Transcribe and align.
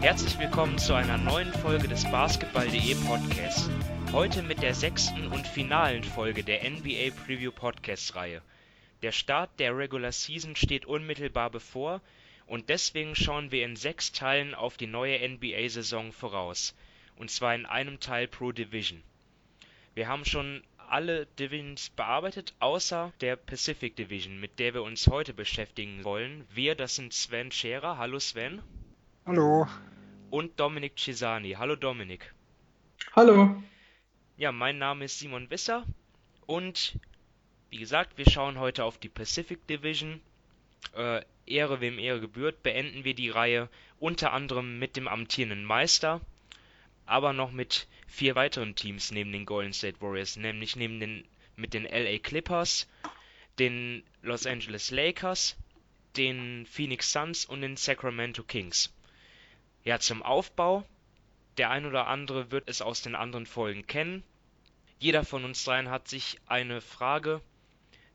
Herzlich 0.00 0.38
willkommen 0.38 0.78
zu 0.78 0.94
einer 0.94 1.18
neuen 1.18 1.52
Folge 1.52 1.86
des 1.86 2.10
Basketball.de 2.10 2.94
Podcasts. 3.06 3.68
Heute 4.12 4.42
mit 4.42 4.62
der 4.62 4.74
sechsten 4.74 5.26
und 5.26 5.46
finalen 5.46 6.02
Folge 6.04 6.42
der 6.42 6.68
NBA 6.70 7.10
Preview 7.26 7.52
Podcast 7.52 8.16
Reihe. 8.16 8.40
Der 9.02 9.12
Start 9.12 9.50
der 9.58 9.76
Regular 9.76 10.10
Season 10.10 10.56
steht 10.56 10.86
unmittelbar 10.86 11.50
bevor 11.50 12.00
und 12.46 12.70
deswegen 12.70 13.14
schauen 13.14 13.52
wir 13.52 13.62
in 13.62 13.76
sechs 13.76 14.10
Teilen 14.10 14.54
auf 14.54 14.78
die 14.78 14.86
neue 14.86 15.18
NBA-Saison 15.28 16.12
voraus. 16.12 16.74
Und 17.16 17.30
zwar 17.30 17.54
in 17.54 17.66
einem 17.66 18.00
Teil 18.00 18.26
pro 18.26 18.52
Division. 18.52 19.02
Wir 19.94 20.08
haben 20.08 20.24
schon 20.24 20.62
alle 20.88 21.26
Divisions 21.38 21.90
bearbeitet, 21.90 22.54
außer 22.58 23.12
der 23.20 23.36
Pacific 23.36 23.96
Division, 23.96 24.40
mit 24.40 24.60
der 24.60 24.72
wir 24.72 24.82
uns 24.82 25.08
heute 25.08 25.34
beschäftigen 25.34 26.04
wollen. 26.04 26.46
Wir, 26.54 26.74
das 26.74 26.94
sind 26.94 27.12
Sven 27.12 27.52
Scherer. 27.52 27.98
Hallo 27.98 28.18
Sven. 28.18 28.62
Hallo. 29.26 29.68
Und 30.30 30.60
Dominik 30.60 30.96
Cesani. 30.96 31.56
Hallo 31.58 31.74
Dominik. 31.74 32.32
Hallo. 33.16 33.60
Ja, 34.36 34.52
mein 34.52 34.78
Name 34.78 35.04
ist 35.06 35.18
Simon 35.18 35.50
Wisser 35.50 35.84
und 36.46 37.00
wie 37.70 37.78
gesagt, 37.78 38.16
wir 38.16 38.30
schauen 38.30 38.58
heute 38.60 38.84
auf 38.84 38.98
die 38.98 39.08
Pacific 39.08 39.66
Division. 39.66 40.20
Äh, 40.94 41.22
Ehre 41.46 41.80
wem 41.80 41.98
Ehre 41.98 42.20
gebührt, 42.20 42.62
beenden 42.62 43.04
wir 43.04 43.14
die 43.14 43.28
Reihe 43.28 43.68
unter 43.98 44.32
anderem 44.32 44.78
mit 44.78 44.96
dem 44.96 45.08
amtierenden 45.08 45.64
Meister, 45.64 46.20
aber 47.06 47.32
noch 47.32 47.50
mit 47.50 47.88
vier 48.06 48.36
weiteren 48.36 48.76
Teams 48.76 49.10
neben 49.10 49.32
den 49.32 49.46
Golden 49.46 49.72
State 49.72 50.00
Warriors, 50.00 50.36
nämlich 50.36 50.76
neben 50.76 51.00
den 51.00 51.24
mit 51.56 51.74
den 51.74 51.84
LA 51.84 52.18
Clippers, 52.18 52.88
den 53.58 54.04
Los 54.22 54.46
Angeles 54.46 54.92
Lakers, 54.92 55.56
den 56.16 56.66
Phoenix 56.66 57.10
Suns 57.10 57.44
und 57.44 57.62
den 57.62 57.76
Sacramento 57.76 58.44
Kings. 58.44 58.92
Ja, 59.82 59.98
zum 59.98 60.22
Aufbau. 60.22 60.84
Der 61.56 61.70
ein 61.70 61.86
oder 61.86 62.06
andere 62.06 62.50
wird 62.50 62.68
es 62.68 62.82
aus 62.82 63.02
den 63.02 63.14
anderen 63.14 63.46
Folgen 63.46 63.86
kennen. 63.86 64.22
Jeder 64.98 65.24
von 65.24 65.44
uns 65.44 65.64
dreien 65.64 65.88
hat 65.88 66.08
sich 66.08 66.38
eine 66.46 66.80
Frage 66.80 67.40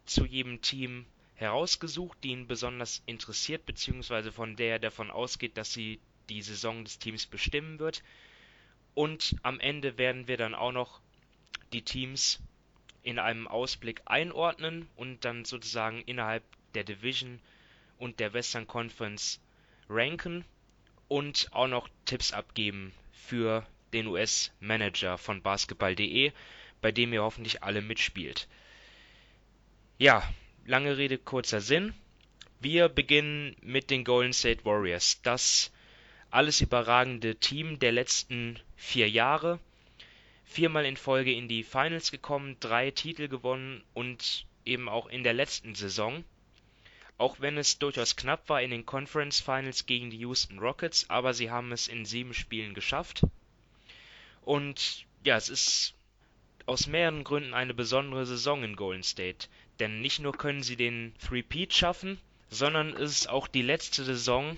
zu 0.06 0.26
jedem 0.26 0.62
Team 0.62 1.06
herausgesucht, 1.34 2.18
die 2.24 2.30
ihn 2.30 2.48
besonders 2.48 3.02
interessiert, 3.08 3.66
beziehungsweise 3.66 4.32
von 4.32 4.56
der 4.56 4.74
er 4.74 4.80
davon 4.80 5.10
ausgeht, 5.10 5.58
dass 5.58 5.74
sie 5.74 6.00
die 6.30 6.44
Saison 6.44 6.84
des 6.84 7.00
Teams 7.00 7.26
bestimmen 7.26 7.80
wird. 7.80 8.04
Und 8.94 9.36
am 9.42 9.60
Ende 9.60 9.98
werden 9.98 10.28
wir 10.28 10.38
dann 10.38 10.56
auch 10.56 10.72
noch 10.72 11.02
die 11.74 11.82
Teams 11.82 12.40
in 13.02 13.20
einem 13.20 13.48
Ausblick 13.48 14.02
einordnen 14.06 14.88
und 14.96 15.26
dann 15.26 15.46
sozusagen 15.46 16.02
innerhalb 16.04 16.44
der 16.76 16.84
Division 16.84 17.40
und 17.98 18.20
der 18.20 18.34
Western 18.34 18.68
Conference 18.68 19.40
ranken 19.90 20.46
und 21.08 21.48
auch 21.52 21.68
noch 21.68 21.90
Tipps 22.06 22.32
abgeben 22.32 22.94
für 23.12 23.66
den 23.94 24.08
US-Manager 24.08 25.18
von 25.18 25.42
basketball.de, 25.42 26.32
bei 26.82 26.92
dem 26.92 27.14
ihr 27.14 27.24
hoffentlich 27.24 27.64
alle 27.64 27.82
mitspielt. 27.82 28.48
Ja, 29.98 30.28
lange 30.66 30.98
Rede, 30.98 31.18
kurzer 31.18 31.62
Sinn. 31.62 31.94
Wir 32.60 32.90
beginnen 32.90 33.56
mit 33.62 33.90
den 33.90 34.04
Golden 34.04 34.34
State 34.34 34.66
Warriors. 34.66 35.22
Das 35.22 35.72
alles 36.30 36.62
überragende 36.62 37.36
Team 37.36 37.80
der 37.80 37.92
letzten 37.92 38.60
vier 38.76 39.10
Jahre. 39.10 39.60
Viermal 40.44 40.86
in 40.86 40.98
Folge 40.98 41.34
in 41.34 41.48
die 41.48 41.64
Finals 41.64 42.12
gekommen, 42.12 42.58
drei 42.60 42.92
Titel 42.92 43.28
gewonnen 43.28 43.84
und 43.94 44.46
eben 44.66 44.90
auch 44.90 45.08
in 45.08 45.24
der 45.24 45.34
letzten 45.34 45.76
Saison 45.76 46.24
auch 47.18 47.40
wenn 47.40 47.58
es 47.58 47.80
durchaus 47.80 48.16
knapp 48.16 48.50
war 48.50 48.62
in 48.62 48.72
den 48.72 48.86
Conference 48.86 49.40
Finals 49.40 49.86
gegen 49.86 50.10
die 50.10 50.18
Houston 50.18 50.60
Rockets, 50.60 51.10
aber 51.10 51.34
sie 51.34 51.50
haben 51.50 51.72
es 51.72 51.88
in 51.88 52.06
sieben 52.06 52.34
Spielen 52.34 52.74
geschafft. 52.74 53.22
Und 54.42 55.06
ja, 55.24 55.38
es 55.38 55.50
ist 55.50 55.96
aus 56.66 56.88
mehreren 56.88 57.24
Gründen 57.24 57.54
eine 57.54 57.74
besondere 57.74 58.26
Saison 58.26 58.64
in 58.64 58.76
Golden 58.76 59.04
State. 59.04 59.48
Denn 59.80 60.02
nicht 60.02 60.20
nur 60.20 60.34
können 60.34 60.64
sie 60.64 60.76
den 60.76 61.14
Three-Peat 61.20 61.74
schaffen, 61.74 62.20
sondern 62.50 62.94
es 62.94 63.12
ist 63.12 63.30
auch 63.30 63.48
die 63.48 63.62
letzte 63.62 64.04
Saison 64.04 64.58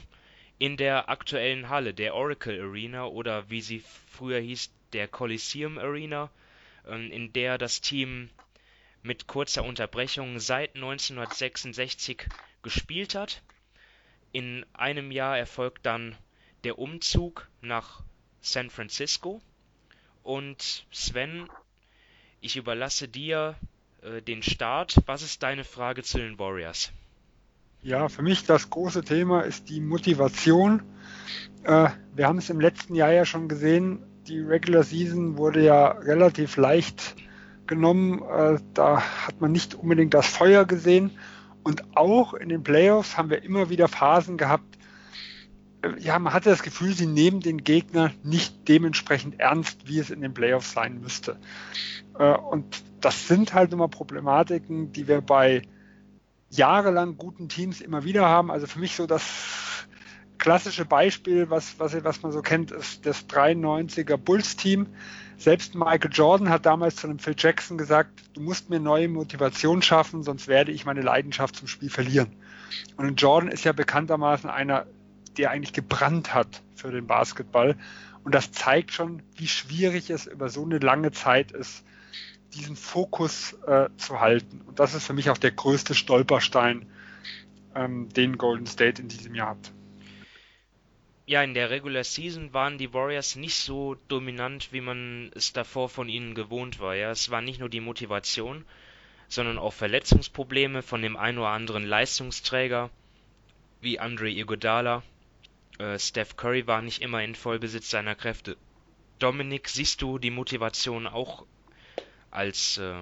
in 0.60 0.78
der 0.78 1.10
aktuellen 1.10 1.70
Halle, 1.70 1.94
der 1.94 2.16
Oracle 2.16 2.60
Arena 2.62 3.06
oder 3.06 3.50
wie 3.50 3.62
sie 3.62 3.84
früher 4.10 4.40
hieß, 4.40 4.72
der 4.94 5.08
Coliseum 5.08 5.78
Arena, 5.78 6.30
ähm, 6.88 7.12
in 7.12 7.34
der 7.34 7.58
das 7.58 7.82
Team 7.82 8.30
mit 9.08 9.26
kurzer 9.26 9.64
Unterbrechung 9.64 10.40
seit 10.40 10.76
1966 10.76 12.28
gespielt 12.62 13.16
hat. 13.16 13.42
In 14.34 14.66
einem 14.74 15.12
Jahr 15.12 15.38
erfolgt 15.38 15.86
dann 15.86 16.16
der 16.66 16.78
Umzug 16.78 17.48
nach 17.62 18.04
San 18.42 18.70
Francisco. 18.70 19.42
Und 20.24 20.86
Sven, 20.92 21.48
ich 22.42 22.58
überlasse 22.58 23.08
dir 23.08 23.56
äh, 24.02 24.22
den 24.22 24.44
Start. 24.44 24.96
Was 25.06 25.22
ist 25.22 25.42
deine 25.42 25.64
Frage 25.64 26.04
zu 26.04 26.18
den 26.18 26.38
Warriors? 26.38 26.92
Ja, 27.82 28.10
für 28.10 28.22
mich 28.22 28.44
das 28.44 28.70
große 28.70 29.04
Thema 29.04 29.42
ist 29.42 29.70
die 29.70 29.80
Motivation. 29.80 30.84
Äh, 31.64 31.90
wir 32.14 32.28
haben 32.28 32.40
es 32.40 32.50
im 32.50 32.60
letzten 32.60 32.94
Jahr 32.94 33.14
ja 33.14 33.26
schon 33.26 33.48
gesehen. 33.48 34.04
Die 34.28 34.42
Regular 34.42 34.84
Season 34.84 35.38
wurde 35.38 35.64
ja 35.64 35.92
relativ 35.92 36.58
leicht 36.58 37.16
genommen. 37.68 38.22
Äh, 38.22 38.60
da 38.74 39.02
hat 39.02 39.42
man 39.42 39.52
nicht 39.52 39.76
unbedingt 39.76 40.14
das 40.14 40.28
Feuer 40.28 40.66
gesehen. 40.66 41.12
Und 41.64 41.84
auch 41.98 42.34
in 42.34 42.50
den 42.50 42.64
Playoffs 42.64 43.18
haben 43.18 43.30
wir 43.30 43.44
immer 43.44 43.70
wieder 43.70 43.88
Phasen 43.88 44.38
gehabt, 44.38 44.78
äh, 45.82 46.00
ja, 46.00 46.18
man 46.20 46.34
hatte 46.34 46.50
das 46.50 46.64
Gefühl, 46.64 46.94
sie 46.94 47.08
nehmen 47.08 47.42
den 47.42 47.64
Gegner 47.64 48.12
nicht 48.24 48.68
dementsprechend 48.68 49.40
ernst, 49.40 49.88
wie 49.88 50.00
es 50.00 50.10
in 50.10 50.22
den 50.22 50.34
Playoffs 50.34 50.72
sein 50.74 51.02
müsste. 51.02 51.38
Äh, 52.18 52.34
und 52.34 52.84
das 53.02 53.28
sind 53.28 53.54
halt 53.54 53.74
immer 53.74 53.88
Problematiken, 53.88 54.92
die 54.92 55.08
wir 55.08 55.22
bei 55.22 55.62
jahrelang 56.50 57.18
guten 57.18 57.50
Teams 57.50 57.82
immer 57.82 58.04
wieder 58.04 58.26
haben. 58.26 58.52
Also 58.52 58.68
für 58.68 58.80
mich 58.80 58.96
so 58.96 59.06
das 59.06 59.88
klassische 60.38 60.86
Beispiel, 60.86 61.50
was, 61.50 61.80
was, 61.80 62.04
was 62.04 62.22
man 62.24 62.32
so 62.32 62.42
kennt, 62.42 62.72
ist 62.72 63.06
das 63.06 63.28
93er 63.28 64.18
Bulls-Team 64.18 64.88
selbst 65.38 65.76
Michael 65.76 66.12
Jordan 66.12 66.50
hat 66.50 66.66
damals 66.66 66.96
zu 66.98 67.08
einem 67.08 67.20
Phil 67.20 67.36
Jackson 67.38 67.78
gesagt, 67.78 68.24
du 68.34 68.42
musst 68.42 68.70
mir 68.70 68.80
neue 68.80 69.08
Motivation 69.08 69.82
schaffen, 69.82 70.24
sonst 70.24 70.48
werde 70.48 70.72
ich 70.72 70.86
meine 70.86 71.02
Leidenschaft 71.02 71.56
zum 71.56 71.68
Spiel 71.68 71.90
verlieren. 71.90 72.36
Und 72.98 73.22
Jordan 73.22 73.52
ist 73.52 73.64
ja 73.64 73.72
bekanntermaßen 73.72 74.50
einer, 74.50 74.88
der 75.38 75.52
eigentlich 75.52 75.74
gebrannt 75.74 76.34
hat 76.34 76.64
für 76.76 76.92
den 76.92 77.06
Basketball. 77.06 77.78
Und 78.24 78.34
das 78.34 78.52
zeigt 78.52 78.92
schon, 78.92 79.22
wie 79.36 79.48
schwierig 79.48 80.10
es 80.10 80.26
über 80.26 80.50
so 80.50 80.66
eine 80.66 80.80
lange 80.80 81.12
Zeit 81.12 81.52
ist, 81.52 81.86
diesen 82.56 82.76
Fokus 82.76 83.54
äh, 83.68 83.90
zu 83.98 84.20
halten. 84.20 84.62
Und 84.66 84.80
das 84.80 84.96
ist 84.96 85.06
für 85.06 85.14
mich 85.14 85.30
auch 85.30 85.38
der 85.38 85.52
größte 85.52 85.94
Stolperstein, 85.94 86.88
ähm, 87.76 88.10
den 88.10 88.38
Golden 88.38 88.66
State 88.66 89.02
in 89.02 89.08
diesem 89.08 89.36
Jahr 89.36 89.52
hat 89.52 89.72
ja, 91.28 91.44
in 91.44 91.54
der 91.54 91.70
Regular 91.70 92.06
Season 92.06 92.54
waren 92.54 92.78
die 92.78 92.94
Warriors 92.94 93.36
nicht 93.36 93.58
so 93.58 93.98
dominant, 94.08 94.72
wie 94.72 94.80
man 94.80 95.30
es 95.36 95.52
davor 95.52 95.90
von 95.90 96.08
ihnen 96.08 96.36
gewohnt 96.36 96.80
war. 96.80 96.96
Ja, 96.96 97.12
es 97.12 97.30
war 97.30 97.42
nicht 97.42 97.60
nur 97.60 97.68
die 97.68 97.82
Motivation, 97.82 98.64
sondern 99.28 99.58
auch 99.58 99.74
Verletzungsprobleme 99.74 100.82
von 100.82 101.02
dem 101.02 101.18
ein 101.18 101.38
oder 101.38 101.50
anderen 101.50 101.84
Leistungsträger, 101.84 102.90
wie 103.82 104.00
Andre 104.00 104.30
Iguodala. 104.30 105.04
Äh, 105.80 106.00
Steph 106.00 106.38
Curry 106.38 106.66
war 106.66 106.82
nicht 106.82 107.02
immer 107.02 107.22
in 107.22 107.36
Vollbesitz 107.36 107.90
seiner 107.90 108.16
Kräfte. 108.16 108.56
Dominik, 109.20 109.68
siehst 109.68 110.02
du 110.02 110.20
die 110.20 110.32
Motivation 110.32 111.08
auch 111.08 111.46
als, 112.32 112.78
äh, 112.78 112.94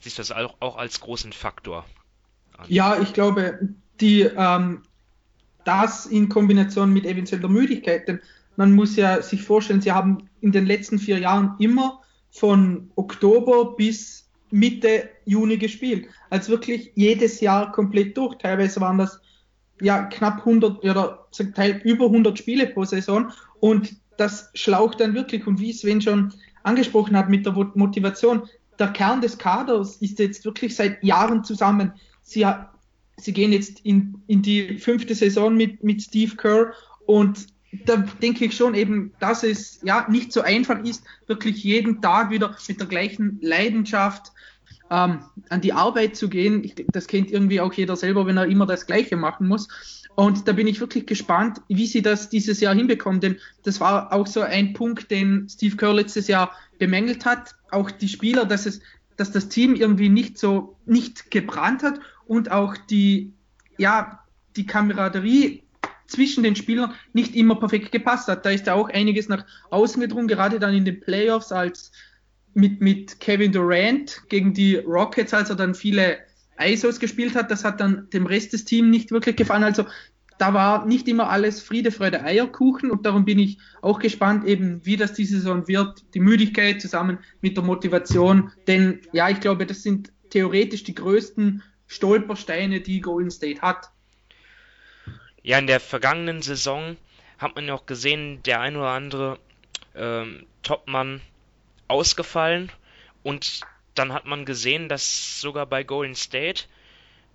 siehst 0.00 0.18
du 0.18 0.20
das 0.20 0.30
auch, 0.30 0.54
auch 0.60 0.76
als 0.76 1.00
großen 1.00 1.32
Faktor? 1.32 1.84
An? 2.56 2.66
Ja, 2.68 3.00
ich 3.00 3.12
glaube, 3.14 3.58
die 4.00 4.20
ähm, 4.20 4.82
das 5.64 6.06
in 6.06 6.28
Kombination 6.28 6.92
mit 6.92 7.06
eventuell 7.06 7.40
der 7.40 7.50
Müdigkeit, 7.50 8.08
denn 8.08 8.20
man 8.56 8.72
muss 8.72 8.96
ja 8.96 9.20
sich 9.20 9.42
vorstellen, 9.42 9.80
sie 9.80 9.92
haben 9.92 10.28
in 10.40 10.52
den 10.52 10.66
letzten 10.66 10.98
vier 10.98 11.18
Jahren 11.18 11.54
immer 11.58 12.00
von 12.30 12.90
Oktober 12.96 13.74
bis 13.76 14.28
Mitte 14.50 15.08
Juni 15.24 15.56
gespielt. 15.56 16.06
Also 16.30 16.52
wirklich 16.52 16.92
jedes 16.94 17.40
Jahr 17.40 17.72
komplett 17.72 18.16
durch. 18.16 18.36
Teilweise 18.36 18.80
waren 18.80 18.98
das 18.98 19.20
ja 19.80 20.04
knapp 20.04 20.38
100 20.38 20.84
oder 20.84 21.26
zum 21.32 21.52
Teil 21.54 21.80
über 21.84 22.06
100 22.06 22.38
Spiele 22.38 22.68
pro 22.68 22.84
Saison 22.84 23.32
und 23.60 23.96
das 24.16 24.50
schlaucht 24.54 25.00
dann 25.00 25.14
wirklich. 25.14 25.46
Und 25.46 25.58
wie 25.58 25.72
Sven 25.72 26.00
schon 26.00 26.32
angesprochen 26.62 27.16
hat 27.16 27.28
mit 27.28 27.46
der 27.46 27.52
Motivation, 27.74 28.48
der 28.78 28.88
Kern 28.88 29.20
des 29.20 29.38
Kaders 29.38 29.96
ist 29.96 30.18
jetzt 30.18 30.44
wirklich 30.44 30.76
seit 30.76 31.02
Jahren 31.02 31.42
zusammen. 31.42 31.92
Sie 32.22 32.46
sie 33.16 33.32
gehen 33.32 33.52
jetzt 33.52 33.80
in, 33.84 34.22
in 34.26 34.42
die 34.42 34.78
fünfte 34.78 35.14
Saison 35.14 35.56
mit, 35.56 35.82
mit 35.82 36.02
Steve 36.02 36.36
Kerr 36.36 36.72
und 37.06 37.46
da 37.86 37.96
denke 37.96 38.44
ich 38.44 38.56
schon 38.56 38.74
eben, 38.74 39.12
dass 39.18 39.42
es 39.42 39.80
ja 39.82 40.06
nicht 40.08 40.32
so 40.32 40.42
einfach 40.42 40.82
ist, 40.84 41.04
wirklich 41.26 41.62
jeden 41.64 42.00
Tag 42.00 42.30
wieder 42.30 42.56
mit 42.68 42.80
der 42.80 42.86
gleichen 42.86 43.38
Leidenschaft 43.42 44.32
ähm, 44.90 45.20
an 45.48 45.60
die 45.60 45.72
Arbeit 45.72 46.16
zu 46.16 46.28
gehen. 46.28 46.62
Ich, 46.62 46.74
das 46.92 47.06
kennt 47.06 47.30
irgendwie 47.30 47.60
auch 47.60 47.72
jeder 47.72 47.96
selber, 47.96 48.26
wenn 48.26 48.36
er 48.36 48.46
immer 48.46 48.66
das 48.66 48.86
Gleiche 48.86 49.16
machen 49.16 49.48
muss. 49.48 49.68
Und 50.14 50.46
da 50.46 50.52
bin 50.52 50.68
ich 50.68 50.78
wirklich 50.80 51.06
gespannt, 51.06 51.60
wie 51.68 51.86
sie 51.86 52.02
das 52.02 52.28
dieses 52.28 52.60
Jahr 52.60 52.74
hinbekommen. 52.74 53.20
Denn 53.20 53.36
das 53.64 53.80
war 53.80 54.12
auch 54.12 54.26
so 54.26 54.42
ein 54.42 54.72
Punkt, 54.72 55.10
den 55.10 55.48
Steve 55.48 55.76
Kerr 55.76 55.94
letztes 55.94 56.28
Jahr 56.28 56.52
bemängelt 56.78 57.24
hat. 57.24 57.56
Auch 57.70 57.90
die 57.90 58.08
Spieler, 58.08 58.44
dass 58.44 58.66
es, 58.66 58.80
dass 59.16 59.32
das 59.32 59.48
Team 59.48 59.74
irgendwie 59.74 60.08
nicht 60.08 60.38
so, 60.38 60.76
nicht 60.86 61.32
gebrannt 61.32 61.82
hat 61.82 61.98
und 62.26 62.50
auch 62.50 62.76
die, 62.76 63.32
ja, 63.78 64.20
die 64.56 64.66
Kameraderie 64.66 65.62
zwischen 66.06 66.42
den 66.42 66.56
Spielern 66.56 66.94
nicht 67.12 67.34
immer 67.34 67.56
perfekt 67.56 67.92
gepasst 67.92 68.28
hat. 68.28 68.44
Da 68.44 68.50
ist 68.50 68.66
ja 68.66 68.74
auch 68.74 68.88
einiges 68.90 69.28
nach 69.28 69.44
außen 69.70 70.00
gedrungen, 70.00 70.28
gerade 70.28 70.58
dann 70.58 70.74
in 70.74 70.84
den 70.84 71.00
Playoffs 71.00 71.50
als 71.50 71.92
mit, 72.54 72.80
mit 72.80 73.20
Kevin 73.20 73.52
Durant 73.52 74.22
gegen 74.28 74.54
die 74.54 74.76
Rockets, 74.76 75.34
als 75.34 75.50
er 75.50 75.56
dann 75.56 75.74
viele 75.74 76.18
ISOs 76.60 77.00
gespielt 77.00 77.34
hat, 77.34 77.50
das 77.50 77.64
hat 77.64 77.80
dann 77.80 78.08
dem 78.12 78.26
Rest 78.26 78.52
des 78.52 78.64
Teams 78.64 78.88
nicht 78.88 79.10
wirklich 79.10 79.36
gefallen. 79.36 79.64
Also 79.64 79.86
da 80.38 80.54
war 80.54 80.86
nicht 80.86 81.08
immer 81.08 81.30
alles 81.30 81.62
Friede, 81.62 81.90
Freude, 81.90 82.22
Eierkuchen 82.22 82.90
und 82.90 83.06
darum 83.06 83.24
bin 83.24 83.38
ich 83.38 83.58
auch 83.82 83.98
gespannt, 83.98 84.44
eben 84.46 84.84
wie 84.84 84.96
das 84.96 85.12
diese 85.12 85.36
Saison 85.36 85.66
wird, 85.68 86.04
die 86.14 86.20
Müdigkeit 86.20 86.80
zusammen 86.80 87.18
mit 87.40 87.56
der 87.56 87.64
Motivation, 87.64 88.50
denn 88.66 89.00
ja, 89.12 89.28
ich 89.28 89.40
glaube, 89.40 89.66
das 89.66 89.82
sind 89.82 90.12
theoretisch 90.30 90.84
die 90.84 90.94
größten 90.94 91.62
Stolpersteine, 91.86 92.80
die 92.80 93.00
Golden 93.00 93.30
State 93.30 93.60
hat. 93.60 93.90
Ja, 95.42 95.58
in 95.58 95.66
der 95.66 95.80
vergangenen 95.80 96.42
Saison 96.42 96.96
hat 97.38 97.54
man 97.54 97.66
ja 97.66 97.74
auch 97.74 97.86
gesehen, 97.86 98.42
der 98.44 98.60
ein 98.60 98.76
oder 98.76 98.90
andere 98.90 99.38
ähm, 99.94 100.46
Topmann 100.62 101.20
ausgefallen 101.88 102.72
und 103.22 103.60
dann 103.94 104.12
hat 104.12 104.24
man 104.24 104.44
gesehen, 104.44 104.88
dass 104.88 105.40
sogar 105.40 105.66
bei 105.66 105.84
Golden 105.84 106.14
State 106.14 106.64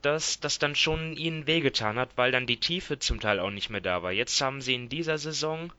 dass 0.02 0.40
das 0.40 0.60
dann 0.60 0.76
schon 0.76 1.16
ihnen 1.16 1.48
wehgetan 1.48 1.98
hat, 1.98 2.12
weil 2.16 2.32
dann 2.32 2.48
die 2.48 2.60
Tiefe 2.60 3.00
zum 3.00 3.20
Teil 3.20 3.40
auch 3.40 3.50
nicht 3.50 3.70
mehr 3.70 3.82
da 3.82 4.02
war. 4.02 4.12
Jetzt 4.12 4.40
haben 4.42 4.62
sie 4.62 4.74
in 4.74 4.90
dieser 4.90 5.18
Saison, 5.18 5.74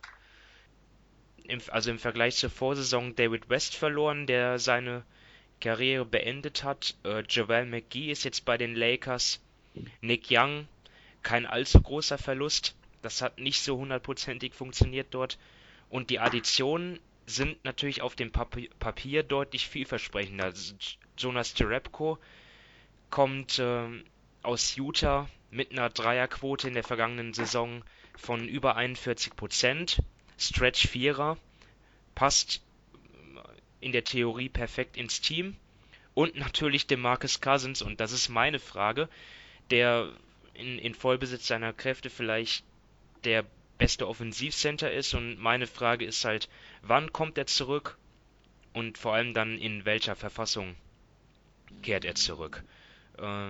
im, 1.44 1.61
also 1.69 1.90
im 1.90 1.99
Vergleich 1.99 2.37
zur 2.37 2.50
Vorsaison, 2.50 3.14
David 3.17 3.49
West 3.49 3.76
verloren, 3.76 4.26
der 4.26 4.58
seine 4.58 5.05
Karriere 5.61 6.05
beendet 6.05 6.65
hat. 6.65 6.95
Äh, 7.05 7.23
Javel 7.29 7.67
McGee 7.67 8.11
ist 8.11 8.25
jetzt 8.25 8.45
bei 8.45 8.57
den 8.57 8.75
Lakers. 8.75 9.41
Nick 10.01 10.27
Young, 10.31 10.67
kein 11.23 11.47
allzu 11.47 11.81
großer 11.81 12.19
Verlust. 12.19 12.75
Das 13.03 13.23
hat 13.23 13.39
nicht 13.39 13.62
so 13.62 13.77
hundertprozentig 13.79 14.55
funktioniert 14.55 15.09
dort. 15.11 15.39
Und 15.89 16.11
die 16.11 16.19
Additionen 16.19 16.99
sind 17.27 17.65
natürlich 17.65 18.03
auf 18.03 18.17
dem 18.17 18.33
Papier, 18.33 18.69
Papier 18.79 19.23
deutlich 19.23 19.69
vielversprechender. 19.69 20.53
Jonas 21.17 21.55
Jerebko 21.57 22.19
kommt 23.11 23.59
äh, 23.59 23.89
aus 24.43 24.77
Utah 24.77 25.29
mit 25.51 25.73
einer 25.73 25.91
Dreierquote 25.91 26.69
in 26.69 26.75
der 26.75 26.85
vergangenen 26.85 27.35
Saison 27.35 27.83
von 28.17 28.49
über 28.49 28.77
41 28.77 29.37
Prozent. 29.37 30.03
Stretch 30.39 30.87
Vierer 30.89 31.37
passt 32.15 32.63
in 33.81 33.93
der 33.93 34.05
Theorie 34.05 34.49
perfekt 34.49 34.97
ins 34.97 35.21
Team. 35.21 35.56
Und 36.15 36.37
natürlich 36.37 36.87
der 36.87 36.99
Marcus 36.99 37.41
Cousins, 37.41 37.82
und 37.82 38.00
das 38.00 38.12
ist 38.12 38.29
meine 38.29 38.59
Frage, 38.59 39.09
der 39.71 40.12
in, 40.55 40.79
in 40.79 40.94
Vollbesitz 40.94 41.47
seiner 41.47 41.73
Kräfte 41.73 42.11
vielleicht 42.11 42.65
der 43.25 43.44
beste 43.79 44.06
Offensivcenter 44.09 44.93
ist. 44.93 45.15
Und 45.15 45.38
meine 45.38 45.67
Frage 45.67 46.05
ist 46.05 46.25
halt, 46.25 46.49
wann 46.82 47.12
kommt 47.12 47.38
er 47.38 47.47
zurück? 47.47 47.97
Und 48.73 48.99
vor 48.99 49.15
allem 49.15 49.35
dann 49.35 49.59
in 49.59 49.85
welcher 49.85 50.15
Verfassung 50.15 50.77
kehrt 51.82 52.05
er 52.05 52.15
zurück? 52.15 52.62
Äh, 53.19 53.49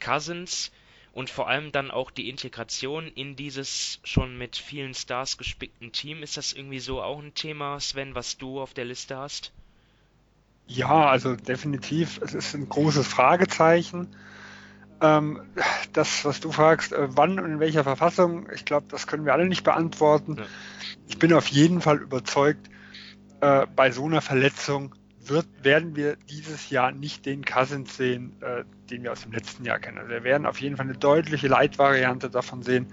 Cousins 0.00 0.72
und 1.16 1.30
vor 1.30 1.48
allem 1.48 1.72
dann 1.72 1.90
auch 1.90 2.10
die 2.10 2.28
Integration 2.28 3.08
in 3.08 3.36
dieses 3.36 4.00
schon 4.04 4.36
mit 4.36 4.54
vielen 4.54 4.92
Stars 4.92 5.38
gespickten 5.38 5.90
Team. 5.90 6.22
Ist 6.22 6.36
das 6.36 6.52
irgendwie 6.52 6.78
so 6.78 7.00
auch 7.00 7.18
ein 7.18 7.32
Thema, 7.32 7.80
Sven, 7.80 8.14
was 8.14 8.36
du 8.36 8.60
auf 8.60 8.74
der 8.74 8.84
Liste 8.84 9.16
hast? 9.16 9.50
Ja, 10.66 11.08
also 11.08 11.34
definitiv. 11.34 12.20
Es 12.20 12.34
ist 12.34 12.52
ein 12.52 12.68
großes 12.68 13.08
Fragezeichen. 13.08 14.14
Ähm, 15.00 15.40
das, 15.94 16.26
was 16.26 16.40
du 16.40 16.52
fragst, 16.52 16.92
äh, 16.92 17.08
wann 17.08 17.40
und 17.40 17.50
in 17.50 17.60
welcher 17.60 17.84
Verfassung, 17.84 18.50
ich 18.54 18.66
glaube, 18.66 18.88
das 18.90 19.06
können 19.06 19.24
wir 19.24 19.32
alle 19.32 19.46
nicht 19.46 19.64
beantworten. 19.64 20.36
Ja. 20.36 20.44
Ich 21.08 21.18
bin 21.18 21.32
auf 21.32 21.46
jeden 21.46 21.80
Fall 21.80 21.96
überzeugt, 21.96 22.68
äh, 23.40 23.66
bei 23.74 23.90
so 23.90 24.04
einer 24.04 24.20
Verletzung 24.20 24.94
wird, 25.28 25.46
werden 25.62 25.96
wir 25.96 26.16
dieses 26.30 26.70
Jahr 26.70 26.92
nicht 26.92 27.26
den 27.26 27.44
Cousins 27.44 27.96
sehen, 27.96 28.32
äh, 28.40 28.64
den 28.90 29.02
wir 29.02 29.12
aus 29.12 29.22
dem 29.22 29.32
letzten 29.32 29.64
Jahr 29.64 29.78
kennen. 29.78 29.98
Also 29.98 30.10
wir 30.10 30.24
werden 30.24 30.46
auf 30.46 30.60
jeden 30.60 30.76
Fall 30.76 30.86
eine 30.86 30.96
deutliche 30.96 31.48
Leitvariante 31.48 32.30
davon 32.30 32.62
sehen. 32.62 32.86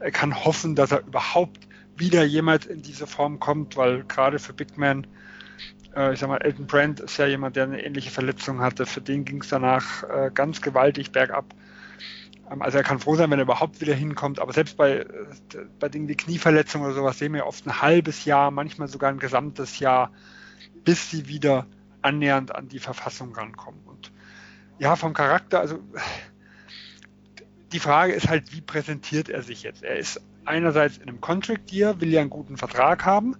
Er 0.00 0.10
kann 0.10 0.44
hoffen, 0.44 0.74
dass 0.74 0.92
er 0.92 1.00
überhaupt 1.00 1.66
wieder 1.96 2.24
jemals 2.24 2.66
in 2.66 2.82
diese 2.82 3.06
Form 3.06 3.40
kommt, 3.40 3.76
weil 3.76 4.04
gerade 4.04 4.38
für 4.38 4.52
Big 4.52 4.76
Man, 4.76 5.06
äh, 5.94 6.12
ich 6.12 6.20
sag 6.20 6.28
mal, 6.28 6.38
Elton 6.38 6.66
Brand 6.66 7.00
ist 7.00 7.16
ja 7.16 7.26
jemand, 7.26 7.56
der 7.56 7.64
eine 7.64 7.84
ähnliche 7.84 8.10
Verletzung 8.10 8.60
hatte. 8.60 8.86
Für 8.86 9.00
den 9.00 9.24
ging 9.24 9.40
es 9.40 9.48
danach 9.48 10.02
äh, 10.04 10.30
ganz 10.32 10.60
gewaltig 10.60 11.12
bergab. 11.12 11.54
Ähm, 12.50 12.62
also 12.62 12.78
er 12.78 12.84
kann 12.84 12.98
froh 12.98 13.16
sein, 13.16 13.30
wenn 13.30 13.38
er 13.38 13.44
überhaupt 13.44 13.80
wieder 13.80 13.94
hinkommt. 13.94 14.40
Aber 14.40 14.52
selbst 14.52 14.76
bei, 14.76 14.98
äh, 14.98 15.06
bei 15.78 15.88
Dingen 15.88 16.08
wie 16.08 16.16
Knieverletzungen 16.16 16.86
oder 16.86 16.96
sowas 16.96 17.18
sehen 17.18 17.34
wir 17.34 17.46
oft 17.46 17.66
ein 17.66 17.80
halbes 17.80 18.24
Jahr, 18.24 18.50
manchmal 18.50 18.88
sogar 18.88 19.10
ein 19.10 19.18
gesamtes 19.18 19.78
Jahr, 19.78 20.10
bis 20.86 21.10
sie 21.10 21.28
wieder 21.28 21.66
annähernd 22.00 22.54
an 22.54 22.68
die 22.68 22.78
Verfassung 22.78 23.34
rankommen. 23.34 23.80
Und 23.84 24.12
ja, 24.78 24.96
vom 24.96 25.12
Charakter, 25.12 25.60
also 25.60 25.80
die 27.72 27.80
Frage 27.80 28.14
ist 28.14 28.28
halt, 28.28 28.54
wie 28.54 28.60
präsentiert 28.62 29.28
er 29.28 29.42
sich 29.42 29.64
jetzt? 29.64 29.82
Er 29.82 29.96
ist 29.96 30.22
einerseits 30.44 30.96
in 30.96 31.08
einem 31.08 31.20
Contract 31.20 31.72
Year, 31.72 32.00
will 32.00 32.12
ja 32.12 32.20
einen 32.20 32.30
guten 32.30 32.56
Vertrag 32.56 33.04
haben. 33.04 33.36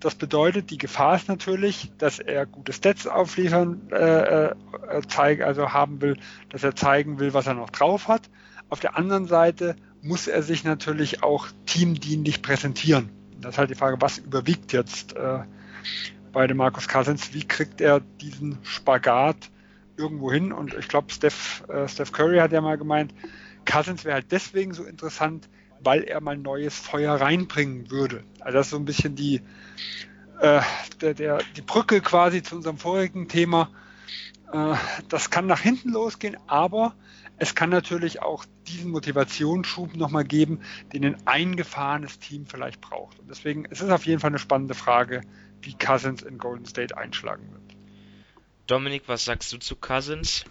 Das 0.00 0.14
bedeutet, 0.14 0.70
die 0.70 0.78
Gefahr 0.78 1.14
ist 1.14 1.28
natürlich, 1.28 1.92
dass 1.98 2.18
er 2.18 2.46
gute 2.46 2.72
Stats 2.72 3.06
aufliefern, 3.06 3.82
äh, 3.92 4.46
äh, 4.46 4.54
zeigen, 5.06 5.42
also 5.42 5.72
haben 5.72 6.00
will, 6.00 6.16
dass 6.48 6.64
er 6.64 6.74
zeigen 6.74 7.20
will, 7.20 7.34
was 7.34 7.46
er 7.46 7.54
noch 7.54 7.70
drauf 7.70 8.08
hat. 8.08 8.30
Auf 8.70 8.80
der 8.80 8.96
anderen 8.96 9.26
Seite 9.26 9.76
muss 10.00 10.26
er 10.26 10.42
sich 10.42 10.64
natürlich 10.64 11.22
auch 11.22 11.48
teamdienlich 11.66 12.40
präsentieren. 12.40 13.10
Das 13.40 13.54
ist 13.54 13.58
halt 13.58 13.70
die 13.70 13.74
Frage, 13.74 14.00
was 14.00 14.18
überwiegt 14.18 14.72
jetzt 14.72 15.14
äh, 15.14 15.40
bei 16.32 16.46
dem 16.46 16.56
Markus 16.56 16.88
Cousins, 16.88 17.34
wie 17.34 17.46
kriegt 17.46 17.80
er 17.80 18.00
diesen 18.00 18.58
Spagat 18.62 19.50
irgendwo 19.96 20.32
hin? 20.32 20.52
Und 20.52 20.74
ich 20.74 20.88
glaube, 20.88 21.12
Steph, 21.12 21.62
äh, 21.68 21.86
Steph 21.88 22.12
Curry 22.12 22.38
hat 22.38 22.52
ja 22.52 22.60
mal 22.60 22.78
gemeint, 22.78 23.14
Cousins 23.64 24.04
wäre 24.04 24.14
halt 24.14 24.32
deswegen 24.32 24.74
so 24.74 24.84
interessant, 24.84 25.48
weil 25.80 26.04
er 26.04 26.20
mal 26.20 26.36
neues 26.36 26.76
Feuer 26.76 27.14
reinbringen 27.20 27.90
würde. 27.90 28.24
Also 28.40 28.58
das 28.58 28.66
ist 28.66 28.70
so 28.70 28.76
ein 28.76 28.84
bisschen 28.84 29.14
die, 29.14 29.42
äh, 30.40 30.60
der, 31.00 31.14
der, 31.14 31.38
die 31.56 31.62
Brücke 31.62 32.00
quasi 32.00 32.42
zu 32.42 32.56
unserem 32.56 32.78
vorigen 32.78 33.28
Thema. 33.28 33.70
Äh, 34.52 34.74
das 35.08 35.30
kann 35.30 35.46
nach 35.46 35.60
hinten 35.60 35.90
losgehen, 35.90 36.36
aber 36.46 36.94
es 37.38 37.54
kann 37.54 37.70
natürlich 37.70 38.22
auch 38.22 38.44
diesen 38.68 38.90
Motivationsschub 38.90 39.96
nochmal 39.96 40.24
geben, 40.24 40.60
den 40.92 41.04
ein 41.04 41.16
eingefahrenes 41.26 42.18
Team 42.18 42.46
vielleicht 42.46 42.80
braucht. 42.80 43.18
Und 43.18 43.28
deswegen 43.28 43.64
ist 43.64 43.82
es 43.82 43.90
auf 43.90 44.06
jeden 44.06 44.20
Fall 44.20 44.30
eine 44.30 44.38
spannende 44.38 44.74
Frage, 44.74 45.22
wie 45.62 45.74
Cousins 45.74 46.22
in 46.22 46.38
Golden 46.38 46.66
State 46.66 46.96
einschlagen 46.96 47.50
wird. 47.50 47.62
Dominik, 48.66 49.04
was 49.06 49.24
sagst 49.24 49.52
du 49.52 49.58
zu 49.58 49.76
Cousins? 49.76 50.44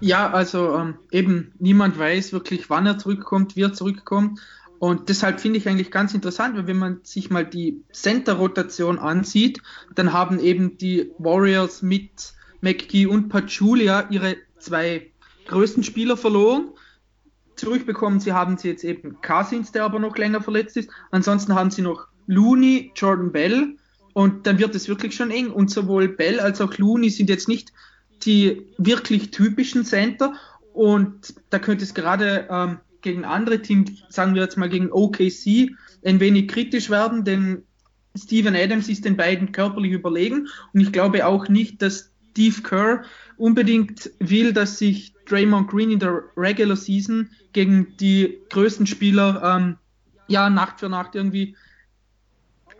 Ja, 0.00 0.30
also 0.30 0.76
ähm, 0.76 0.98
eben 1.10 1.52
niemand 1.58 1.98
weiß 1.98 2.32
wirklich, 2.32 2.68
wann 2.68 2.86
er 2.86 2.98
zurückkommt, 2.98 3.56
wie 3.56 3.62
er 3.62 3.72
zurückkommt. 3.72 4.40
Und 4.78 5.08
deshalb 5.08 5.40
finde 5.40 5.58
ich 5.58 5.68
eigentlich 5.68 5.90
ganz 5.90 6.12
interessant, 6.14 6.56
weil 6.56 6.66
wenn 6.66 6.76
man 6.76 7.00
sich 7.04 7.30
mal 7.30 7.46
die 7.46 7.82
Center-Rotation 7.92 8.98
ansieht, 8.98 9.62
dann 9.94 10.12
haben 10.12 10.40
eben 10.40 10.76
die 10.76 11.10
Warriors 11.18 11.80
mit 11.80 12.34
McGee 12.60 13.06
und 13.06 13.28
Pachulia 13.28 14.08
ihre 14.10 14.36
zwei 14.58 15.10
größten 15.46 15.84
Spieler 15.84 16.16
verloren. 16.16 16.70
Zurückbekommen 17.56 18.20
sie 18.20 18.32
haben 18.32 18.58
sie 18.58 18.68
jetzt 18.68 18.84
eben 18.84 19.20
Cousins, 19.22 19.72
der 19.72 19.84
aber 19.84 20.00
noch 20.00 20.18
länger 20.18 20.42
verletzt 20.42 20.76
ist. 20.76 20.90
Ansonsten 21.10 21.54
haben 21.54 21.70
sie 21.70 21.82
noch 21.82 22.08
Looney, 22.26 22.92
Jordan 22.94 23.32
Bell 23.32 23.76
und 24.14 24.46
dann 24.46 24.58
wird 24.58 24.74
es 24.74 24.88
wirklich 24.88 25.14
schon 25.14 25.30
eng. 25.30 25.50
Und 25.50 25.70
sowohl 25.70 26.08
Bell 26.08 26.40
als 26.40 26.60
auch 26.62 26.78
Looney 26.78 27.10
sind 27.10 27.28
jetzt 27.28 27.48
nicht 27.48 27.72
die 28.22 28.62
wirklich 28.78 29.32
typischen 29.32 29.84
Center. 29.84 30.32
Und 30.72 31.34
da 31.50 31.58
könnte 31.58 31.84
es 31.84 31.92
gerade 31.92 32.48
ähm, 32.48 32.78
gegen 33.02 33.24
andere 33.24 33.60
Teams, 33.60 33.90
sagen 34.08 34.34
wir 34.34 34.42
jetzt 34.42 34.56
mal 34.56 34.70
gegen 34.70 34.90
OKC, 34.90 35.72
ein 36.04 36.20
wenig 36.20 36.48
kritisch 36.48 36.90
werden, 36.90 37.24
denn 37.24 37.64
Steven 38.16 38.54
Adams 38.54 38.88
ist 38.88 39.04
den 39.04 39.16
beiden 39.16 39.52
körperlich 39.52 39.92
überlegen. 39.92 40.48
Und 40.72 40.80
ich 40.80 40.92
glaube 40.92 41.26
auch 41.26 41.48
nicht, 41.48 41.82
dass 41.82 42.12
Steve 42.30 42.62
Kerr 42.62 43.02
unbedingt 43.36 44.10
will, 44.20 44.52
dass 44.52 44.78
sich 44.78 45.14
Draymond 45.26 45.68
Green 45.68 45.90
in 45.90 45.98
der 45.98 46.22
Regular 46.36 46.76
Season 46.76 47.30
gegen 47.52 47.96
die 47.98 48.38
größten 48.50 48.86
Spieler 48.86 49.42
ähm, 49.42 49.76
ja 50.28 50.50
Nacht 50.50 50.80
für 50.80 50.88
Nacht 50.88 51.14
irgendwie 51.14 51.56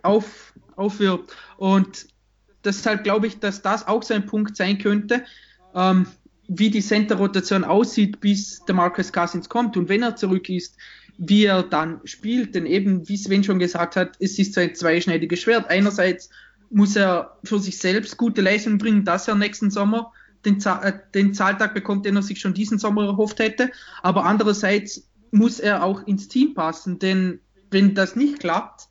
auf, 0.01 0.53
aufwirbt. 0.75 1.35
Und 1.57 2.07
deshalb 2.63 3.03
glaube 3.03 3.27
ich, 3.27 3.39
dass 3.39 3.61
das 3.61 3.87
auch 3.87 4.03
so 4.03 4.13
ein 4.13 4.25
Punkt 4.25 4.57
sein 4.57 4.77
könnte. 4.77 5.23
ähm, 5.73 6.07
wie 6.47 6.69
die 6.69 6.81
Center-Rotation 6.81 7.63
aussieht, 7.63 8.19
bis 8.19 8.63
der 8.65 8.75
Marcus 8.75 9.11
Cousins 9.11 9.49
kommt 9.49 9.77
und 9.77 9.89
wenn 9.89 10.03
er 10.03 10.15
zurück 10.15 10.49
ist, 10.49 10.77
wie 11.17 11.45
er 11.45 11.63
dann 11.63 12.01
spielt. 12.03 12.55
Denn 12.55 12.65
eben, 12.65 13.07
wie 13.07 13.17
Sven 13.17 13.43
schon 13.43 13.59
gesagt 13.59 13.95
hat, 13.95 14.15
es 14.19 14.37
ist 14.37 14.53
so 14.53 14.61
ein 14.61 14.75
zweischneidiges 14.75 15.39
Schwert. 15.39 15.69
Einerseits 15.69 16.29
muss 16.69 16.95
er 16.95 17.37
für 17.43 17.59
sich 17.59 17.77
selbst 17.77 18.17
gute 18.17 18.41
Leistungen 18.41 18.77
bringen, 18.77 19.05
dass 19.05 19.27
er 19.27 19.35
nächsten 19.35 19.71
Sommer 19.71 20.11
den, 20.45 20.63
äh, 20.63 20.93
den 21.13 21.33
Zahltag 21.33 21.73
bekommt, 21.73 22.05
den 22.05 22.15
er 22.15 22.21
sich 22.21 22.39
schon 22.39 22.53
diesen 22.53 22.79
Sommer 22.79 23.05
erhofft 23.05 23.39
hätte. 23.39 23.71
Aber 24.03 24.25
andererseits 24.25 25.09
muss 25.31 25.59
er 25.59 25.83
auch 25.83 26.05
ins 26.05 26.27
Team 26.27 26.53
passen, 26.53 26.99
denn 26.99 27.39
wenn 27.71 27.95
das 27.95 28.15
nicht 28.15 28.39
klappt, 28.39 28.87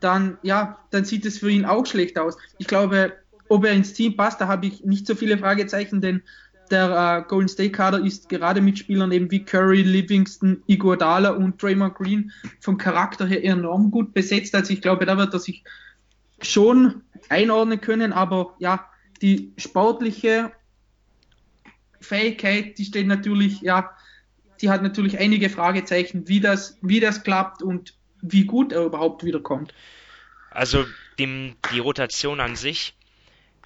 dann 0.00 0.38
ja, 0.42 0.78
dann 0.90 1.04
sieht 1.04 1.26
es 1.26 1.38
für 1.38 1.50
ihn 1.50 1.64
auch 1.64 1.86
schlecht 1.86 2.18
aus. 2.18 2.36
Ich 2.58 2.66
glaube, 2.66 3.12
ob 3.48 3.64
er 3.64 3.72
ins 3.72 3.92
Team 3.92 4.16
passt, 4.16 4.40
da 4.40 4.48
habe 4.48 4.66
ich 4.66 4.84
nicht 4.84 5.06
so 5.06 5.14
viele 5.14 5.38
Fragezeichen, 5.38 6.00
denn 6.00 6.22
der 6.70 7.22
äh, 7.24 7.28
Golden 7.28 7.48
State 7.48 7.70
Kader 7.70 8.04
ist 8.04 8.28
gerade 8.28 8.60
mit 8.60 8.78
Spielern 8.78 9.12
eben 9.12 9.30
wie 9.30 9.44
Curry, 9.44 9.82
Livingston, 9.82 10.62
Iguodala 10.66 11.30
und 11.30 11.62
Draymond 11.62 11.94
Green 11.94 12.32
vom 12.60 12.76
Charakter 12.76 13.26
her 13.26 13.44
enorm 13.44 13.90
gut 13.90 14.14
besetzt. 14.14 14.54
Also 14.54 14.72
ich 14.72 14.82
glaube, 14.82 15.06
da 15.06 15.16
wird 15.16 15.32
er 15.32 15.38
sich 15.38 15.62
schon 16.42 17.02
einordnen 17.28 17.80
können, 17.80 18.12
aber 18.12 18.54
ja, 18.58 18.86
die 19.22 19.52
sportliche 19.56 20.52
Fähigkeit, 22.00 22.78
die 22.78 22.84
steht 22.84 23.06
natürlich, 23.06 23.60
ja, 23.60 23.90
die 24.60 24.70
hat 24.70 24.82
natürlich 24.82 25.18
einige 25.18 25.50
Fragezeichen, 25.50 26.28
wie 26.28 26.40
das, 26.40 26.78
wie 26.82 27.00
das 27.00 27.22
klappt 27.22 27.62
und 27.62 27.94
wie 28.32 28.44
gut 28.44 28.72
er 28.72 28.84
überhaupt 28.84 29.24
wiederkommt. 29.24 29.74
Also 30.50 30.86
dem, 31.18 31.56
die 31.72 31.78
Rotation 31.78 32.40
an 32.40 32.56
sich 32.56 32.94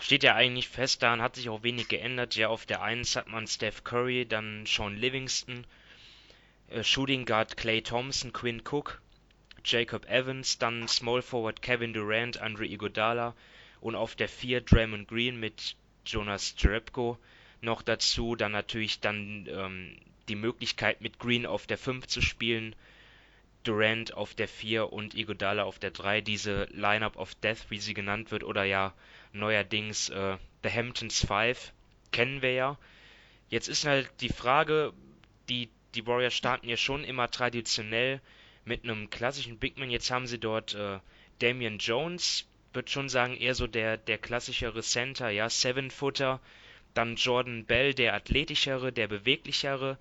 steht 0.00 0.22
ja 0.22 0.34
eigentlich 0.34 0.68
fest, 0.68 1.02
daran 1.02 1.22
hat 1.22 1.36
sich 1.36 1.48
auch 1.48 1.62
wenig 1.62 1.88
geändert. 1.88 2.34
Ja, 2.36 2.48
auf 2.48 2.66
der 2.66 2.82
1 2.82 3.16
hat 3.16 3.28
man 3.28 3.46
Steph 3.46 3.84
Curry, 3.84 4.26
dann 4.26 4.64
Sean 4.66 4.96
Livingston, 4.96 5.66
äh, 6.68 6.82
Shooting 6.82 7.26
Guard 7.26 7.56
Clay 7.56 7.82
Thompson, 7.82 8.32
Quinn 8.32 8.62
Cook, 8.68 9.00
Jacob 9.64 10.08
Evans, 10.08 10.58
dann 10.58 10.88
Small 10.88 11.22
Forward 11.22 11.62
Kevin 11.62 11.92
Durant, 11.92 12.40
Andre 12.40 12.66
Iguodala 12.66 13.34
und 13.80 13.94
auf 13.94 14.14
der 14.14 14.28
4 14.28 14.62
Draymond 14.62 15.08
Green 15.08 15.38
mit 15.38 15.76
Jonas 16.06 16.54
Jerebko 16.58 17.18
noch 17.60 17.82
dazu. 17.82 18.36
Dann 18.36 18.52
natürlich 18.52 19.00
dann 19.00 19.46
ähm, 19.50 19.96
die 20.28 20.36
Möglichkeit 20.36 21.00
mit 21.00 21.18
Green 21.18 21.46
auf 21.46 21.66
der 21.66 21.78
5 21.78 22.06
zu 22.06 22.22
spielen, 22.22 22.74
Durant 23.64 24.14
auf 24.14 24.34
der 24.34 24.48
4 24.48 24.92
und 24.92 25.14
Iguodala 25.14 25.64
auf 25.64 25.78
der 25.78 25.90
3. 25.90 26.20
Diese 26.22 26.64
Lineup 26.70 27.16
of 27.16 27.34
Death, 27.36 27.70
wie 27.70 27.78
sie 27.78 27.94
genannt 27.94 28.30
wird, 28.30 28.44
oder 28.44 28.64
ja 28.64 28.94
neuerdings 29.32 30.08
äh, 30.08 30.36
The 30.62 30.70
Hamptons 30.70 31.26
5, 31.26 31.72
kennen 32.12 32.42
wir 32.42 32.52
ja. 32.52 32.78
Jetzt 33.48 33.68
ist 33.68 33.84
halt 33.84 34.10
die 34.20 34.28
Frage, 34.28 34.92
die, 35.48 35.68
die 35.94 36.06
Warriors 36.06 36.34
starten 36.34 36.68
ja 36.68 36.76
schon 36.76 37.04
immer 37.04 37.30
traditionell 37.30 38.20
mit 38.64 38.84
einem 38.84 39.10
klassischen 39.10 39.58
Bigman. 39.58 39.90
Jetzt 39.90 40.10
haben 40.10 40.26
sie 40.26 40.38
dort 40.38 40.74
äh, 40.74 40.98
Damian 41.40 41.78
Jones, 41.78 42.46
würde 42.72 42.90
schon 42.90 43.08
sagen, 43.08 43.36
eher 43.36 43.54
so 43.54 43.66
der, 43.66 43.96
der 43.96 44.18
klassischere 44.18 44.82
Center, 44.82 45.30
ja, 45.30 45.50
Seven-Footer. 45.50 46.40
Dann 46.94 47.16
Jordan 47.16 47.64
Bell, 47.64 47.94
der 47.94 48.14
athletischere, 48.14 48.92
der 48.92 49.08
beweglichere. 49.08 49.98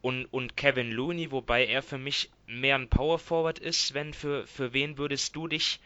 Und, 0.00 0.26
und 0.26 0.56
Kevin 0.56 0.90
Looney, 0.90 1.30
wobei 1.30 1.66
er 1.66 1.82
für 1.82 1.98
mich 1.98 2.30
mehr 2.60 2.76
ein 2.76 2.88
Power 2.88 3.18
Forward 3.18 3.58
ist. 3.58 3.94
Wenn 3.94 4.12
für, 4.14 4.46
für 4.46 4.72
wen 4.72 4.98
würdest 4.98 5.36
du 5.36 5.48
dich 5.48 5.80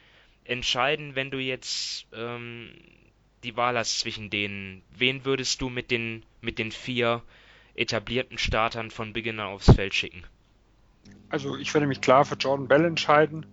entscheiden, 0.44 1.14
wenn 1.14 1.30
du 1.30 1.38
jetzt 1.38 2.06
ähm, 2.12 2.70
die 3.44 3.56
Wahl 3.56 3.76
hast 3.78 4.00
zwischen 4.00 4.30
denen? 4.30 4.82
Wen 4.96 5.24
würdest 5.24 5.60
du 5.60 5.68
mit 5.68 5.90
den, 5.90 6.24
mit 6.40 6.58
den 6.58 6.72
vier 6.72 7.22
etablierten 7.74 8.38
Startern 8.38 8.90
von 8.90 9.12
Beginn 9.12 9.40
an 9.40 9.48
aufs 9.48 9.72
Feld 9.72 9.94
schicken? 9.94 10.24
Also 11.28 11.56
ich 11.56 11.72
werde 11.74 11.86
mich 11.86 12.00
klar 12.00 12.24
für 12.24 12.36
Jordan 12.36 12.68
Bell 12.68 12.84
entscheiden. 12.84 13.46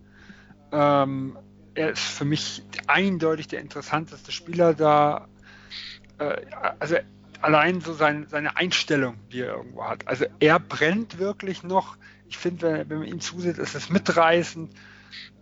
Ähm, 0.71 1.37
er 1.75 1.91
ist 1.91 2.01
für 2.03 2.25
mich 2.25 2.63
eindeutig 2.87 3.47
der 3.47 3.61
interessanteste 3.61 4.31
Spieler 4.31 4.73
da. 4.73 5.27
Äh, 6.19 6.41
also 6.79 6.97
allein 7.41 7.81
so 7.81 7.93
sein, 7.93 8.27
seine 8.29 8.55
Einstellung, 8.55 9.17
die 9.31 9.41
er 9.41 9.55
irgendwo 9.55 9.83
hat. 9.85 10.07
Also 10.07 10.25
er 10.39 10.59
brennt 10.59 11.17
wirklich 11.19 11.63
noch. 11.63 11.97
Ich 12.29 12.37
finde, 12.37 12.85
wenn, 12.87 12.99
man 12.99 13.07
ihm 13.07 13.19
zusieht, 13.19 13.57
ist 13.57 13.75
es 13.75 13.89
mitreißend. 13.89 14.73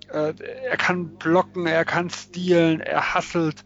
Äh, 0.10 0.34
er 0.44 0.78
kann 0.78 1.18
blocken, 1.18 1.68
er 1.68 1.86
kann 1.86 2.10
stealen, 2.10 2.82
er 2.82 3.14
hasselt. 3.14 3.64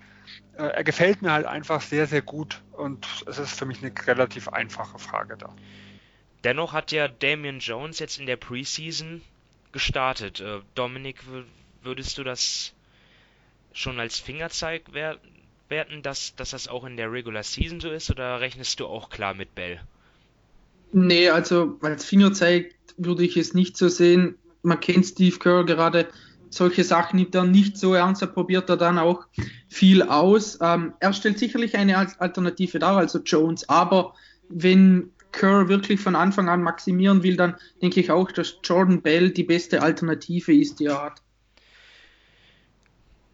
Äh, 0.57 0.63
er 0.67 0.83
gefällt 0.83 1.21
mir 1.21 1.31
halt 1.31 1.45
einfach 1.45 1.81
sehr, 1.81 2.07
sehr 2.07 2.21
gut 2.21 2.61
und 2.71 3.07
es 3.27 3.39
ist 3.39 3.57
für 3.57 3.65
mich 3.65 3.83
eine 3.83 3.91
relativ 4.05 4.47
einfache 4.49 4.99
Frage 4.99 5.37
da. 5.37 5.53
Dennoch 6.43 6.73
hat 6.73 6.91
ja 6.91 7.07
Damian 7.07 7.59
Jones 7.59 7.99
jetzt 7.99 8.19
in 8.19 8.27
der 8.27 8.37
Preseason 8.37 9.21
gestartet. 9.71 10.41
Äh, 10.41 10.61
Dominik, 10.75 11.23
würdest 11.81 12.17
du 12.17 12.23
das 12.23 12.73
schon 13.73 13.99
als 13.99 14.19
Fingerzeig 14.19 14.93
werten, 14.93 16.01
dass, 16.01 16.35
dass 16.35 16.51
das 16.51 16.67
auch 16.67 16.85
in 16.85 16.97
der 16.97 17.11
Regular 17.11 17.43
Season 17.43 17.79
so 17.79 17.89
ist, 17.89 18.09
oder 18.09 18.39
rechnest 18.39 18.79
du 18.79 18.87
auch 18.87 19.09
klar 19.09 19.33
mit 19.33 19.53
Bell? 19.55 19.81
Nee, 20.97 21.29
also 21.29 21.77
als 21.81 22.05
Fingerzeig 22.05 22.73
würde 22.95 23.25
ich 23.25 23.35
es 23.35 23.53
nicht 23.53 23.75
so 23.75 23.89
sehen. 23.89 24.37
Man 24.63 24.79
kennt 24.79 25.05
Steve 25.05 25.37
Kerr 25.37 25.65
gerade, 25.65 26.07
solche 26.49 26.85
Sachen 26.85 27.17
nimmt 27.17 27.35
er 27.35 27.43
nicht 27.43 27.75
so 27.77 27.93
ernst, 27.93 28.21
er 28.21 28.29
probiert 28.29 28.69
er 28.69 28.77
dann 28.77 28.97
auch 28.97 29.27
viel 29.67 30.03
aus. 30.03 30.57
Ähm, 30.61 30.93
er 31.01 31.11
stellt 31.11 31.37
sicherlich 31.37 31.75
eine 31.75 31.97
Alternative 31.97 32.79
dar, 32.79 32.95
also 32.95 33.19
Jones, 33.19 33.67
aber 33.67 34.13
wenn 34.47 35.11
Kerr 35.33 35.67
wirklich 35.67 35.99
von 35.99 36.15
Anfang 36.15 36.47
an 36.47 36.63
maximieren 36.63 37.23
will, 37.23 37.35
dann 37.35 37.57
denke 37.81 37.99
ich 37.99 38.09
auch, 38.09 38.31
dass 38.31 38.57
Jordan 38.63 39.01
Bell 39.01 39.31
die 39.31 39.43
beste 39.43 39.81
Alternative 39.81 40.55
ist, 40.55 40.79
die 40.79 40.85
er 40.85 41.03
hat. 41.03 41.21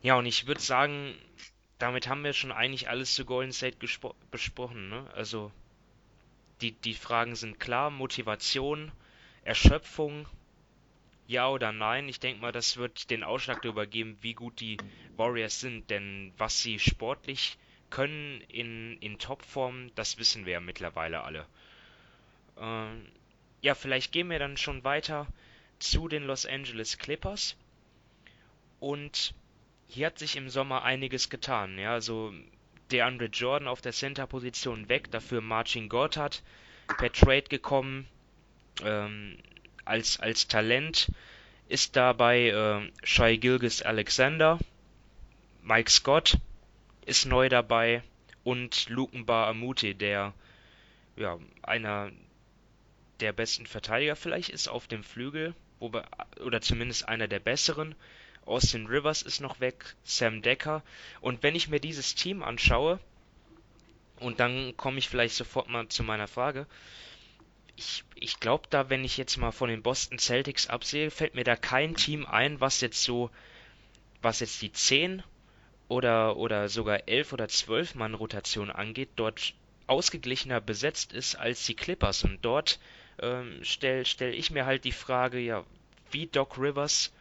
Ja, 0.02 0.18
und 0.18 0.26
ich 0.26 0.48
würde 0.48 0.62
sagen, 0.62 1.14
damit 1.78 2.10
haben 2.10 2.24
wir 2.24 2.34
schon 2.34 2.52
eigentlich 2.52 2.90
alles 2.90 3.14
zu 3.14 3.24
Golden 3.24 3.54
State 3.54 3.78
besprochen. 4.32 4.90
Ne? 4.90 5.06
Also 5.14 5.52
die, 6.62 6.72
die 6.74 6.94
Fragen 6.94 7.36
sind 7.36 7.60
klar, 7.60 7.90
Motivation, 7.90 8.92
Erschöpfung, 9.44 10.28
ja 11.28 11.50
oder 11.50 11.72
nein. 11.72 12.10
Ich 12.10 12.20
denke 12.20 12.42
mal, 12.42 12.52
das 12.52 12.78
wird 12.78 13.10
den 13.10 13.24
Ausschlag 13.24 13.62
darüber 13.62 13.88
geben, 13.88 14.18
wie 14.22 14.34
gut 14.34 14.60
die 14.60 14.78
Warriors 15.16 15.60
sind, 15.60 15.90
denn 15.90 16.34
was 16.38 16.62
sie 16.62 16.80
sportlich 16.80 17.58
können 17.90 18.42
in, 18.48 18.98
in 19.00 19.20
Topform, 19.20 19.92
das 19.96 20.18
wissen 20.18 20.46
wir 20.46 20.54
ja 20.54 20.60
mittlerweile 20.60 21.24
alle. 21.24 21.46
Ähm, 22.58 23.06
ja, 23.62 23.76
vielleicht 23.76 24.12
gehen 24.12 24.30
wir 24.30 24.40
dann 24.40 24.58
schon 24.58 24.84
weiter 24.84 25.28
zu 25.80 26.08
den 26.08 26.24
Los 26.24 26.46
Angeles 26.46 26.98
Clippers. 26.98 27.56
Und 28.80 29.34
hier 29.88 30.08
hat 30.08 30.20
sich 30.20 30.36
im 30.36 30.50
Sommer 30.50 30.84
einiges 30.84 31.30
getan. 31.30 31.78
Ja, 31.78 31.94
also 31.94 32.34
DeAndre 32.92 33.26
Jordan 33.28 33.68
auf 33.68 33.82
der 33.82 33.94
Center-Position 33.94 34.90
weg, 34.90 35.12
dafür 35.12 35.42
Marcin 35.42 35.90
Gortat 35.90 36.44
per 36.98 37.12
Trade 37.12 37.44
gekommen 37.44 38.08
ähm, 38.84 39.38
als, 39.86 40.20
als 40.20 40.48
Talent. 40.48 41.12
Ist 41.68 41.96
dabei 41.96 42.50
äh, 42.50 42.92
Shai 43.04 43.38
Gilgis 43.38 43.82
Alexander, 43.82 44.60
Mike 45.64 45.92
Scott 45.92 46.38
ist 47.06 47.26
neu 47.26 47.48
dabei 47.50 48.04
und 48.44 48.90
Lukenbar 48.90 49.48
Amute, 49.48 49.96
der 49.96 50.34
ja, 51.16 51.38
einer 51.62 52.12
der 53.20 53.32
besten 53.32 53.68
Verteidiger 53.68 54.16
vielleicht 54.16 54.50
ist 54.50 54.68
auf 54.68 54.88
dem 54.88 55.04
Flügel, 55.04 55.54
wobei, 55.80 56.04
oder 56.44 56.62
zumindest 56.62 57.08
einer 57.08 57.28
der 57.28 57.40
besseren. 57.40 57.96
Austin 58.52 58.86
Rivers 58.86 59.22
ist 59.22 59.40
noch 59.40 59.60
weg, 59.60 59.96
Sam 60.04 60.42
Decker. 60.42 60.84
Und 61.22 61.42
wenn 61.44 61.56
ich 61.56 61.70
mir 61.70 61.80
dieses 61.80 62.16
Team 62.16 62.44
anschaue, 62.44 63.00
und 64.20 64.40
dann 64.40 64.78
komme 64.78 65.00
ich 65.00 65.10
vielleicht 65.10 65.36
sofort 65.36 65.68
mal 65.70 65.88
zu 65.88 66.04
meiner 66.04 66.28
Frage, 66.28 66.68
ich, 67.76 68.04
ich 68.16 68.40
glaube 68.40 68.68
da, 68.70 68.90
wenn 68.90 69.04
ich 69.04 69.18
jetzt 69.18 69.38
mal 69.38 69.52
von 69.52 69.70
den 69.70 69.82
Boston 69.82 70.20
Celtics 70.20 70.68
absehe, 70.68 71.10
fällt 71.10 71.34
mir 71.34 71.44
da 71.44 71.56
kein 71.56 71.96
Team 71.96 72.26
ein, 72.26 72.60
was 72.60 72.82
jetzt 72.82 73.02
so, 73.04 73.32
was 74.22 74.40
jetzt 74.42 74.62
die 74.62 74.72
10 74.72 75.24
oder, 75.88 76.38
oder 76.38 76.70
sogar 76.70 77.08
11 77.08 77.34
oder 77.34 77.48
12 77.48 77.96
Mann 77.96 78.14
Rotation 78.14 78.70
angeht, 78.70 79.10
dort 79.16 79.54
ausgeglichener 79.88 80.62
besetzt 80.62 81.14
ist 81.14 81.36
als 81.36 81.66
die 81.66 81.76
Clippers. 81.76 82.24
Und 82.24 82.46
dort 82.46 82.80
ähm, 83.20 83.60
stelle 83.64 84.06
stell 84.06 84.34
ich 84.34 84.52
mir 84.52 84.66
halt 84.66 84.86
die 84.86 84.92
Frage, 84.92 85.40
ja, 85.40 85.66
wie 86.12 86.28
Doc 86.28 86.58
Rivers 86.58 87.12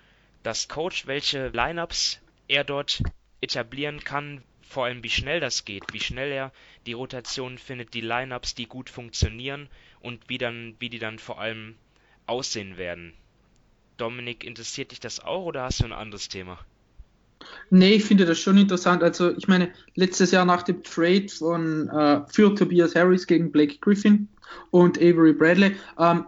das 0.43 0.69
Coach, 0.69 1.07
welche 1.07 1.49
Lineups 1.49 2.21
er 2.49 2.65
dort 2.65 3.03
etablieren 3.41 4.03
kann, 4.03 4.43
vor 4.63 4.85
allem 4.85 5.03
wie 5.03 5.11
schnell 5.11 5.41
das 5.41 5.65
geht, 5.65 5.85
wie 5.93 6.01
schnell 6.01 6.31
er 6.31 6.53
die 6.87 6.93
Rotation 6.93 7.59
findet, 7.59 7.95
die 7.95 8.01
Lineups, 8.01 8.55
die 8.55 8.67
gut 8.67 8.89
funktionieren 8.89 9.69
und 10.01 10.29
wie 10.29 10.39
dann, 10.39 10.77
wie 10.79 10.89
die 10.89 10.99
dann 10.99 11.19
vor 11.19 11.41
allem 11.41 11.77
aussehen 12.27 12.77
werden. 12.77 13.13
Dominik, 13.97 14.45
interessiert 14.45 14.93
dich 14.93 15.01
das 15.01 15.21
auch 15.21 15.45
oder 15.45 15.65
hast 15.65 15.81
du 15.81 15.85
ein 15.85 15.93
anderes 15.93 16.29
Thema? 16.29 16.59
Nee, 17.71 17.95
ich 17.95 18.05
finde 18.05 18.27
das 18.27 18.39
schon 18.39 18.59
interessant. 18.59 19.03
Also, 19.03 19.37
ich 19.37 19.49
meine, 19.49 19.73
letztes 19.95 20.31
Jahr 20.31 20.45
nach 20.45 20.63
dem 20.63 20.83
Trade 20.83 21.29
von 21.29 21.89
äh, 21.89 22.21
für 22.29 22.55
Tobias 22.55 22.95
Harris 22.95 23.27
gegen 23.27 23.51
Blake 23.51 23.79
Griffin 23.81 24.29
und 24.71 24.99
Avery 24.99 25.33
Bradley, 25.33 25.77
ähm, 25.99 26.27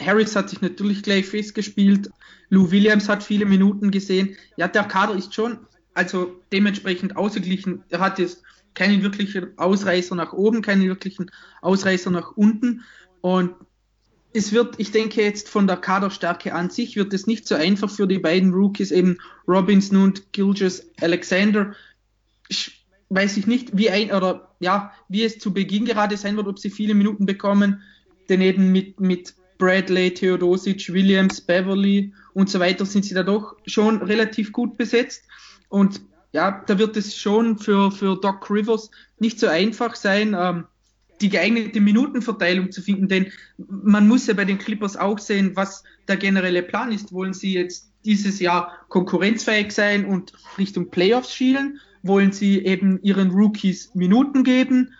Harris 0.00 0.34
hat 0.36 0.50
sich 0.50 0.60
natürlich 0.60 1.02
gleich 1.02 1.26
festgespielt. 1.26 2.10
Lou 2.48 2.70
Williams 2.70 3.08
hat 3.08 3.22
viele 3.22 3.44
Minuten 3.44 3.90
gesehen. 3.90 4.36
Ja, 4.56 4.68
der 4.68 4.84
Kader 4.84 5.14
ist 5.14 5.34
schon 5.34 5.58
also 5.94 6.40
dementsprechend 6.52 7.16
ausgeglichen. 7.16 7.82
Er 7.90 8.00
hat 8.00 8.18
jetzt 8.18 8.42
keinen 8.74 9.02
wirklichen 9.02 9.58
Ausreißer 9.58 10.14
nach 10.14 10.32
oben, 10.32 10.62
keinen 10.62 10.84
wirklichen 10.84 11.30
Ausreißer 11.60 12.10
nach 12.10 12.32
unten. 12.36 12.82
Und 13.20 13.54
es 14.32 14.52
wird, 14.52 14.76
ich 14.78 14.92
denke 14.92 15.22
jetzt 15.22 15.48
von 15.48 15.66
der 15.66 15.76
Kaderstärke 15.76 16.54
an 16.54 16.70
sich, 16.70 16.96
wird 16.96 17.12
es 17.12 17.26
nicht 17.26 17.46
so 17.48 17.56
einfach 17.56 17.90
für 17.90 18.06
die 18.06 18.20
beiden 18.20 18.52
Rookies, 18.52 18.92
eben 18.92 19.18
Robinson 19.48 20.02
und 20.02 20.32
Gilgis 20.32 20.88
Alexander. 21.00 21.74
Ich 22.48 22.86
weiß 23.08 23.36
ich 23.36 23.46
nicht, 23.46 23.76
wie 23.76 23.90
ein 23.90 24.12
oder 24.12 24.54
ja, 24.60 24.92
wie 25.08 25.24
es 25.24 25.38
zu 25.38 25.52
Beginn 25.52 25.84
gerade 25.84 26.16
sein 26.16 26.36
wird, 26.36 26.46
ob 26.46 26.58
sie 26.60 26.70
viele 26.70 26.94
Minuten 26.94 27.26
bekommen, 27.26 27.82
denn 28.28 28.40
eben 28.40 28.70
mit, 28.70 29.00
mit 29.00 29.34
Bradley, 29.60 30.12
Theodosic, 30.12 30.92
Williams, 30.92 31.40
Beverly 31.40 32.12
und 32.34 32.50
so 32.50 32.58
weiter 32.58 32.84
sind 32.84 33.04
sie 33.04 33.14
da 33.14 33.22
doch 33.22 33.54
schon 33.66 34.02
relativ 34.02 34.50
gut 34.50 34.76
besetzt. 34.76 35.22
Und 35.68 36.00
ja, 36.32 36.64
da 36.66 36.78
wird 36.78 36.96
es 36.96 37.16
schon 37.16 37.58
für, 37.58 37.92
für 37.92 38.18
Doc 38.20 38.50
Rivers 38.50 38.90
nicht 39.18 39.38
so 39.38 39.46
einfach 39.46 39.94
sein, 39.94 40.34
ähm, 40.36 40.64
die 41.20 41.28
geeignete 41.28 41.80
Minutenverteilung 41.80 42.72
zu 42.72 42.80
finden, 42.80 43.06
denn 43.06 43.30
man 43.58 44.08
muss 44.08 44.26
ja 44.26 44.34
bei 44.34 44.46
den 44.46 44.58
Clippers 44.58 44.96
auch 44.96 45.18
sehen, 45.18 45.52
was 45.54 45.84
der 46.08 46.16
generelle 46.16 46.62
Plan 46.62 46.92
ist. 46.92 47.12
Wollen 47.12 47.34
sie 47.34 47.52
jetzt 47.52 47.92
dieses 48.06 48.40
Jahr 48.40 48.72
konkurrenzfähig 48.88 49.72
sein 49.72 50.06
und 50.06 50.32
Richtung 50.56 50.90
Playoffs 50.90 51.34
schielen? 51.34 51.78
Wollen 52.02 52.32
sie 52.32 52.64
eben 52.64 53.02
ihren 53.02 53.30
Rookies 53.30 53.94
Minuten 53.94 54.44
geben? 54.44 54.94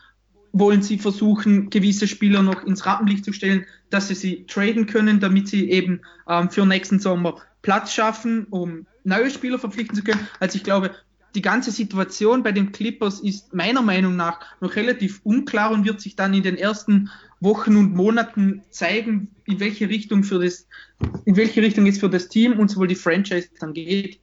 Wollen 0.52 0.83
sie 0.83 0.99
versuchen, 0.99 1.71
gewisse 1.71 2.09
Spieler 2.09 2.42
noch 2.42 2.64
ins 2.64 2.85
Rampenlicht 2.87 3.25
zu 3.25 3.33
stellen, 3.33 3.66
dass 3.90 4.09
sie 4.09 4.14
sie 4.14 4.45
traden 4.47 4.87
können, 4.87 5.21
damit 5.21 5.49
sie 5.49 5.71
eben 5.71 6.00
ähm, 6.28 6.50
für 6.50 6.66
nächsten 6.66 6.99
Sommer 6.99 7.37
Platz 7.62 7.92
schaffen, 7.92 8.47
um 8.50 8.87
neue 9.04 9.30
Spieler 9.30 9.59
verpflichten 9.59 9.97
zu 9.97 10.02
können? 10.02 10.26
Also 10.40 10.57
ich 10.57 10.64
glaube, 10.64 10.90
die 11.35 11.42
ganze 11.42 11.71
Situation 11.71 12.42
bei 12.42 12.52
den 12.52 12.73
Clippers 12.73 13.21
ist 13.21 13.54
meiner 13.54 13.83
Meinung 13.83 14.16
nach 14.16 14.40
noch 14.61 14.75
relativ 14.75 15.21
unklar 15.23 15.71
und 15.71 15.85
wird 15.85 16.00
sich 16.00 16.16
dann 16.16 16.35
in 16.35 16.42
den 16.42 16.57
ersten 16.57 17.11
Wochen 17.40 17.76
und 17.76 17.95
Monaten 17.95 18.62
zeigen, 18.71 19.28
in 19.47 19.61
welche 19.61 19.88
Richtung 19.88 20.25
für 20.25 20.42
das, 20.42 20.66
in 21.25 21.37
welche 21.37 21.62
Richtung 21.62 21.87
es 21.87 21.99
für 21.99 22.11
das 22.11 22.28
Team 22.28 22.59
und 22.59 22.69
sowohl 22.69 22.88
die 22.88 22.97
Franchise 22.97 23.49
dann 23.61 23.73
geht. 23.73 24.21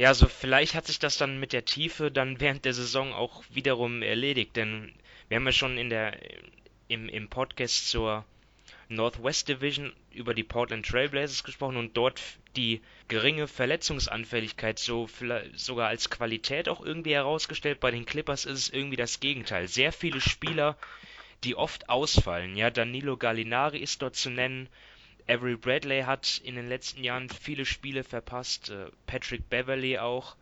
Ja, 0.00 0.08
also 0.08 0.28
vielleicht 0.28 0.74
hat 0.74 0.86
sich 0.86 0.98
das 0.98 1.18
dann 1.18 1.38
mit 1.38 1.52
der 1.52 1.66
Tiefe 1.66 2.10
dann 2.10 2.40
während 2.40 2.64
der 2.64 2.72
Saison 2.72 3.12
auch 3.12 3.44
wiederum 3.50 4.00
erledigt, 4.00 4.56
denn 4.56 4.94
wir 5.28 5.36
haben 5.36 5.44
ja 5.44 5.52
schon 5.52 5.76
in 5.76 5.90
der 5.90 6.18
im, 6.88 7.06
im 7.10 7.28
Podcast 7.28 7.90
zur 7.90 8.24
Northwest 8.88 9.50
Division 9.50 9.92
über 10.10 10.32
die 10.32 10.42
Portland 10.42 10.86
Trailblazers 10.86 11.44
gesprochen 11.44 11.76
und 11.76 11.98
dort 11.98 12.22
die 12.56 12.80
geringe 13.08 13.46
Verletzungsanfälligkeit 13.46 14.78
so 14.78 15.06
sogar 15.54 15.88
als 15.88 16.08
Qualität 16.08 16.70
auch 16.70 16.80
irgendwie 16.80 17.12
herausgestellt. 17.12 17.78
Bei 17.80 17.90
den 17.90 18.06
Clippers 18.06 18.46
ist 18.46 18.58
es 18.58 18.68
irgendwie 18.70 18.96
das 18.96 19.20
Gegenteil. 19.20 19.68
Sehr 19.68 19.92
viele 19.92 20.22
Spieler, 20.22 20.78
die 21.44 21.56
oft 21.56 21.90
ausfallen. 21.90 22.56
Ja, 22.56 22.70
Danilo 22.70 23.18
Gallinari 23.18 23.80
ist 23.80 24.00
dort 24.00 24.16
zu 24.16 24.30
nennen. 24.30 24.70
Avery 25.30 25.56
Bradley 25.56 26.02
hat 26.02 26.40
in 26.44 26.56
den 26.56 26.68
letzten 26.68 27.04
Jahren 27.04 27.28
viele 27.28 27.64
Spiele 27.64 28.02
verpasst. 28.02 28.70
Äh, 28.70 28.86
Patrick 29.06 29.48
Beverly 29.48 29.98
auch. 29.98 30.36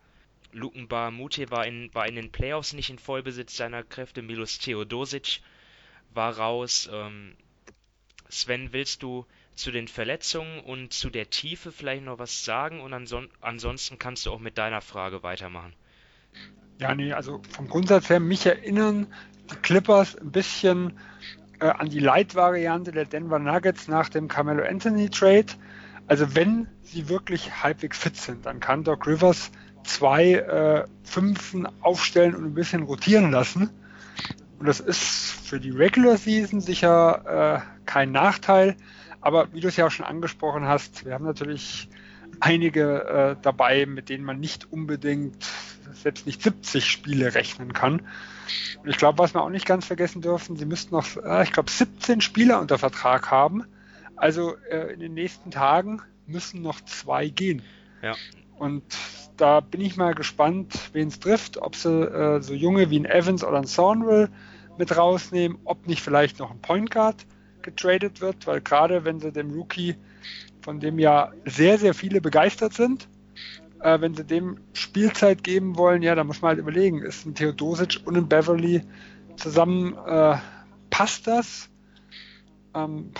Lukenbar 0.51 1.11
Mute 1.11 1.51
war 1.51 1.67
in, 1.67 1.93
war 1.93 2.07
in 2.07 2.15
den 2.15 2.31
Playoffs 2.31 2.73
nicht 2.73 2.89
in 2.89 2.97
Vollbesitz 2.97 3.55
seiner 3.55 3.83
Kräfte. 3.83 4.23
Milos 4.23 4.57
Theodosic 4.57 5.41
war 6.13 6.37
raus. 6.37 6.89
Ähm, 6.91 7.35
Sven, 8.29 8.73
willst 8.73 9.03
du 9.03 9.27
zu 9.53 9.71
den 9.71 9.87
Verletzungen 9.87 10.59
und 10.61 10.91
zu 10.93 11.09
der 11.09 11.29
Tiefe 11.29 11.71
vielleicht 11.71 12.03
noch 12.03 12.17
was 12.17 12.43
sagen 12.43 12.79
und 12.79 12.93
anson 12.93 13.29
ansonsten 13.41 13.99
kannst 13.99 14.25
du 14.25 14.31
auch 14.31 14.39
mit 14.39 14.57
deiner 14.57 14.81
Frage 14.81 15.21
weitermachen. 15.21 15.73
Ja, 16.79 16.95
nee, 16.95 17.11
also 17.11 17.41
vom 17.51 17.67
Grundsatz 17.67 18.09
her, 18.09 18.19
mich 18.19 18.45
erinnern 18.45 19.13
die 19.51 19.55
Clippers 19.55 20.15
ein 20.15 20.31
bisschen 20.31 20.97
äh, 21.59 21.67
an 21.67 21.89
die 21.89 21.99
Light-Variante 21.99 22.91
der 22.91 23.05
Denver 23.05 23.39
Nuggets 23.39 23.87
nach 23.87 24.09
dem 24.09 24.27
Carmelo 24.27 24.63
Anthony 24.63 25.09
Trade. 25.09 25.47
Also 26.07 26.35
wenn 26.35 26.67
sie 26.83 27.09
wirklich 27.09 27.63
halbwegs 27.63 27.97
fit 27.97 28.17
sind, 28.17 28.45
dann 28.45 28.59
kann 28.59 28.83
Doc 28.83 29.05
Rivers 29.05 29.51
zwei 29.83 30.33
äh, 30.33 30.85
Fünfen 31.03 31.67
aufstellen 31.81 32.35
und 32.35 32.45
ein 32.45 32.53
bisschen 32.53 32.83
rotieren 32.83 33.31
lassen. 33.31 33.69
Und 34.59 34.67
das 34.67 34.79
ist 34.79 35.31
für 35.31 35.59
die 35.59 35.69
Regular 35.69 36.17
Season 36.17 36.61
sicher 36.61 37.61
äh, 37.63 37.85
kein 37.85 38.11
Nachteil. 38.11 38.75
Aber 39.21 39.53
wie 39.53 39.59
du 39.59 39.67
es 39.67 39.77
ja 39.77 39.87
auch 39.87 39.91
schon 39.91 40.05
angesprochen 40.05 40.65
hast, 40.65 41.05
wir 41.05 41.13
haben 41.13 41.25
natürlich 41.25 41.89
einige 42.39 43.03
äh, 43.37 43.41
dabei, 43.41 43.85
mit 43.85 44.09
denen 44.09 44.23
man 44.23 44.39
nicht 44.39 44.71
unbedingt 44.71 45.45
selbst 45.93 46.25
nicht 46.25 46.41
70 46.41 46.85
Spiele 46.85 47.33
rechnen 47.33 47.73
kann. 47.73 48.01
Und 48.83 48.89
ich 48.89 48.97
glaube, 48.97 49.19
was 49.19 49.33
wir 49.33 49.41
auch 49.41 49.49
nicht 49.49 49.65
ganz 49.65 49.85
vergessen 49.85 50.21
dürfen, 50.21 50.55
sie 50.55 50.65
müssten 50.65 50.95
noch, 50.95 51.17
äh, 51.17 51.43
ich 51.43 51.51
glaube, 51.51 51.69
17 51.69 52.21
Spieler 52.21 52.59
unter 52.59 52.77
Vertrag 52.77 53.31
haben. 53.31 53.65
Also 54.15 54.55
äh, 54.69 54.93
in 54.93 54.99
den 54.99 55.13
nächsten 55.13 55.51
Tagen 55.51 56.01
müssen 56.27 56.61
noch 56.61 56.81
zwei 56.81 57.27
gehen. 57.27 57.61
Ja. 58.01 58.15
Und 58.57 58.83
da 59.37 59.61
bin 59.61 59.81
ich 59.81 59.95
mal 59.95 60.13
gespannt, 60.13 60.89
wen 60.93 61.07
es 61.07 61.19
trifft, 61.19 61.57
ob 61.57 61.75
sie 61.75 61.89
äh, 61.89 62.41
so 62.41 62.53
junge 62.53 62.89
wie 62.89 62.99
ein 62.99 63.05
Evans 63.05 63.43
oder 63.43 63.57
ein 63.57 63.65
Thornwell 63.65 64.29
mit 64.77 64.95
rausnehmen, 64.95 65.57
ob 65.63 65.87
nicht 65.87 66.01
vielleicht 66.01 66.39
noch 66.39 66.51
ein 66.51 66.61
Point 66.61 66.91
Guard 66.91 67.25
getradet 67.61 68.21
wird, 68.21 68.47
weil 68.47 68.61
gerade 68.61 69.05
wenn 69.05 69.19
sie 69.19 69.31
dem 69.31 69.51
Rookie, 69.51 69.95
von 70.61 70.79
dem 70.79 70.99
ja 70.99 71.31
sehr, 71.45 71.77
sehr 71.77 71.93
viele 71.93 72.21
begeistert 72.21 72.73
sind, 72.73 73.07
äh, 73.81 73.99
wenn 74.01 74.15
sie 74.15 74.25
dem 74.25 74.57
Spielzeit 74.73 75.43
geben 75.43 75.77
wollen, 75.77 76.01
ja, 76.01 76.15
da 76.15 76.23
muss 76.23 76.41
man 76.41 76.49
halt 76.49 76.59
überlegen, 76.59 77.01
ist 77.01 77.25
ein 77.25 77.35
Theodosic 77.35 78.01
und 78.05 78.17
ein 78.17 78.27
Beverly 78.27 78.83
zusammen, 79.37 79.95
äh, 80.05 80.37
passt 80.89 81.27
das? 81.27 81.69
Ähm, 82.75 83.11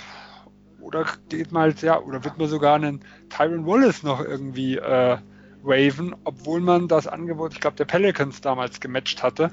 oder 0.80 1.06
geht 1.28 1.52
mal, 1.52 1.74
ja, 1.80 2.00
oder 2.00 2.24
wird 2.24 2.38
man 2.38 2.48
sogar 2.48 2.76
einen 2.76 3.00
Tyron 3.28 3.66
Wallace 3.66 4.02
noch 4.02 4.20
irgendwie 4.20 4.76
äh, 4.76 5.18
waven, 5.62 6.14
obwohl 6.24 6.60
man 6.60 6.88
das 6.88 7.06
Angebot, 7.06 7.52
ich 7.52 7.60
glaube, 7.60 7.76
der 7.76 7.84
Pelicans 7.84 8.40
damals 8.40 8.80
gematcht 8.80 9.22
hatte. 9.22 9.50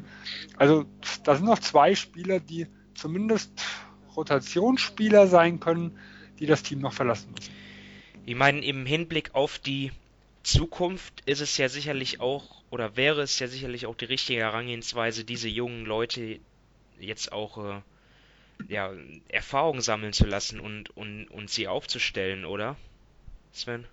Also 0.58 0.86
da 1.24 1.36
sind 1.36 1.46
noch 1.46 1.60
zwei 1.60 1.96
Spieler, 1.96 2.40
die 2.40 2.68
zumindest 2.96 3.52
Rotationsspieler 4.16 5.28
sein 5.28 5.60
können, 5.60 5.98
die 6.40 6.46
das 6.46 6.64
Team 6.64 6.80
noch 6.80 6.94
verlassen 6.94 7.32
müssen. 7.36 7.52
Ich 8.28 8.36
meine, 8.36 8.62
im 8.66 8.86
Hinblick 8.86 9.36
auf 9.36 9.58
die 9.58 9.94
Zukunft 10.44 11.22
ist 11.26 11.40
es 11.40 11.56
ja 11.56 11.70
sicherlich 11.70 12.20
auch, 12.20 12.62
oder 12.70 12.98
wäre 12.98 13.22
es 13.22 13.40
ja 13.40 13.48
sicherlich 13.48 13.86
auch 13.86 13.96
die 13.96 14.04
richtige 14.04 14.42
Herangehensweise, 14.42 15.24
diese 15.24 15.48
jungen 15.48 15.86
Leute 15.86 16.42
jetzt 17.00 17.32
auch 17.32 17.58
äh, 17.58 17.82
ja, 18.68 18.92
Erfahrung 19.30 19.80
sammeln 19.80 20.12
zu 20.12 20.26
lassen 20.26 20.60
und, 20.60 20.90
und, 20.98 21.28
und 21.28 21.50
sie 21.50 21.70
aufzustellen, 21.70 22.44
oder? 22.44 22.76
Sven? 23.54 23.88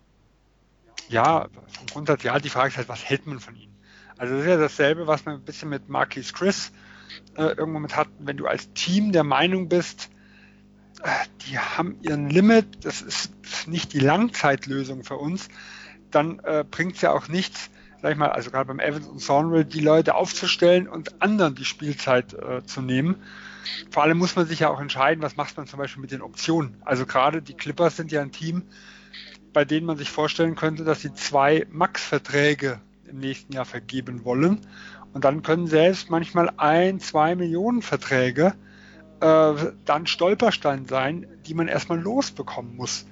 Ja, 1.09 1.49
Grundsatz, 1.93 2.25
ja, 2.25 2.41
die 2.41 2.49
Frage 2.49 2.71
ist 2.71 2.77
halt, 2.77 2.89
was 2.89 3.05
hält 3.05 3.27
man 3.27 3.39
von 3.39 3.55
ihnen? 3.55 3.77
Also 4.19 4.35
das 4.35 4.43
ist 4.43 4.51
ja 4.51 4.57
dasselbe, 4.57 5.07
was 5.07 5.25
man 5.25 5.37
ein 5.37 5.45
bisschen 5.45 5.69
mit 5.69 5.89
Marquis 5.89 6.33
Chris 6.33 6.73
äh, 7.37 7.55
irgendwo 7.55 7.79
mit 7.79 7.95
hatten, 7.95 8.27
wenn 8.27 8.37
du 8.37 8.49
als 8.49 8.73
Team 8.73 9.13
der 9.13 9.23
Meinung 9.23 9.69
bist, 9.69 10.11
die 11.47 11.59
haben 11.59 11.97
ihren 12.03 12.31
Limit, 12.31 12.85
das 12.85 13.03
ist 13.03 13.33
nicht 13.67 13.93
die 13.93 14.01
Langzeitlösung 14.01 15.05
für 15.05 15.17
uns, 15.17 15.49
dann 16.11 16.39
äh, 16.41 16.65
bringt 16.69 16.97
es 16.97 17.03
ja 17.03 17.13
auch 17.13 17.29
nichts, 17.29 17.71
sag 18.01 18.13
ich 18.13 18.19
mal, 18.19 18.31
also 18.31 18.51
gerade 18.51 18.67
beim 18.67 18.81
Evans 18.81 19.07
und 19.07 19.25
Thornwell, 19.25 19.65
die 19.65 19.81
Leute 19.81 20.15
aufzustellen 20.15 20.89
und 20.89 21.21
anderen 21.21 21.55
die 21.55 21.65
Spielzeit 21.65 22.35
äh, 22.35 22.65
zu 22.65 22.81
nehmen. 22.81 23.17
Vor 23.91 24.03
allem 24.03 24.19
muss 24.19 24.37
man 24.37 24.47
sich 24.47 24.61
ja 24.61 24.69
auch 24.69 24.81
entscheiden, 24.81 25.23
was 25.23 25.37
macht 25.37 25.57
man 25.57 25.67
zum 25.67 25.79
Beispiel 25.79 26.01
mit 26.01 26.11
den 26.11 26.23
Optionen. 26.23 26.77
Also 26.85 27.07
gerade 27.07 27.43
die 27.43 27.55
Clippers 27.55 27.97
sind 27.97 28.13
ja 28.13 28.21
ein 28.21 28.33
Team, 28.33 28.63
bei 29.53 29.65
denen 29.65 29.87
man 29.87 29.97
sich 29.97 30.11
vorstellen 30.11 30.55
könnte, 30.55 30.85
dass 30.85 31.01
sie 31.01 31.15
zwei 31.15 31.67
Max-Verträge 31.71 32.81
im 33.07 33.19
nächsten 33.19 33.53
Jahr 33.53 33.65
vergeben 33.65 34.25
wollen. 34.25 34.61
Und 35.13 35.25
dann 35.25 35.43
können 35.43 35.67
selbst 35.67 36.11
manchmal 36.11 36.51
ein, 36.57 36.99
zwei 36.99 37.35
Millionen 37.37 37.83
Verträge 37.83 38.55
äh, 39.25 39.73
dann 39.87 40.07
Stolperstein 40.07 40.85
sein, 40.85 41.27
die 41.47 41.55
man 41.55 41.67
erstmal 41.67 41.99
losbekommen 41.99 42.77
muss. 42.77 43.07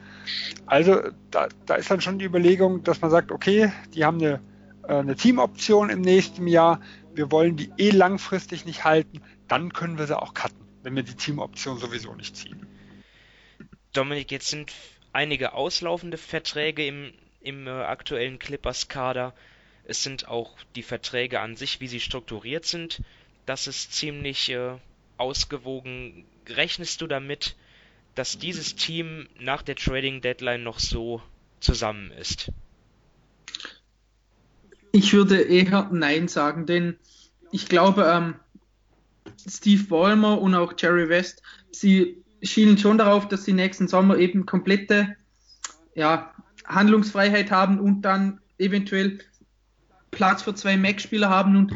Also 0.66 1.00
da, 1.30 1.48
da 1.64 1.74
ist 1.76 1.90
dann 1.90 2.02
schon 2.02 2.18
die 2.18 2.26
Überlegung, 2.26 2.84
dass 2.84 3.00
man 3.00 3.10
sagt, 3.10 3.32
okay, 3.32 3.72
die 3.94 4.04
haben 4.04 4.18
eine, 4.18 4.40
äh, 4.86 4.94
eine 4.94 5.16
Teamoption 5.16 5.88
im 5.88 6.02
nächsten 6.02 6.46
Jahr, 6.46 6.80
wir 7.14 7.32
wollen 7.32 7.56
die 7.56 7.72
eh 7.78 7.90
langfristig 7.90 8.66
nicht 8.66 8.84
halten, 8.84 9.22
dann 9.48 9.72
können 9.72 9.96
wir 9.96 10.06
sie 10.06 10.20
auch 10.20 10.34
cutten, 10.34 10.60
wenn 10.82 10.94
wir 10.94 11.02
die 11.02 11.14
Teamoption 11.14 11.78
sowieso 11.78 12.14
nicht 12.14 12.36
ziehen. 12.36 12.66
Dominik, 13.94 14.30
jetzt 14.30 14.48
sind 14.48 14.70
einige 15.12 15.54
auslaufende 15.54 16.18
Verträge 16.18 16.86
im, 16.86 17.12
im 17.40 17.66
äh, 17.66 17.70
aktuellen 17.70 18.38
Clippers-Kader. 18.38 19.34
Es 19.84 20.02
sind 20.02 20.28
auch 20.28 20.56
die 20.76 20.82
Verträge 20.82 21.40
an 21.40 21.56
sich, 21.56 21.80
wie 21.80 21.88
sie 21.88 22.00
strukturiert 22.00 22.66
sind. 22.66 23.02
Das 23.46 23.66
ist 23.66 23.94
ziemlich 23.94 24.50
äh, 24.50 24.76
ausgewogen. 25.16 26.24
Rechnest 26.48 27.00
du 27.00 27.06
damit, 27.06 27.56
dass 28.14 28.38
dieses 28.38 28.74
Team 28.74 29.28
nach 29.40 29.62
der 29.62 29.76
Trading 29.76 30.20
Deadline 30.20 30.62
noch 30.62 30.78
so 30.78 31.22
zusammen 31.60 32.10
ist? 32.12 32.50
Ich 34.92 35.12
würde 35.12 35.40
eher 35.40 35.88
Nein 35.90 36.28
sagen, 36.28 36.66
denn 36.66 36.96
ich 37.50 37.66
glaube, 37.66 38.04
ähm, 38.04 38.34
Steve 39.48 39.84
Ballmer 39.84 40.40
und 40.40 40.54
auch 40.54 40.74
Jerry 40.76 41.08
West, 41.08 41.42
sie 41.70 42.22
schielen 42.42 42.76
schon 42.76 42.98
darauf, 42.98 43.28
dass 43.28 43.44
sie 43.44 43.52
nächsten 43.52 43.88
Sommer 43.88 44.18
eben 44.18 44.46
komplette 44.46 45.16
ja, 45.94 46.34
Handlungsfreiheit 46.66 47.50
haben 47.50 47.78
und 47.80 48.02
dann 48.02 48.40
eventuell 48.58 49.18
Platz 50.10 50.42
für 50.42 50.54
zwei 50.54 50.76
Mac-Spieler 50.76 51.30
haben. 51.30 51.56
Und 51.56 51.72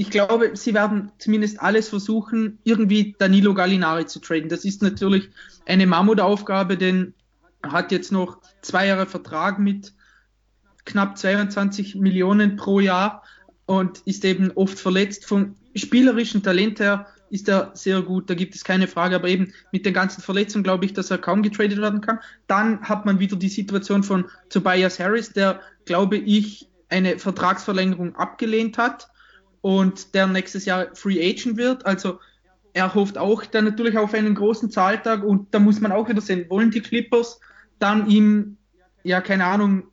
ich 0.00 0.08
glaube, 0.08 0.52
sie 0.54 0.72
werden 0.72 1.12
zumindest 1.18 1.60
alles 1.60 1.90
versuchen, 1.90 2.58
irgendwie 2.64 3.14
Danilo 3.18 3.52
Gallinari 3.52 4.06
zu 4.06 4.18
traden. 4.18 4.48
Das 4.48 4.64
ist 4.64 4.80
natürlich 4.80 5.28
eine 5.66 5.86
Mammutaufgabe, 5.86 6.78
denn 6.78 7.12
er 7.60 7.72
hat 7.72 7.92
jetzt 7.92 8.10
noch 8.10 8.38
zwei 8.62 8.86
Jahre 8.86 9.04
Vertrag 9.04 9.58
mit 9.58 9.92
knapp 10.86 11.18
22 11.18 11.96
Millionen 11.96 12.56
pro 12.56 12.80
Jahr 12.80 13.24
und 13.66 13.98
ist 14.06 14.24
eben 14.24 14.50
oft 14.52 14.80
verletzt. 14.80 15.26
Vom 15.26 15.56
spielerischen 15.74 16.42
Talent 16.42 16.80
her 16.80 17.06
ist 17.28 17.50
er 17.50 17.72
sehr 17.74 18.00
gut, 18.00 18.30
da 18.30 18.34
gibt 18.34 18.54
es 18.54 18.64
keine 18.64 18.88
Frage, 18.88 19.16
aber 19.16 19.28
eben 19.28 19.52
mit 19.70 19.84
den 19.84 19.92
ganzen 19.92 20.22
Verletzungen 20.22 20.64
glaube 20.64 20.86
ich, 20.86 20.94
dass 20.94 21.10
er 21.10 21.18
kaum 21.18 21.42
getradet 21.42 21.78
werden 21.78 22.00
kann. 22.00 22.20
Dann 22.46 22.80
hat 22.88 23.04
man 23.04 23.20
wieder 23.20 23.36
die 23.36 23.50
Situation 23.50 24.02
von 24.02 24.24
Tobias 24.48 24.98
Harris, 24.98 25.34
der, 25.34 25.60
glaube 25.84 26.16
ich, 26.16 26.70
eine 26.88 27.18
Vertragsverlängerung 27.18 28.16
abgelehnt 28.16 28.78
hat 28.78 29.10
und 29.60 30.14
der 30.14 30.26
nächstes 30.26 30.64
Jahr 30.64 30.88
Free 30.94 31.20
Agent 31.20 31.56
wird. 31.56 31.86
Also 31.86 32.18
er 32.72 32.94
hofft 32.94 33.18
auch 33.18 33.44
dann 33.44 33.64
natürlich 33.64 33.98
auf 33.98 34.14
einen 34.14 34.34
großen 34.34 34.70
Zahltag 34.70 35.24
und 35.24 35.52
da 35.54 35.58
muss 35.58 35.80
man 35.80 35.92
auch 35.92 36.08
wieder 36.08 36.20
sehen, 36.20 36.46
wollen 36.48 36.70
die 36.70 36.80
Clippers 36.80 37.40
dann 37.78 38.08
ihm, 38.08 38.56
ja, 39.02 39.20
keine 39.20 39.46
Ahnung, 39.46 39.84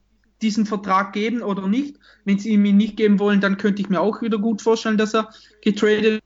diesen 0.41 0.65
Vertrag 0.65 1.13
geben 1.13 1.41
oder 1.41 1.67
nicht. 1.67 1.97
Wenn 2.25 2.37
sie 2.37 2.51
ihm 2.51 2.65
ihn 2.65 2.77
nicht 2.77 2.97
geben 2.97 3.19
wollen, 3.19 3.41
dann 3.41 3.57
könnte 3.57 3.81
ich 3.81 3.89
mir 3.89 4.01
auch 4.01 4.21
wieder 4.21 4.37
gut 4.37 4.61
vorstellen, 4.61 4.97
dass 4.97 5.15
er 5.15 5.29
getradet 5.61 6.21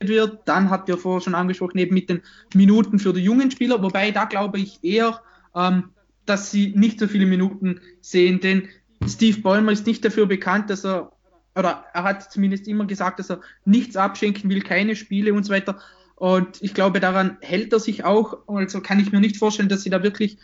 wird. 0.00 0.40
Dann 0.46 0.70
habt 0.70 0.88
ihr 0.88 0.96
vorher 0.96 1.20
schon 1.20 1.34
angesprochen, 1.34 1.78
eben 1.78 1.94
mit 1.94 2.08
den 2.08 2.22
Minuten 2.54 2.98
für 2.98 3.12
die 3.12 3.22
jungen 3.22 3.50
Spieler, 3.50 3.82
wobei 3.82 4.10
da 4.10 4.24
glaube 4.24 4.58
ich 4.58 4.78
eher, 4.82 5.20
ähm, 5.54 5.90
dass 6.24 6.50
sie 6.50 6.72
nicht 6.76 6.98
so 6.98 7.08
viele 7.08 7.26
Minuten 7.26 7.80
sehen, 8.00 8.40
denn 8.40 8.68
Steve 9.06 9.40
Ballmer 9.40 9.72
ist 9.72 9.86
nicht 9.86 10.04
dafür 10.04 10.26
bekannt, 10.26 10.70
dass 10.70 10.84
er, 10.84 11.12
oder 11.54 11.84
er 11.92 12.02
hat 12.04 12.32
zumindest 12.32 12.66
immer 12.68 12.86
gesagt, 12.86 13.18
dass 13.18 13.30
er 13.30 13.40
nichts 13.64 13.96
abschenken 13.96 14.48
will, 14.50 14.62
keine 14.62 14.96
Spiele 14.96 15.34
und 15.34 15.44
so 15.44 15.52
weiter. 15.52 15.78
Und 16.16 16.62
ich 16.62 16.72
glaube, 16.74 17.00
daran 17.00 17.36
hält 17.40 17.72
er 17.72 17.80
sich 17.80 18.04
auch. 18.04 18.38
Also 18.46 18.80
kann 18.80 19.00
ich 19.00 19.12
mir 19.12 19.20
nicht 19.20 19.36
vorstellen, 19.36 19.68
dass 19.68 19.82
sie 19.82 19.90
da 19.90 20.02
wirklich 20.02 20.38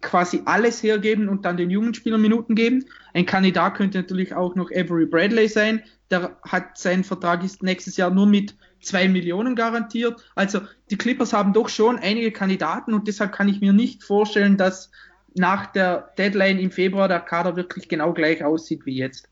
quasi 0.00 0.42
alles 0.44 0.82
hergeben 0.82 1.28
und 1.28 1.44
dann 1.44 1.56
den 1.56 1.70
jungen 1.70 1.94
Spielern 1.94 2.20
Minuten 2.20 2.54
geben. 2.54 2.84
Ein 3.14 3.24
Kandidat 3.24 3.76
könnte 3.76 3.98
natürlich 3.98 4.34
auch 4.34 4.54
noch 4.56 4.70
Avery 4.72 5.06
Bradley 5.06 5.48
sein. 5.48 5.82
Der 6.10 6.36
hat 6.42 6.76
sein 6.76 7.04
Vertrag 7.04 7.44
ist 7.44 7.62
nächstes 7.62 7.96
Jahr 7.96 8.10
nur 8.10 8.26
mit 8.26 8.56
zwei 8.82 9.08
Millionen 9.08 9.54
garantiert. 9.54 10.22
Also 10.34 10.60
die 10.90 10.98
Clippers 10.98 11.32
haben 11.32 11.52
doch 11.52 11.68
schon 11.68 11.98
einige 11.98 12.32
Kandidaten 12.32 12.92
und 12.92 13.06
deshalb 13.06 13.32
kann 13.32 13.48
ich 13.48 13.60
mir 13.60 13.72
nicht 13.72 14.02
vorstellen, 14.02 14.56
dass 14.56 14.90
nach 15.34 15.66
der 15.66 16.12
Deadline 16.18 16.58
im 16.58 16.70
Februar 16.70 17.08
der 17.08 17.20
Kader 17.20 17.56
wirklich 17.56 17.88
genau 17.88 18.12
gleich 18.12 18.44
aussieht 18.44 18.84
wie 18.84 18.96
jetzt. 18.96 19.28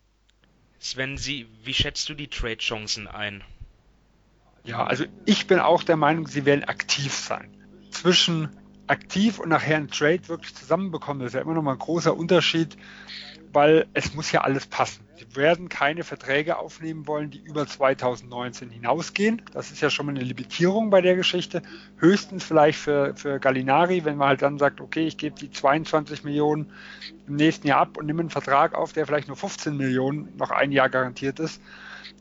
Sven, 0.80 1.18
Sie, 1.18 1.46
wie 1.62 1.74
schätzt 1.74 2.08
du 2.08 2.14
die 2.14 2.28
Trade-Chancen 2.28 3.06
ein? 3.06 3.44
Ja, 4.64 4.84
also 4.84 5.04
ich 5.26 5.46
bin 5.46 5.60
auch 5.60 5.82
der 5.82 5.96
Meinung, 5.96 6.26
sie 6.26 6.44
werden 6.46 6.64
aktiv 6.64 7.14
sein. 7.14 7.50
Zwischen 7.90 8.48
aktiv 8.86 9.38
und 9.38 9.50
nachher 9.50 9.76
ein 9.76 9.88
Trade 9.88 10.28
wirklich 10.28 10.54
zusammenbekommen, 10.54 11.20
das 11.20 11.28
ist 11.28 11.34
ja 11.34 11.42
immer 11.42 11.54
noch 11.54 11.62
mal 11.62 11.72
ein 11.72 11.78
großer 11.78 12.16
Unterschied, 12.16 12.76
weil 13.52 13.86
es 13.94 14.14
muss 14.14 14.32
ja 14.32 14.42
alles 14.42 14.66
passen. 14.66 15.04
Sie 15.16 15.36
werden 15.36 15.68
keine 15.68 16.02
Verträge 16.02 16.56
aufnehmen 16.56 17.06
wollen, 17.06 17.30
die 17.30 17.38
über 17.38 17.66
2019 17.66 18.70
hinausgehen. 18.70 19.42
Das 19.52 19.70
ist 19.70 19.80
ja 19.80 19.90
schon 19.90 20.06
mal 20.06 20.12
eine 20.12 20.24
Limitierung 20.24 20.90
bei 20.90 21.00
der 21.00 21.16
Geschichte. 21.16 21.62
Höchstens 21.98 22.44
vielleicht 22.44 22.78
für, 22.78 23.14
für 23.16 23.38
Gallinari, 23.38 24.04
wenn 24.04 24.16
man 24.16 24.28
halt 24.28 24.42
dann 24.42 24.58
sagt, 24.58 24.80
okay, 24.80 25.06
ich 25.06 25.18
gebe 25.18 25.34
die 25.38 25.50
22 25.50 26.24
Millionen 26.24 26.72
im 27.26 27.36
nächsten 27.36 27.66
Jahr 27.66 27.80
ab 27.80 27.96
und 27.96 28.06
nehme 28.06 28.20
einen 28.20 28.30
Vertrag 28.30 28.74
auf, 28.74 28.92
der 28.92 29.06
vielleicht 29.06 29.28
nur 29.28 29.36
15 29.36 29.76
Millionen 29.76 30.34
noch 30.36 30.50
ein 30.50 30.72
Jahr 30.72 30.88
garantiert 30.88 31.38
ist. 31.40 31.60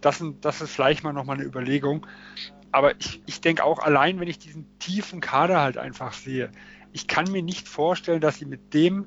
Das, 0.02 0.24
das 0.42 0.62
ist 0.62 0.72
vielleicht 0.72 1.04
mal 1.04 1.13
nochmal 1.13 1.38
eine 1.38 1.46
Überlegung 1.46 2.06
aber 2.72 3.00
ich, 3.00 3.22
ich 3.26 3.42
denke 3.42 3.63
auch 3.63 3.80
allein, 3.80 4.20
wenn 4.20 4.28
ich 4.28 4.39
diesen 4.39 4.68
tiefen 4.80 5.22
Kader 5.22 5.62
halt 5.62 5.78
einfach 5.78 6.13
sehe, 6.13 6.52
ich 6.92 7.08
kann 7.08 7.32
mir 7.32 7.44
nicht 7.44 7.68
vorstellen, 7.68 8.22
dass 8.22 8.38
sie 8.38 8.46
mit 8.46 8.74
dem 8.74 9.06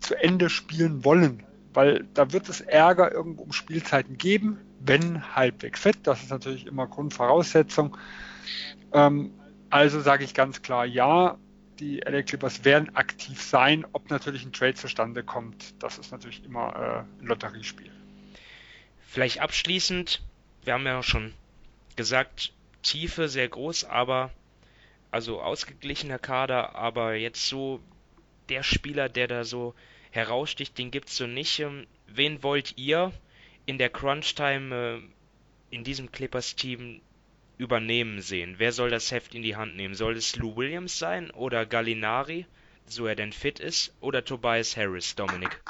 zu 0.00 0.14
Ende 0.14 0.50
spielen 0.50 1.04
wollen, 1.04 1.42
weil 1.74 2.06
da 2.14 2.32
wird 2.32 2.48
es 2.48 2.60
Ärger 2.60 3.12
irgendwo 3.12 3.42
um 3.42 3.52
Spielzeiten 3.52 4.16
geben, 4.16 4.58
wenn 4.80 5.34
halbwegs 5.34 5.80
fit. 5.80 5.98
Das 6.04 6.22
ist 6.22 6.30
natürlich 6.30 6.66
immer 6.66 6.86
Grundvoraussetzung. 6.86 7.96
Ähm, 8.92 9.32
also 9.70 10.00
sage 10.00 10.24
ich 10.24 10.34
ganz 10.34 10.62
klar, 10.62 10.86
ja, 10.86 11.36
die 11.80 11.98
LA 11.98 12.22
Clippers 12.22 12.64
werden 12.64 12.94
aktiv 12.94 13.42
sein. 13.42 13.84
Ob 13.92 14.10
natürlich 14.10 14.44
ein 14.44 14.52
Trade 14.52 14.74
zustande 14.74 15.22
kommt, 15.24 15.74
das 15.82 15.98
ist 15.98 16.12
natürlich 16.12 16.44
immer 16.44 17.06
äh, 17.20 17.22
ein 17.22 17.26
Lotteriespiel. 17.26 17.90
Vielleicht 19.06 19.40
abschließend, 19.40 20.22
wir 20.62 20.74
haben 20.74 20.86
ja 20.86 21.02
schon 21.02 21.32
gesagt, 21.96 22.52
Tiefe 22.82 23.28
sehr 23.28 23.48
groß, 23.48 23.84
aber 23.84 24.30
also 25.10 25.40
ausgeglichener 25.40 26.18
Kader, 26.18 26.74
aber 26.74 27.14
jetzt 27.14 27.46
so 27.46 27.80
der 28.48 28.62
Spieler, 28.62 29.08
der 29.08 29.28
da 29.28 29.44
so 29.44 29.74
heraussticht, 30.14 30.78
den 30.78 30.90
gibt's 30.90 31.16
so 31.16 31.26
nicht. 31.26 31.58
Ähm, 31.60 31.86
wen 32.06 32.42
wollt 32.42 32.78
ihr 32.78 33.12
in 33.66 33.78
der 33.78 33.90
Crunch-Time 33.90 34.74
äh, 34.74 35.74
in 35.74 35.84
diesem 35.84 36.12
Clippers-Team 36.12 37.00
übernehmen 37.58 38.20
sehen? 38.20 38.54
Wer 38.58 38.72
soll 38.72 38.90
das 38.90 39.10
Heft 39.10 39.34
in 39.34 39.42
die 39.42 39.56
Hand 39.56 39.76
nehmen? 39.76 39.94
Soll 39.94 40.16
es 40.16 40.36
Lou 40.36 40.56
Williams 40.56 40.98
sein 40.98 41.30
oder 41.30 41.66
Gallinari, 41.66 42.46
so 42.86 43.06
er 43.06 43.16
denn 43.16 43.32
fit 43.32 43.60
ist, 43.60 43.94
oder 44.00 44.24
Tobias 44.24 44.76
Harris, 44.76 45.14
Dominik? 45.14 45.62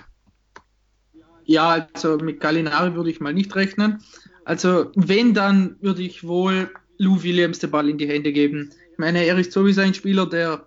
Ja, 1.47 1.89
also 1.93 2.17
mit 2.17 2.41
Gallinari 2.41 2.95
würde 2.95 3.11
ich 3.11 3.21
mal 3.21 3.35
nicht 3.35 3.55
rechnen. 3.55 4.03
Also 4.45 4.93
wenn, 4.95 5.35
dann 5.35 5.77
würde 5.81 6.03
ich 6.03 6.25
wohl 6.25 6.71
Lou 6.99 7.23
Williams 7.23 7.59
den 7.59 7.71
Ball 7.71 7.89
in 7.89 7.99
die 7.99 8.09
Hände 8.09 8.33
geben. 8.33 8.71
Ich 8.93 8.99
meine, 8.99 9.25
er 9.25 9.39
ist 9.39 9.53
sowieso 9.53 9.81
ein 9.81 9.95
Spieler, 9.95 10.27
der 10.27 10.67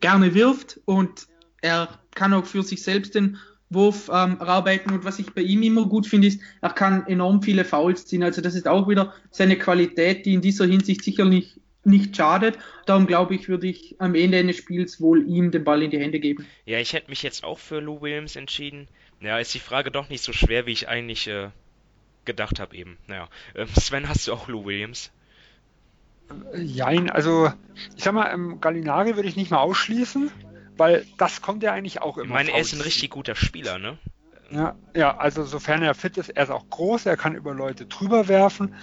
gerne 0.00 0.34
wirft 0.34 0.80
und 0.84 1.26
er 1.62 1.88
kann 2.14 2.34
auch 2.34 2.44
für 2.44 2.62
sich 2.62 2.82
selbst 2.82 3.14
den 3.14 3.38
Wurf 3.70 4.10
ähm, 4.12 4.38
erarbeiten. 4.38 4.92
Und 4.92 5.04
was 5.04 5.18
ich 5.18 5.32
bei 5.32 5.40
ihm 5.40 5.62
immer 5.62 5.86
gut 5.86 6.06
finde, 6.06 6.28
ist, 6.28 6.40
er 6.60 6.70
kann 6.70 7.06
enorm 7.06 7.42
viele 7.42 7.64
Fouls 7.64 8.06
ziehen. 8.06 8.22
Also 8.22 8.42
das 8.42 8.54
ist 8.54 8.68
auch 8.68 8.88
wieder 8.88 9.14
seine 9.30 9.56
Qualität, 9.56 10.26
die 10.26 10.34
in 10.34 10.42
dieser 10.42 10.66
Hinsicht 10.66 11.02
sicherlich 11.02 11.58
nicht 11.84 12.16
schadet. 12.16 12.58
Darum 12.86 13.06
glaube 13.06 13.34
ich, 13.34 13.48
würde 13.48 13.66
ich 13.66 13.96
am 13.98 14.14
Ende 14.14 14.38
eines 14.38 14.56
Spiels 14.56 15.00
wohl 15.00 15.26
ihm 15.26 15.50
den 15.50 15.64
Ball 15.64 15.82
in 15.82 15.90
die 15.90 15.98
Hände 15.98 16.20
geben. 16.20 16.46
Ja, 16.66 16.78
ich 16.78 16.92
hätte 16.92 17.10
mich 17.10 17.22
jetzt 17.22 17.44
auch 17.44 17.58
für 17.58 17.80
Lou 17.80 18.00
Williams 18.00 18.36
entschieden. 18.36 18.88
Ja, 19.20 19.38
ist 19.38 19.54
die 19.54 19.58
Frage 19.58 19.90
doch 19.90 20.08
nicht 20.08 20.22
so 20.22 20.32
schwer, 20.32 20.66
wie 20.66 20.72
ich 20.72 20.88
eigentlich 20.88 21.26
äh, 21.28 21.50
gedacht 22.24 22.60
habe 22.60 22.76
eben. 22.76 22.98
Naja, 23.06 23.28
äh, 23.54 23.66
Sven, 23.80 24.08
hast 24.08 24.28
du 24.28 24.32
auch 24.32 24.48
Lou 24.48 24.64
Williams? 24.64 25.10
Jein, 26.54 27.10
also 27.10 27.52
ich 27.96 28.04
sag 28.04 28.14
mal, 28.14 28.32
ähm, 28.32 28.60
Gallinari 28.60 29.16
würde 29.16 29.28
ich 29.28 29.36
nicht 29.36 29.50
mal 29.50 29.58
ausschließen, 29.58 30.30
weil 30.82 31.06
das 31.16 31.42
kommt 31.42 31.62
ja 31.62 31.72
eigentlich 31.72 32.02
auch 32.02 32.18
immer. 32.18 32.26
Ich 32.26 32.32
meine, 32.32 32.50
er 32.50 32.60
ist 32.60 32.72
ein 32.72 32.80
richtig 32.80 33.10
guter 33.10 33.36
Spieler, 33.36 33.78
ne? 33.78 33.98
Ja, 34.50 34.74
ja, 34.96 35.16
also 35.16 35.44
sofern 35.44 35.80
er 35.80 35.94
fit 35.94 36.18
ist, 36.18 36.30
er 36.30 36.42
ist 36.42 36.50
auch 36.50 36.68
groß, 36.70 37.06
er 37.06 37.16
kann 37.16 37.36
über 37.36 37.54
Leute 37.54 37.86
drüber 37.86 38.26
werfen. 38.26 38.74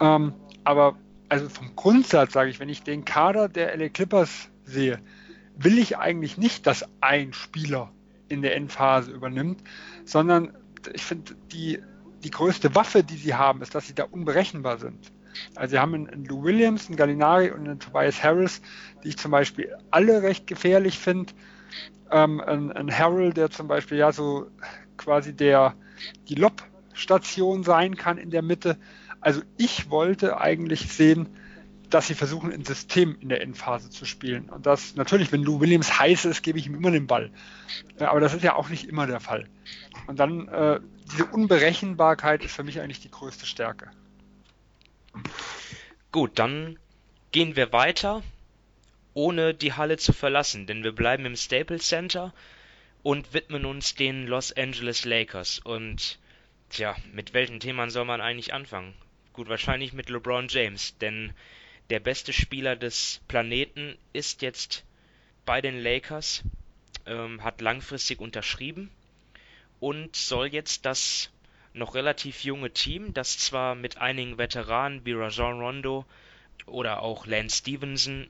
Ähm, 0.00 0.34
aber 0.64 0.96
also 1.28 1.48
vom 1.48 1.76
Grundsatz 1.76 2.32
sage 2.32 2.50
ich, 2.50 2.58
wenn 2.58 2.68
ich 2.68 2.82
den 2.82 3.04
Kader 3.04 3.48
der 3.48 3.76
LA 3.76 3.90
Clippers 3.90 4.50
sehe, 4.64 4.98
will 5.56 5.78
ich 5.78 5.96
eigentlich 5.98 6.36
nicht, 6.36 6.66
dass 6.66 6.84
ein 7.00 7.32
Spieler 7.32 7.92
in 8.28 8.42
der 8.42 8.56
Endphase 8.56 9.12
übernimmt, 9.12 9.62
sondern 10.04 10.52
ich 10.94 11.04
finde, 11.04 11.36
die, 11.52 11.78
die 12.24 12.30
größte 12.32 12.74
Waffe, 12.74 13.04
die 13.04 13.18
sie 13.18 13.36
haben, 13.36 13.62
ist, 13.62 13.76
dass 13.76 13.86
sie 13.86 13.94
da 13.94 14.02
unberechenbar 14.02 14.78
sind. 14.78 15.12
Also 15.54 15.72
sie 15.72 15.78
haben 15.78 15.94
einen 15.94 16.24
Lou 16.24 16.44
Williams, 16.44 16.88
einen 16.88 16.96
Gallinari 16.96 17.50
und 17.50 17.68
einen 17.68 17.80
Tobias 17.80 18.22
Harris, 18.22 18.60
die 19.02 19.08
ich 19.08 19.18
zum 19.18 19.30
Beispiel 19.30 19.74
alle 19.90 20.22
recht 20.22 20.46
gefährlich 20.46 20.98
finde. 20.98 21.32
Ähm, 22.10 22.40
ein, 22.40 22.72
ein 22.72 22.96
Harold, 22.96 23.36
der 23.36 23.50
zum 23.50 23.68
Beispiel 23.68 23.98
ja 23.98 24.12
so 24.12 24.46
quasi 24.96 25.34
der 25.34 25.74
die 26.28 26.34
Lob-Station 26.34 27.64
sein 27.64 27.96
kann 27.96 28.18
in 28.18 28.30
der 28.30 28.42
Mitte. 28.42 28.78
Also 29.20 29.42
ich 29.56 29.90
wollte 29.90 30.40
eigentlich 30.40 30.92
sehen, 30.92 31.28
dass 31.90 32.08
sie 32.08 32.14
versuchen, 32.14 32.52
ein 32.52 32.64
System 32.64 33.16
in 33.20 33.28
der 33.28 33.42
Endphase 33.42 33.90
zu 33.90 34.04
spielen. 34.04 34.48
Und 34.50 34.66
das 34.66 34.96
natürlich, 34.96 35.32
wenn 35.32 35.42
Lou 35.42 35.60
Williams 35.60 35.98
heiß 35.98 36.24
ist, 36.24 36.42
gebe 36.42 36.58
ich 36.58 36.66
ihm 36.66 36.74
immer 36.74 36.90
den 36.90 37.06
Ball. 37.06 37.30
Ja, 37.98 38.10
aber 38.10 38.20
das 38.20 38.34
ist 38.34 38.42
ja 38.42 38.56
auch 38.56 38.68
nicht 38.68 38.88
immer 38.88 39.06
der 39.06 39.20
Fall. 39.20 39.48
Und 40.06 40.18
dann 40.18 40.48
äh, 40.48 40.80
diese 41.12 41.26
Unberechenbarkeit 41.26 42.44
ist 42.44 42.54
für 42.54 42.64
mich 42.64 42.80
eigentlich 42.80 43.00
die 43.00 43.10
größte 43.10 43.46
Stärke. 43.46 43.90
Gut, 46.12 46.38
dann 46.38 46.78
gehen 47.32 47.56
wir 47.56 47.72
weiter, 47.72 48.22
ohne 49.14 49.54
die 49.54 49.72
Halle 49.72 49.96
zu 49.96 50.12
verlassen, 50.12 50.66
denn 50.66 50.84
wir 50.84 50.92
bleiben 50.92 51.26
im 51.26 51.36
Staples 51.36 51.88
Center 51.88 52.32
und 53.02 53.34
widmen 53.34 53.64
uns 53.64 53.94
den 53.94 54.26
Los 54.26 54.52
Angeles 54.52 55.04
Lakers. 55.04 55.58
Und 55.60 56.18
tja, 56.70 56.96
mit 57.12 57.34
welchen 57.34 57.60
Themen 57.60 57.90
soll 57.90 58.04
man 58.04 58.20
eigentlich 58.20 58.52
anfangen? 58.52 58.94
Gut, 59.32 59.48
wahrscheinlich 59.48 59.92
mit 59.92 60.08
LeBron 60.08 60.48
James, 60.48 60.96
denn 60.98 61.32
der 61.90 62.00
beste 62.00 62.32
Spieler 62.32 62.74
des 62.74 63.20
Planeten 63.28 63.96
ist 64.12 64.42
jetzt 64.42 64.84
bei 65.44 65.60
den 65.60 65.78
Lakers, 65.78 66.42
ähm, 67.06 67.44
hat 67.44 67.60
langfristig 67.60 68.20
unterschrieben 68.20 68.90
und 69.78 70.16
soll 70.16 70.48
jetzt 70.48 70.84
das 70.84 71.30
noch 71.76 71.94
relativ 71.94 72.42
junge 72.44 72.70
Team, 72.70 73.12
das 73.14 73.38
zwar 73.38 73.74
mit 73.74 73.98
einigen 73.98 74.38
Veteranen 74.38 75.04
wie 75.04 75.12
Rajon 75.12 75.60
Rondo 75.60 76.04
oder 76.66 77.02
auch 77.02 77.26
Lance 77.26 77.58
Stevenson, 77.58 78.28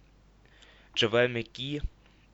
Javel 0.96 1.28
McGee 1.28 1.80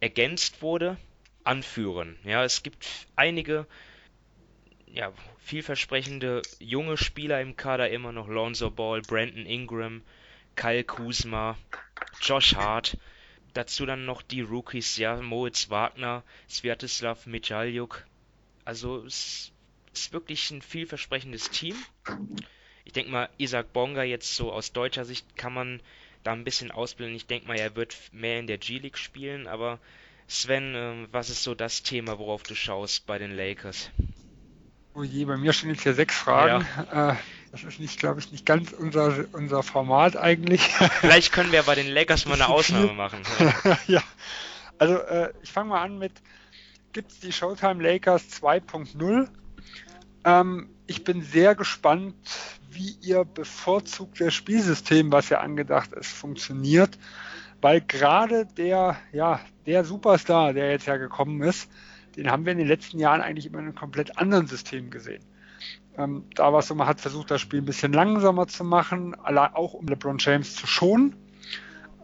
ergänzt 0.01 0.63
wurde, 0.63 0.97
anführen. 1.45 2.19
Ja, 2.25 2.45
es 2.45 2.63
gibt 2.63 2.87
einige 3.17 3.67
ja, 4.87 5.13
vielversprechende 5.39 6.43
junge 6.59 6.97
Spieler 6.97 7.41
im 7.41 7.57
Kader 7.57 7.91
immer 7.91 8.13
noch. 8.13 8.29
Lonzo 8.29 8.71
Ball, 8.71 9.03
Brandon 9.03 9.47
Ingram, 9.47 10.03
Kyle 10.55 10.85
Kuzma, 10.85 11.57
Josh 12.21 12.55
Hart. 12.55 12.97
Dazu 13.55 13.85
dann 13.85 14.07
noch 14.07 14.23
die 14.23 14.41
Rookies, 14.41 14.97
ja, 14.97 15.17
Moritz 15.17 15.69
Wagner, 15.69 16.23
Sviatoslav 16.49 17.27
Michaljuk. 17.27 18.07
Also 18.65 19.05
es 19.05 19.53
ist 19.93 20.13
wirklich 20.13 20.51
ein 20.51 20.63
vielversprechendes 20.63 21.51
Team. 21.51 21.77
Ich 22.85 22.93
denke 22.93 23.11
mal, 23.11 23.29
Isaac 23.39 23.73
Bonga 23.73 24.03
jetzt 24.03 24.35
so 24.35 24.53
aus 24.53 24.73
deutscher 24.73 25.05
Sicht 25.05 25.37
kann 25.37 25.53
man 25.53 25.81
da 26.25 26.33
ein 26.33 26.45
bisschen 26.45 26.71
ausbilden. 26.71 27.15
Ich 27.17 27.27
denke 27.27 27.49
mal, 27.49 27.59
er 27.59 27.77
wird 27.77 27.97
mehr 28.13 28.39
in 28.39 28.47
der 28.47 28.59
G-League 28.59 28.99
spielen, 28.99 29.47
aber 29.47 29.79
Sven, 30.29 30.75
ähm, 30.75 31.09
was 31.11 31.31
ist 31.31 31.43
so 31.43 31.55
das 31.55 31.83
Thema, 31.83 32.19
worauf 32.19 32.43
du 32.43 32.55
schaust 32.55 33.07
bei 33.07 33.19
den 33.19 33.37
Lakers? 33.37 33.91
Oh 34.95 35.03
je, 35.03 35.25
bei 35.25 35.37
mir 35.37 35.53
stehen 35.53 35.71
jetzt 35.71 35.83
hier 35.83 35.95
sechs 35.95 36.17
Fragen. 36.17 36.67
Ja. 36.91 37.13
Äh, 37.13 37.17
das 37.51 37.65
ist 37.65 37.81
nicht, 37.81 37.99
glaube 37.99 38.21
ich, 38.21 38.33
nicht 38.33 38.47
ganz 38.47 38.73
unser, 38.73 39.27
unser 39.33 39.63
Format 39.63 40.17
eigentlich. 40.17 40.63
Vielleicht 41.01 41.33
können 41.33 41.53
wir 41.53 41.63
bei 41.63 41.75
den 41.75 41.87
Lakers 41.89 42.27
mal 42.27 42.35
eine 42.35 42.49
Ausnahme 42.49 42.93
machen. 42.93 43.21
Ja, 43.39 43.79
ja. 43.87 44.03
also 44.79 44.97
äh, 44.97 45.33
ich 45.43 45.53
fange 45.53 45.71
mal 45.71 45.83
an 45.83 45.99
mit, 45.99 46.13
gibt 46.93 47.13
es 47.13 47.21
die 47.21 47.33
Showtime 47.33 47.83
Lakers 47.83 48.43
2.0? 48.43 49.29
Ähm, 50.25 50.69
ich 50.87 51.05
bin 51.05 51.23
sehr 51.23 51.55
gespannt, 51.55 52.15
wie 52.71 52.97
ihr 53.03 53.25
bevorzugtes 53.25 54.33
Spielsystem, 54.35 55.13
was 55.13 55.29
ja 55.29 55.41
angedacht 55.41 55.93
ist, 55.93 56.11
funktioniert 56.11 56.99
weil 57.63 57.81
gerade 57.81 58.45
der, 58.45 58.97
ja, 59.13 59.41
der 59.65 59.85
Superstar, 59.85 60.53
der 60.53 60.73
jetzt 60.73 60.87
ja 60.87 60.99
gekommen 60.99 61.41
ist, 61.43 61.71
den 62.17 62.31
haben 62.31 62.45
wir 62.45 62.53
in 62.53 62.59
den 62.59 62.67
letzten 62.67 62.99
Jahren 62.99 63.23
eigentlich 63.23 63.47
immer 63.47 63.61
in 63.61 63.67
einem 63.67 63.75
komplett 63.75 64.19
anderen 64.19 64.49
System 64.49 64.91
gesehen. 64.91 65.23
Ähm, 65.97 66.25
da 66.35 66.53
war 66.53 66.59
es 66.59 66.67
so, 66.67 66.75
man 66.75 66.89
hat 66.89 67.01
versucht, 67.01 67.31
das 67.31 67.41
Spiel 67.41 67.63
ein 67.63 67.65
bisschen 67.65 67.93
langsamer 67.93 68.49
zu 68.49 68.65
machen, 68.65 69.15
auch 69.15 69.75
um 69.75 69.87
LeBron 69.87 70.19
James 70.19 70.57
zu 70.57 70.67
schonen. 70.67 71.15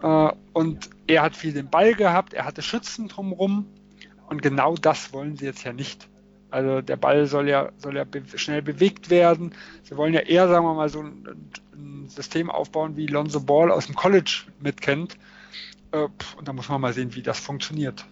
Äh, 0.00 0.30
und 0.52 0.88
er 1.08 1.22
hat 1.22 1.36
viel 1.36 1.52
den 1.52 1.68
Ball 1.68 1.94
gehabt, 1.94 2.34
er 2.34 2.44
hatte 2.44 2.62
Schützen 2.62 3.08
drumherum. 3.08 3.66
Und 4.28 4.42
genau 4.42 4.76
das 4.76 5.12
wollen 5.12 5.36
sie 5.36 5.46
jetzt 5.46 5.64
ja 5.64 5.72
nicht. 5.72 6.08
Also 6.50 6.80
der 6.80 6.96
Ball 6.96 7.26
soll 7.26 7.48
ja, 7.48 7.70
soll 7.78 7.96
ja 7.96 8.04
be 8.04 8.22
schnell 8.36 8.62
bewegt 8.62 9.10
werden. 9.10 9.54
Sie 9.82 9.96
wollen 9.96 10.14
ja 10.14 10.20
eher, 10.20 10.48
sagen 10.48 10.64
wir 10.64 10.74
mal, 10.74 10.88
so 10.88 11.00
ein, 11.02 11.50
ein 11.74 12.08
System 12.08 12.50
aufbauen, 12.50 12.96
wie 12.96 13.06
Lonzo 13.06 13.40
Ball 13.40 13.70
aus 13.70 13.86
dem 13.86 13.94
College 13.94 14.44
mitkennt, 14.60 15.16
äh, 15.92 16.08
und 16.36 16.48
da 16.48 16.52
muss 16.52 16.68
man 16.68 16.80
mal 16.80 16.92
sehen, 16.92 17.14
wie 17.14 17.22
das 17.22 17.38
funktioniert. 17.38 18.04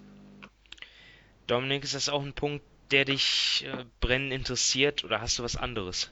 Dominik, 1.46 1.85
ist 1.85 1.94
das 1.94 2.09
auch 2.09 2.22
ein 2.22 2.33
Punkt, 2.33 2.64
der 2.90 3.05
dich 3.05 3.66
äh, 3.66 3.85
brennend 4.01 4.33
interessiert 4.33 5.05
oder 5.05 5.20
hast 5.20 5.38
du 5.38 5.42
was 5.42 5.57
anderes? 5.57 6.11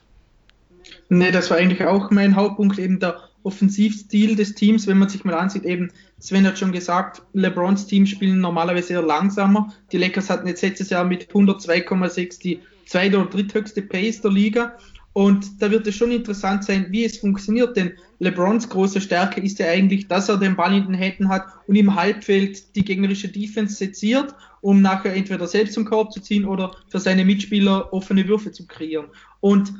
Nee, 1.09 1.31
das 1.31 1.49
war 1.49 1.57
eigentlich 1.57 1.83
auch 1.83 2.11
mein 2.11 2.35
Hauptpunkt, 2.35 2.77
eben 2.77 2.99
der 2.99 3.29
Offensivstil 3.43 4.35
des 4.35 4.55
Teams. 4.55 4.87
Wenn 4.87 4.97
man 4.97 5.09
sich 5.09 5.23
mal 5.23 5.35
ansieht, 5.35 5.63
eben, 5.63 5.91
Sven 6.19 6.47
hat 6.47 6.57
schon 6.57 6.71
gesagt, 6.71 7.21
LeBrons 7.33 7.87
Team 7.87 8.05
spielen 8.05 8.39
normalerweise 8.39 8.93
eher 8.93 9.01
langsamer. 9.01 9.73
Die 9.91 9.97
Lakers 9.97 10.29
hatten 10.29 10.47
jetzt 10.47 10.61
letztes 10.61 10.89
Jahr 10.89 11.03
mit 11.03 11.31
102,6 11.31 12.41
die 12.41 12.59
zweite 12.85 13.19
oder 13.19 13.29
dritthöchste 13.29 13.81
Pace 13.81 14.21
der 14.21 14.31
Liga. 14.31 14.77
Und 15.13 15.61
da 15.61 15.71
wird 15.71 15.87
es 15.87 15.95
schon 15.95 16.11
interessant 16.11 16.65
sein, 16.65 16.87
wie 16.89 17.05
es 17.05 17.19
funktioniert, 17.19 17.77
denn 17.77 17.93
LeBrons 18.19 18.67
große 18.67 18.99
Stärke 18.99 19.39
ist 19.39 19.59
ja 19.59 19.67
eigentlich, 19.67 20.09
dass 20.09 20.27
er 20.27 20.35
den 20.35 20.57
Ball 20.57 20.75
in 20.75 20.87
den 20.87 20.93
Händen 20.93 21.29
hat 21.29 21.45
und 21.67 21.75
im 21.75 21.95
Halbfeld 21.95 22.75
die 22.75 22.83
gegnerische 22.83 23.29
Defense 23.29 23.75
seziert, 23.75 24.35
um 24.59 24.81
nachher 24.81 25.15
entweder 25.15 25.47
selbst 25.47 25.73
zum 25.73 25.85
Korb 25.85 26.11
zu 26.11 26.19
ziehen 26.19 26.43
oder 26.43 26.75
für 26.89 26.99
seine 26.99 27.23
Mitspieler 27.23 27.93
offene 27.93 28.27
Würfe 28.27 28.51
zu 28.51 28.67
kreieren. 28.67 29.07
Und 29.39 29.73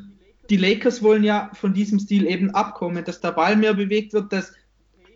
die 0.49 0.55
Lakers 0.55 1.03
wollen 1.03 1.25
ja 1.25 1.51
von 1.53 1.73
diesem 1.73 1.99
Stil 1.99 2.27
eben 2.27 2.51
abkommen, 2.51 3.03
dass 3.03 3.19
der 3.19 3.31
Ball 3.31 3.57
mehr 3.57 3.73
bewegt 3.73 4.13
wird, 4.13 4.31
dass 4.31 4.53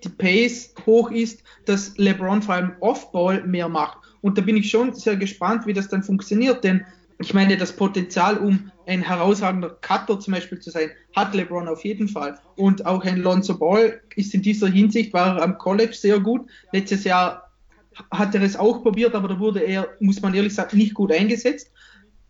die 0.04 0.10
Pace 0.10 0.74
hoch 0.86 1.12
ist, 1.12 1.44
dass 1.66 1.98
LeBron 1.98 2.42
vor 2.42 2.56
allem 2.56 2.74
Off-Ball 2.80 3.46
mehr 3.46 3.70
macht. 3.70 3.98
Und 4.22 4.38
da 4.38 4.42
bin 4.42 4.58
ich 4.58 4.70
schon 4.70 4.94
sehr 4.94 5.16
gespannt, 5.16 5.66
wie 5.66 5.74
das 5.74 5.88
dann 5.88 6.04
funktioniert, 6.04 6.64
denn 6.64 6.86
ich 7.22 7.34
meine, 7.34 7.58
das 7.58 7.74
Potenzial, 7.76 8.38
um 8.38 8.72
ein 8.88 9.02
herausragender 9.02 9.78
Cutter 9.82 10.20
zum 10.20 10.34
Beispiel 10.34 10.60
zu 10.60 10.72
sein, 10.72 10.92
hat 11.16 11.36
LeBron 11.36 11.68
auf 11.68 11.84
jeden 11.84 12.08
Fall. 12.08 12.40
Und 12.56 12.86
auch 12.86 13.04
ein 13.04 13.18
Lonzo 13.18 13.58
Ball 13.58 14.02
ist 14.16 14.34
in 14.34 14.42
dieser 14.42 14.70
Hinsicht, 14.70 15.14
war 15.14 15.38
er 15.38 15.44
am 15.44 15.58
College 15.58 15.94
sehr 15.94 16.20
gut. 16.20 16.50
Letztes 16.72 17.04
Jahr 17.04 17.52
hat 18.12 18.36
er 18.36 18.42
es 18.42 18.56
auch 18.56 18.82
probiert, 18.84 19.16
aber 19.16 19.28
da 19.28 19.40
wurde 19.40 19.60
er, 19.60 19.90
muss 20.00 20.22
man 20.22 20.34
ehrlich 20.34 20.56
sagen, 20.56 20.78
nicht 20.78 20.94
gut 20.94 21.12
eingesetzt. 21.12 21.72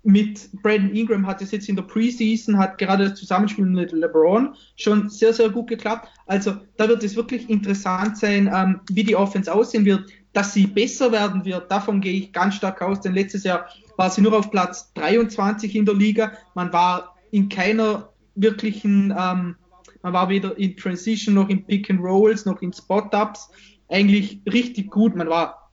Mit 0.04 0.50
Brandon 0.62 0.96
Ingram 0.96 1.28
hat 1.28 1.42
es 1.42 1.52
jetzt 1.52 1.68
in 1.68 1.76
der 1.76 1.84
Preseason, 1.84 2.58
hat 2.58 2.78
gerade 2.78 3.10
das 3.10 3.20
Zusammenspiel 3.20 3.66
mit 3.66 3.92
LeBron 3.92 4.56
schon 4.78 5.10
sehr, 5.10 5.34
sehr 5.34 5.50
gut 5.50 5.68
geklappt. 5.68 6.08
Also 6.26 6.56
da 6.78 6.88
wird 6.88 7.04
es 7.04 7.16
wirklich 7.16 7.50
interessant 7.50 8.18
sein, 8.18 8.50
ähm, 8.54 8.80
wie 8.90 9.04
die 9.04 9.16
Offense 9.16 9.54
aussehen 9.54 9.86
wird. 9.86 10.10
Dass 10.32 10.54
sie 10.54 10.68
besser 10.68 11.12
werden 11.12 11.44
wird, 11.44 11.72
davon 11.72 12.02
gehe 12.02 12.14
ich 12.14 12.32
ganz 12.32 12.56
stark 12.56 12.82
aus, 12.82 13.02
denn 13.02 13.14
letztes 13.14 13.44
Jahr 13.44 13.68
war 13.98 14.10
sie 14.10 14.22
nur 14.22 14.38
auf 14.38 14.52
Platz 14.52 14.94
23 14.94 15.76
in 15.76 15.86
der 15.86 15.96
Liga. 15.96 16.32
Man 16.54 16.72
war 16.72 17.16
in 17.32 17.50
keiner 17.50 18.10
wirklichen, 18.36 19.12
ähm, 19.12 19.56
man 20.02 20.14
war 20.14 20.30
weder 20.30 20.58
in 20.58 20.78
Transition 20.78 21.36
noch 21.36 21.50
in 21.50 21.66
Pick 21.66 21.90
and 21.90 22.00
Rolls 22.00 22.46
noch 22.46 22.62
in 22.62 22.72
Spot-Ups 22.72 23.50
eigentlich 23.90 24.40
richtig 24.52 24.92
gut. 24.92 25.16
Man 25.16 25.30
war 25.30 25.72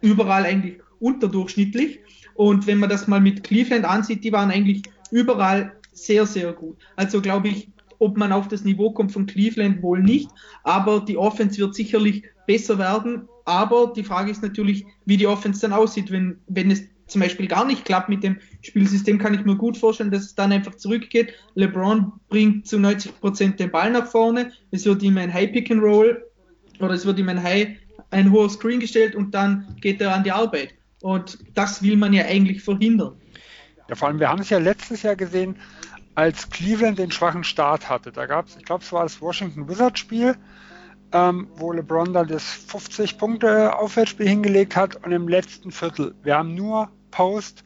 überall 0.00 0.44
eigentlich 0.44 0.78
unterdurchschnittlich. 1.00 2.00
Und 2.38 2.68
wenn 2.68 2.78
man 2.78 2.88
das 2.88 3.08
mal 3.08 3.20
mit 3.20 3.42
Cleveland 3.42 3.84
ansieht, 3.84 4.22
die 4.22 4.30
waren 4.30 4.52
eigentlich 4.52 4.84
überall 5.10 5.72
sehr, 5.92 6.24
sehr 6.24 6.52
gut. 6.52 6.76
Also 6.94 7.20
glaube 7.20 7.48
ich, 7.48 7.68
ob 7.98 8.16
man 8.16 8.30
auf 8.30 8.46
das 8.46 8.62
Niveau 8.62 8.92
kommt 8.92 9.10
von 9.10 9.26
Cleveland 9.26 9.82
wohl 9.82 10.00
nicht, 10.00 10.30
aber 10.62 11.00
die 11.00 11.16
Offense 11.16 11.58
wird 11.58 11.74
sicherlich 11.74 12.22
besser 12.46 12.78
werden. 12.78 13.28
Aber 13.44 13.92
die 13.92 14.04
Frage 14.04 14.30
ist 14.30 14.40
natürlich, 14.40 14.86
wie 15.04 15.16
die 15.16 15.26
Offense 15.26 15.62
dann 15.62 15.72
aussieht, 15.72 16.12
wenn, 16.12 16.38
wenn 16.46 16.70
es 16.70 16.84
zum 17.08 17.22
Beispiel 17.22 17.48
gar 17.48 17.64
nicht 17.64 17.84
klappt 17.84 18.08
mit 18.08 18.22
dem 18.22 18.36
Spielsystem, 18.60 19.18
kann 19.18 19.34
ich 19.34 19.44
mir 19.44 19.56
gut 19.56 19.76
vorstellen, 19.76 20.12
dass 20.12 20.22
es 20.22 20.36
dann 20.36 20.52
einfach 20.52 20.76
zurückgeht. 20.76 21.34
LeBron 21.56 22.12
bringt 22.28 22.68
zu 22.68 22.78
90 22.78 23.18
Prozent 23.18 23.58
den 23.58 23.72
Ball 23.72 23.90
nach 23.90 24.06
vorne. 24.06 24.52
Es 24.70 24.86
wird 24.86 25.02
ihm 25.02 25.18
ein 25.18 25.34
High 25.34 25.50
Pick 25.50 25.72
and 25.72 25.82
Roll 25.82 26.24
oder 26.78 26.94
es 26.94 27.04
wird 27.04 27.18
ihm 27.18 27.30
ein 27.30 27.42
High, 27.42 27.78
ein 28.12 28.30
hoher 28.30 28.48
Screen 28.48 28.78
gestellt 28.78 29.16
und 29.16 29.34
dann 29.34 29.74
geht 29.80 30.00
er 30.00 30.14
an 30.14 30.22
die 30.22 30.30
Arbeit. 30.30 30.77
Und 31.00 31.38
das 31.54 31.82
will 31.82 31.96
man 31.96 32.12
ja 32.12 32.24
eigentlich 32.24 32.62
verhindern. 32.62 33.20
Ja, 33.88 33.94
vor 33.94 34.08
allem, 34.08 34.20
wir 34.20 34.28
haben 34.28 34.40
es 34.40 34.50
ja 34.50 34.58
letztes 34.58 35.02
Jahr 35.02 35.16
gesehen, 35.16 35.56
als 36.14 36.50
Cleveland 36.50 36.98
den 36.98 37.12
schwachen 37.12 37.44
Start 37.44 37.88
hatte. 37.88 38.10
Da 38.10 38.26
gab 38.26 38.48
es, 38.48 38.56
ich 38.56 38.64
glaube, 38.64 38.82
es 38.82 38.92
war 38.92 39.04
das 39.04 39.20
Washington 39.20 39.68
Wizards 39.68 40.00
Spiel, 40.00 40.36
ähm, 41.12 41.48
wo 41.54 41.72
LeBron 41.72 42.12
dann 42.12 42.26
das 42.26 42.44
50 42.44 43.18
Punkte 43.18 43.76
Aufwärtsspiel 43.78 44.28
hingelegt 44.28 44.76
hat 44.76 44.96
und 45.04 45.12
im 45.12 45.28
letzten 45.28 45.70
Viertel. 45.70 46.14
Wir 46.22 46.36
haben 46.36 46.54
nur 46.54 46.90
Post 47.10 47.64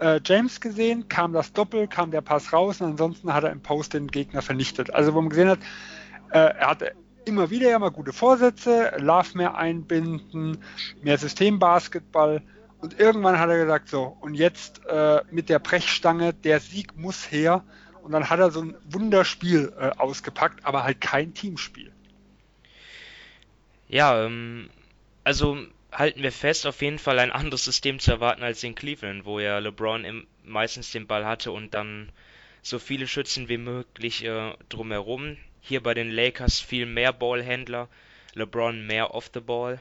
äh, 0.00 0.18
James 0.24 0.60
gesehen, 0.60 1.08
kam 1.08 1.32
das 1.32 1.52
Doppel, 1.52 1.86
kam 1.86 2.10
der 2.10 2.22
Pass 2.22 2.52
raus 2.52 2.80
und 2.80 2.92
ansonsten 2.92 3.32
hat 3.32 3.44
er 3.44 3.52
im 3.52 3.60
Post 3.60 3.94
den 3.94 4.08
Gegner 4.08 4.42
vernichtet. 4.42 4.92
Also 4.92 5.14
wo 5.14 5.20
man 5.20 5.30
gesehen 5.30 5.50
hat, 5.50 5.60
äh, 6.30 6.38
er 6.38 6.70
hatte 6.70 6.92
immer 7.26 7.50
wieder 7.50 7.68
ja 7.68 7.78
mal 7.78 7.90
gute 7.90 8.12
Vorsätze, 8.12 8.92
Love 8.98 9.36
mehr 9.36 9.56
einbinden, 9.56 10.58
mehr 11.02 11.18
Systembasketball 11.18 12.42
und 12.80 12.98
irgendwann 12.98 13.38
hat 13.38 13.50
er 13.50 13.58
gesagt, 13.58 13.88
so 13.88 14.16
und 14.20 14.34
jetzt 14.34 14.84
äh, 14.86 15.22
mit 15.30 15.48
der 15.48 15.58
Brechstange, 15.58 16.32
der 16.32 16.60
Sieg 16.60 16.96
muss 16.96 17.30
her 17.30 17.64
und 18.02 18.12
dann 18.12 18.30
hat 18.30 18.40
er 18.40 18.50
so 18.50 18.62
ein 18.62 18.76
Wunderspiel 18.84 19.72
äh, 19.78 19.90
ausgepackt, 19.98 20.64
aber 20.64 20.84
halt 20.84 21.00
kein 21.00 21.34
Teamspiel. 21.34 21.92
Ja, 23.88 24.24
ähm, 24.24 24.70
also 25.24 25.58
halten 25.92 26.22
wir 26.22 26.32
fest, 26.32 26.66
auf 26.66 26.80
jeden 26.82 26.98
Fall 26.98 27.18
ein 27.18 27.32
anderes 27.32 27.64
System 27.64 27.98
zu 27.98 28.12
erwarten 28.12 28.42
als 28.42 28.62
in 28.62 28.74
Cleveland, 28.74 29.24
wo 29.24 29.40
ja 29.40 29.58
LeBron 29.58 30.04
im, 30.04 30.26
meistens 30.44 30.92
den 30.92 31.06
Ball 31.06 31.26
hatte 31.26 31.52
und 31.52 31.74
dann 31.74 32.10
so 32.62 32.78
viele 32.78 33.06
Schützen 33.06 33.48
wie 33.48 33.58
möglich 33.58 34.24
äh, 34.24 34.54
drumherum. 34.68 35.36
Hier 35.60 35.82
bei 35.82 35.94
den 35.94 36.10
Lakers 36.10 36.60
viel 36.60 36.86
mehr 36.86 37.12
Ballhändler, 37.12 37.88
LeBron 38.34 38.86
mehr 38.86 39.14
off 39.14 39.30
the 39.34 39.40
ball. 39.40 39.80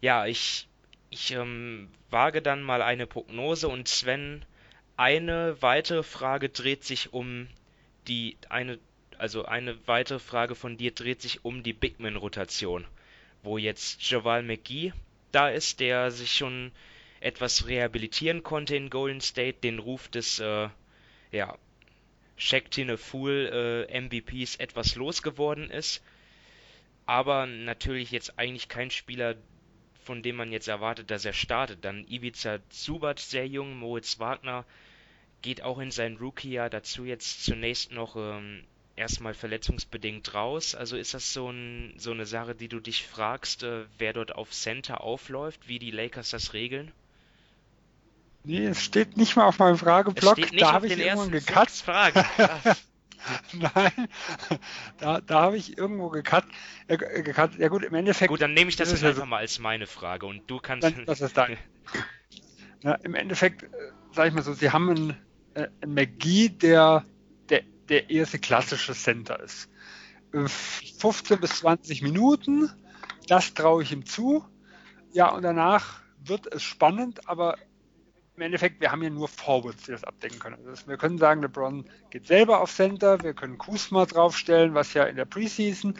Ja, 0.00 0.26
ich, 0.26 0.68
ich 1.14 1.30
ähm, 1.30 1.88
wage 2.10 2.42
dann 2.42 2.62
mal 2.62 2.82
eine 2.82 3.06
Prognose 3.06 3.68
und 3.68 3.86
Sven, 3.86 4.44
eine 4.96 5.56
weitere 5.62 6.02
Frage 6.02 6.48
dreht 6.48 6.82
sich 6.82 7.12
um 7.12 7.46
die 8.08 8.36
eine 8.48 8.78
also 9.16 9.44
eine 9.44 9.76
weitere 9.86 10.18
Frage 10.18 10.56
von 10.56 10.76
dir 10.76 10.90
dreht 10.90 11.22
sich 11.22 11.44
um 11.44 11.62
die 11.62 11.72
Bigman-Rotation, 11.72 12.84
wo 13.44 13.58
jetzt 13.58 14.02
Javal 14.10 14.42
McGee 14.42 14.92
da 15.30 15.48
ist, 15.48 15.78
der 15.78 16.10
sich 16.10 16.32
schon 16.32 16.72
etwas 17.20 17.68
rehabilitieren 17.68 18.42
konnte 18.42 18.74
in 18.74 18.90
Golden 18.90 19.20
State, 19.20 19.58
den 19.62 19.78
Ruf 19.78 20.08
des 20.08 20.40
äh, 20.40 20.68
ja, 21.30 21.56
a 21.56 22.96
Fool 22.96 23.86
äh, 23.88 24.00
MVPs 24.00 24.56
etwas 24.56 24.96
losgeworden 24.96 25.70
ist, 25.70 26.02
aber 27.06 27.46
natürlich 27.46 28.10
jetzt 28.10 28.36
eigentlich 28.36 28.68
kein 28.68 28.90
Spieler, 28.90 29.36
von 30.04 30.22
dem 30.22 30.36
man 30.36 30.52
jetzt 30.52 30.68
erwartet, 30.68 31.10
dass 31.10 31.24
er 31.24 31.32
startet. 31.32 31.84
Dann 31.84 32.06
Ivica 32.08 32.58
Zubat 32.68 33.18
sehr 33.18 33.46
jung, 33.46 33.76
Moritz 33.76 34.18
Wagner 34.18 34.64
geht 35.42 35.62
auch 35.62 35.78
in 35.78 35.90
sein 35.90 36.16
Rookie-Jahr 36.16 36.70
dazu 36.70 37.04
jetzt 37.04 37.44
zunächst 37.44 37.92
noch 37.92 38.16
ähm, 38.16 38.64
erstmal 38.96 39.34
verletzungsbedingt 39.34 40.32
raus. 40.32 40.74
Also 40.74 40.96
ist 40.96 41.14
das 41.14 41.32
so, 41.32 41.50
ein, 41.50 41.94
so 41.98 42.12
eine 42.12 42.26
Sache, 42.26 42.54
die 42.54 42.68
du 42.68 42.80
dich 42.80 43.06
fragst, 43.06 43.62
äh, 43.62 43.84
wer 43.98 44.12
dort 44.12 44.34
auf 44.34 44.52
Center 44.52 45.02
aufläuft, 45.02 45.68
wie 45.68 45.78
die 45.78 45.90
Lakers 45.90 46.30
das 46.30 46.54
regeln? 46.54 46.92
Nee, 48.44 48.66
es 48.66 48.82
steht 48.82 49.16
nicht 49.16 49.36
mal 49.36 49.46
auf 49.46 49.58
meinem 49.58 49.78
Frageblock. 49.78 50.38
da 50.58 50.72
habe 50.72 50.86
ich 50.86 50.98
irgendwo 50.98 51.30
gekatzt. 51.30 51.82
Fragen. 51.82 52.24
Nein, 53.52 54.08
da, 54.98 55.20
da 55.20 55.40
habe 55.40 55.56
ich 55.56 55.78
irgendwo 55.78 56.08
gekat, 56.10 56.44
äh. 56.88 56.98
Ja 57.58 57.68
gut, 57.68 57.84
im 57.84 57.94
Endeffekt. 57.94 58.28
Gut, 58.28 58.42
dann 58.42 58.54
nehme 58.54 58.68
ich 58.68 58.76
das 58.76 58.90
jetzt 58.90 59.04
einfach 59.04 59.26
mal 59.26 59.38
als 59.38 59.58
meine 59.58 59.86
Frage 59.86 60.26
und 60.26 60.50
du 60.50 60.58
kannst. 60.58 60.84
Dann, 60.84 61.06
das 61.06 61.20
ist 61.20 61.36
dein. 61.36 61.56
ja, 62.82 62.94
Im 62.96 63.14
Endeffekt, 63.14 63.62
äh, 63.62 63.68
sage 64.12 64.28
ich 64.28 64.34
mal 64.34 64.42
so, 64.42 64.52
sie 64.52 64.70
haben 64.70 64.90
einen, 64.90 65.16
äh, 65.54 65.68
einen 65.80 65.94
McGee, 65.94 66.48
der 66.48 67.04
der 67.88 68.10
erste 68.10 68.38
klassische 68.38 68.94
Center 68.94 69.40
ist. 69.40 69.68
15 70.32 71.40
bis 71.40 71.58
20 71.58 72.02
Minuten, 72.02 72.70
das 73.28 73.54
traue 73.54 73.82
ich 73.82 73.92
ihm 73.92 74.04
zu. 74.04 74.44
Ja, 75.12 75.28
und 75.30 75.42
danach 75.42 76.02
wird 76.24 76.52
es 76.52 76.62
spannend, 76.62 77.28
aber 77.28 77.56
im 78.36 78.42
Endeffekt, 78.42 78.80
wir 78.80 78.90
haben 78.90 79.02
ja 79.02 79.10
nur 79.10 79.28
Forwards, 79.28 79.84
die 79.84 79.92
das 79.92 80.04
abdecken 80.04 80.38
können. 80.38 80.56
Also 80.66 80.88
wir 80.88 80.96
können 80.96 81.18
sagen, 81.18 81.42
LeBron 81.42 81.84
geht 82.10 82.26
selber 82.26 82.60
auf 82.60 82.72
Center, 82.72 83.22
wir 83.22 83.32
können 83.32 83.58
Kusma 83.58 84.06
draufstellen, 84.06 84.74
was 84.74 84.92
ja 84.94 85.04
in 85.04 85.16
der 85.16 85.24
Preseason 85.24 85.94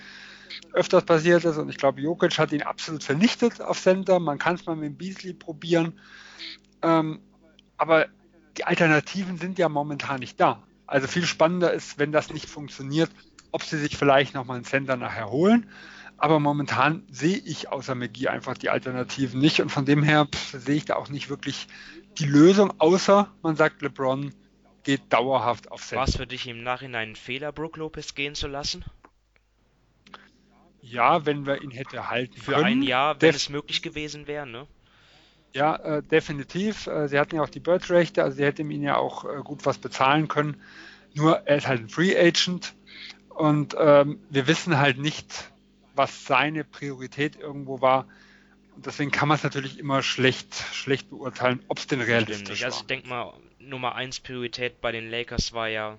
öfters 0.72 1.04
passiert 1.04 1.44
ist. 1.44 1.58
Und 1.58 1.68
ich 1.68 1.76
glaube, 1.76 2.00
Jokic 2.00 2.38
hat 2.38 2.52
ihn 2.52 2.62
absolut 2.62 3.04
vernichtet 3.04 3.60
auf 3.60 3.80
Center. 3.80 4.18
Man 4.18 4.38
kann 4.38 4.56
es 4.56 4.66
mal 4.66 4.76
mit 4.76 4.98
Beasley 4.98 5.32
probieren. 5.32 6.00
Ähm, 6.82 7.20
aber 7.76 8.06
die 8.56 8.64
Alternativen 8.64 9.38
sind 9.38 9.58
ja 9.58 9.68
momentan 9.68 10.20
nicht 10.20 10.38
da. 10.40 10.62
Also 10.86 11.06
viel 11.06 11.26
spannender 11.26 11.72
ist, 11.72 11.98
wenn 11.98 12.12
das 12.12 12.32
nicht 12.32 12.48
funktioniert, 12.48 13.10
ob 13.52 13.62
sie 13.62 13.78
sich 13.78 13.96
vielleicht 13.96 14.34
nochmal 14.34 14.56
einen 14.56 14.64
Center 14.64 14.96
nachher 14.96 15.30
holen. 15.30 15.68
Aber 16.16 16.38
momentan 16.38 17.02
sehe 17.10 17.36
ich 17.36 17.70
außer 17.70 17.94
McGee 17.94 18.28
einfach 18.28 18.56
die 18.56 18.70
Alternativen 18.70 19.40
nicht 19.40 19.60
und 19.60 19.70
von 19.70 19.84
dem 19.84 20.02
her 20.02 20.28
sehe 20.52 20.76
ich 20.76 20.84
da 20.84 20.96
auch 20.96 21.08
nicht 21.08 21.28
wirklich 21.28 21.66
die 22.18 22.26
Lösung, 22.26 22.72
außer 22.78 23.32
man 23.42 23.56
sagt, 23.56 23.82
LeBron 23.82 24.34
geht 24.82 25.12
dauerhaft 25.12 25.70
auf 25.70 25.82
Center. 25.82 26.00
War 26.00 26.08
es 26.08 26.16
für 26.16 26.26
dich 26.26 26.46
im 26.46 26.62
Nachhinein 26.62 27.10
ein 27.10 27.16
Fehler, 27.16 27.52
Brook 27.52 27.76
Lopez 27.76 28.14
gehen 28.14 28.34
zu 28.34 28.46
lassen? 28.46 28.84
Ja, 30.80 31.24
wenn 31.24 31.46
wir 31.46 31.62
ihn 31.62 31.70
hätte 31.70 32.10
halten 32.10 32.34
für 32.34 32.52
können. 32.52 32.58
Für 32.58 32.66
ein 32.66 32.82
Jahr, 32.82 33.20
wenn 33.20 33.34
es 33.34 33.48
möglich 33.48 33.80
gewesen 33.82 34.26
wäre, 34.26 34.46
ne? 34.46 34.66
Ja, 35.54 35.76
äh, 35.76 36.02
definitiv. 36.02 36.86
Äh, 36.86 37.08
sie 37.08 37.18
hatten 37.18 37.36
ja 37.36 37.42
auch 37.42 37.48
die 37.48 37.60
Bird-Rechte, 37.60 38.22
also 38.22 38.36
sie 38.36 38.44
hätten 38.44 38.70
ihm 38.70 38.82
ja 38.82 38.96
auch 38.96 39.24
äh, 39.24 39.40
gut 39.42 39.64
was 39.64 39.78
bezahlen 39.78 40.28
können. 40.28 40.60
Nur 41.14 41.46
er 41.46 41.56
ist 41.56 41.68
halt 41.68 41.80
ein 41.80 41.88
Free 41.88 42.16
Agent 42.18 42.74
und 43.28 43.74
ähm, 43.78 44.20
wir 44.30 44.46
wissen 44.46 44.78
halt 44.78 44.98
nicht, 44.98 45.50
was 45.94 46.26
seine 46.26 46.64
Priorität 46.64 47.36
irgendwo 47.36 47.80
war. 47.80 48.06
Und 48.74 48.86
deswegen 48.86 49.10
kann 49.10 49.28
man 49.28 49.36
es 49.36 49.44
natürlich 49.44 49.78
immer 49.78 50.02
schlecht, 50.02 50.54
schlecht 50.72 51.10
beurteilen, 51.10 51.62
ob 51.68 51.78
es 51.78 51.86
denn 51.86 52.00
realistisch 52.00 52.60
ist. 52.60 52.64
Also 52.64 52.80
ich 52.80 52.86
denke 52.86 53.08
mal, 53.08 53.32
Nummer 53.58 53.94
1 53.94 54.20
Priorität 54.20 54.80
bei 54.80 54.92
den 54.92 55.10
Lakers 55.10 55.52
war 55.52 55.68
ja 55.68 55.98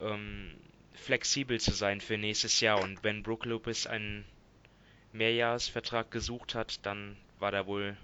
ähm, 0.00 0.52
flexibel 0.94 1.60
zu 1.60 1.72
sein 1.72 2.00
für 2.00 2.16
nächstes 2.16 2.60
Jahr. 2.60 2.82
Und 2.82 3.02
wenn 3.02 3.22
Brook 3.22 3.44
Lopez 3.44 3.86
einen 3.86 4.24
Mehrjahresvertrag 5.12 6.10
gesucht 6.10 6.54
hat, 6.54 6.84
dann 6.86 7.16
war 7.38 7.50
da 7.50 7.66
wohl 7.66 7.96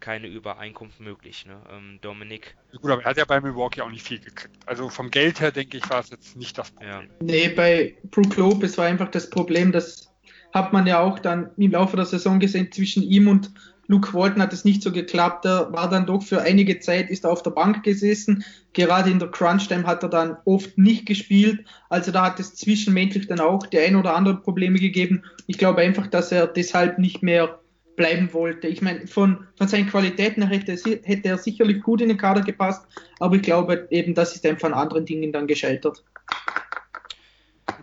keine 0.00 0.26
Übereinkunft 0.26 1.00
möglich. 1.00 1.46
Ne? 1.46 1.62
Ähm, 1.70 1.98
Dominik. 2.02 2.56
Gut, 2.72 2.90
aber 2.90 3.02
er 3.02 3.10
hat 3.10 3.16
ja 3.16 3.24
bei 3.24 3.40
Milwaukee 3.40 3.80
auch 3.80 3.90
nicht 3.90 4.06
viel 4.06 4.18
gekriegt. 4.18 4.56
Also 4.66 4.88
vom 4.88 5.10
Geld 5.10 5.40
her, 5.40 5.52
denke 5.52 5.76
ich, 5.78 5.88
war 5.88 6.00
es 6.00 6.10
jetzt 6.10 6.36
nicht 6.36 6.58
das 6.58 6.72
Problem. 6.72 6.90
Ja. 6.90 7.02
Nee, 7.20 7.48
bei 7.48 7.96
Brook 8.10 8.36
Lopez 8.36 8.76
war 8.76 8.86
einfach 8.86 9.10
das 9.10 9.30
Problem, 9.30 9.70
das 9.72 10.11
hat 10.52 10.72
man 10.72 10.86
ja 10.86 11.00
auch 11.00 11.18
dann 11.18 11.50
im 11.56 11.72
Laufe 11.72 11.96
der 11.96 12.06
Saison 12.06 12.38
gesehen, 12.38 12.70
zwischen 12.72 13.02
ihm 13.02 13.28
und 13.28 13.50
Luke 13.88 14.14
Walton 14.14 14.40
hat 14.40 14.52
es 14.52 14.64
nicht 14.64 14.82
so 14.82 14.92
geklappt. 14.92 15.44
Er 15.44 15.72
war 15.72 15.90
dann 15.90 16.06
doch 16.06 16.22
für 16.22 16.40
einige 16.40 16.78
Zeit, 16.80 17.10
ist 17.10 17.24
er 17.24 17.30
auf 17.30 17.42
der 17.42 17.50
Bank 17.50 17.82
gesessen. 17.82 18.44
Gerade 18.74 19.10
in 19.10 19.18
der 19.18 19.28
Crunch-Time 19.28 19.86
hat 19.86 20.02
er 20.02 20.08
dann 20.08 20.36
oft 20.44 20.78
nicht 20.78 21.04
gespielt. 21.04 21.64
Also 21.88 22.12
da 22.12 22.24
hat 22.26 22.40
es 22.40 22.54
zwischenmenschlich 22.54 23.26
dann 23.26 23.40
auch 23.40 23.66
die 23.66 23.78
ein 23.78 23.96
oder 23.96 24.14
anderen 24.14 24.40
Probleme 24.42 24.78
gegeben. 24.78 25.24
Ich 25.46 25.58
glaube 25.58 25.82
einfach, 25.82 26.06
dass 26.06 26.32
er 26.32 26.46
deshalb 26.46 26.98
nicht 26.98 27.22
mehr 27.22 27.58
bleiben 27.96 28.32
wollte. 28.32 28.68
Ich 28.68 28.80
meine, 28.80 29.06
von, 29.06 29.46
von 29.56 29.68
seinen 29.68 29.88
Qualitäten 29.88 30.46
hätte, 30.46 30.72
hätte 30.72 31.28
er 31.28 31.38
sicherlich 31.38 31.82
gut 31.82 32.00
in 32.00 32.08
den 32.08 32.16
Kader 32.16 32.40
gepasst, 32.40 32.86
aber 33.20 33.36
ich 33.36 33.42
glaube 33.42 33.86
eben, 33.90 34.14
das 34.14 34.34
ist 34.34 34.46
einfach 34.46 34.68
an 34.68 34.74
anderen 34.74 35.04
Dingen 35.04 35.32
dann 35.32 35.46
gescheitert. 35.46 36.02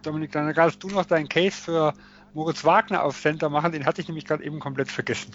Dominik, 0.01 0.31
dann 0.31 0.51
kannst 0.53 0.83
du 0.83 0.87
noch 0.87 1.05
deinen 1.05 1.29
Case 1.29 1.57
für 1.57 1.93
Moritz 2.33 2.63
Wagner 2.63 3.03
auf 3.03 3.19
Center 3.19 3.49
machen, 3.49 3.71
den 3.71 3.85
hatte 3.85 4.01
ich 4.01 4.07
nämlich 4.07 4.25
gerade 4.25 4.43
eben 4.43 4.59
komplett 4.59 4.89
vergessen. 4.89 5.31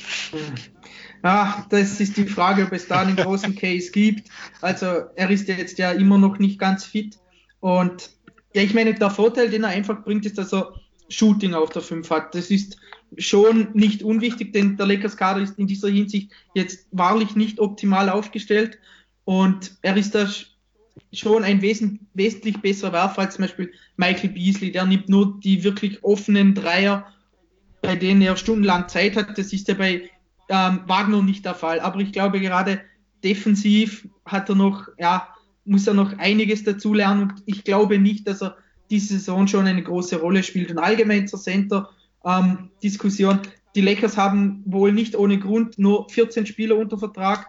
Ja, 1.23 1.67
das 1.71 2.01
ist 2.01 2.17
die 2.17 2.27
Frage, 2.27 2.65
ob 2.65 2.73
es 2.73 2.87
da 2.89 3.01
einen 3.01 3.17
großen 3.17 3.55
Case 3.57 3.91
gibt. 3.91 4.29
Also 4.61 4.87
er 5.17 5.31
ist 5.31 5.49
jetzt 5.49 5.79
ja 5.79 5.93
immer 5.93 6.19
noch 6.19 6.39
nicht 6.39 6.59
ganz 6.59 6.85
fit 6.85 7.19
und 7.61 8.11
ja, 8.55 8.63
ich 8.63 8.73
meine, 8.73 8.95
der 8.95 9.11
Vorteil, 9.11 9.51
den 9.51 9.65
er 9.65 9.71
einfach 9.71 10.05
bringt, 10.05 10.25
ist, 10.27 10.39
dass 10.39 10.53
er 10.53 10.75
Shooting 11.09 11.55
auf 11.55 11.71
der 11.71 11.83
5 11.83 12.09
hat. 12.11 12.35
Das 12.35 12.51
ist 12.51 12.77
schon 13.19 13.69
nicht 13.75 14.03
unwichtig, 14.03 14.53
denn 14.53 14.77
der 14.77 14.87
Lakers 14.87 15.17
Kader 15.17 15.41
ist 15.41 15.59
in 15.59 15.67
dieser 15.67 15.89
Hinsicht 15.89 16.31
jetzt 16.55 16.87
wahrlich 16.93 17.37
nicht 17.37 17.61
optimal 17.61 18.09
aufgestellt 18.09 18.79
und 19.25 19.77
er 19.83 19.97
ist 19.97 20.15
da 20.15 20.29
schon 21.19 21.45
ein 21.45 21.63
wesentlich, 21.63 22.61
besserer 22.61 22.93
Werfer 22.93 23.23
als 23.23 23.35
zum 23.35 23.45
Beispiel 23.45 23.73
Michael 23.97 24.31
Beasley. 24.31 24.73
Der 24.73 24.87
nimmt 24.87 25.09
nur 25.09 25.39
die 25.41 25.65
wirklich 25.65 26.03
offenen 26.03 26.55
Dreier, 26.55 27.07
bei 27.83 27.97
denen 27.97 28.23
er 28.23 28.37
stundenlang 28.37 28.89
Zeit 28.89 29.17
hat. 29.17 29.39
Das 29.39 29.53
ist 29.53 29.69
ja 29.69 29.75
bei 29.75 30.11
ähm, 30.49 30.81
Wagner 30.87 31.23
nicht 31.23 31.45
der 31.45 31.55
Fall. 31.55 31.81
Aber 31.81 32.01
ich 32.01 32.13
glaube 32.13 32.41
gerade 32.41 32.81
defensiv 33.23 34.09
hat 34.25 34.49
er 34.49 34.55
noch, 34.55 34.89
ja, 34.99 35.29
muss 35.65 35.87
er 35.87 35.95
noch 35.95 36.19
einiges 36.19 36.65
dazulernen 36.65 37.23
und 37.23 37.35
ich 37.47 37.65
glaube 37.65 37.99
nicht, 37.99 38.29
dass 38.29 38.43
er 38.43 38.57
diese 38.91 39.15
Saison 39.15 39.47
schon 39.47 39.67
eine 39.67 39.83
große 39.83 40.21
Rolle 40.21 40.43
spielt. 40.43 40.71
Und 40.71 40.79
allgemein 40.79 41.27
zur 41.27 41.41
Center-Diskussion. 41.41 43.37
Ähm, 43.37 43.51
die 43.75 43.81
Lakers 43.81 44.17
haben 44.17 44.63
wohl 44.67 44.93
nicht 44.93 45.17
ohne 45.17 45.39
Grund 45.39 45.79
nur 45.79 46.09
14 46.11 46.47
Spieler 46.47 46.77
unter 46.77 46.99
Vertrag, 46.99 47.49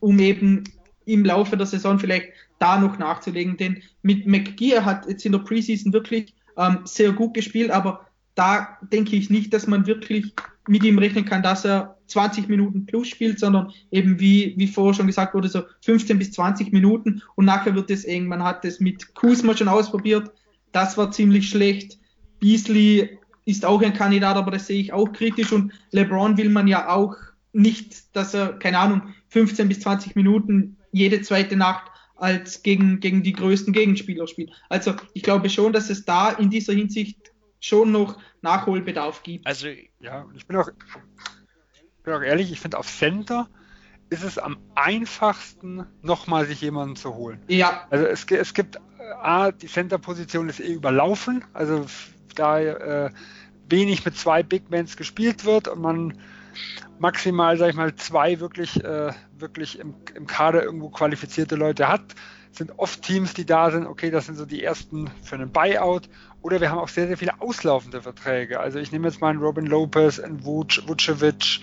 um 0.00 0.18
eben 0.18 0.64
im 1.06 1.24
Laufe 1.24 1.56
der 1.56 1.66
Saison 1.66 1.98
vielleicht 1.98 2.28
da 2.58 2.78
noch 2.78 2.98
nachzulegen. 2.98 3.56
Denn 3.56 3.82
mit 4.02 4.26
McGee 4.26 4.80
hat 4.80 5.06
jetzt 5.08 5.26
in 5.26 5.32
der 5.32 5.40
Preseason 5.40 5.92
wirklich 5.92 6.34
ähm, 6.56 6.80
sehr 6.84 7.12
gut 7.12 7.34
gespielt, 7.34 7.70
aber 7.70 8.06
da 8.34 8.78
denke 8.92 9.16
ich 9.16 9.30
nicht, 9.30 9.52
dass 9.52 9.66
man 9.66 9.86
wirklich 9.86 10.34
mit 10.66 10.82
ihm 10.82 10.98
rechnen 10.98 11.24
kann, 11.24 11.42
dass 11.42 11.64
er 11.64 11.98
20 12.06 12.48
Minuten 12.48 12.86
plus 12.86 13.08
spielt, 13.08 13.38
sondern 13.38 13.72
eben 13.90 14.18
wie, 14.18 14.54
wie 14.56 14.66
vorher 14.66 14.94
schon 14.94 15.06
gesagt 15.06 15.34
wurde, 15.34 15.48
so 15.48 15.62
15 15.82 16.18
bis 16.18 16.32
20 16.32 16.72
Minuten 16.72 17.22
und 17.34 17.44
nachher 17.44 17.74
wird 17.74 17.90
es 17.90 18.04
eng. 18.04 18.26
Man 18.26 18.42
hat 18.42 18.64
es 18.64 18.80
mit 18.80 19.14
Kusma 19.14 19.56
schon 19.56 19.68
ausprobiert, 19.68 20.30
das 20.72 20.96
war 20.96 21.10
ziemlich 21.10 21.48
schlecht. 21.48 21.98
Beasley 22.40 23.18
ist 23.44 23.64
auch 23.64 23.82
ein 23.82 23.92
Kandidat, 23.92 24.36
aber 24.36 24.50
das 24.50 24.66
sehe 24.66 24.80
ich 24.80 24.92
auch 24.92 25.12
kritisch. 25.12 25.52
Und 25.52 25.72
LeBron 25.92 26.36
will 26.36 26.48
man 26.48 26.66
ja 26.66 26.88
auch 26.88 27.14
nicht, 27.52 28.16
dass 28.16 28.34
er, 28.34 28.54
keine 28.54 28.78
Ahnung, 28.78 29.02
15 29.28 29.68
bis 29.68 29.80
20 29.80 30.16
Minuten 30.16 30.76
jede 30.94 31.20
zweite 31.22 31.56
Nacht 31.56 31.90
als 32.16 32.62
gegen, 32.62 33.00
gegen 33.00 33.22
die 33.22 33.32
größten 33.32 33.72
Gegenspieler 33.72 34.26
spielt. 34.26 34.52
Also 34.68 34.94
ich 35.12 35.22
glaube 35.22 35.50
schon, 35.50 35.72
dass 35.72 35.90
es 35.90 36.04
da 36.04 36.30
in 36.30 36.48
dieser 36.48 36.72
Hinsicht 36.72 37.32
schon 37.60 37.92
noch 37.92 38.18
Nachholbedarf 38.42 39.22
gibt. 39.22 39.46
Also, 39.46 39.68
ja, 40.00 40.26
ich 40.34 40.46
bin 40.46 40.56
auch, 40.56 40.70
bin 42.04 42.14
auch 42.14 42.22
ehrlich, 42.22 42.52
ich 42.52 42.60
finde 42.60 42.78
auf 42.78 42.86
Center 42.86 43.48
ist 44.10 44.22
es 44.22 44.38
am 44.38 44.58
einfachsten, 44.74 45.86
nochmal 46.02 46.46
sich 46.46 46.60
jemanden 46.60 46.94
zu 46.94 47.14
holen. 47.14 47.40
Ja. 47.48 47.86
Also 47.90 48.06
es, 48.06 48.24
es 48.30 48.54
gibt, 48.54 48.76
äh, 48.76 48.80
A, 49.20 49.50
die 49.50 49.66
Center-Position 49.66 50.48
ist 50.48 50.60
eh 50.60 50.74
überlaufen, 50.74 51.44
also 51.52 51.86
da 52.36 52.60
äh, 52.60 53.10
wenig 53.68 54.04
mit 54.04 54.16
zwei 54.16 54.42
Big 54.42 54.70
Mans 54.70 54.96
gespielt 54.96 55.44
wird 55.44 55.66
und 55.68 55.80
man 55.80 56.18
maximal, 56.98 57.56
sag 57.56 57.70
ich 57.70 57.76
mal, 57.76 57.94
zwei 57.96 58.40
wirklich, 58.40 58.82
äh, 58.82 59.12
wirklich 59.38 59.78
im, 59.78 59.94
im 60.14 60.26
Kader 60.26 60.62
irgendwo 60.62 60.90
qualifizierte 60.90 61.56
Leute 61.56 61.88
hat, 61.88 62.14
sind 62.56 62.72
oft 62.78 63.02
Teams, 63.02 63.34
die 63.34 63.44
da 63.44 63.70
sind, 63.70 63.86
okay, 63.86 64.10
das 64.10 64.26
sind 64.26 64.36
so 64.36 64.46
die 64.46 64.62
ersten 64.62 65.10
für 65.22 65.34
einen 65.34 65.50
Buyout. 65.50 66.08
Oder 66.40 66.60
wir 66.60 66.70
haben 66.70 66.78
auch 66.78 66.88
sehr, 66.88 67.06
sehr 67.06 67.16
viele 67.16 67.40
auslaufende 67.40 68.02
Verträge. 68.02 68.60
Also 68.60 68.78
ich 68.78 68.92
nehme 68.92 69.08
jetzt 69.08 69.20
mal 69.20 69.30
einen 69.30 69.40
Robin 69.40 69.66
Lopez, 69.66 70.20
einen 70.20 70.44
Vucevic, 70.44 71.60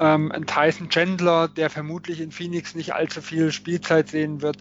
ähm, 0.00 0.32
einen 0.32 0.46
Tyson 0.46 0.88
Chandler, 0.88 1.48
der 1.48 1.68
vermutlich 1.68 2.20
in 2.20 2.32
Phoenix 2.32 2.74
nicht 2.74 2.94
allzu 2.94 3.20
viel 3.20 3.52
Spielzeit 3.52 4.08
sehen 4.08 4.40
wird. 4.40 4.56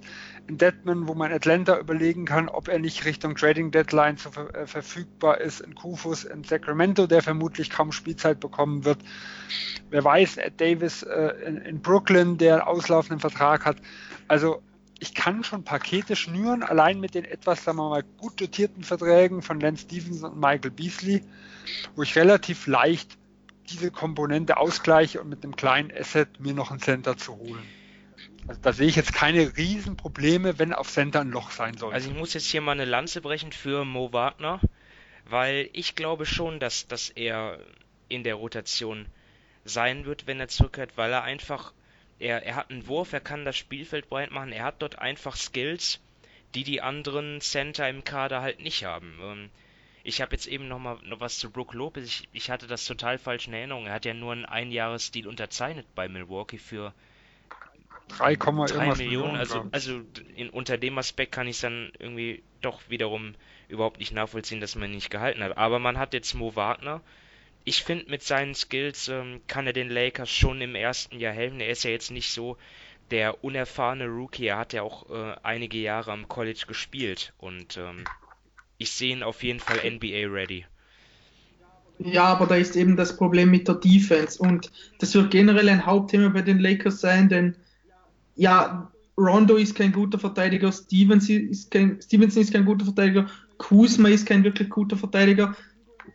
Deadman, 0.55 1.07
wo 1.07 1.13
man 1.13 1.33
Atlanta 1.33 1.77
überlegen 1.77 2.25
kann, 2.25 2.47
ob 2.47 2.69
er 2.69 2.79
nicht 2.79 3.03
Richtung 3.03 3.35
Trading 3.35 3.71
Deadline 3.71 4.17
zu, 4.17 4.29
äh, 4.29 4.65
verfügbar 4.65 5.41
ist. 5.41 5.61
Ein 5.61 5.75
Kufus 5.75 6.23
in 6.23 6.45
Sacramento, 6.45 7.07
der 7.07 7.21
vermutlich 7.21 7.69
kaum 7.69 7.91
Spielzeit 7.91 8.39
bekommen 8.39 8.85
wird. 8.85 8.99
Wer 9.89 10.03
weiß, 10.03 10.37
Ed 10.37 10.61
Davis 10.61 11.03
äh, 11.03 11.33
in, 11.45 11.57
in 11.57 11.81
Brooklyn, 11.81 12.37
der 12.37 12.53
einen 12.53 12.61
auslaufenden 12.61 13.19
Vertrag 13.19 13.65
hat. 13.65 13.77
Also 14.29 14.61
ich 14.99 15.13
kann 15.13 15.43
schon 15.43 15.63
Pakete 15.63 16.15
schnüren, 16.15 16.63
allein 16.63 16.99
mit 16.99 17.13
den 17.13 17.25
etwas, 17.25 17.63
sagen 17.63 17.77
wir 17.77 17.89
mal, 17.89 18.03
gut 18.17 18.39
dotierten 18.39 18.83
Verträgen 18.83 19.41
von 19.41 19.59
Lance 19.59 19.83
Stevenson 19.83 20.31
und 20.31 20.39
Michael 20.39 20.71
Beasley, 20.71 21.23
wo 21.95 22.03
ich 22.03 22.15
relativ 22.15 22.67
leicht 22.67 23.17
diese 23.69 23.91
Komponente 23.91 24.57
ausgleiche 24.57 25.21
und 25.21 25.29
mit 25.29 25.43
einem 25.43 25.55
kleinen 25.55 25.91
Asset 25.91 26.39
mir 26.39 26.53
noch 26.53 26.71
ein 26.71 26.79
Center 26.79 27.17
zu 27.17 27.35
holen. 27.35 27.63
Also 28.47 28.61
da 28.61 28.73
sehe 28.73 28.87
ich 28.87 28.95
jetzt 28.95 29.13
keine 29.13 29.57
Riesenprobleme, 29.57 30.57
wenn 30.59 30.73
auf 30.73 30.89
Center 30.89 31.21
ein 31.21 31.31
Loch 31.31 31.51
sein 31.51 31.77
soll. 31.77 31.93
Also 31.93 32.09
ich 32.09 32.15
muss 32.15 32.33
jetzt 32.33 32.47
hier 32.47 32.61
mal 32.61 32.71
eine 32.71 32.85
Lanze 32.85 33.21
brechen 33.21 33.51
für 33.51 33.83
Mo 33.83 34.13
Wagner, 34.13 34.61
weil 35.25 35.69
ich 35.73 35.95
glaube 35.95 36.25
schon, 36.25 36.59
dass, 36.59 36.87
dass 36.87 37.09
er 37.09 37.59
in 38.07 38.23
der 38.23 38.35
Rotation 38.35 39.05
sein 39.65 40.05
wird, 40.05 40.27
wenn 40.27 40.39
er 40.39 40.47
zurückkehrt, 40.47 40.91
weil 40.95 41.11
er 41.11 41.23
einfach 41.23 41.73
er, 42.19 42.43
er 42.43 42.55
hat 42.55 42.71
einen 42.71 42.87
Wurf, 42.87 43.13
er 43.13 43.19
kann 43.19 43.45
das 43.45 43.57
Spielfeld 43.57 44.09
breit 44.09 44.31
machen, 44.31 44.51
er 44.51 44.63
hat 44.63 44.81
dort 44.81 44.97
einfach 44.97 45.35
Skills, 45.35 45.99
die 46.55 46.63
die 46.63 46.81
anderen 46.81 47.41
Center 47.41 47.87
im 47.89 48.03
Kader 48.03 48.41
halt 48.41 48.59
nicht 48.59 48.83
haben. 48.85 49.19
Ähm, 49.21 49.49
ich 50.03 50.21
habe 50.21 50.31
jetzt 50.31 50.47
eben 50.47 50.67
noch 50.67 50.79
mal 50.79 50.97
noch 51.03 51.19
was 51.19 51.37
zu 51.37 51.51
Brook 51.51 51.73
Lopez. 51.73 52.05
Ich, 52.05 52.29
ich 52.31 52.49
hatte 52.49 52.65
das 52.65 52.85
total 52.85 53.17
falsch 53.17 53.47
in 53.47 53.53
Erinnerung. 53.53 53.87
Er 53.87 53.93
hat 53.93 54.05
ja 54.05 54.13
nur 54.13 54.31
einen 54.31 54.45
Einjahresdeal 54.45 55.27
unterzeichnet 55.27 55.85
bei 55.95 56.07
Milwaukee 56.07 56.57
für 56.57 56.93
3, 58.09 58.35
3 58.35 58.51
Millionen. 58.51 58.97
Millionen 58.97 59.35
also 59.35 59.65
also 59.71 60.01
in, 60.35 60.49
unter 60.49 60.77
dem 60.77 60.97
Aspekt 60.97 61.31
kann 61.31 61.47
ich 61.47 61.57
es 61.57 61.61
dann 61.61 61.91
irgendwie 61.99 62.43
doch 62.61 62.81
wiederum 62.89 63.35
überhaupt 63.67 63.99
nicht 63.99 64.13
nachvollziehen, 64.13 64.61
dass 64.61 64.75
man 64.75 64.89
ihn 64.89 64.95
nicht 64.95 65.09
gehalten 65.09 65.43
hat. 65.43 65.57
Aber 65.57 65.79
man 65.79 65.97
hat 65.97 66.13
jetzt 66.13 66.33
Mo 66.33 66.55
Wagner, 66.55 67.01
ich 67.63 67.83
finde, 67.83 68.09
mit 68.09 68.23
seinen 68.23 68.55
Skills 68.55 69.09
ähm, 69.09 69.41
kann 69.47 69.67
er 69.67 69.73
den 69.73 69.89
Lakers 69.89 70.29
schon 70.29 70.61
im 70.61 70.73
ersten 70.73 71.19
Jahr 71.19 71.33
helfen. 71.33 71.59
Er 71.59 71.69
ist 71.69 71.83
ja 71.83 71.91
jetzt 71.91 72.11
nicht 72.11 72.31
so 72.31 72.57
der 73.11 73.43
unerfahrene 73.43 74.05
Rookie. 74.05 74.47
Er 74.47 74.57
hat 74.57 74.73
ja 74.73 74.83
auch 74.83 75.09
äh, 75.09 75.35
einige 75.43 75.77
Jahre 75.77 76.11
am 76.11 76.27
College 76.27 76.63
gespielt 76.67 77.33
und 77.37 77.77
ähm, 77.77 78.05
ich 78.77 78.91
sehe 78.91 79.11
ihn 79.11 79.23
auf 79.23 79.43
jeden 79.43 79.59
Fall 79.59 79.79
NBA 79.89 80.27
ready. 80.27 80.65
Ja, 81.99 82.25
aber 82.25 82.45
da 82.45 82.55
ist 82.55 82.75
eben 82.75 82.95
das 82.95 83.17
Problem 83.17 83.49
mit 83.49 83.67
der 83.67 83.75
Defense 83.75 84.39
und 84.39 84.71
das 84.99 85.15
wird 85.15 85.31
generell 85.31 85.67
ein 85.67 85.85
Hauptthema 85.85 86.29
bei 86.29 86.43
den 86.43 86.59
Lakers 86.59 87.01
sein, 87.01 87.27
denn 87.27 87.55
ja, 88.37 88.91
Rondo 89.17 89.55
ist 89.55 89.75
kein 89.75 89.91
guter 89.91 90.19
Verteidiger, 90.19 90.71
Stevenson 90.71 91.49
ist 91.49 91.71
kein, 91.71 91.99
Stevenson 92.01 92.43
ist 92.43 92.53
kein 92.53 92.65
guter 92.65 92.85
Verteidiger, 92.85 93.27
Kuzma 93.57 94.09
ist 94.09 94.27
kein 94.27 94.43
wirklich 94.43 94.69
guter 94.69 94.95
Verteidiger. 94.95 95.55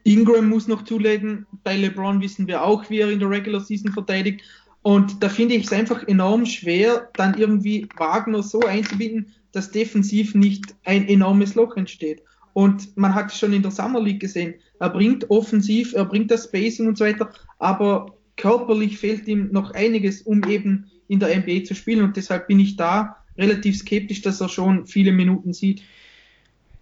Ingram 0.04 0.48
muss 0.48 0.68
noch 0.68 0.82
zulegen. 0.84 1.46
Bei 1.64 1.76
LeBron 1.76 2.20
wissen 2.20 2.46
wir 2.46 2.62
auch, 2.62 2.88
wie 2.88 3.00
er 3.00 3.10
in 3.10 3.18
der 3.18 3.28
Regular 3.28 3.60
Season 3.60 3.92
verteidigt. 3.92 4.42
Und 4.82 5.22
da 5.22 5.28
finde 5.28 5.54
ich 5.54 5.66
es 5.66 5.72
einfach 5.72 6.06
enorm 6.08 6.46
schwer, 6.46 7.08
dann 7.14 7.34
irgendwie 7.34 7.88
Wagner 7.96 8.42
so 8.42 8.60
einzubinden, 8.60 9.26
dass 9.52 9.70
defensiv 9.70 10.34
nicht 10.34 10.74
ein 10.84 11.06
enormes 11.08 11.54
Loch 11.54 11.76
entsteht. 11.76 12.22
Und 12.52 12.96
man 12.96 13.14
hat 13.14 13.30
es 13.30 13.38
schon 13.38 13.52
in 13.52 13.62
der 13.62 13.70
Summer 13.70 14.00
League 14.00 14.20
gesehen. 14.20 14.54
Er 14.80 14.90
bringt 14.90 15.30
offensiv, 15.30 15.94
er 15.94 16.04
bringt 16.04 16.30
das 16.30 16.44
Spacing 16.44 16.88
und 16.88 16.98
so 16.98 17.04
weiter, 17.04 17.30
aber 17.58 18.14
körperlich 18.36 18.98
fehlt 18.98 19.28
ihm 19.28 19.50
noch 19.52 19.72
einiges, 19.72 20.22
um 20.22 20.42
eben 20.44 20.90
in 21.12 21.20
der 21.20 21.36
NBA 21.36 21.64
zu 21.64 21.74
spielen. 21.74 22.02
Und 22.02 22.16
deshalb 22.16 22.48
bin 22.48 22.58
ich 22.58 22.76
da 22.76 23.22
relativ 23.36 23.76
skeptisch, 23.76 24.22
dass 24.22 24.40
er 24.40 24.48
schon 24.48 24.86
viele 24.86 25.12
Minuten 25.12 25.52
sieht. 25.52 25.82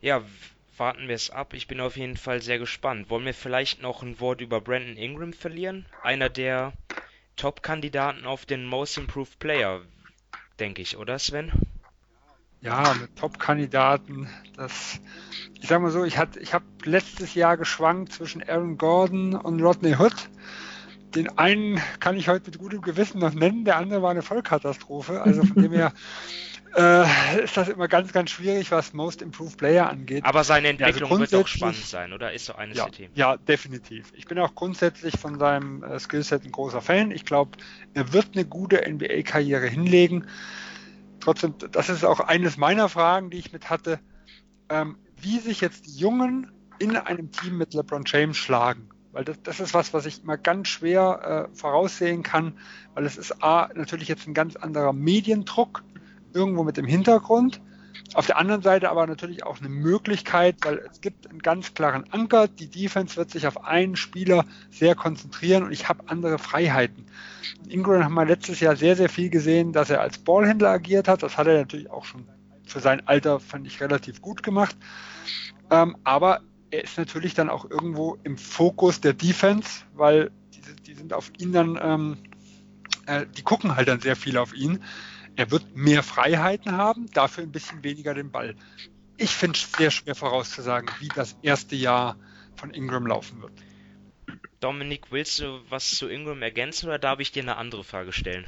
Ja, 0.01 0.23
warten 0.77 1.09
wir 1.09 1.15
es 1.15 1.31
ab. 1.31 1.53
Ich 1.53 1.67
bin 1.67 1.81
auf 1.81 1.97
jeden 1.97 2.17
Fall 2.17 2.41
sehr 2.41 2.59
gespannt. 2.59 3.11
Wollen 3.11 3.25
wir 3.27 3.35
vielleicht 3.35 3.83
noch 3.83 4.03
ein 4.03 4.21
Wort 4.21 4.41
über 4.41 4.61
Brandon 4.61 4.97
Ingram 4.97 5.33
verlieren? 5.33 5.85
Einer 6.03 6.29
der 6.29 6.73
Top-Kandidaten 7.37 8.25
auf 8.25 8.47
den 8.47 8.65
Most 8.65 8.99
Improved 8.99 9.39
Player, 9.41 9.83
denke 10.59 10.81
ich, 10.81 10.97
oder 10.97 11.19
Sven? 11.19 11.53
Ja, 12.61 12.95
mit 13.01 13.17
Top-Kandidaten. 13.17 14.29
Das, 14.57 15.01
ich 15.61 15.69
sag 15.69 15.83
mal 15.83 15.91
so, 15.91 16.05
ich, 16.05 16.19
ich 16.41 16.55
habe 16.55 16.65
letztes 16.85 17.35
Jahr 17.35 17.57
geschwankt 17.57 18.13
zwischen 18.13 18.43
Aaron 18.49 18.79
Gordon 18.79 19.35
und 19.35 19.61
Rodney 19.61 19.95
Hood. 19.95 20.15
Den 21.15 21.39
einen 21.39 21.81
kann 21.99 22.17
ich 22.17 22.29
heute 22.29 22.51
mit 22.51 22.59
gutem 22.59 22.83
Gewissen 22.83 23.19
noch 23.19 23.35
nennen, 23.35 23.65
der 23.65 23.77
andere 23.77 24.03
war 24.03 24.11
eine 24.11 24.23
Vollkatastrophe. 24.23 25.21
Also 25.21 25.45
von 25.45 25.63
dem 25.63 25.73
her 25.73 25.93
äh, 26.77 27.43
ist 27.43 27.57
das 27.57 27.69
immer 27.69 27.89
ganz, 27.89 28.13
ganz 28.13 28.31
schwierig, 28.31 28.71
was 28.71 28.93
Most 28.93 29.23
Improved 29.23 29.59
Player 29.59 29.89
angeht. 29.89 30.25
Aber 30.25 30.45
seine 30.45 30.69
Entwicklung 30.69 31.11
ja, 31.11 31.17
also 31.17 31.21
wird 31.21 31.33
doch 31.33 31.49
spannend 31.49 31.85
sein, 31.85 32.13
oder? 32.13 32.33
Ist 32.33 32.47
so 32.47 32.55
eines 32.55 32.77
ja, 32.77 32.85
der 32.85 32.93
Themen. 32.93 33.15
Ja, 33.15 33.37
definitiv. 33.37 34.13
Ich 34.15 34.27
bin 34.27 34.39
auch 34.39 34.55
grundsätzlich 34.55 35.19
von 35.19 35.39
seinem 35.39 35.83
äh, 35.83 35.99
Skillset 35.99 36.45
ein 36.45 36.53
großer 36.53 36.81
Fan. 36.81 37.11
Ich 37.11 37.25
glaube, 37.25 37.59
er 37.95 38.13
wird 38.13 38.31
eine 38.35 38.45
gute 38.45 38.81
NBA-Karriere 38.89 39.67
hinlegen. 39.67 40.27
Trotzdem, 41.19 41.55
das 41.73 41.89
ist 41.89 42.05
auch 42.05 42.21
eines 42.21 42.57
meiner 42.57 42.89
Fragen, 42.89 43.31
die 43.31 43.39
ich 43.39 43.53
mit 43.53 43.69
hatte, 43.69 43.99
ähm, 44.69 44.97
wie 45.21 45.39
sich 45.39 45.61
jetzt 45.61 45.87
die 45.87 45.99
Jungen 45.99 46.51
in 46.79 46.97
einem 46.97 47.31
Team 47.31 47.59
mit 47.59 47.75
LeBron 47.75 48.05
James 48.07 48.37
schlagen. 48.37 48.89
Weil 49.13 49.25
das, 49.25 49.43
das 49.43 49.61
ist 49.61 49.75
was, 49.75 49.93
was 49.93 50.07
ich 50.07 50.23
immer 50.23 50.37
ganz 50.37 50.69
schwer 50.69 51.49
äh, 51.53 51.57
voraussehen 51.57 52.23
kann, 52.23 52.55
weil 52.95 53.07
es 53.07 53.17
ist 53.17 53.43
A, 53.43 53.69
natürlich 53.75 54.09
jetzt 54.09 54.27
ein 54.27 54.35
ganz 54.35 54.57
anderer 54.57 54.93
Mediendruck 54.93 55.83
irgendwo 56.33 56.63
mit 56.63 56.77
dem 56.77 56.87
Hintergrund. 56.87 57.61
Auf 58.15 58.27
der 58.27 58.39
anderen 58.39 58.63
Seite 58.63 58.91
aber 58.91 59.07
natürlich 59.07 59.45
auch 59.45 59.61
eine 59.61 59.69
Möglichkeit, 59.69 60.57
weil 60.63 60.79
es 60.91 61.01
gibt 61.01 61.29
einen 61.29 61.41
ganz 61.41 61.75
klaren 61.75 62.05
Anker. 62.13 62.49
Die 62.49 62.69
Defense 62.69 63.17
wird 63.17 63.31
sich 63.31 63.47
auf 63.47 63.65
einen 63.65 63.97
Spieler 63.97 64.45
sehr 64.71 64.95
konzentrieren 64.95 65.65
und 65.65 65.73
ich 65.73 65.89
habe 65.89 66.05
andere 66.09 66.39
Freiheiten. 66.39 67.07
Ingram 67.69 68.05
haben 68.05 68.15
wir 68.15 68.25
letztes 68.25 68.61
Jahr 68.61 68.77
sehr, 68.77 68.97
sehr 68.97 69.09
viel 69.09 69.31
gesehen, 69.31 69.73
dass 69.73 69.91
er 69.91 70.01
als 70.01 70.19
Ballhändler 70.19 70.71
agiert 70.71 71.09
hat. 71.09 71.23
Das 71.23 71.37
hat 71.37 71.47
er 71.47 71.59
natürlich 71.59 71.91
auch 71.91 72.05
schon 72.05 72.27
für 72.65 72.81
sein 72.81 73.07
Alter, 73.07 73.41
fand 73.41 73.67
ich, 73.67 73.81
relativ 73.81 74.21
gut 74.21 74.43
gemacht. 74.43 74.77
Ähm, 75.71 75.97
aber 76.03 76.41
er 76.71 76.85
ist 76.85 76.99
natürlich 76.99 77.35
dann 77.35 77.51
auch 77.51 77.69
irgendwo 77.69 78.19
im 78.23 78.37
Fokus 78.37 79.01
der 79.01 79.13
Defense, 79.13 79.85
weil 79.95 80.31
die, 80.55 80.61
die 80.87 80.95
sind 80.95 81.13
auf 81.13 81.33
ihn 81.39 81.53
dann, 81.53 81.79
ähm, 81.83 82.19
äh, 83.07 83.27
die 83.37 83.43
gucken 83.43 83.77
halt 83.77 83.89
dann 83.89 84.01
sehr 84.01 84.17
viel 84.17 84.37
auf 84.39 84.55
ihn. 84.55 84.83
Er 85.37 85.51
wird 85.51 85.75
mehr 85.75 86.03
Freiheiten 86.03 86.73
haben, 86.73 87.11
dafür 87.13 87.45
ein 87.45 87.53
bisschen 87.53 87.83
weniger 87.83 88.15
den 88.15 88.31
Ball. 88.31 88.57
Ich 89.17 89.31
finde 89.31 89.59
es 89.59 89.71
sehr 89.73 89.91
schwer 89.91 90.15
vorauszusagen, 90.15 90.91
wie 91.01 91.09
das 91.09 91.37
erste 91.43 91.77
Jahr 91.77 92.17
von 92.57 92.73
Ingram 92.73 93.07
laufen 93.07 93.43
wird. 93.43 93.53
Dominik, 94.61 95.07
willst 95.11 95.41
du 95.41 95.61
was 95.71 95.91
zu 95.91 96.09
Ingram 96.09 96.43
ergänzen 96.43 96.87
oder 96.87 96.99
darf 96.99 97.21
ich 97.21 97.33
dir 97.33 97.43
eine 97.43 97.57
andere 97.57 97.85
Frage 97.85 98.13
stellen? 98.13 98.47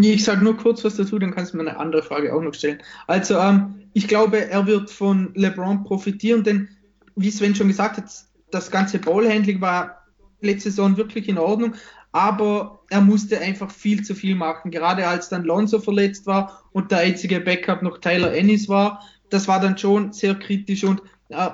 Ich 0.00 0.24
sage 0.24 0.44
nur 0.44 0.56
kurz 0.56 0.84
was 0.84 0.96
dazu, 0.96 1.18
dann 1.18 1.34
kannst 1.34 1.52
du 1.52 1.56
mir 1.56 1.68
eine 1.68 1.78
andere 1.78 2.02
Frage 2.02 2.34
auch 2.34 2.42
noch 2.42 2.54
stellen. 2.54 2.78
Also, 3.06 3.38
ähm, 3.38 3.74
ich 3.94 4.06
glaube, 4.06 4.48
er 4.48 4.66
wird 4.66 4.90
von 4.90 5.32
LeBron 5.34 5.84
profitieren, 5.84 6.44
denn 6.44 6.68
wie 7.16 7.30
Sven 7.30 7.54
schon 7.54 7.68
gesagt 7.68 7.96
hat, 7.96 8.04
das 8.50 8.70
ganze 8.70 8.98
Ballhandling 8.98 9.60
war 9.60 10.06
letzte 10.40 10.70
Saison 10.70 10.96
wirklich 10.96 11.28
in 11.28 11.38
Ordnung, 11.38 11.74
aber 12.12 12.80
er 12.90 13.00
musste 13.00 13.40
einfach 13.40 13.70
viel 13.70 14.04
zu 14.04 14.14
viel 14.14 14.34
machen. 14.34 14.70
Gerade 14.70 15.06
als 15.06 15.28
dann 15.28 15.44
Lonzo 15.44 15.80
verletzt 15.80 16.26
war 16.26 16.62
und 16.72 16.90
der 16.90 16.98
einzige 16.98 17.40
Backup 17.40 17.82
noch 17.82 17.98
Tyler 17.98 18.32
Ennis 18.32 18.68
war, 18.68 19.02
das 19.30 19.48
war 19.48 19.60
dann 19.60 19.76
schon 19.76 20.12
sehr 20.12 20.34
kritisch 20.34 20.84
und 20.84 21.02
äh, 21.28 21.50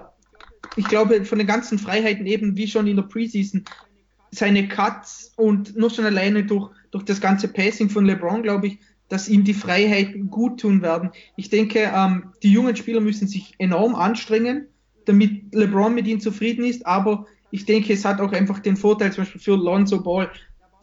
ich 0.77 0.87
glaube, 0.87 1.25
von 1.25 1.39
den 1.39 1.47
ganzen 1.47 1.79
Freiheiten 1.79 2.27
eben 2.27 2.57
wie 2.57 2.67
schon 2.67 2.87
in 2.87 2.97
der 2.97 3.05
Preseason, 3.05 3.65
seine 4.31 4.67
Cuts 4.69 5.33
und 5.37 5.77
nur 5.77 5.91
schon 5.91 6.05
alleine 6.05 6.45
durch, 6.45 6.71
durch 6.95 7.05
das 7.05 7.21
ganze 7.21 7.49
Passing 7.49 7.91
von 7.91 8.07
LeBron, 8.07 8.45
glaube 8.45 8.69
ich, 8.69 8.79
dass 9.09 9.29
ihm 9.29 9.43
die 9.43 9.53
Freiheiten 9.53 10.31
gut 10.31 10.61
tun 10.61 10.81
werden. 10.81 11.11
Ich 11.37 11.51
denke, 11.51 11.93
ähm, 11.93 12.33
die 12.43 12.53
jungen 12.53 12.77
Spieler 12.77 13.01
müssen 13.01 13.27
sich 13.27 13.55
enorm 13.59 13.97
anstrengen, 13.97 14.69
damit 15.05 15.53
LeBron 15.53 15.93
mit 15.93 16.07
ihm 16.07 16.21
zufrieden 16.21 16.65
ist, 16.65 16.87
aber 16.87 17.27
ich 17.51 17.67
denke, 17.67 17.93
es 17.93 18.05
hat 18.05 18.21
auch 18.21 18.33
einfach 18.33 18.61
den 18.61 18.77
Vorteil 18.77 19.13
zum 19.13 19.25
Beispiel 19.25 19.41
für 19.41 19.57
Lonzo 19.57 20.03
Ball, 20.03 20.31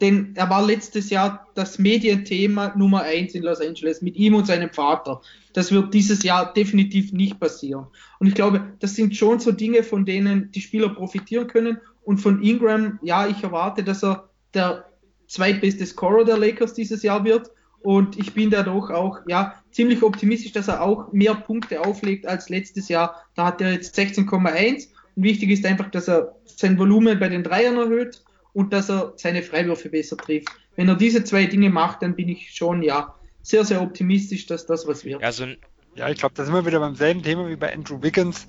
denn 0.02 0.32
er 0.34 0.50
war 0.50 0.64
letztes 0.66 1.08
Jahr 1.08 1.46
das 1.54 1.78
Medienthema 1.78 2.74
Nummer 2.76 3.02
eins 3.02 3.34
in 3.34 3.42
Los 3.42 3.60
Angeles 3.60 4.02
mit 4.02 4.16
ihm 4.16 4.34
und 4.34 4.46
seinem 4.46 4.70
Vater. 4.70 5.22
Das 5.54 5.72
wird 5.72 5.94
dieses 5.94 6.22
Jahr 6.22 6.52
definitiv 6.52 7.12
nicht 7.12 7.40
passieren. 7.40 7.86
Und 8.18 8.26
ich 8.26 8.34
glaube, 8.34 8.74
das 8.80 8.96
sind 8.96 9.16
schon 9.16 9.40
so 9.40 9.52
Dinge, 9.52 9.82
von 9.82 10.04
denen 10.04 10.50
die 10.50 10.60
Spieler 10.60 10.90
profitieren 10.90 11.46
können. 11.46 11.78
Und 12.04 12.18
von 12.18 12.42
Ingram, 12.42 12.98
ja, 13.02 13.28
ich 13.28 13.42
erwarte, 13.42 13.84
dass 13.84 14.02
er 14.02 14.28
der 14.54 14.84
zweitbeste 15.32 15.86
Scorer 15.86 16.24
der 16.24 16.38
Lakers 16.38 16.74
dieses 16.74 17.02
Jahr 17.02 17.24
wird. 17.24 17.50
Und 17.80 18.18
ich 18.18 18.32
bin 18.34 18.50
dadurch 18.50 18.90
auch, 18.90 19.20
ja, 19.26 19.54
ziemlich 19.72 20.02
optimistisch, 20.02 20.52
dass 20.52 20.68
er 20.68 20.82
auch 20.82 21.12
mehr 21.12 21.34
Punkte 21.34 21.80
auflegt 21.80 22.26
als 22.26 22.48
letztes 22.48 22.88
Jahr. 22.88 23.16
Da 23.34 23.46
hat 23.46 23.60
er 23.60 23.72
jetzt 23.72 23.98
16,1. 23.98 24.88
Und 25.16 25.22
wichtig 25.24 25.50
ist 25.50 25.66
einfach, 25.66 25.90
dass 25.90 26.08
er 26.08 26.36
sein 26.44 26.78
Volumen 26.78 27.18
bei 27.18 27.28
den 27.28 27.42
Dreiern 27.42 27.76
erhöht 27.76 28.22
und 28.52 28.72
dass 28.72 28.90
er 28.90 29.14
seine 29.16 29.42
Freiwürfe 29.42 29.88
besser 29.88 30.16
trifft. 30.16 30.48
Wenn 30.76 30.88
er 30.88 30.96
diese 30.96 31.24
zwei 31.24 31.46
Dinge 31.46 31.70
macht, 31.70 32.02
dann 32.02 32.14
bin 32.14 32.28
ich 32.28 32.54
schon, 32.54 32.82
ja, 32.82 33.14
sehr, 33.42 33.64
sehr 33.64 33.82
optimistisch, 33.82 34.46
dass 34.46 34.66
das 34.66 34.86
was 34.86 35.04
wird. 35.04 35.24
Also, 35.24 35.46
ja, 35.94 36.08
ich 36.08 36.18
glaube, 36.18 36.34
da 36.36 36.44
sind 36.44 36.54
wir 36.54 36.64
wieder 36.64 36.78
beim 36.78 36.94
selben 36.94 37.22
Thema 37.22 37.48
wie 37.48 37.56
bei 37.56 37.72
Andrew 37.72 38.02
Wiggins. 38.02 38.46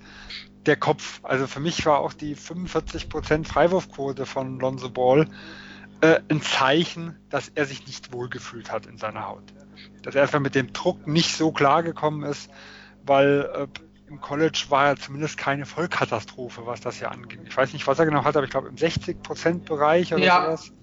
Der 0.66 0.76
Kopf. 0.78 1.20
Also 1.24 1.48
für 1.48 1.60
mich 1.60 1.86
war 1.86 2.00
auch 2.00 2.14
die 2.14 2.36
45% 2.36 3.46
Freiwurfquote 3.46 4.26
von 4.26 4.60
Lonzo 4.60 4.90
Ball 4.90 5.28
äh, 6.04 6.22
ein 6.28 6.42
Zeichen, 6.42 7.16
dass 7.30 7.50
er 7.56 7.66
sich 7.66 7.88
nicht 7.88 8.12
wohlgefühlt 8.12 8.72
hat 8.72 8.86
in 8.86 8.98
seiner 8.98 9.26
Haut. 9.26 9.44
Dass 10.02 10.16
er 10.16 10.24
einfach 10.24 10.42
mit 10.42 10.54
dem 10.54 10.74
Druck 10.74 11.08
nicht 11.08 11.36
so 11.38 11.54
klar 11.54 11.82
gekommen 11.82 12.24
ist, 12.24 12.50
weil 13.06 13.50
äh, 13.56 13.68
im 14.10 14.20
College 14.20 14.66
war 14.68 14.88
er 14.88 14.96
zumindest 14.98 15.38
keine 15.38 15.66
Vollkatastrophe, 15.66 16.66
was 16.66 16.82
das 16.82 17.00
ja 17.00 17.08
angeht. 17.08 17.40
Ich 17.46 17.56
weiß 17.56 17.72
nicht, 17.72 17.88
was 17.88 18.00
er 18.00 18.06
genau 18.06 18.26
hat, 18.26 18.36
aber 18.36 18.44
ich 18.44 18.52
glaube 18.52 18.68
im 18.68 18.76
60%-Bereich 18.76 20.14
oder 20.14 20.24
ja. 20.24 20.46
sowas. 20.46 20.74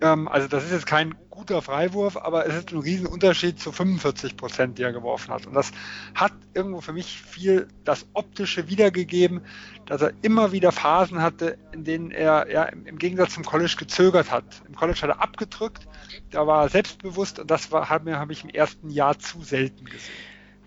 Ähm, 0.00 0.28
also 0.28 0.48
das 0.48 0.64
ist 0.64 0.72
jetzt 0.72 0.86
kein 0.86 1.14
guter 1.30 1.62
Freiwurf, 1.62 2.16
aber 2.16 2.46
es 2.46 2.54
ist 2.54 2.72
ein 2.72 2.78
Riesenunterschied 2.78 3.60
zu 3.60 3.70
45 3.70 4.36
Prozent, 4.36 4.78
die 4.78 4.82
er 4.82 4.92
geworfen 4.92 5.32
hat. 5.32 5.46
Und 5.46 5.54
das 5.54 5.70
hat 6.14 6.32
irgendwo 6.52 6.80
für 6.80 6.92
mich 6.92 7.20
viel 7.20 7.68
das 7.84 8.06
Optische 8.12 8.68
wiedergegeben, 8.68 9.42
dass 9.86 10.02
er 10.02 10.12
immer 10.22 10.52
wieder 10.52 10.72
Phasen 10.72 11.22
hatte, 11.22 11.56
in 11.72 11.84
denen 11.84 12.10
er 12.10 12.50
ja, 12.50 12.64
im 12.64 12.98
Gegensatz 12.98 13.34
zum 13.34 13.44
College 13.44 13.76
gezögert 13.78 14.30
hat. 14.30 14.44
Im 14.66 14.74
College 14.74 15.00
hat 15.02 15.10
er 15.10 15.22
abgedrückt, 15.22 15.86
da 16.30 16.46
war 16.46 16.64
er 16.64 16.68
selbstbewusst 16.68 17.38
und 17.38 17.50
das 17.50 17.70
habe 17.70 18.18
hab 18.18 18.30
ich 18.30 18.44
im 18.44 18.50
ersten 18.50 18.90
Jahr 18.90 19.18
zu 19.18 19.42
selten 19.42 19.84
gesehen. 19.84 20.14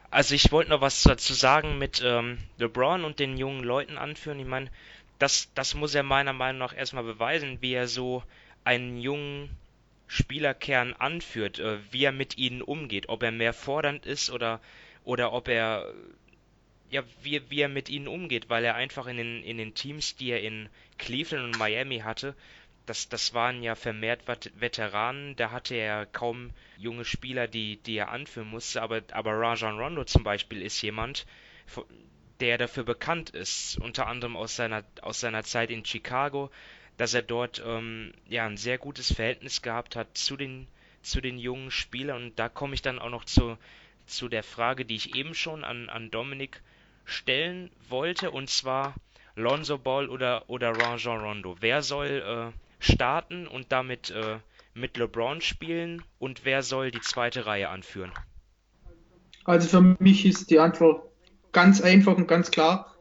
Also 0.10 0.36
ich 0.36 0.52
wollte 0.52 0.72
noch 0.72 0.82
was 0.82 1.04
dazu 1.04 1.34
sagen 1.34 1.78
mit 1.78 2.02
ähm, 2.04 2.38
LeBron 2.58 3.06
und 3.06 3.20
den 3.20 3.38
jungen 3.38 3.64
Leuten 3.64 3.98
anführen. 3.98 4.40
Ich 4.40 4.48
meine, 4.48 4.70
das, 5.20 5.50
das 5.54 5.74
muss 5.74 5.96
er 5.96 6.04
meiner 6.04 6.34
Meinung 6.34 6.60
nach 6.60 6.76
erstmal 6.76 7.04
beweisen, 7.04 7.60
wie 7.62 7.74
er 7.74 7.88
so 7.88 8.24
einen 8.64 8.98
jungen 8.98 9.50
Spielerkern 10.08 10.94
anführt, 10.94 11.60
äh, 11.60 11.80
wie 11.92 12.04
er 12.04 12.12
mit 12.12 12.38
ihnen 12.38 12.62
umgeht, 12.62 13.10
ob 13.10 13.24
er 13.24 13.32
mehr 13.32 13.54
fordernd 13.54 14.06
ist 14.06 14.30
oder, 14.30 14.60
oder 15.04 15.34
ob 15.34 15.48
er 15.48 15.94
ja, 16.90 17.04
wie, 17.24 17.42
wie 17.50 17.62
er 17.62 17.70
mit 17.70 17.90
ihnen 17.90 18.08
umgeht, 18.08 18.50
weil 18.50 18.66
er 18.66 18.76
einfach 18.76 19.08
in 19.08 19.18
den, 19.18 19.44
in 19.44 19.58
den 19.58 19.74
Teams, 19.74 20.18
die 20.18 20.32
er 20.32 20.42
in 20.42 20.70
Cleveland 20.98 21.46
und 21.46 21.58
Miami 21.58 22.00
hatte, 22.00 22.36
das, 22.86 23.08
das 23.08 23.34
waren 23.34 23.64
ja 23.64 23.76
vermehrt 23.76 24.24
Veteranen, 24.60 25.36
da 25.38 25.52
hatte 25.52 25.76
er 25.76 26.06
kaum 26.06 26.52
junge 26.78 27.06
Spieler, 27.06 27.48
die, 27.48 27.78
die 27.78 27.96
er 27.96 28.10
anführen 28.10 28.50
musste, 28.50 28.82
aber, 28.82 29.02
aber 29.14 29.32
Rajon 29.32 29.80
Rondo 29.80 30.04
zum 30.04 30.24
Beispiel 30.24 30.62
ist 30.62 30.82
jemand, 30.82 31.26
der 32.42 32.58
dafür 32.58 32.84
bekannt 32.84 33.30
ist, 33.30 33.78
unter 33.78 34.08
anderem 34.08 34.36
aus 34.36 34.56
seiner, 34.56 34.84
aus 35.02 35.22
seiner 35.22 35.44
Zeit 35.44 35.70
in 35.70 35.86
Chicago, 35.86 36.50
dass 37.02 37.16
er 37.16 37.24
dort 37.24 37.64
ähm, 37.66 38.14
ja 38.30 38.46
ein 38.46 38.58
sehr 38.58 38.78
gutes 38.78 39.12
Verhältnis 39.12 39.64
gehabt 39.64 39.96
hat 39.96 40.16
zu 40.16 40.38
den 40.38 40.68
zu 41.02 41.20
den 41.20 41.40
jungen 41.40 41.72
Spielern 41.72 42.26
und 42.26 42.38
da 42.38 42.48
komme 42.48 42.76
ich 42.76 42.84
dann 42.84 43.00
auch 43.00 43.10
noch 43.10 43.26
zu 43.26 43.58
zu 44.06 44.30
der 44.30 44.44
Frage, 44.44 44.86
die 44.86 44.98
ich 44.98 45.16
eben 45.16 45.34
schon 45.34 45.64
an 45.64 45.90
an 45.90 46.12
Dominik 46.12 46.62
stellen 47.04 47.72
wollte 47.90 48.30
und 48.30 48.52
zwar 48.52 48.94
Lonzo 49.36 49.80
Ball 49.80 50.10
oder 50.10 50.48
oder 50.48 50.78
Rajon 50.78 51.22
Rondo. 51.22 51.58
Wer 51.60 51.82
soll 51.82 52.54
äh, 52.54 52.84
starten 52.84 53.48
und 53.48 53.72
damit 53.72 54.12
äh, 54.12 54.38
mit 54.76 54.96
LeBron 54.96 55.42
spielen 55.42 56.04
und 56.20 56.46
wer 56.46 56.62
soll 56.62 56.92
die 56.92 57.02
zweite 57.02 57.48
Reihe 57.48 57.70
anführen? 57.70 58.12
Also 59.46 59.68
für 59.68 59.96
mich 59.98 60.24
ist 60.24 60.52
die 60.52 60.60
Antwort 60.60 61.10
ganz 61.52 61.82
einfach 61.82 62.16
und 62.16 62.28
ganz 62.28 62.52
klar. 62.52 62.96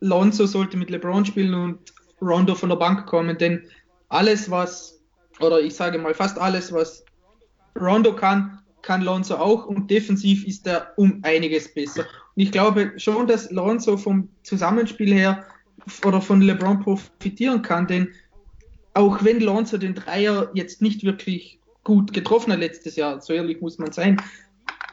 Lonzo 0.00 0.46
sollte 0.46 0.76
mit 0.76 0.90
LeBron 0.90 1.24
spielen 1.24 1.54
und 1.54 1.94
Rondo 2.24 2.54
von 2.54 2.68
der 2.68 2.76
Bank 2.76 3.06
kommen, 3.06 3.36
denn 3.38 3.62
alles, 4.08 4.50
was, 4.50 5.00
oder 5.40 5.60
ich 5.60 5.74
sage 5.74 5.98
mal 5.98 6.14
fast 6.14 6.38
alles, 6.38 6.72
was 6.72 7.04
Rondo 7.78 8.14
kann, 8.14 8.60
kann 8.82 9.02
Lonzo 9.02 9.36
auch 9.36 9.66
und 9.66 9.90
defensiv 9.90 10.46
ist 10.46 10.66
er 10.66 10.92
um 10.96 11.20
einiges 11.22 11.72
besser. 11.72 12.02
Und 12.36 12.42
ich 12.42 12.52
glaube 12.52 12.92
schon, 12.96 13.26
dass 13.26 13.50
Lonzo 13.50 13.96
vom 13.96 14.28
Zusammenspiel 14.42 15.12
her 15.12 15.44
oder 16.04 16.20
von 16.20 16.40
LeBron 16.40 16.80
profitieren 16.80 17.62
kann, 17.62 17.86
denn 17.86 18.08
auch 18.92 19.24
wenn 19.24 19.40
Lonzo 19.40 19.78
den 19.78 19.94
Dreier 19.94 20.50
jetzt 20.54 20.80
nicht 20.80 21.02
wirklich 21.04 21.58
gut 21.82 22.12
getroffen 22.12 22.52
hat 22.52 22.60
letztes 22.60 22.96
Jahr, 22.96 23.20
so 23.20 23.32
ehrlich 23.32 23.60
muss 23.60 23.78
man 23.78 23.92
sein, 23.92 24.20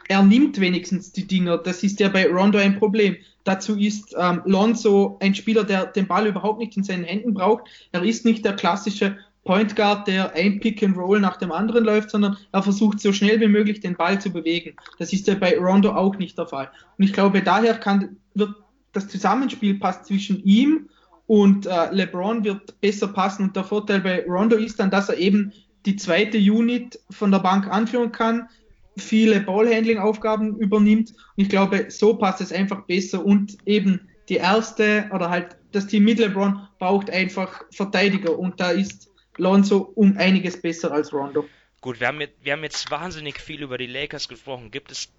er 0.08 0.22
nimmt 0.22 0.60
wenigstens 0.60 1.12
die 1.12 1.26
Dinger. 1.26 1.58
Das 1.58 1.82
ist 1.82 2.00
ja 2.00 2.08
bei 2.08 2.26
Rondo 2.28 2.58
ein 2.58 2.78
Problem. 2.78 3.16
Dazu 3.44 3.76
ist 3.76 4.14
ähm, 4.18 4.42
Lonzo 4.44 5.18
ein 5.20 5.34
Spieler, 5.34 5.64
der 5.64 5.86
den 5.86 6.06
Ball 6.06 6.26
überhaupt 6.26 6.60
nicht 6.60 6.76
in 6.76 6.84
seinen 6.84 7.04
Händen 7.04 7.34
braucht. 7.34 7.64
Er 7.92 8.02
ist 8.02 8.24
nicht 8.24 8.44
der 8.44 8.54
klassische 8.54 9.16
Point 9.44 9.74
Guard, 9.74 10.06
der 10.06 10.34
ein 10.34 10.60
Pick 10.60 10.82
and 10.82 10.96
Roll 10.96 11.18
nach 11.20 11.36
dem 11.36 11.50
anderen 11.50 11.84
läuft, 11.84 12.10
sondern 12.10 12.36
er 12.52 12.62
versucht 12.62 13.00
so 13.00 13.12
schnell 13.12 13.40
wie 13.40 13.48
möglich 13.48 13.80
den 13.80 13.96
Ball 13.96 14.20
zu 14.20 14.30
bewegen. 14.30 14.76
Das 14.98 15.12
ist 15.12 15.26
ja 15.26 15.34
bei 15.34 15.58
Rondo 15.58 15.90
auch 15.92 16.16
nicht 16.16 16.38
der 16.38 16.46
Fall. 16.46 16.70
Und 16.96 17.04
ich 17.04 17.12
glaube, 17.12 17.42
daher 17.42 17.74
kann, 17.74 18.16
wird 18.34 18.54
das 18.92 19.08
Zusammenspiel 19.08 19.78
passt 19.80 20.06
zwischen 20.06 20.42
ihm 20.44 20.88
und 21.26 21.66
äh, 21.66 21.90
LeBron 21.92 22.44
wird 22.44 22.80
besser 22.80 23.08
passen. 23.08 23.44
Und 23.44 23.56
der 23.56 23.64
Vorteil 23.64 24.00
bei 24.00 24.24
Rondo 24.26 24.56
ist 24.56 24.78
dann, 24.78 24.90
dass 24.90 25.08
er 25.08 25.18
eben 25.18 25.52
die 25.86 25.96
zweite 25.96 26.38
Unit 26.38 27.00
von 27.10 27.32
der 27.32 27.40
Bank 27.40 27.66
anführen 27.66 28.12
kann, 28.12 28.48
viele 28.96 29.40
Ballhandling-Aufgaben 29.40 30.56
übernimmt. 30.56 31.10
Und 31.10 31.44
ich 31.44 31.48
glaube, 31.48 31.90
so 31.90 32.14
passt 32.14 32.40
es 32.40 32.52
einfach 32.52 32.82
besser. 32.82 33.24
Und 33.24 33.56
eben 33.66 34.08
die 34.28 34.36
erste 34.36 35.08
oder 35.12 35.30
halt 35.30 35.56
das 35.72 35.86
Team 35.86 36.04
mit 36.04 36.18
LeBron 36.18 36.68
braucht 36.78 37.10
einfach 37.10 37.62
Verteidiger. 37.70 38.38
Und 38.38 38.60
da 38.60 38.70
ist 38.70 39.10
Lonzo 39.36 39.92
um 39.94 40.16
einiges 40.18 40.60
besser 40.60 40.92
als 40.92 41.12
Rondo. 41.12 41.46
Gut, 41.80 41.98
wir 41.98 42.08
haben, 42.08 42.20
jetzt, 42.20 42.34
wir 42.42 42.52
haben 42.52 42.62
jetzt 42.62 42.90
wahnsinnig 42.90 43.40
viel 43.40 43.62
über 43.62 43.78
die 43.78 43.86
Lakers 43.86 44.28
gesprochen. 44.28 44.70
Gibt 44.70 44.92
es 44.92 45.10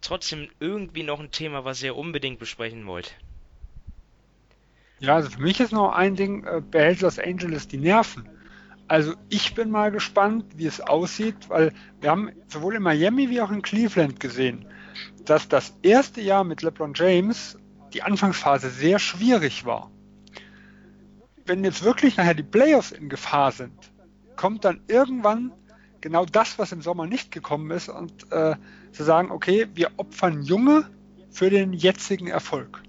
trotzdem 0.00 0.48
irgendwie 0.60 1.02
noch 1.02 1.18
ein 1.18 1.30
Thema, 1.30 1.64
was 1.64 1.82
ihr 1.82 1.96
unbedingt 1.96 2.38
besprechen 2.38 2.86
wollt? 2.86 3.16
Ja, 5.00 5.16
also 5.16 5.30
für 5.30 5.40
mich 5.40 5.58
ist 5.60 5.72
noch 5.72 5.92
ein 5.92 6.14
Ding, 6.14 6.44
äh, 6.44 6.60
behält 6.60 7.00
Los 7.00 7.18
Angeles 7.18 7.66
die 7.66 7.78
Nerven. 7.78 8.28
Also 8.86 9.14
ich 9.30 9.54
bin 9.54 9.70
mal 9.70 9.90
gespannt, 9.90 10.44
wie 10.56 10.66
es 10.66 10.80
aussieht, 10.80 11.48
weil 11.48 11.72
wir 12.00 12.10
haben 12.10 12.30
sowohl 12.48 12.76
in 12.76 12.82
Miami 12.82 13.30
wie 13.30 13.40
auch 13.40 13.50
in 13.50 13.62
Cleveland 13.62 14.20
gesehen, 14.20 14.66
dass 15.24 15.48
das 15.48 15.74
erste 15.82 16.20
Jahr 16.20 16.44
mit 16.44 16.62
LeBron 16.62 16.92
James 16.94 17.56
die 17.94 18.02
Anfangsphase 18.02 18.68
sehr 18.70 18.98
schwierig 18.98 19.64
war. 19.64 19.90
Wenn 21.46 21.64
jetzt 21.64 21.82
wirklich 21.82 22.16
nachher 22.16 22.34
die 22.34 22.42
Playoffs 22.42 22.92
in 22.92 23.08
Gefahr 23.08 23.52
sind, 23.52 23.92
kommt 24.36 24.64
dann 24.64 24.80
irgendwann 24.88 25.52
genau 26.00 26.26
das, 26.26 26.58
was 26.58 26.72
im 26.72 26.82
Sommer 26.82 27.06
nicht 27.06 27.32
gekommen 27.32 27.70
ist, 27.70 27.88
und 27.88 28.30
äh, 28.30 28.56
zu 28.92 29.04
sagen, 29.04 29.30
okay, 29.30 29.68
wir 29.74 29.92
opfern 29.96 30.42
Junge 30.42 30.90
für 31.30 31.48
den 31.48 31.72
jetzigen 31.72 32.26
Erfolg. 32.26 32.82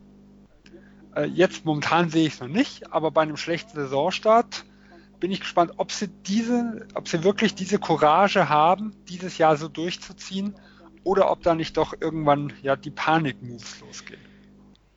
Äh, 1.15 1.25
jetzt 1.25 1.63
momentan 1.63 2.09
sehe 2.09 2.27
ich 2.27 2.33
es 2.33 2.39
noch 2.41 2.49
nicht, 2.49 2.91
aber 2.91 3.11
bei 3.11 3.21
einem 3.21 3.37
schlechten 3.37 3.75
Saisonstart 3.75 4.65
bin 5.25 5.31
ich 5.31 5.39
gespannt, 5.39 5.73
ob 5.77 5.91
sie 5.91 6.07
diese, 6.07 6.85
ob 6.93 7.07
sie 7.07 7.23
wirklich 7.23 7.55
diese 7.55 7.79
Courage 7.79 8.47
haben, 8.47 8.95
dieses 9.09 9.39
Jahr 9.39 9.57
so 9.57 9.67
durchzuziehen, 9.67 10.53
oder 11.03 11.31
ob 11.31 11.41
da 11.41 11.55
nicht 11.55 11.77
doch 11.77 11.95
irgendwann 11.99 12.53
ja 12.61 12.75
die 12.75 12.91
Panik-Moves 12.91 13.79
losgehen. 13.79 14.21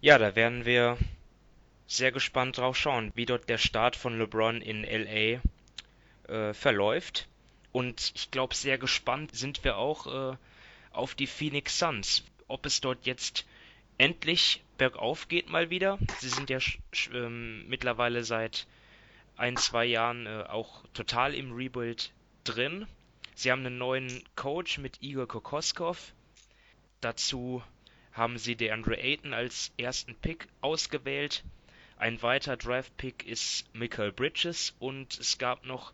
Ja, 0.02 0.18
da 0.18 0.36
werden 0.36 0.66
wir 0.66 0.98
sehr 1.86 2.12
gespannt 2.12 2.58
drauf 2.58 2.76
schauen, 2.76 3.10
wie 3.14 3.24
dort 3.24 3.48
der 3.48 3.56
Start 3.56 3.96
von 3.96 4.18
LeBron 4.18 4.60
in 4.60 4.82
LA 4.82 5.40
äh, 6.30 6.52
verläuft. 6.52 7.26
Und 7.72 8.12
ich 8.14 8.30
glaube, 8.30 8.54
sehr 8.54 8.76
gespannt 8.76 9.34
sind 9.34 9.64
wir 9.64 9.78
auch 9.78 10.32
äh, 10.32 10.36
auf 10.92 11.14
die 11.14 11.26
Phoenix 11.26 11.78
Suns. 11.78 12.22
Ob 12.48 12.66
es 12.66 12.82
dort 12.82 13.06
jetzt 13.06 13.46
endlich 13.96 14.62
bergauf 14.76 15.28
geht 15.28 15.48
mal 15.48 15.70
wieder. 15.70 15.98
Sie 16.18 16.28
sind 16.28 16.50
ja 16.50 16.58
ähm, 17.14 17.66
mittlerweile 17.66 18.24
seit 18.24 18.66
ein, 19.39 19.57
zwei 19.57 19.84
Jahren 19.86 20.26
äh, 20.26 20.45
auch 20.49 20.84
total 20.93 21.34
im 21.34 21.53
Rebuild 21.53 22.12
drin. 22.45 22.86
Sie 23.34 23.51
haben 23.51 23.64
einen 23.64 23.78
neuen 23.78 24.22
Coach 24.34 24.78
mit 24.78 25.01
Igor 25.01 25.28
Kokoskov. 25.28 26.12
Dazu 27.01 27.62
haben 28.12 28.36
sie 28.36 28.57
DeAndre 28.57 28.97
Ayton 28.99 29.32
als 29.32 29.72
ersten 29.78 30.16
Pick 30.16 30.49
ausgewählt. 30.61 31.45
Ein 31.97 32.20
weiterer 32.20 32.57
Draft-Pick 32.57 33.26
ist 33.26 33.72
Michael 33.74 34.12
Bridges 34.12 34.74
und 34.80 35.18
es 35.18 35.39
gab 35.39 35.64
noch 35.64 35.93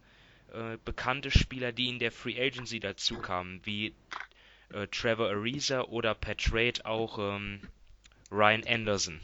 äh, 0.53 0.79
bekannte 0.85 1.31
Spieler, 1.31 1.73
die 1.73 1.89
in 1.89 1.99
der 1.99 2.13
Free 2.13 2.41
Agency 2.41 2.81
dazu 2.81 3.19
kamen, 3.19 3.61
wie 3.65 3.95
äh, 4.71 4.87
Trevor 4.89 5.29
Ariza 5.29 5.83
oder 5.83 6.15
per 6.15 6.37
Trade 6.37 6.85
auch 6.85 7.19
ähm, 7.19 7.61
Ryan 8.31 8.67
Anderson. 8.67 9.21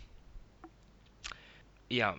Ja, 1.89 2.16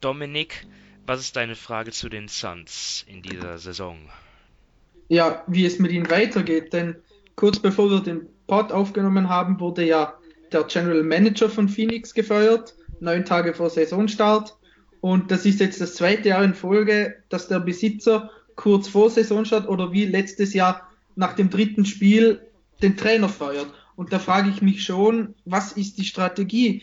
Dominik, 0.00 0.66
was 1.06 1.20
ist 1.20 1.36
deine 1.36 1.54
Frage 1.54 1.90
zu 1.90 2.08
den 2.08 2.28
Suns 2.28 3.04
in 3.08 3.22
dieser 3.22 3.58
Saison? 3.58 3.98
Ja, 5.08 5.42
wie 5.46 5.66
es 5.66 5.78
mit 5.78 5.92
ihnen 5.92 6.10
weitergeht, 6.10 6.72
denn 6.72 6.96
kurz 7.34 7.58
bevor 7.58 7.90
wir 7.90 8.00
den 8.00 8.28
Pod 8.46 8.72
aufgenommen 8.72 9.28
haben, 9.28 9.58
wurde 9.60 9.84
ja 9.84 10.14
der 10.52 10.64
General 10.64 11.02
Manager 11.02 11.48
von 11.48 11.68
Phoenix 11.68 12.14
gefeuert, 12.14 12.74
neun 13.00 13.24
Tage 13.24 13.54
vor 13.54 13.70
Saisonstart. 13.70 14.56
Und 15.00 15.30
das 15.30 15.46
ist 15.46 15.60
jetzt 15.60 15.80
das 15.80 15.94
zweite 15.94 16.28
Jahr 16.28 16.44
in 16.44 16.54
Folge, 16.54 17.16
dass 17.28 17.48
der 17.48 17.60
Besitzer 17.60 18.30
kurz 18.56 18.88
vor 18.88 19.10
Saisonstart 19.10 19.68
oder 19.68 19.92
wie 19.92 20.04
letztes 20.04 20.52
Jahr 20.52 20.88
nach 21.16 21.32
dem 21.34 21.50
dritten 21.50 21.84
Spiel 21.84 22.40
den 22.82 22.96
Trainer 22.96 23.28
feuert. 23.28 23.72
Und 23.96 24.12
da 24.12 24.18
frage 24.18 24.50
ich 24.50 24.62
mich 24.62 24.84
schon, 24.84 25.34
was 25.44 25.72
ist 25.72 25.98
die 25.98 26.04
Strategie 26.04 26.82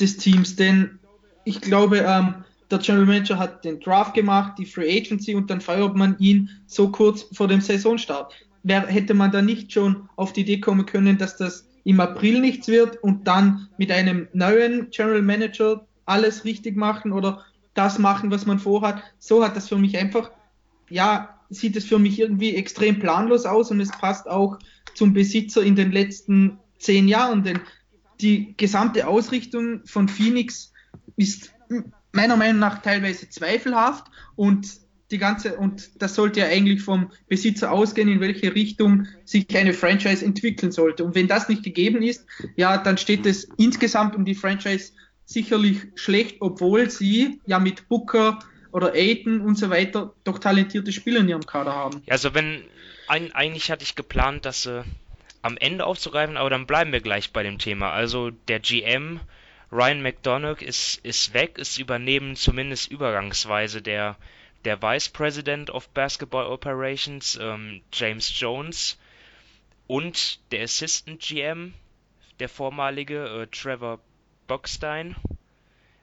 des 0.00 0.16
Teams? 0.16 0.56
Denn 0.56 0.98
ich 1.44 1.60
glaube, 1.60 1.98
ähm, 1.98 2.44
der 2.70 2.78
General 2.78 3.06
Manager 3.06 3.38
hat 3.38 3.64
den 3.64 3.80
Draft 3.80 4.14
gemacht, 4.14 4.54
die 4.58 4.66
Free 4.66 4.98
Agency 4.98 5.34
und 5.34 5.50
dann 5.50 5.60
feuert 5.60 5.96
man 5.96 6.18
ihn 6.18 6.50
so 6.66 6.90
kurz 6.90 7.26
vor 7.32 7.48
dem 7.48 7.60
Saisonstart. 7.60 8.34
Wer, 8.62 8.86
hätte 8.86 9.14
man 9.14 9.32
da 9.32 9.42
nicht 9.42 9.72
schon 9.72 10.08
auf 10.16 10.32
die 10.32 10.42
Idee 10.42 10.60
kommen 10.60 10.86
können, 10.86 11.18
dass 11.18 11.36
das 11.36 11.66
im 11.84 12.00
April 12.00 12.40
nichts 12.40 12.68
wird 12.68 13.02
und 13.02 13.26
dann 13.26 13.68
mit 13.78 13.90
einem 13.90 14.28
neuen 14.32 14.90
General 14.90 15.22
Manager 15.22 15.86
alles 16.04 16.44
richtig 16.44 16.76
machen 16.76 17.12
oder 17.12 17.44
das 17.74 17.98
machen, 17.98 18.30
was 18.30 18.46
man 18.46 18.58
vorhat? 18.58 19.02
So 19.18 19.42
hat 19.42 19.56
das 19.56 19.68
für 19.68 19.78
mich 19.78 19.96
einfach, 19.96 20.30
ja, 20.90 21.40
sieht 21.48 21.76
es 21.76 21.84
für 21.84 21.98
mich 21.98 22.20
irgendwie 22.20 22.54
extrem 22.54 22.98
planlos 22.98 23.46
aus 23.46 23.70
und 23.70 23.80
es 23.80 23.90
passt 23.90 24.28
auch 24.28 24.58
zum 24.94 25.12
Besitzer 25.12 25.62
in 25.62 25.76
den 25.76 25.90
letzten 25.90 26.58
zehn 26.78 27.08
Jahren, 27.08 27.42
denn 27.42 27.60
die 28.20 28.54
gesamte 28.56 29.06
Ausrichtung 29.06 29.80
von 29.86 30.08
Phoenix 30.08 30.72
ist 31.16 31.52
meiner 32.12 32.36
Meinung 32.36 32.58
nach 32.58 32.82
teilweise 32.82 33.28
zweifelhaft 33.28 34.06
und 34.36 34.66
die 35.10 35.18
ganze, 35.18 35.56
und 35.56 35.90
das 36.00 36.14
sollte 36.14 36.40
ja 36.40 36.46
eigentlich 36.46 36.82
vom 36.82 37.10
Besitzer 37.28 37.72
ausgehen, 37.72 38.08
in 38.08 38.20
welche 38.20 38.54
Richtung 38.54 39.08
sich 39.24 39.44
eine 39.56 39.72
Franchise 39.72 40.24
entwickeln 40.24 40.70
sollte. 40.70 41.04
Und 41.04 41.14
wenn 41.14 41.26
das 41.26 41.48
nicht 41.48 41.64
gegeben 41.64 42.02
ist, 42.02 42.26
ja, 42.56 42.78
dann 42.78 42.96
steht 42.96 43.26
es 43.26 43.48
insgesamt 43.56 44.14
um 44.14 44.24
die 44.24 44.36
Franchise 44.36 44.92
sicherlich 45.24 45.78
schlecht, 45.94 46.36
obwohl 46.40 46.90
sie 46.90 47.40
ja 47.46 47.58
mit 47.58 47.88
Booker 47.88 48.38
oder 48.72 48.92
Aiden 48.94 49.40
und 49.40 49.56
so 49.56 49.70
weiter 49.70 50.14
doch 50.24 50.38
talentierte 50.38 50.92
Spieler 50.92 51.20
in 51.20 51.28
ihrem 51.28 51.46
Kader 51.46 51.74
haben. 51.74 52.02
Also 52.08 52.34
wenn, 52.34 52.62
ein, 53.08 53.32
eigentlich 53.32 53.70
hatte 53.70 53.82
ich 53.82 53.96
geplant, 53.96 54.44
das 54.44 54.66
äh, 54.66 54.82
am 55.42 55.56
Ende 55.56 55.86
aufzugreifen, 55.86 56.36
aber 56.36 56.50
dann 56.50 56.66
bleiben 56.66 56.92
wir 56.92 57.00
gleich 57.00 57.32
bei 57.32 57.42
dem 57.42 57.58
Thema. 57.58 57.90
Also 57.90 58.30
der 58.30 58.60
GM 58.60 59.20
Ryan 59.72 60.02
McDonough 60.02 60.62
ist, 60.62 60.96
ist 61.04 61.32
weg, 61.32 61.58
ist 61.58 61.78
übernehmen 61.78 62.34
zumindest 62.34 62.90
übergangsweise 62.90 63.80
der, 63.80 64.16
der 64.64 64.82
Vice 64.82 65.08
President 65.10 65.70
of 65.70 65.88
Basketball 65.90 66.46
Operations, 66.46 67.38
ähm, 67.40 67.80
James 67.92 68.38
Jones, 68.38 68.98
und 69.86 70.40
der 70.52 70.64
Assistant 70.64 71.20
GM, 71.20 71.74
der 72.40 72.48
vormalige 72.48 73.42
äh, 73.42 73.46
Trevor 73.46 74.00
Bockstein. 74.48 75.14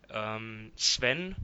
Ähm, 0.09 0.71
Sven, 0.77 1.35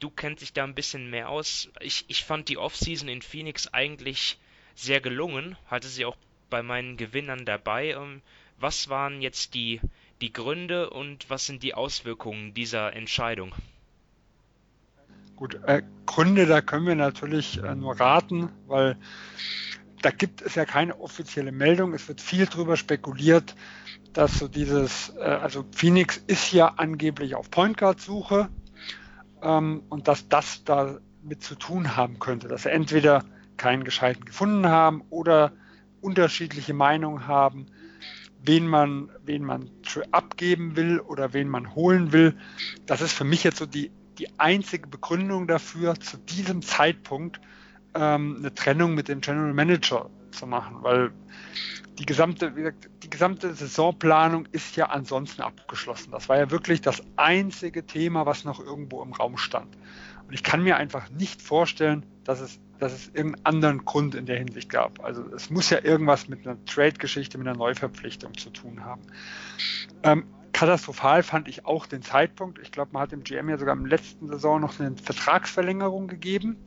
du 0.00 0.10
kennst 0.10 0.42
dich 0.42 0.52
da 0.52 0.64
ein 0.64 0.74
bisschen 0.74 1.08
mehr 1.08 1.30
aus. 1.30 1.70
Ich, 1.80 2.04
ich 2.08 2.24
fand 2.24 2.50
die 2.50 2.58
Offseason 2.58 3.08
in 3.08 3.22
Phoenix 3.22 3.68
eigentlich 3.68 4.38
sehr 4.74 5.00
gelungen, 5.00 5.56
hatte 5.68 5.88
sie 5.88 6.04
auch 6.04 6.16
bei 6.50 6.62
meinen 6.62 6.98
Gewinnern 6.98 7.46
dabei. 7.46 7.92
Ähm, 7.92 8.20
was 8.58 8.88
waren 8.88 9.22
jetzt 9.22 9.54
die, 9.54 9.80
die 10.20 10.32
Gründe 10.32 10.90
und 10.90 11.28
was 11.28 11.46
sind 11.46 11.62
die 11.62 11.74
Auswirkungen 11.74 12.54
dieser 12.54 12.94
Entscheidung? 12.94 13.54
Gut, 15.36 15.58
äh, 15.66 15.82
Gründe, 16.06 16.46
da 16.46 16.60
können 16.60 16.86
wir 16.86 16.94
natürlich 16.94 17.62
äh, 17.62 17.74
nur 17.74 17.98
raten, 17.98 18.50
weil 18.66 18.96
da 20.02 20.10
gibt 20.10 20.42
es 20.42 20.54
ja 20.54 20.64
keine 20.64 21.00
offizielle 21.00 21.50
Meldung. 21.50 21.92
Es 21.92 22.06
wird 22.08 22.20
viel 22.20 22.46
darüber 22.46 22.76
spekuliert, 22.76 23.56
dass 24.12 24.38
so 24.38 24.48
dieses, 24.48 25.12
äh, 25.16 25.22
also 25.22 25.64
Phoenix 25.72 26.18
ist 26.26 26.52
ja 26.52 26.74
angeblich 26.76 27.34
auf 27.34 27.50
Point 27.50 27.78
Guard 27.78 28.00
Suche 28.00 28.48
ähm, 29.42 29.82
und 29.88 30.06
dass 30.06 30.28
das 30.28 30.62
damit 30.64 31.42
zu 31.42 31.56
tun 31.56 31.96
haben 31.96 32.20
könnte, 32.20 32.46
dass 32.46 32.62
sie 32.62 32.70
entweder 32.70 33.24
keinen 33.56 33.82
gescheiten 33.82 34.24
gefunden 34.24 34.68
haben 34.68 35.02
oder 35.10 35.52
unterschiedliche 36.00 36.74
Meinungen 36.74 37.26
haben 37.26 37.66
wen 38.44 38.66
man, 38.66 39.10
wen 39.24 39.42
man 39.44 39.70
abgeben 40.12 40.76
will 40.76 41.00
oder 41.00 41.32
wen 41.32 41.48
man 41.48 41.74
holen 41.74 42.12
will. 42.12 42.36
Das 42.86 43.00
ist 43.00 43.12
für 43.12 43.24
mich 43.24 43.44
jetzt 43.44 43.58
so 43.58 43.66
die, 43.66 43.90
die 44.18 44.38
einzige 44.38 44.86
Begründung 44.86 45.46
dafür, 45.46 45.94
zu 45.98 46.18
diesem 46.18 46.62
Zeitpunkt 46.62 47.40
ähm, 47.94 48.36
eine 48.38 48.54
Trennung 48.54 48.94
mit 48.94 49.08
dem 49.08 49.20
General 49.20 49.54
Manager 49.54 50.10
zu 50.30 50.46
machen, 50.46 50.78
weil 50.82 51.12
die 51.98 52.06
gesamte, 52.06 52.52
die 53.02 53.10
gesamte 53.10 53.54
Saisonplanung 53.54 54.46
ist 54.50 54.76
ja 54.76 54.86
ansonsten 54.86 55.42
abgeschlossen. 55.42 56.10
Das 56.10 56.28
war 56.28 56.36
ja 56.36 56.50
wirklich 56.50 56.80
das 56.80 57.02
einzige 57.16 57.86
Thema, 57.86 58.26
was 58.26 58.44
noch 58.44 58.58
irgendwo 58.60 59.02
im 59.02 59.12
Raum 59.12 59.38
stand. 59.38 59.76
Und 60.26 60.34
ich 60.34 60.42
kann 60.42 60.62
mir 60.62 60.76
einfach 60.76 61.08
nicht 61.10 61.40
vorstellen, 61.40 62.04
dass 62.24 62.40
es 62.40 62.58
dass 62.84 62.92
es 62.92 63.06
irgendeinen 63.14 63.46
anderen 63.46 63.84
Grund 63.86 64.14
in 64.14 64.26
der 64.26 64.36
Hinsicht 64.36 64.68
gab. 64.68 65.02
Also 65.02 65.24
es 65.34 65.48
muss 65.48 65.70
ja 65.70 65.82
irgendwas 65.82 66.28
mit 66.28 66.46
einer 66.46 66.62
Trade-Geschichte, 66.66 67.38
mit 67.38 67.48
einer 67.48 67.56
Neuverpflichtung 67.56 68.36
zu 68.36 68.50
tun 68.50 68.84
haben. 68.84 69.00
Ähm, 70.02 70.24
katastrophal 70.52 71.22
fand 71.22 71.48
ich 71.48 71.64
auch 71.64 71.86
den 71.86 72.02
Zeitpunkt. 72.02 72.58
Ich 72.58 72.72
glaube, 72.72 72.90
man 72.92 73.00
hat 73.00 73.12
dem 73.12 73.24
GM 73.24 73.48
ja 73.48 73.56
sogar 73.56 73.74
im 73.74 73.86
letzten 73.86 74.28
Saison 74.28 74.60
noch 74.60 74.78
eine 74.78 74.94
Vertragsverlängerung 74.96 76.08
gegeben. 76.08 76.58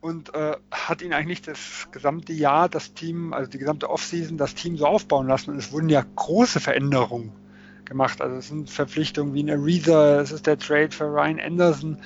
Und 0.00 0.34
äh, 0.34 0.56
hat 0.70 1.02
ihn 1.02 1.12
eigentlich 1.12 1.42
das 1.42 1.88
gesamte 1.92 2.32
Jahr, 2.32 2.70
das 2.70 2.94
Team, 2.94 3.34
also 3.34 3.50
die 3.50 3.58
gesamte 3.58 3.90
Offseason, 3.90 4.38
das 4.38 4.54
Team 4.54 4.78
so 4.78 4.86
aufbauen 4.86 5.26
lassen. 5.26 5.50
Und 5.50 5.58
es 5.58 5.70
wurden 5.70 5.90
ja 5.90 6.02
große 6.16 6.60
Veränderungen 6.60 7.32
gemacht. 7.84 8.22
Also 8.22 8.36
es 8.36 8.48
sind 8.48 8.70
Verpflichtungen 8.70 9.34
wie 9.34 9.42
ein 9.42 9.50
Ariza, 9.50 10.20
es 10.20 10.32
ist 10.32 10.46
der 10.46 10.58
Trade 10.58 10.90
für 10.92 11.04
Ryan 11.04 11.40
Anderson, 11.40 11.98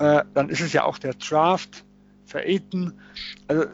äh, 0.00 0.24
dann 0.34 0.48
ist 0.48 0.60
es 0.60 0.72
ja 0.72 0.84
auch 0.84 0.98
der 0.98 1.14
Draft 1.14 1.84
für 2.24 2.40
Aiton. 2.40 2.94
Also 3.48 3.66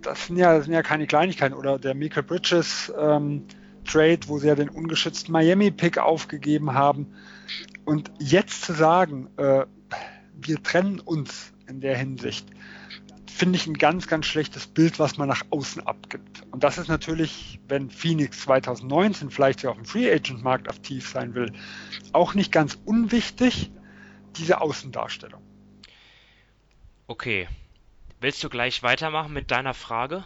das 0.00 0.26
sind 0.26 0.36
ja, 0.36 0.56
das 0.56 0.64
sind 0.64 0.74
ja 0.74 0.82
keine 0.82 1.06
Kleinigkeiten. 1.06 1.54
Oder 1.54 1.78
der 1.78 1.94
Michael 1.94 2.22
Bridges 2.22 2.92
ähm, 2.98 3.44
Trade, 3.84 4.20
wo 4.26 4.38
sie 4.38 4.46
ja 4.46 4.54
den 4.54 4.68
ungeschützten 4.68 5.32
Miami-Pick 5.32 5.98
aufgegeben 5.98 6.72
haben. 6.72 7.08
Und 7.84 8.12
jetzt 8.20 8.62
zu 8.62 8.72
sagen, 8.74 9.28
äh, 9.36 9.66
wir 10.40 10.62
trennen 10.62 11.00
uns 11.00 11.52
in 11.66 11.80
der 11.80 11.98
Hinsicht, 11.98 12.46
finde 13.26 13.56
ich 13.56 13.66
ein 13.66 13.74
ganz, 13.74 14.06
ganz 14.06 14.26
schlechtes 14.26 14.68
Bild, 14.68 15.00
was 15.00 15.18
man 15.18 15.28
nach 15.28 15.42
außen 15.50 15.84
abgibt. 15.84 16.44
Und 16.52 16.62
das 16.62 16.78
ist 16.78 16.88
natürlich, 16.88 17.58
wenn 17.66 17.90
Phoenix 17.90 18.42
2019 18.42 19.30
vielleicht 19.30 19.62
ja 19.62 19.70
auf 19.70 19.76
dem 19.76 19.84
Free 19.84 20.12
Agent 20.12 20.44
Markt 20.44 20.68
aktiv 20.68 21.08
sein 21.08 21.34
will, 21.34 21.52
auch 22.12 22.34
nicht 22.34 22.52
ganz 22.52 22.78
unwichtig, 22.84 23.72
diese 24.36 24.60
Außendarstellung. 24.60 25.42
Okay. 27.12 27.46
Willst 28.22 28.42
du 28.42 28.48
gleich 28.48 28.82
weitermachen 28.82 29.34
mit 29.34 29.50
deiner 29.50 29.74
Frage? 29.74 30.24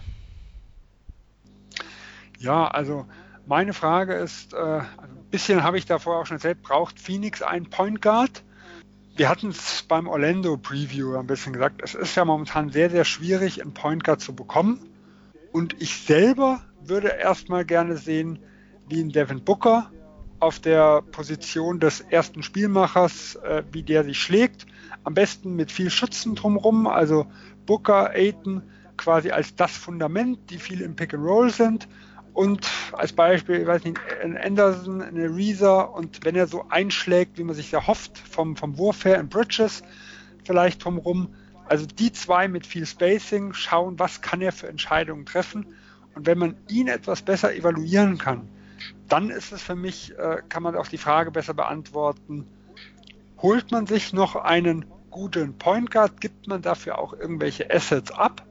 Ja, 2.38 2.68
also 2.68 3.06
meine 3.44 3.72
Frage 3.72 4.14
ist, 4.14 4.52
äh, 4.52 4.56
also 4.56 4.94
ein 5.00 5.24
bisschen 5.32 5.64
habe 5.64 5.78
ich 5.78 5.86
davor 5.86 6.20
auch 6.20 6.26
schon 6.26 6.36
erzählt, 6.36 6.62
braucht 6.62 7.00
Phoenix 7.00 7.42
einen 7.42 7.68
Point 7.70 8.00
Guard? 8.00 8.44
Wir 9.16 9.28
hatten 9.28 9.48
es 9.48 9.82
beim 9.88 10.06
Orlando 10.06 10.56
Preview 10.58 11.16
ein 11.16 11.26
bisschen 11.26 11.54
gesagt, 11.54 11.80
es 11.82 11.96
ist 11.96 12.14
ja 12.14 12.24
momentan 12.24 12.70
sehr, 12.70 12.88
sehr 12.88 13.04
schwierig, 13.04 13.60
einen 13.60 13.74
Point 13.74 14.04
Guard 14.04 14.20
zu 14.20 14.32
bekommen. 14.32 14.78
Und 15.50 15.82
ich 15.82 15.96
selber 15.96 16.60
würde 16.84 17.08
erstmal 17.08 17.64
gerne 17.64 17.96
sehen, 17.96 18.38
wie 18.88 19.00
ein 19.00 19.10
Devin 19.10 19.42
Booker 19.42 19.90
auf 20.38 20.60
der 20.60 21.02
Position 21.02 21.80
des 21.80 22.00
ersten 22.00 22.44
Spielmachers, 22.44 23.34
äh, 23.42 23.64
wie 23.72 23.82
der 23.82 24.04
sich 24.04 24.22
schlägt. 24.22 24.68
Am 25.06 25.14
besten 25.14 25.54
mit 25.54 25.70
viel 25.70 25.88
Schützen 25.88 26.34
drumherum, 26.34 26.88
also 26.88 27.28
Booker, 27.64 28.10
Aiton 28.10 28.64
quasi 28.96 29.30
als 29.30 29.54
das 29.54 29.70
Fundament, 29.70 30.50
die 30.50 30.58
viel 30.58 30.80
im 30.80 30.96
Pick 30.96 31.14
and 31.14 31.24
Roll 31.24 31.50
sind. 31.50 31.86
Und 32.32 32.66
als 32.90 33.12
Beispiel, 33.12 33.60
ich 33.60 33.68
weiß 33.68 33.84
nicht, 33.84 34.00
ein 34.20 34.36
Anderson, 34.36 35.00
eine 35.00 35.28
Reza 35.32 35.82
und 35.82 36.24
wenn 36.24 36.34
er 36.34 36.48
so 36.48 36.66
einschlägt, 36.70 37.38
wie 37.38 37.44
man 37.44 37.54
sich 37.54 37.72
erhofft, 37.72 38.18
vom, 38.18 38.56
vom 38.56 38.78
Wurf 38.78 39.04
her 39.04 39.20
in 39.20 39.28
Bridges 39.28 39.84
vielleicht 40.42 40.84
drumherum. 40.84 41.36
Also 41.68 41.86
die 41.86 42.10
zwei 42.10 42.48
mit 42.48 42.66
viel 42.66 42.84
Spacing 42.84 43.52
schauen, 43.52 44.00
was 44.00 44.22
kann 44.22 44.40
er 44.40 44.50
für 44.50 44.66
Entscheidungen 44.66 45.24
treffen 45.24 45.66
Und 46.16 46.26
wenn 46.26 46.38
man 46.38 46.56
ihn 46.68 46.88
etwas 46.88 47.22
besser 47.22 47.54
evaluieren 47.54 48.18
kann, 48.18 48.48
dann 49.06 49.30
ist 49.30 49.52
es 49.52 49.62
für 49.62 49.76
mich, 49.76 50.18
äh, 50.18 50.42
kann 50.48 50.64
man 50.64 50.74
auch 50.74 50.88
die 50.88 50.98
Frage 50.98 51.30
besser 51.30 51.54
beantworten, 51.54 52.48
holt 53.38 53.70
man 53.70 53.86
sich 53.86 54.12
noch 54.12 54.34
einen 54.34 54.84
guten 55.16 55.56
Point 55.56 55.90
Guard, 55.90 56.20
gibt 56.20 56.46
man 56.46 56.60
dafür 56.60 56.98
auch 56.98 57.14
irgendwelche 57.14 57.70
Assets 57.70 58.12
ab 58.12 58.44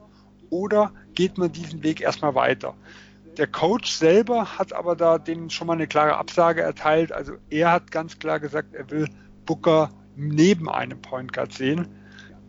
oder 0.50 0.92
geht 1.14 1.38
man 1.38 1.52
diesen 1.52 1.84
Weg 1.84 2.02
erstmal 2.02 2.34
weiter? 2.34 2.76
Der 3.38 3.46
Coach 3.46 3.92
selber 3.92 4.58
hat 4.58 4.74
aber 4.74 4.96
da 4.96 5.20
dem 5.20 5.52
schon 5.52 5.68
mal 5.68 5.74
eine 5.74 5.86
klare 5.86 6.18
Absage 6.18 6.62
erteilt. 6.64 7.12
Also 7.12 7.34
er 7.52 7.72
hat 7.72 7.92
ganz 7.92 8.18
klar 8.18 8.40
gesagt, 8.40 8.74
er 8.74 8.90
will 8.90 9.08
Booker 9.46 9.92
neben 10.16 10.68
einem 10.68 11.00
Point 11.02 11.34
Guard 11.34 11.54
sehen. 11.54 11.88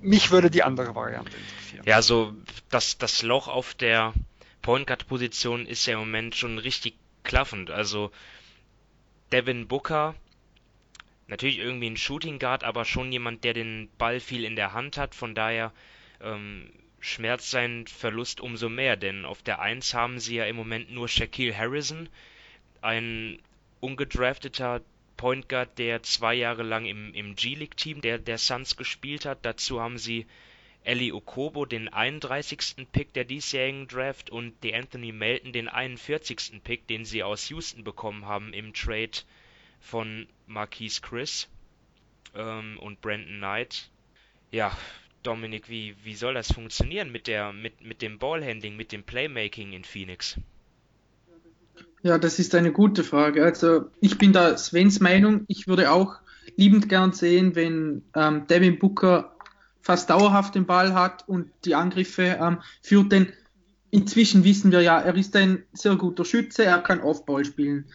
Mich 0.00 0.30
würde 0.30 0.50
die 0.50 0.62
andere 0.62 0.94
Variante 0.94 1.32
interessieren. 1.36 1.84
Ja, 1.84 2.00
so 2.00 2.32
das, 2.70 2.96
das 2.96 3.22
Loch 3.22 3.48
auf 3.48 3.74
der 3.74 4.14
Point 4.62 4.86
Guard 4.86 5.06
Position 5.08 5.66
ist 5.66 5.84
ja 5.84 5.92
im 5.92 5.98
Moment 6.00 6.34
schon 6.36 6.56
richtig 6.58 6.96
klaffend. 7.22 7.70
Also 7.70 8.10
Devin 9.30 9.68
Booker, 9.68 10.14
natürlich 11.28 11.58
irgendwie 11.58 11.90
ein 11.90 11.96
Shooting 11.96 12.38
Guard, 12.38 12.64
aber 12.64 12.84
schon 12.84 13.12
jemand, 13.12 13.44
der 13.44 13.54
den 13.54 13.88
Ball 13.98 14.20
viel 14.20 14.44
in 14.44 14.56
der 14.56 14.72
Hand 14.72 14.96
hat. 14.96 15.14
Von 15.14 15.34
daher 15.34 15.72
ähm, 16.20 16.70
schmerzt 17.00 17.50
sein 17.50 17.86
Verlust 17.86 18.40
umso 18.40 18.68
mehr, 18.68 18.96
denn 18.96 19.24
auf 19.24 19.42
der 19.42 19.60
1 19.60 19.94
haben 19.94 20.18
sie 20.18 20.36
ja 20.36 20.44
im 20.44 20.56
Moment 20.56 20.90
nur 20.90 21.08
Shaquille 21.08 21.56
Harrison, 21.56 22.08
ein 22.82 23.38
ungedrafteter 23.80 24.82
Point 25.16 25.48
Guard, 25.48 25.78
der 25.78 26.02
zwei 26.02 26.34
Jahre 26.34 26.62
lang 26.62 26.84
im, 26.84 27.14
im 27.14 27.34
G-League-Team 27.34 28.00
der, 28.02 28.18
der 28.18 28.38
Suns 28.38 28.76
gespielt 28.76 29.24
hat. 29.24 29.38
Dazu 29.42 29.80
haben 29.80 29.98
sie 29.98 30.26
Eli 30.84 31.10
Okobo, 31.10 31.64
den 31.64 31.88
31. 31.88 32.86
Pick 32.92 33.12
der 33.14 33.24
diesjährigen 33.24 33.88
Draft, 33.88 34.30
und 34.30 34.54
die 34.62 34.74
Anthony 34.74 35.12
Melton, 35.12 35.52
den 35.52 35.68
41. 35.68 36.62
Pick, 36.62 36.86
den 36.86 37.04
sie 37.04 37.22
aus 37.22 37.48
Houston 37.48 37.82
bekommen 37.82 38.26
haben 38.26 38.52
im 38.52 38.72
Trade 38.72 39.18
von 39.86 40.26
Marquise 40.46 41.00
Chris 41.00 41.48
ähm, 42.34 42.78
und 42.80 43.00
Brandon 43.00 43.38
Knight. 43.38 43.88
Ja, 44.50 44.76
Dominik, 45.22 45.68
wie, 45.68 45.96
wie 46.02 46.14
soll 46.14 46.34
das 46.34 46.52
funktionieren 46.52 47.10
mit, 47.10 47.26
der, 47.26 47.52
mit, 47.52 47.80
mit 47.80 48.02
dem 48.02 48.18
Ballhandling, 48.18 48.76
mit 48.76 48.92
dem 48.92 49.04
Playmaking 49.04 49.72
in 49.72 49.84
Phoenix? 49.84 50.36
Ja, 52.02 52.18
das 52.18 52.38
ist 52.38 52.54
eine 52.54 52.72
gute 52.72 53.04
Frage. 53.04 53.44
Also 53.44 53.86
ich 54.00 54.18
bin 54.18 54.32
da 54.32 54.56
Svens 54.56 55.00
Meinung. 55.00 55.44
Ich 55.48 55.66
würde 55.66 55.90
auch 55.90 56.16
liebend 56.56 56.88
gern 56.88 57.12
sehen, 57.12 57.54
wenn 57.54 58.02
ähm, 58.14 58.46
Devin 58.46 58.78
Booker 58.78 59.36
fast 59.80 60.10
dauerhaft 60.10 60.54
den 60.54 60.66
Ball 60.66 60.94
hat 60.94 61.28
und 61.28 61.50
die 61.64 61.74
Angriffe 61.74 62.38
ähm, 62.40 62.58
führt. 62.82 63.12
Denn 63.12 63.32
inzwischen 63.90 64.44
wissen 64.44 64.72
wir 64.72 64.82
ja, 64.82 65.00
er 65.00 65.14
ist 65.16 65.34
ein 65.36 65.64
sehr 65.72 65.96
guter 65.96 66.24
Schütze, 66.24 66.64
er 66.64 66.78
kann 66.78 67.00
Offball 67.00 67.44
spielen. 67.44 67.86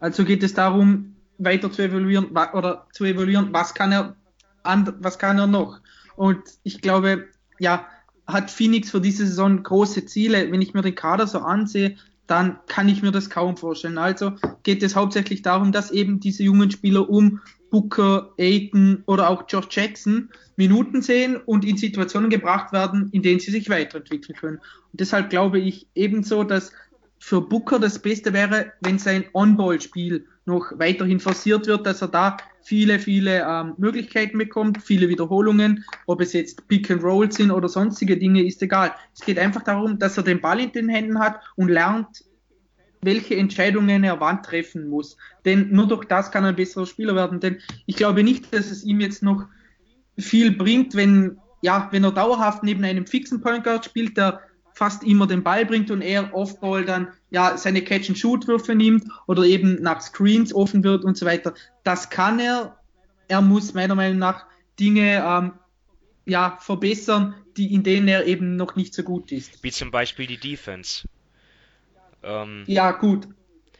Also 0.00 0.24
geht 0.24 0.42
es 0.42 0.54
darum, 0.54 1.16
weiter 1.40 1.72
zu 1.72 1.82
evaluieren 1.82 2.26
oder 2.54 2.86
zu 2.92 3.04
evaluieren, 3.04 3.48
was 3.52 3.74
kann 3.74 3.92
er, 3.92 4.16
was 4.64 5.18
kann 5.18 5.38
er 5.38 5.46
noch? 5.46 5.80
Und 6.16 6.42
ich 6.62 6.80
glaube, 6.80 7.28
ja, 7.58 7.86
hat 8.26 8.50
Phoenix 8.50 8.90
für 8.90 9.00
diese 9.00 9.26
Saison 9.26 9.62
große 9.62 10.06
Ziele. 10.06 10.50
Wenn 10.52 10.62
ich 10.62 10.74
mir 10.74 10.82
den 10.82 10.94
Kader 10.94 11.26
so 11.26 11.38
ansehe, 11.40 11.96
dann 12.26 12.58
kann 12.68 12.88
ich 12.88 13.02
mir 13.02 13.10
das 13.10 13.28
kaum 13.28 13.56
vorstellen. 13.56 13.98
Also 13.98 14.32
geht 14.62 14.82
es 14.82 14.94
hauptsächlich 14.94 15.42
darum, 15.42 15.72
dass 15.72 15.90
eben 15.90 16.20
diese 16.20 16.44
jungen 16.44 16.70
Spieler 16.70 17.08
um 17.08 17.40
Booker, 17.70 18.32
Aiton 18.38 19.02
oder 19.06 19.30
auch 19.30 19.44
Josh 19.48 19.66
Jackson 19.70 20.30
Minuten 20.56 21.02
sehen 21.02 21.36
und 21.36 21.64
in 21.64 21.76
Situationen 21.76 22.30
gebracht 22.30 22.72
werden, 22.72 23.08
in 23.12 23.22
denen 23.22 23.40
sie 23.40 23.50
sich 23.50 23.68
weiterentwickeln 23.68 24.38
können. 24.38 24.58
Und 24.58 25.00
deshalb 25.00 25.30
glaube 25.30 25.58
ich 25.58 25.88
ebenso, 25.94 26.44
dass 26.44 26.72
für 27.18 27.40
Booker 27.40 27.78
das 27.78 27.98
Beste 27.98 28.32
wäre, 28.32 28.72
wenn 28.80 28.98
sein 28.98 29.24
On-Ball-Spiel 29.32 30.26
noch 30.46 30.72
weiterhin 30.78 31.20
forciert 31.20 31.66
wird, 31.66 31.86
dass 31.86 32.02
er 32.02 32.08
da 32.08 32.36
viele, 32.62 32.98
viele 32.98 33.44
ähm, 33.46 33.74
Möglichkeiten 33.78 34.38
bekommt, 34.38 34.82
viele 34.82 35.08
Wiederholungen, 35.08 35.84
ob 36.06 36.20
es 36.20 36.32
jetzt 36.32 36.66
Pick 36.68 36.90
and 36.90 37.02
Roll 37.02 37.30
sind 37.30 37.50
oder 37.50 37.68
sonstige 37.68 38.16
Dinge, 38.16 38.44
ist 38.44 38.62
egal. 38.62 38.92
Es 39.14 39.24
geht 39.24 39.38
einfach 39.38 39.62
darum, 39.62 39.98
dass 39.98 40.16
er 40.16 40.22
den 40.22 40.40
Ball 40.40 40.60
in 40.60 40.72
den 40.72 40.88
Händen 40.88 41.18
hat 41.18 41.40
und 41.56 41.68
lernt, 41.68 42.24
welche 43.02 43.36
Entscheidungen 43.36 44.04
er 44.04 44.20
wann 44.20 44.42
treffen 44.42 44.88
muss. 44.88 45.16
Denn 45.44 45.70
nur 45.70 45.88
durch 45.88 46.04
das 46.04 46.30
kann 46.30 46.44
er 46.44 46.50
ein 46.50 46.56
besserer 46.56 46.86
Spieler 46.86 47.14
werden. 47.14 47.40
Denn 47.40 47.58
ich 47.86 47.96
glaube 47.96 48.22
nicht, 48.22 48.52
dass 48.52 48.70
es 48.70 48.84
ihm 48.84 49.00
jetzt 49.00 49.22
noch 49.22 49.46
viel 50.18 50.52
bringt, 50.52 50.94
wenn, 50.94 51.38
ja, 51.62 51.88
wenn 51.92 52.04
er 52.04 52.12
dauerhaft 52.12 52.62
neben 52.62 52.84
einem 52.84 53.06
fixen 53.06 53.40
Point 53.40 53.64
Guard 53.64 53.86
spielt, 53.86 54.16
der 54.16 54.40
fast 54.80 55.04
immer 55.04 55.26
den 55.26 55.42
Ball 55.42 55.66
bringt 55.66 55.90
und 55.90 56.00
er 56.00 56.32
Offball 56.32 56.86
dann 56.86 57.08
ja 57.28 57.58
seine 57.58 57.82
Catch-and-Shoot-Würfe 57.82 58.74
nimmt 58.74 59.04
oder 59.26 59.42
eben 59.42 59.74
nach 59.82 60.00
Screens 60.00 60.54
offen 60.54 60.82
wird 60.84 61.04
und 61.04 61.18
so 61.18 61.26
weiter. 61.26 61.52
Das 61.84 62.08
kann 62.08 62.40
er. 62.40 62.78
Er 63.28 63.42
muss 63.42 63.74
meiner 63.74 63.94
Meinung 63.94 64.18
nach 64.18 64.46
Dinge 64.80 65.22
ähm, 65.22 65.52
ja, 66.24 66.56
verbessern, 66.62 67.34
die, 67.58 67.74
in 67.74 67.82
denen 67.82 68.08
er 68.08 68.24
eben 68.24 68.56
noch 68.56 68.74
nicht 68.74 68.94
so 68.94 69.02
gut 69.02 69.30
ist. 69.32 69.62
Wie 69.62 69.70
zum 69.70 69.90
Beispiel 69.90 70.26
die 70.26 70.38
Defense. 70.38 71.06
Ähm, 72.22 72.64
ja, 72.66 72.92
gut. 72.92 73.28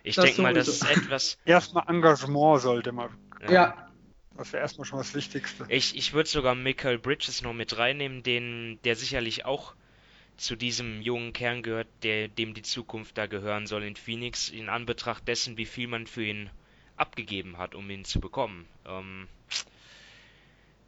Ich 0.02 0.16
denke 0.16 0.42
mal, 0.42 0.52
das 0.52 0.68
ist 0.68 0.84
etwas. 0.84 1.38
Erstmal 1.46 1.84
Engagement 1.88 2.60
sollte 2.60 2.92
man. 2.92 3.08
Ja. 3.44 3.52
ja. 3.52 3.88
Das 4.36 4.52
wäre 4.52 4.60
erstmal 4.60 4.84
schon 4.84 4.98
das 4.98 5.14
Wichtigste. 5.14 5.64
Ich, 5.70 5.96
ich 5.96 6.12
würde 6.12 6.28
sogar 6.28 6.54
Michael 6.54 6.98
Bridges 6.98 7.40
noch 7.40 7.54
mit 7.54 7.78
reinnehmen, 7.78 8.22
den, 8.22 8.78
der 8.84 8.96
sicherlich 8.96 9.46
auch 9.46 9.74
zu 10.40 10.56
diesem 10.56 11.02
jungen 11.02 11.34
Kern 11.34 11.62
gehört, 11.62 11.86
der, 12.02 12.26
dem 12.26 12.54
die 12.54 12.62
Zukunft 12.62 13.18
da 13.18 13.26
gehören 13.26 13.66
soll 13.66 13.82
in 13.82 13.94
Phoenix, 13.94 14.48
in 14.48 14.70
Anbetracht 14.70 15.28
dessen, 15.28 15.58
wie 15.58 15.66
viel 15.66 15.86
man 15.86 16.06
für 16.06 16.24
ihn 16.24 16.48
abgegeben 16.96 17.58
hat, 17.58 17.74
um 17.74 17.90
ihn 17.90 18.06
zu 18.06 18.20
bekommen. 18.20 18.66
Ähm, 18.86 19.28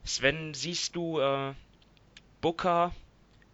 Sven, 0.05 0.55
siehst 0.55 0.97
du 0.97 1.21
äh, 1.21 1.53
Booker, 2.41 2.95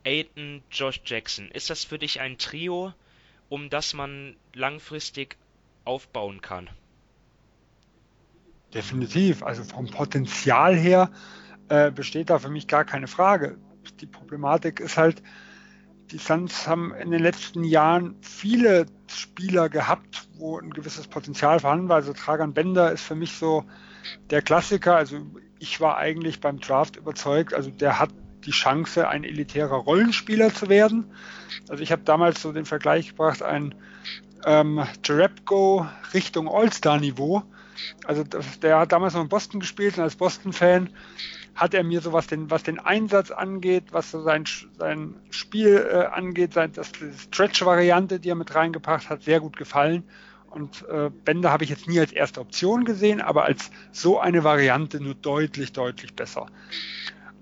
Aiton, 0.04 0.62
Josh 0.70 1.00
Jackson? 1.04 1.50
Ist 1.50 1.68
das 1.68 1.82
für 1.82 1.98
dich 1.98 2.20
ein 2.20 2.38
Trio, 2.38 2.94
um 3.48 3.68
das 3.68 3.92
man 3.92 4.36
langfristig 4.54 5.36
aufbauen 5.84 6.40
kann? 6.40 6.70
Definitiv. 8.72 9.42
Also 9.42 9.64
vom 9.64 9.90
Potenzial 9.90 10.76
her 10.76 11.10
äh, 11.68 11.90
besteht 11.90 12.30
da 12.30 12.38
für 12.38 12.50
mich 12.50 12.68
gar 12.68 12.84
keine 12.84 13.08
Frage. 13.08 13.58
Die 14.00 14.06
Problematik 14.06 14.78
ist 14.78 14.96
halt, 14.96 15.24
die 16.10 16.18
Suns 16.18 16.66
haben 16.66 16.94
in 16.94 17.10
den 17.10 17.22
letzten 17.22 17.64
Jahren 17.64 18.16
viele 18.22 18.86
Spieler 19.08 19.68
gehabt, 19.68 20.28
wo 20.38 20.58
ein 20.58 20.70
gewisses 20.70 21.06
Potenzial 21.06 21.60
vorhanden 21.60 21.88
war. 21.88 21.96
Also 21.96 22.12
Tragan 22.12 22.54
Bender 22.54 22.92
ist 22.92 23.02
für 23.02 23.14
mich 23.14 23.32
so 23.32 23.64
der 24.30 24.42
Klassiker. 24.42 24.96
Also 24.96 25.26
ich 25.58 25.80
war 25.80 25.98
eigentlich 25.98 26.40
beim 26.40 26.60
Draft 26.60 26.96
überzeugt, 26.96 27.52
also 27.54 27.70
der 27.70 27.98
hat 27.98 28.10
die 28.44 28.52
Chance, 28.52 29.08
ein 29.08 29.24
elitärer 29.24 29.76
Rollenspieler 29.76 30.54
zu 30.54 30.68
werden. 30.68 31.12
Also 31.68 31.82
ich 31.82 31.92
habe 31.92 32.02
damals 32.02 32.40
so 32.40 32.52
den 32.52 32.64
Vergleich 32.64 33.08
gebracht, 33.08 33.42
ein 33.42 33.74
ähm, 34.46 34.84
Jerebko 35.04 35.86
Richtung 36.14 36.48
All-Star-Niveau. 36.48 37.42
Also 38.06 38.24
der 38.24 38.78
hat 38.78 38.92
damals 38.92 39.14
noch 39.14 39.22
in 39.22 39.28
Boston 39.28 39.60
gespielt 39.60 39.98
und 39.98 40.04
als 40.04 40.16
Boston-Fan 40.16 40.90
hat 41.58 41.74
er 41.74 41.82
mir 41.82 42.00
so 42.00 42.12
was 42.12 42.28
den, 42.28 42.50
was 42.50 42.62
den 42.62 42.78
Einsatz 42.78 43.32
angeht, 43.32 43.92
was 43.92 44.12
so 44.12 44.22
sein, 44.22 44.44
sein 44.78 45.16
Spiel 45.30 45.88
äh, 45.90 46.04
angeht, 46.06 46.52
sein, 46.54 46.72
das, 46.72 46.92
die 46.92 47.12
Stretch-Variante, 47.12 48.20
die 48.20 48.30
er 48.30 48.36
mit 48.36 48.54
reingebracht 48.54 49.10
hat, 49.10 49.24
sehr 49.24 49.40
gut 49.40 49.56
gefallen. 49.56 50.04
Und 50.50 50.86
äh, 50.88 51.10
Bender 51.10 51.50
habe 51.50 51.64
ich 51.64 51.70
jetzt 51.70 51.88
nie 51.88 51.98
als 51.98 52.12
erste 52.12 52.40
Option 52.40 52.84
gesehen, 52.84 53.20
aber 53.20 53.44
als 53.44 53.70
so 53.90 54.20
eine 54.20 54.44
Variante 54.44 55.00
nur 55.00 55.14
deutlich, 55.14 55.72
deutlich 55.72 56.14
besser. 56.14 56.46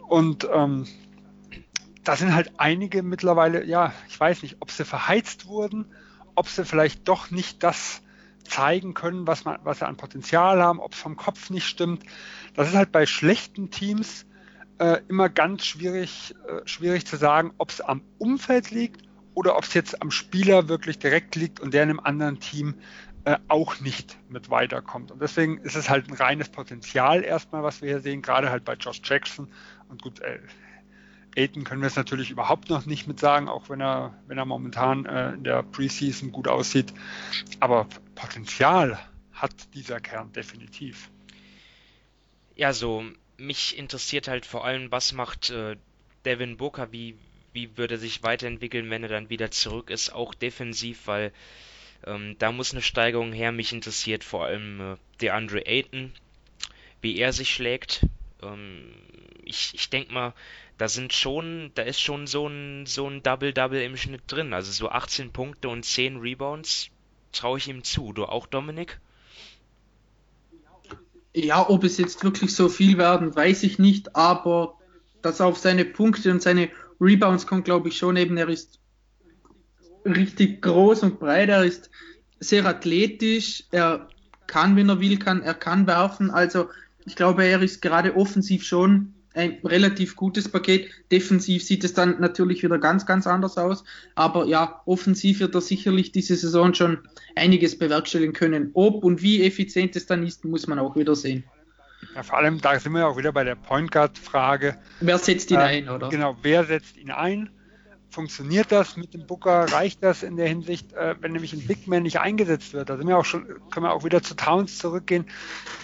Und 0.08 0.48
ähm, 0.50 0.86
da 2.02 2.16
sind 2.16 2.34
halt 2.34 2.52
einige 2.56 3.02
mittlerweile, 3.02 3.64
ja, 3.64 3.92
ich 4.08 4.18
weiß 4.18 4.42
nicht, 4.42 4.56
ob 4.60 4.70
sie 4.70 4.84
verheizt 4.84 5.46
wurden, 5.46 5.86
ob 6.34 6.48
sie 6.48 6.64
vielleicht 6.64 7.06
doch 7.06 7.30
nicht 7.30 7.62
das 7.62 8.00
zeigen 8.48 8.94
können, 8.94 9.26
was, 9.26 9.44
man, 9.44 9.58
was 9.64 9.78
sie 9.78 9.86
an 9.86 9.96
Potenzial 9.96 10.62
haben, 10.62 10.80
ob 10.80 10.92
es 10.92 10.98
vom 10.98 11.16
Kopf 11.16 11.50
nicht 11.50 11.66
stimmt. 11.66 12.02
Das 12.54 12.68
ist 12.68 12.74
halt 12.74 12.92
bei 12.92 13.06
schlechten 13.06 13.70
Teams 13.70 14.26
äh, 14.78 15.00
immer 15.08 15.28
ganz 15.28 15.64
schwierig, 15.64 16.34
äh, 16.48 16.66
schwierig 16.66 17.06
zu 17.06 17.16
sagen, 17.16 17.52
ob 17.58 17.70
es 17.70 17.80
am 17.80 18.02
Umfeld 18.18 18.70
liegt 18.70 19.02
oder 19.34 19.56
ob 19.56 19.64
es 19.64 19.74
jetzt 19.74 20.00
am 20.02 20.10
Spieler 20.10 20.68
wirklich 20.68 20.98
direkt 20.98 21.36
liegt 21.36 21.60
und 21.60 21.74
der 21.74 21.82
in 21.82 21.90
einem 21.90 22.00
anderen 22.00 22.40
Team 22.40 22.74
äh, 23.24 23.38
auch 23.48 23.80
nicht 23.80 24.18
mit 24.28 24.50
weiterkommt. 24.50 25.10
Und 25.10 25.20
deswegen 25.20 25.58
ist 25.58 25.76
es 25.76 25.90
halt 25.90 26.08
ein 26.08 26.14
reines 26.14 26.48
Potenzial 26.48 27.24
erstmal, 27.24 27.62
was 27.62 27.82
wir 27.82 27.88
hier 27.88 28.00
sehen, 28.00 28.22
gerade 28.22 28.50
halt 28.50 28.64
bei 28.64 28.74
Josh 28.74 29.00
Jackson. 29.02 29.48
Und 29.88 30.02
gut, 30.02 30.20
Aiton 31.36 31.64
können 31.64 31.82
wir 31.82 31.88
es 31.88 31.96
natürlich 31.96 32.30
überhaupt 32.30 32.70
noch 32.70 32.86
nicht 32.86 33.06
mit 33.06 33.20
sagen, 33.20 33.48
auch 33.48 33.68
wenn 33.68 33.80
er, 33.80 34.14
wenn 34.26 34.38
er 34.38 34.46
momentan 34.46 35.04
äh, 35.04 35.32
in 35.32 35.44
der 35.44 35.62
Preseason 35.62 36.32
gut 36.32 36.48
aussieht. 36.48 36.92
Aber 37.60 37.86
Potenzial 38.14 38.98
hat 39.32 39.74
dieser 39.74 40.00
Kern 40.00 40.32
definitiv. 40.32 41.10
Ja, 42.54 42.72
so, 42.72 43.04
mich 43.36 43.76
interessiert 43.76 44.28
halt 44.28 44.46
vor 44.46 44.64
allem, 44.64 44.90
was 44.90 45.12
macht 45.12 45.50
äh, 45.50 45.76
Devin 46.24 46.56
Booker, 46.56 46.90
wie, 46.90 47.16
wie 47.52 47.76
würde 47.76 47.94
er 47.96 48.00
sich 48.00 48.22
weiterentwickeln, 48.22 48.88
wenn 48.88 49.02
er 49.02 49.10
dann 49.10 49.28
wieder 49.28 49.50
zurück 49.50 49.90
ist, 49.90 50.10
auch 50.12 50.34
defensiv, 50.34 51.06
weil 51.06 51.32
ähm, 52.06 52.36
da 52.38 52.50
muss 52.52 52.72
eine 52.72 52.82
Steigerung 52.82 53.32
her. 53.32 53.52
Mich 53.52 53.72
interessiert 53.72 54.24
vor 54.24 54.46
allem 54.46 54.80
äh, 54.80 54.96
der 55.20 55.34
Andre 55.34 55.66
Ayton, 55.66 56.12
wie 57.02 57.18
er 57.18 57.32
sich 57.32 57.52
schlägt. 57.52 58.06
Ähm, 58.52 58.84
ich 59.44 59.72
ich 59.74 59.90
denke 59.90 60.12
mal, 60.12 60.34
da 60.78 60.88
sind 60.88 61.12
schon, 61.12 61.70
da 61.74 61.82
ist 61.82 62.00
schon 62.00 62.26
so 62.26 62.46
ein, 62.48 62.86
so 62.86 63.08
ein 63.08 63.22
Double-Double 63.22 63.80
im 63.82 63.96
Schnitt 63.96 64.22
drin. 64.26 64.52
Also 64.52 64.72
so 64.72 64.88
18 64.90 65.32
Punkte 65.32 65.68
und 65.68 65.84
10 65.84 66.18
Rebounds 66.18 66.88
traue 67.32 67.58
ich 67.58 67.68
ihm 67.68 67.84
zu. 67.84 68.12
Du 68.12 68.24
auch, 68.24 68.46
Dominik? 68.46 69.00
Ja, 71.34 71.68
ob 71.68 71.84
es 71.84 71.98
jetzt 71.98 72.24
wirklich 72.24 72.54
so 72.54 72.68
viel 72.68 72.96
werden, 72.96 73.34
weiß 73.34 73.62
ich 73.62 73.78
nicht, 73.78 74.16
aber 74.16 74.78
dass 75.22 75.40
auf 75.40 75.58
seine 75.58 75.84
Punkte 75.84 76.30
und 76.30 76.42
seine 76.42 76.70
Rebounds 77.00 77.46
kommt, 77.46 77.66
glaube 77.66 77.88
ich 77.88 77.98
schon 77.98 78.16
eben. 78.16 78.36
Er 78.36 78.48
ist 78.48 78.78
richtig 80.04 80.62
groß 80.62 81.02
und 81.02 81.18
breit, 81.18 81.48
er 81.48 81.64
ist 81.64 81.90
sehr 82.40 82.64
athletisch, 82.64 83.64
er 83.70 84.08
kann, 84.46 84.76
wenn 84.76 84.88
er 84.88 85.00
will, 85.00 85.18
kann, 85.18 85.42
er 85.42 85.54
kann 85.54 85.86
werfen. 85.86 86.30
Also 86.30 86.68
ich 87.06 87.16
glaube, 87.16 87.44
er 87.44 87.62
ist 87.62 87.80
gerade 87.80 88.16
offensiv 88.16 88.64
schon 88.64 89.14
ein 89.34 89.58
relativ 89.64 90.16
gutes 90.16 90.48
Paket. 90.48 90.90
Defensiv 91.12 91.62
sieht 91.62 91.84
es 91.84 91.94
dann 91.94 92.20
natürlich 92.20 92.62
wieder 92.62 92.78
ganz, 92.78 93.06
ganz 93.06 93.26
anders 93.26 93.58
aus. 93.58 93.84
Aber 94.14 94.46
ja, 94.46 94.80
offensiv 94.86 95.40
wird 95.40 95.54
er 95.54 95.60
sicherlich 95.60 96.10
diese 96.10 96.36
Saison 96.36 96.74
schon 96.74 96.98
einiges 97.36 97.78
bewerkstelligen 97.78 98.32
können. 98.32 98.70
Ob 98.74 99.04
und 99.04 99.22
wie 99.22 99.42
effizient 99.44 99.94
es 99.94 100.06
dann 100.06 100.26
ist, 100.26 100.44
muss 100.44 100.66
man 100.66 100.78
auch 100.78 100.96
wieder 100.96 101.14
sehen. 101.14 101.44
Ja, 102.14 102.22
vor 102.22 102.38
allem, 102.38 102.60
da 102.60 102.78
sind 102.78 102.92
wir 102.92 103.06
auch 103.06 103.16
wieder 103.16 103.32
bei 103.32 103.44
der 103.44 103.56
Point 103.56 103.90
Guard-Frage. 103.90 104.76
Wer 105.00 105.18
setzt 105.18 105.50
ihn 105.50 105.58
äh, 105.58 105.62
ein, 105.62 105.88
oder? 105.88 106.08
Genau, 106.08 106.36
wer 106.42 106.64
setzt 106.64 106.96
ihn 106.96 107.10
ein? 107.10 107.50
Funktioniert 108.16 108.72
das 108.72 108.96
mit 108.96 109.12
dem 109.12 109.26
Booker? 109.26 109.70
Reicht 109.70 110.02
das 110.02 110.22
in 110.22 110.36
der 110.36 110.48
Hinsicht, 110.48 110.94
äh, 110.94 111.16
wenn 111.20 111.32
nämlich 111.32 111.52
ein 111.52 111.66
Big 111.66 111.86
Man 111.86 112.02
nicht 112.02 112.18
eingesetzt 112.18 112.72
wird? 112.72 112.88
Da 112.88 112.96
sind 112.96 113.06
wir 113.06 113.18
auch 113.18 113.26
schon, 113.26 113.46
können 113.70 113.84
wir 113.84 113.92
auch 113.92 114.04
wieder 114.04 114.22
zu 114.22 114.34
Towns 114.34 114.78
zurückgehen, 114.78 115.26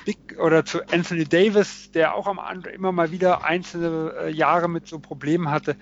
Big, 0.06 0.38
oder 0.38 0.64
zu 0.64 0.80
Anthony 0.90 1.26
Davis, 1.26 1.92
der 1.92 2.14
auch 2.14 2.26
am 2.26 2.38
Anfang 2.38 2.72
immer 2.72 2.90
mal 2.90 3.12
wieder 3.12 3.44
einzelne 3.44 4.14
äh, 4.18 4.30
Jahre 4.30 4.68
mit 4.68 4.86
so 4.86 4.98
Problemen 4.98 5.50
hatte. 5.50 5.76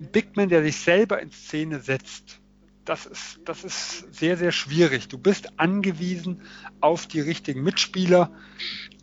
Ein 0.00 0.12
Big 0.12 0.36
Man, 0.36 0.48
der 0.48 0.62
sich 0.62 0.76
selber 0.76 1.20
in 1.20 1.32
Szene 1.32 1.80
setzt, 1.80 2.40
das 2.84 3.06
ist, 3.06 3.40
das 3.44 3.64
ist 3.64 4.14
sehr, 4.14 4.36
sehr 4.36 4.52
schwierig. 4.52 5.08
Du 5.08 5.18
bist 5.18 5.58
angewiesen 5.58 6.42
auf 6.80 7.08
die 7.08 7.20
richtigen 7.20 7.64
Mitspieler. 7.64 8.30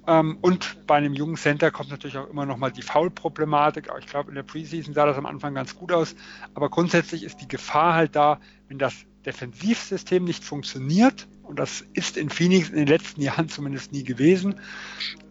Ähm, 0.08 0.38
und 0.42 0.86
bei 0.88 0.96
einem 0.96 1.14
jungen 1.14 1.36
Center 1.36 1.72
kommt 1.72 1.90
natürlich 1.90 2.18
auch 2.18 2.30
immer 2.30 2.46
noch 2.46 2.58
mal 2.58 2.72
die 2.72 2.82
Foul-Problematik. 2.82 3.90
Ich 4.00 4.08
glaube, 4.08 4.30
in 4.30 4.36
der 4.36 4.44
Preseason 4.44 4.94
sah 4.94 5.06
das 5.06 5.18
am 5.18 5.26
Anfang 5.26 5.54
ganz 5.54 5.76
gut 5.76 5.92
aus. 5.92 6.16
Aber 6.54 6.70
grundsätzlich 6.70 7.24
ist 7.24 7.42
die 7.42 7.48
Gefahr 7.48 7.94
halt 7.94 8.16
da, 8.16 8.40
wenn 8.68 8.80
das 8.80 9.06
Defensivsystem 9.26 10.24
nicht 10.24 10.44
funktioniert, 10.44 11.28
und 11.44 11.60
das 11.60 11.82
ist 11.94 12.16
in 12.16 12.30
Phoenix 12.30 12.70
in 12.70 12.78
den 12.78 12.88
letzten 12.88 13.22
Jahren 13.22 13.50
zumindest 13.50 13.92
nie 13.92 14.04
gewesen, 14.04 14.56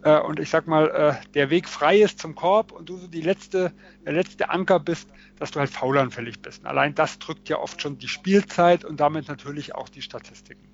äh, 0.03 0.19
und 0.19 0.39
ich 0.39 0.49
sag 0.49 0.67
mal, 0.67 0.89
äh, 0.89 1.29
der 1.33 1.49
Weg 1.49 1.67
frei 1.67 1.99
ist 1.99 2.19
zum 2.19 2.35
Korb 2.35 2.71
und 2.71 2.89
du 2.89 2.97
so 2.97 3.07
die 3.07 3.21
letzte, 3.21 3.73
der 4.05 4.13
letzte 4.13 4.49
Anker 4.49 4.79
bist, 4.79 5.09
dass 5.37 5.51
du 5.51 5.59
halt 5.59 5.69
faulanfällig 5.69 6.41
bist. 6.41 6.65
Allein 6.65 6.93
das 6.93 7.19
drückt 7.19 7.49
ja 7.49 7.57
oft 7.57 7.81
schon 7.81 7.97
die 7.97 8.07
Spielzeit 8.07 8.85
und 8.85 8.99
damit 8.99 9.27
natürlich 9.27 9.73
auch 9.75 9.89
die 9.89 10.01
Statistiken. 10.01 10.68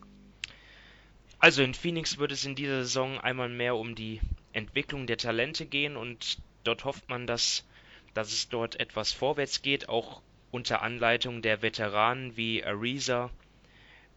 Also 1.40 1.62
in 1.64 1.74
Phoenix 1.74 2.18
wird 2.18 2.32
es 2.32 2.46
in 2.46 2.56
dieser 2.56 2.84
Saison 2.84 3.20
einmal 3.20 3.50
mehr 3.50 3.76
um 3.76 3.96
die 3.96 4.22
Entwicklung 4.54 5.06
der 5.06 5.18
Talente 5.18 5.66
gehen 5.66 5.98
und 5.98 6.38
dort 6.64 6.86
hofft 6.86 7.10
man, 7.10 7.28
dass, 7.28 7.66
dass 8.14 8.32
es 8.32 8.50
dort 8.50 8.80
etwas 8.80 9.12
vorwärts 9.12 9.62
geht, 9.62 9.90
auch 9.90 10.22
unter 10.52 10.82
Anleitung 10.82 11.42
der 11.42 11.62
Veteranen 11.62 12.38
wie 12.38 12.64
Ariza, 12.64 13.30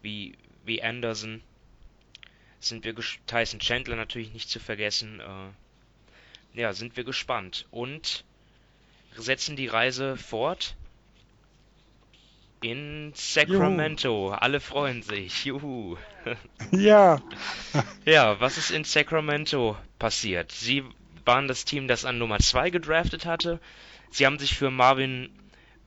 wie, 0.01 0.37
wie 0.63 0.81
Anderson. 0.81 1.41
Sind 2.61 2.83
wir 2.83 2.95
Tyson 3.27 3.59
Chandler 3.59 3.95
natürlich 3.95 4.33
nicht 4.33 4.49
zu 4.49 4.59
vergessen. 4.59 5.19
Äh, 5.19 6.59
ja, 6.59 6.73
sind 6.73 6.97
wir 6.97 7.03
gespannt. 7.03 7.67
Und 7.71 8.23
setzen 9.15 9.55
die 9.55 9.67
Reise 9.67 10.17
fort 10.17 10.75
in 12.61 13.11
Sacramento. 13.15 14.27
Juhu. 14.27 14.33
Alle 14.33 14.59
freuen 14.59 15.01
sich. 15.01 15.45
Juhu. 15.45 15.97
Ja. 16.71 17.21
ja, 18.05 18.39
was 18.39 18.57
ist 18.57 18.71
in 18.71 18.83
Sacramento 18.83 19.77
passiert? 19.97 20.51
Sie 20.51 20.83
waren 21.25 21.47
das 21.47 21.65
Team, 21.65 21.87
das 21.87 22.05
an 22.05 22.17
Nummer 22.17 22.39
2 22.39 22.69
gedraftet 22.69 23.25
hatte. 23.25 23.59
Sie 24.11 24.25
haben 24.25 24.37
sich 24.37 24.55
für 24.55 24.69
Marvin 24.69 25.29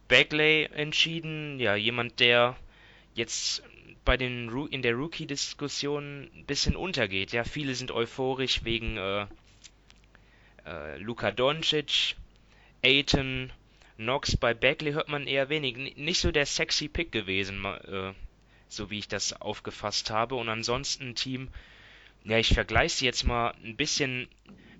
Bagley 0.08 0.64
entschieden. 0.72 1.60
Ja, 1.60 1.74
jemand, 1.74 2.18
der 2.18 2.56
jetzt 3.14 3.62
bei 4.04 4.16
den 4.16 4.48
in 4.68 4.82
der 4.82 4.94
Rookie-Diskussion 4.94 6.30
ein 6.34 6.44
bisschen 6.46 6.74
untergeht. 6.74 7.32
Ja, 7.32 7.44
viele 7.44 7.74
sind 7.74 7.92
euphorisch 7.92 8.64
wegen 8.64 8.96
äh, 8.96 9.26
äh, 10.66 10.98
Luka 10.98 11.30
Doncic, 11.30 12.16
Aiton, 12.84 13.52
Knox. 13.96 14.36
Bei 14.36 14.54
Bagley 14.54 14.92
hört 14.92 15.08
man 15.08 15.26
eher 15.26 15.48
wenig. 15.48 15.96
Nicht 15.96 16.20
so 16.20 16.30
der 16.30 16.46
sexy 16.46 16.88
Pick 16.88 17.12
gewesen, 17.12 17.64
äh, 17.64 18.12
so 18.68 18.90
wie 18.90 18.98
ich 18.98 19.08
das 19.08 19.32
aufgefasst 19.40 20.10
habe. 20.10 20.34
Und 20.34 20.48
ansonsten 20.48 21.14
Team, 21.14 21.48
ja, 22.24 22.38
ich 22.38 22.54
vergleiche 22.54 22.96
sie 22.96 23.04
jetzt 23.04 23.24
mal 23.24 23.54
ein 23.64 23.76
bisschen 23.76 24.28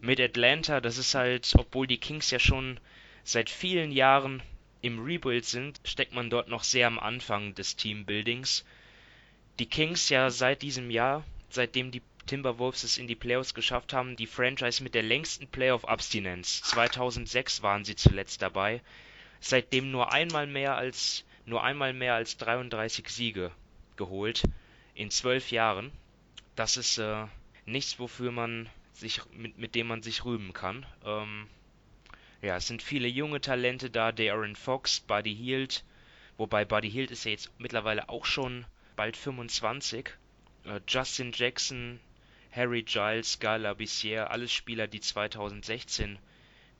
mit 0.01 0.21
Atlanta. 0.21 0.81
Das 0.81 0.99
ist 0.99 1.15
halt, 1.15 1.53
obwohl 1.57 1.87
die 1.87 1.99
Kings 1.99 2.31
ja 2.31 2.39
schon 2.39 2.79
seit 3.25 3.51
vielen 3.51 3.93
Jahren 3.93 4.43
im 4.81 4.99
Rebuild 5.03 5.45
sind, 5.45 5.81
steckt 5.85 6.13
man 6.13 6.29
dort 6.29 6.49
noch 6.49 6.65
sehr 6.65 6.87
am 6.89 6.99
Anfang 6.99 7.55
des 7.55 7.77
Teambuildings. 7.77 8.65
Die 9.59 9.67
Kings 9.67 10.09
ja 10.09 10.31
seit 10.31 10.63
diesem 10.63 10.91
Jahr, 10.91 11.25
seitdem 11.51 11.91
die 11.91 12.03
Timberwolves 12.27 12.85
es 12.85 12.99
in 12.99 13.07
die 13.07 13.15
Playoffs 13.15 13.55
geschafft 13.55 13.93
haben, 13.93 14.17
die 14.17 14.27
Franchise 14.27 14.83
mit 14.83 14.95
der 14.95 15.03
längsten 15.03 15.47
Playoff-Abstinenz. 15.49 16.63
2006 16.63 17.63
waren 17.63 17.85
sie 17.85 17.97
zuletzt 17.97 18.43
dabei. 18.43 18.81
Seitdem 19.41 19.91
nur 19.91 20.13
einmal 20.13 20.47
mehr 20.47 20.77
als 20.77 21.25
nur 21.45 21.65
einmal 21.65 21.93
mehr 21.93 22.15
als 22.15 22.37
33 22.37 23.09
Siege 23.09 23.51
geholt 23.97 24.45
in 24.95 25.11
zwölf 25.11 25.51
Jahren. 25.51 25.91
Das 26.55 26.77
ist 26.77 26.99
äh, 26.99 27.27
nichts, 27.67 27.99
wofür 27.99 28.31
man 28.31 28.69
sich, 28.93 29.21
mit, 29.33 29.59
mit 29.59 29.75
dem 29.75 29.89
man 29.89 30.03
sich 30.03 30.25
rühmen 30.25 30.53
kann. 30.53 30.87
Ähm, 31.05 31.49
ja, 32.41 32.57
es 32.57 32.67
sind 32.67 32.83
viele 32.83 33.09
junge 33.09 33.41
Talente 33.41 33.91
da, 33.91 34.13
Darren 34.13 34.57
Fox, 34.57 35.01
Buddy 35.01 35.35
Hield, 35.35 35.85
wobei 36.37 36.65
Buddy 36.65 36.91
Hield 36.91 37.11
ist 37.11 37.25
ja 37.25 37.31
jetzt 37.31 37.51
mittlerweile 37.59 38.09
auch 38.09 38.25
schon 38.25 38.65
bald 38.97 39.17
25. 39.17 40.11
Äh, 40.65 40.81
Justin 40.87 41.33
Jackson, 41.35 42.01
Harry 42.53 42.83
Giles, 42.83 43.39
Gala 43.41 43.75
Bissier, 43.75 44.31
alles 44.31 44.53
Spieler, 44.53 44.87
die 44.87 45.01
2016 45.01 46.19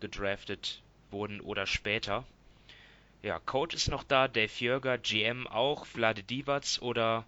gedraftet 0.01 0.83
wurden 1.11 1.41
oder 1.41 1.67
später. 1.67 2.25
Ja, 3.23 3.39
Coach 3.39 3.75
ist 3.75 3.89
noch 3.89 4.05
da, 4.05 4.29
Dave 4.29 4.53
Jörger, 4.59 4.99
GM 4.99 5.47
auch, 5.47 5.87
Vlade 5.87 6.23
Divac 6.23 6.79
oder 6.81 7.25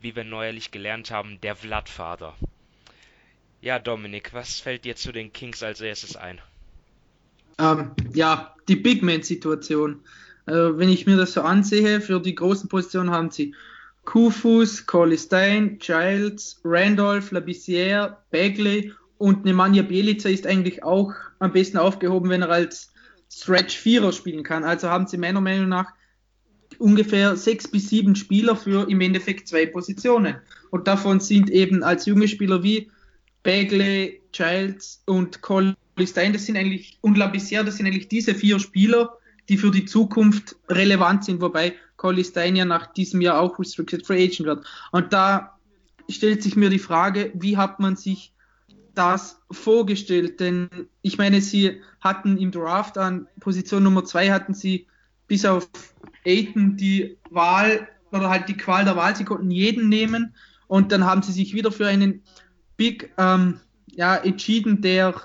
wie 0.00 0.14
wir 0.14 0.24
neuerlich 0.24 0.70
gelernt 0.70 1.10
haben, 1.10 1.40
der 1.40 1.56
Vladvater. 1.56 2.34
Ja, 3.60 3.78
Dominik, 3.78 4.32
was 4.32 4.60
fällt 4.60 4.84
dir 4.84 4.96
zu 4.96 5.12
den 5.12 5.32
Kings 5.32 5.62
als 5.62 5.80
erstes 5.80 6.16
ein? 6.16 6.40
Ähm, 7.58 7.92
ja, 8.14 8.54
die 8.68 8.76
Big 8.76 9.02
Man-Situation. 9.02 10.04
Äh, 10.46 10.52
wenn 10.52 10.88
ich 10.88 11.06
mir 11.06 11.16
das 11.16 11.34
so 11.34 11.42
ansehe, 11.42 12.00
für 12.00 12.20
die 12.20 12.34
großen 12.34 12.68
Positionen 12.68 13.10
haben 13.10 13.30
sie 13.30 13.54
Kufus, 14.04 14.86
Coley 14.86 15.18
Stein, 15.18 15.78
Giles, 15.78 16.60
Randolph, 16.64 17.30
Labissiere, 17.30 18.18
Bagley 18.30 18.92
und 19.18 19.44
Nemanja 19.44 19.82
Bielica 19.82 20.28
ist 20.28 20.46
eigentlich 20.46 20.82
auch 20.82 21.12
am 21.38 21.52
besten 21.52 21.78
aufgehoben, 21.78 22.30
wenn 22.30 22.42
er 22.42 22.50
als 22.50 22.92
Stretch 23.30 23.76
Vierer 23.76 24.12
spielen 24.12 24.42
kann. 24.42 24.64
Also 24.64 24.88
haben 24.88 25.06
sie 25.06 25.18
meiner 25.18 25.40
Meinung 25.40 25.68
nach 25.68 25.92
ungefähr 26.78 27.36
sechs 27.36 27.68
bis 27.68 27.88
sieben 27.90 28.16
Spieler 28.16 28.56
für 28.56 28.88
im 28.88 29.00
Endeffekt 29.00 29.46
zwei 29.46 29.66
Positionen. 29.66 30.36
Und 30.70 30.88
davon 30.88 31.20
sind 31.20 31.50
eben 31.50 31.82
als 31.82 32.06
junge 32.06 32.28
Spieler 32.28 32.62
wie 32.62 32.90
Bagley, 33.42 34.20
Childs 34.32 35.02
und 35.06 35.42
Colin 35.42 35.76
Stein, 36.06 36.32
das 36.32 36.46
sind 36.46 36.56
eigentlich, 36.56 36.98
und 37.02 37.18
Labissière, 37.18 37.62
das 37.62 37.76
sind 37.76 37.86
eigentlich 37.86 38.08
diese 38.08 38.34
vier 38.34 38.58
Spieler, 38.58 39.18
die 39.50 39.58
für 39.58 39.70
die 39.70 39.84
Zukunft 39.84 40.56
relevant 40.68 41.24
sind, 41.24 41.40
wobei 41.40 41.74
Colin 42.00 42.24
Stein 42.24 42.56
ja 42.56 42.64
nach 42.64 42.86
diesem 42.94 43.20
Jahr 43.20 43.38
auch 43.38 43.58
Restricted 43.58 44.06
Free 44.06 44.24
Agent 44.24 44.46
wird. 44.46 44.66
Und 44.90 45.12
da 45.12 45.58
stellt 46.08 46.42
sich 46.42 46.56
mir 46.56 46.70
die 46.70 46.78
Frage, 46.78 47.30
wie 47.34 47.58
hat 47.58 47.78
man 47.78 47.94
sich 47.94 48.32
das 48.94 49.38
vorgestellt? 49.50 50.40
Denn 50.40 50.70
ich 51.02 51.18
meine, 51.18 51.42
sie 51.42 51.82
hatten 52.00 52.38
im 52.38 52.52
Draft 52.52 52.96
an 52.96 53.28
Position 53.38 53.82
Nummer 53.82 54.06
zwei 54.06 54.30
hatten 54.30 54.54
sie 54.54 54.86
bis 55.26 55.44
auf 55.44 55.68
Aiton 56.24 56.78
die 56.78 57.18
Wahl 57.28 57.86
oder 58.12 58.30
halt 58.30 58.48
die 58.48 58.56
Qual 58.56 58.86
der 58.86 58.96
Wahl. 58.96 59.14
Sie 59.14 59.24
konnten 59.24 59.50
jeden 59.50 59.90
nehmen 59.90 60.34
und 60.68 60.92
dann 60.92 61.04
haben 61.04 61.20
sie 61.20 61.32
sich 61.32 61.52
wieder 61.52 61.70
für 61.70 61.86
einen 61.86 62.22
Big 62.78 63.12
ähm, 63.18 63.60
ja, 63.92 64.16
entschieden, 64.16 64.80
der 64.80 65.20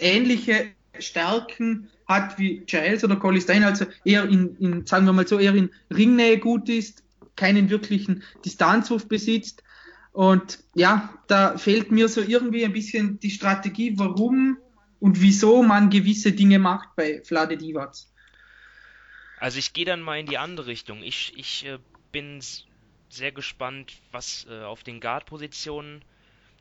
ähnliche 0.00 0.72
Stärken 0.98 1.88
hat 2.08 2.38
wie 2.38 2.60
Giles 2.60 3.04
oder 3.04 3.16
Collie 3.16 3.40
Stein, 3.40 3.62
also 3.62 3.84
eher 4.04 4.24
in, 4.24 4.56
in, 4.56 4.86
sagen 4.86 5.04
wir 5.04 5.12
mal 5.12 5.28
so, 5.28 5.38
eher 5.38 5.54
in 5.54 5.70
Ringnähe 5.94 6.38
gut 6.38 6.68
ist, 6.68 7.04
keinen 7.36 7.68
wirklichen 7.68 8.22
Distanzwurf 8.44 9.06
besitzt. 9.06 9.62
Und 10.12 10.58
ja, 10.74 11.14
da 11.28 11.58
fehlt 11.58 11.92
mir 11.92 12.08
so 12.08 12.22
irgendwie 12.22 12.64
ein 12.64 12.72
bisschen 12.72 13.20
die 13.20 13.30
Strategie, 13.30 13.92
warum 13.96 14.56
und 15.00 15.20
wieso 15.20 15.62
man 15.62 15.90
gewisse 15.90 16.32
Dinge 16.32 16.58
macht 16.58 16.88
bei 16.96 17.22
Vlade 17.22 17.56
Divac. 17.56 17.94
Also 19.38 19.58
ich 19.58 19.72
gehe 19.72 19.84
dann 19.84 20.00
mal 20.00 20.18
in 20.18 20.26
die 20.26 20.38
andere 20.38 20.66
Richtung. 20.66 21.02
Ich, 21.02 21.34
ich 21.36 21.66
äh, 21.66 21.78
bin 22.10 22.40
sehr 23.10 23.32
gespannt, 23.32 23.92
was 24.10 24.46
äh, 24.50 24.62
auf 24.62 24.82
den 24.82 25.00
Guard-Positionen 25.00 26.02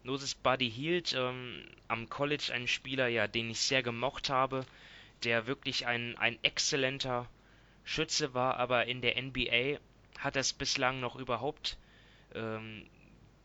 los 0.03 0.21
ist. 0.21 0.43
Buddy 0.43 0.69
Hield, 0.69 1.15
ähm, 1.17 1.63
am 1.87 2.09
College 2.09 2.51
ein 2.53 2.67
Spieler, 2.67 3.07
ja, 3.07 3.27
den 3.27 3.49
ich 3.49 3.59
sehr 3.59 3.81
gemocht 3.81 4.29
habe, 4.29 4.65
der 5.23 5.47
wirklich 5.47 5.85
ein, 5.85 6.17
ein 6.17 6.37
exzellenter 6.43 7.29
Schütze 7.83 8.33
war, 8.33 8.57
aber 8.57 8.85
in 8.85 9.01
der 9.01 9.21
NBA 9.21 9.79
hat 10.19 10.35
er 10.35 10.41
es 10.41 10.53
bislang 10.53 10.99
noch 10.99 11.15
überhaupt 11.15 11.77
ähm, 12.35 12.85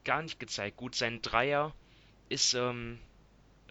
gar 0.05 0.23
nicht 0.23 0.41
gezeigt. 0.41 0.77
Gut, 0.77 0.95
sein 0.95 1.23
Dreier 1.23 1.75
ist 2.29 2.55
ähm, 2.55 2.99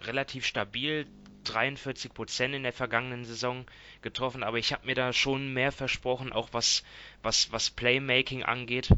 relativ 0.00 0.46
stabil, 0.46 1.06
43% 1.44 2.52
in 2.52 2.62
der 2.62 2.72
vergangenen 2.72 3.24
Saison 3.24 3.66
getroffen, 4.00 4.42
aber 4.42 4.58
ich 4.58 4.72
habe 4.72 4.86
mir 4.86 4.94
da 4.94 5.12
schon 5.12 5.52
mehr 5.52 5.72
versprochen, 5.72 6.32
auch 6.32 6.48
was, 6.52 6.84
was, 7.22 7.50
was 7.52 7.70
Playmaking 7.70 8.44
angeht. 8.44 8.90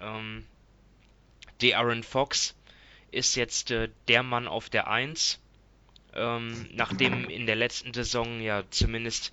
Ähm, 0.00 0.46
Aaron 1.62 2.02
Fox 2.02 2.56
ist 3.10 3.34
jetzt 3.34 3.70
äh, 3.70 3.88
der 4.06 4.22
Mann 4.22 4.48
auf 4.48 4.70
der 4.70 4.88
1. 4.88 5.40
Ähm, 6.18 6.68
nachdem 6.72 7.28
in 7.28 7.46
der 7.46 7.56
letzten 7.56 7.94
Saison 7.94 8.40
ja 8.40 8.64
zumindest 8.70 9.32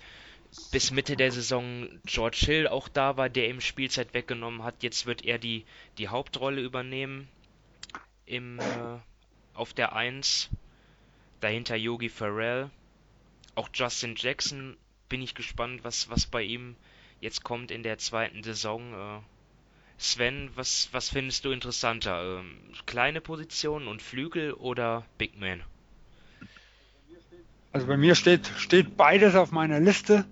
bis 0.70 0.90
Mitte 0.90 1.16
der 1.16 1.32
Saison 1.32 1.88
George 2.04 2.42
Hill 2.46 2.68
auch 2.68 2.88
da 2.88 3.16
war, 3.16 3.28
der 3.28 3.48
ihm 3.48 3.60
Spielzeit 3.60 4.14
weggenommen 4.14 4.62
hat. 4.62 4.82
Jetzt 4.82 5.06
wird 5.06 5.24
er 5.24 5.38
die, 5.38 5.64
die 5.98 6.08
Hauptrolle 6.08 6.62
übernehmen 6.62 7.28
im, 8.24 8.58
äh, 8.58 8.98
auf 9.54 9.74
der 9.74 9.94
1. 9.94 10.50
Dahinter 11.40 11.76
Yogi 11.76 12.08
Farrell. 12.08 12.70
Auch 13.54 13.68
Justin 13.72 14.14
Jackson 14.16 14.76
bin 15.08 15.22
ich 15.22 15.34
gespannt, 15.34 15.84
was, 15.84 16.10
was 16.10 16.26
bei 16.26 16.42
ihm 16.42 16.76
jetzt 17.20 17.42
kommt 17.44 17.70
in 17.70 17.82
der 17.82 17.98
zweiten 17.98 18.42
Saison. 18.42 18.92
Äh, 18.92 19.20
Sven, 19.98 20.50
was, 20.54 20.88
was 20.92 21.08
findest 21.08 21.44
du 21.44 21.52
interessanter? 21.52 22.40
Ähm, 22.40 22.58
kleine 22.84 23.20
Positionen 23.20 23.88
und 23.88 24.02
Flügel 24.02 24.52
oder 24.52 25.06
Big 25.16 25.38
Man? 25.38 25.62
Also 27.76 27.88
bei 27.88 27.98
mir 27.98 28.14
steht, 28.14 28.50
steht 28.56 28.96
beides 28.96 29.34
auf 29.34 29.52
meiner 29.52 29.80
Liste. 29.80 30.24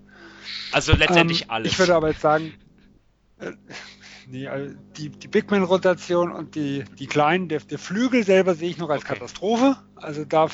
Also 0.73 0.95
letztendlich 0.95 1.43
ähm, 1.43 1.51
alles. 1.51 1.73
Ich 1.73 1.79
würde 1.79 1.95
aber 1.95 2.09
jetzt 2.09 2.23
sagen, 2.23 2.55
äh, 3.39 3.53
nee, 4.27 4.49
also 4.49 4.75
die, 4.97 5.11
die 5.11 5.29
Big 5.29 5.51
Man-Rotation 5.51 6.33
und 6.33 6.55
die, 6.55 6.85
die 6.99 7.07
kleinen, 7.07 7.51
der, 7.51 7.61
der 7.61 7.79
Flügel 7.79 8.25
selber 8.25 8.55
sehe 8.55 8.71
ich 8.71 8.79
noch 8.79 8.89
als 8.89 9.05
okay. 9.05 9.13
Katastrophe. 9.13 9.77
Also 9.97 10.25
da 10.25 10.49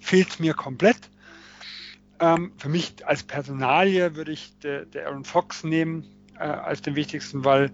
fehlt 0.00 0.30
es 0.30 0.40
mir 0.40 0.54
komplett. 0.54 0.96
Ähm, 2.18 2.54
für 2.56 2.68
mich 2.68 3.06
als 3.06 3.22
Personalie 3.22 4.16
würde 4.16 4.32
ich 4.32 4.58
der, 4.58 4.84
der 4.84 5.06
Aaron 5.06 5.24
Fox 5.24 5.62
nehmen 5.62 6.08
äh, 6.34 6.42
als 6.42 6.82
den 6.82 6.96
wichtigsten, 6.96 7.44
weil 7.44 7.70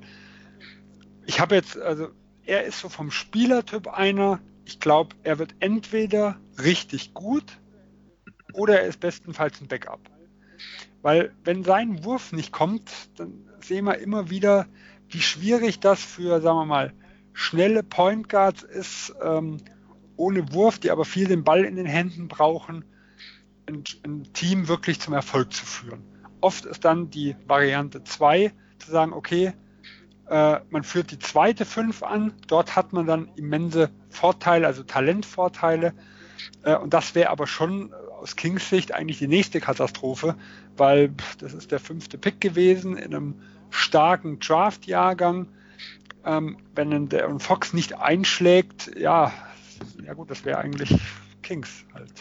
ich 1.24 1.40
habe 1.40 1.54
jetzt, 1.54 1.78
also 1.78 2.08
er 2.44 2.64
ist 2.64 2.80
so 2.80 2.90
vom 2.90 3.10
Spielertyp 3.10 3.88
einer, 3.88 4.40
ich 4.66 4.78
glaube, 4.78 5.16
er 5.22 5.38
wird 5.38 5.54
entweder 5.60 6.38
richtig 6.62 7.14
gut 7.14 7.58
oder 8.52 8.80
er 8.80 8.86
ist 8.86 9.00
bestenfalls 9.00 9.60
ein 9.60 9.68
Backup. 9.68 10.00
Weil 11.02 11.32
wenn 11.44 11.64
sein 11.64 12.04
Wurf 12.04 12.32
nicht 12.32 12.52
kommt, 12.52 12.90
dann 13.16 13.48
sehen 13.60 13.84
wir 13.84 13.98
immer 13.98 14.30
wieder, 14.30 14.66
wie 15.08 15.20
schwierig 15.20 15.80
das 15.80 16.02
für, 16.02 16.40
sagen 16.40 16.58
wir 16.58 16.66
mal, 16.66 16.92
schnelle 17.32 17.82
Point 17.82 18.28
Guards 18.28 18.62
ist, 18.62 19.14
ähm, 19.22 19.58
ohne 20.16 20.52
Wurf, 20.52 20.78
die 20.78 20.90
aber 20.90 21.04
viel 21.04 21.28
den 21.28 21.44
Ball 21.44 21.64
in 21.64 21.76
den 21.76 21.86
Händen 21.86 22.28
brauchen, 22.28 22.84
ein, 23.66 23.84
ein 24.04 24.32
Team 24.32 24.66
wirklich 24.66 25.00
zum 25.00 25.14
Erfolg 25.14 25.52
zu 25.52 25.64
führen. 25.64 26.02
Oft 26.40 26.66
ist 26.66 26.84
dann 26.84 27.10
die 27.10 27.36
Variante 27.46 28.02
2 28.02 28.52
zu 28.78 28.90
sagen, 28.90 29.12
okay, 29.12 29.52
äh, 30.28 30.60
man 30.70 30.82
führt 30.82 31.10
die 31.10 31.18
zweite 31.18 31.64
5 31.64 32.02
an, 32.02 32.34
dort 32.48 32.76
hat 32.76 32.92
man 32.92 33.06
dann 33.06 33.30
immense 33.36 33.90
Vorteile, 34.10 34.66
also 34.66 34.82
Talentvorteile. 34.82 35.94
Äh, 36.62 36.76
und 36.76 36.92
das 36.92 37.14
wäre 37.14 37.30
aber 37.30 37.46
schon 37.46 37.92
aus 38.18 38.36
Kings 38.36 38.68
Sicht 38.68 38.92
eigentlich 38.92 39.18
die 39.18 39.28
nächste 39.28 39.60
Katastrophe, 39.60 40.36
weil 40.76 41.10
das 41.38 41.54
ist 41.54 41.72
der 41.72 41.80
fünfte 41.80 42.18
Pick 42.18 42.40
gewesen 42.40 42.96
in 42.96 43.14
einem 43.14 43.34
starken 43.70 44.40
Draft-Jahrgang. 44.40 45.48
Ähm, 46.24 46.58
wenn 46.74 47.08
der 47.08 47.38
Fox 47.38 47.72
nicht 47.72 47.96
einschlägt, 47.98 48.90
ja, 48.98 49.32
ja 50.04 50.14
gut, 50.14 50.30
das 50.30 50.44
wäre 50.44 50.58
eigentlich 50.58 50.94
Kings 51.42 51.84
halt. 51.94 52.12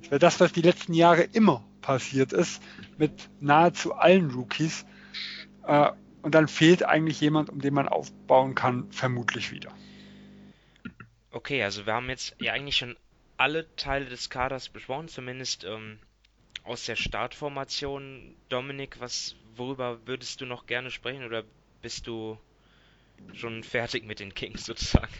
Das 0.00 0.10
wäre 0.10 0.18
das, 0.18 0.40
was 0.40 0.52
die 0.52 0.62
letzten 0.62 0.94
Jahre 0.94 1.22
immer 1.22 1.64
passiert 1.80 2.32
ist 2.32 2.62
mit 2.96 3.28
nahezu 3.40 3.94
allen 3.94 4.30
Rookies. 4.30 4.86
Äh, 5.66 5.90
und 6.22 6.34
dann 6.34 6.48
fehlt 6.48 6.84
eigentlich 6.84 7.20
jemand, 7.20 7.50
um 7.50 7.60
den 7.60 7.74
man 7.74 7.86
aufbauen 7.86 8.54
kann, 8.54 8.90
vermutlich 8.90 9.52
wieder. 9.52 9.70
Okay, 11.30 11.62
also 11.62 11.84
wir 11.84 11.92
haben 11.92 12.08
jetzt 12.08 12.34
ja 12.40 12.54
eigentlich 12.54 12.78
schon 12.78 12.96
alle 13.36 13.66
Teile 13.76 14.06
des 14.06 14.30
Kaders 14.30 14.68
besprochen, 14.68 15.08
zumindest 15.08 15.64
ähm, 15.64 15.98
aus 16.62 16.86
der 16.86 16.96
Startformation. 16.96 18.34
Dominik, 18.48 19.00
was, 19.00 19.36
worüber 19.56 19.98
würdest 20.06 20.40
du 20.40 20.46
noch 20.46 20.66
gerne 20.66 20.90
sprechen 20.90 21.24
oder 21.24 21.44
bist 21.82 22.06
du 22.06 22.38
schon 23.32 23.62
fertig 23.62 24.06
mit 24.06 24.20
den 24.20 24.34
Kings 24.34 24.66
sozusagen? 24.66 25.12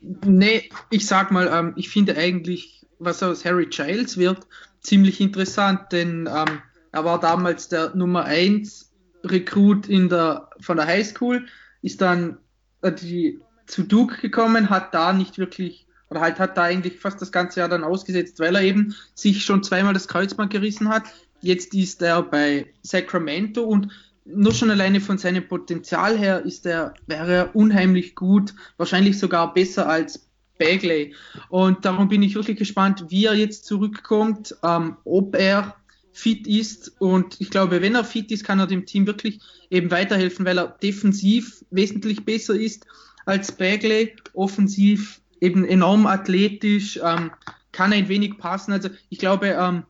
Nee, 0.00 0.70
ich 0.90 1.06
sag 1.06 1.30
mal, 1.30 1.48
ähm, 1.48 1.72
ich 1.76 1.88
finde 1.88 2.16
eigentlich, 2.16 2.86
was 2.98 3.22
aus 3.22 3.44
Harry 3.44 3.66
Giles 3.66 4.16
wird, 4.16 4.46
ziemlich 4.80 5.20
interessant, 5.20 5.92
denn 5.92 6.28
ähm, 6.32 6.62
er 6.92 7.04
war 7.04 7.18
damals 7.18 7.68
der 7.68 7.94
Nummer 7.96 8.24
1 8.24 8.92
Rekrut 9.24 9.88
in 9.88 10.08
der, 10.08 10.50
von 10.60 10.76
der 10.76 10.86
Highschool, 10.86 11.46
ist 11.82 12.00
dann 12.00 12.38
äh, 12.82 12.92
die, 12.92 13.40
zu 13.66 13.82
Duke 13.82 14.20
gekommen, 14.20 14.70
hat 14.70 14.94
da 14.94 15.12
nicht 15.12 15.38
wirklich, 15.38 15.86
oder 16.14 16.22
halt 16.22 16.38
hat 16.38 16.56
da 16.56 16.62
eigentlich 16.62 17.00
fast 17.00 17.20
das 17.20 17.32
ganze 17.32 17.58
Jahr 17.58 17.68
dann 17.68 17.82
ausgesetzt, 17.82 18.38
weil 18.38 18.54
er 18.54 18.62
eben 18.62 18.94
sich 19.14 19.44
schon 19.44 19.64
zweimal 19.64 19.94
das 19.94 20.06
Kreuzband 20.06 20.52
gerissen 20.52 20.88
hat. 20.88 21.02
Jetzt 21.40 21.74
ist 21.74 22.00
er 22.02 22.22
bei 22.22 22.66
Sacramento 22.82 23.64
und 23.64 23.88
nur 24.24 24.54
schon 24.54 24.70
alleine 24.70 25.00
von 25.00 25.18
seinem 25.18 25.46
Potenzial 25.48 26.16
her 26.16 26.44
ist 26.44 26.66
er, 26.66 26.94
wäre 27.06 27.32
er 27.32 27.56
unheimlich 27.56 28.14
gut, 28.14 28.54
wahrscheinlich 28.76 29.18
sogar 29.18 29.52
besser 29.52 29.88
als 29.88 30.28
Bagley. 30.56 31.14
Und 31.48 31.84
darum 31.84 32.08
bin 32.08 32.22
ich 32.22 32.36
wirklich 32.36 32.58
gespannt, 32.58 33.06
wie 33.08 33.24
er 33.24 33.34
jetzt 33.34 33.66
zurückkommt, 33.66 34.54
ähm, 34.62 34.96
ob 35.04 35.34
er 35.34 35.74
fit 36.12 36.46
ist. 36.46 36.92
Und 37.00 37.40
ich 37.40 37.50
glaube, 37.50 37.82
wenn 37.82 37.96
er 37.96 38.04
fit 38.04 38.30
ist, 38.30 38.44
kann 38.44 38.60
er 38.60 38.68
dem 38.68 38.86
Team 38.86 39.08
wirklich 39.08 39.40
eben 39.68 39.90
weiterhelfen, 39.90 40.46
weil 40.46 40.58
er 40.58 40.68
defensiv 40.68 41.64
wesentlich 41.70 42.24
besser 42.24 42.54
ist 42.54 42.86
als 43.26 43.50
Bagley, 43.50 44.14
offensiv 44.32 45.20
eben 45.44 45.64
enorm 45.64 46.06
athletisch, 46.06 46.98
ähm, 47.02 47.30
kann 47.72 47.92
ein 47.92 48.08
wenig 48.08 48.38
passen. 48.38 48.72
Also 48.72 48.88
ich 49.10 49.18
glaube, 49.18 49.48
ähm, 49.48 49.84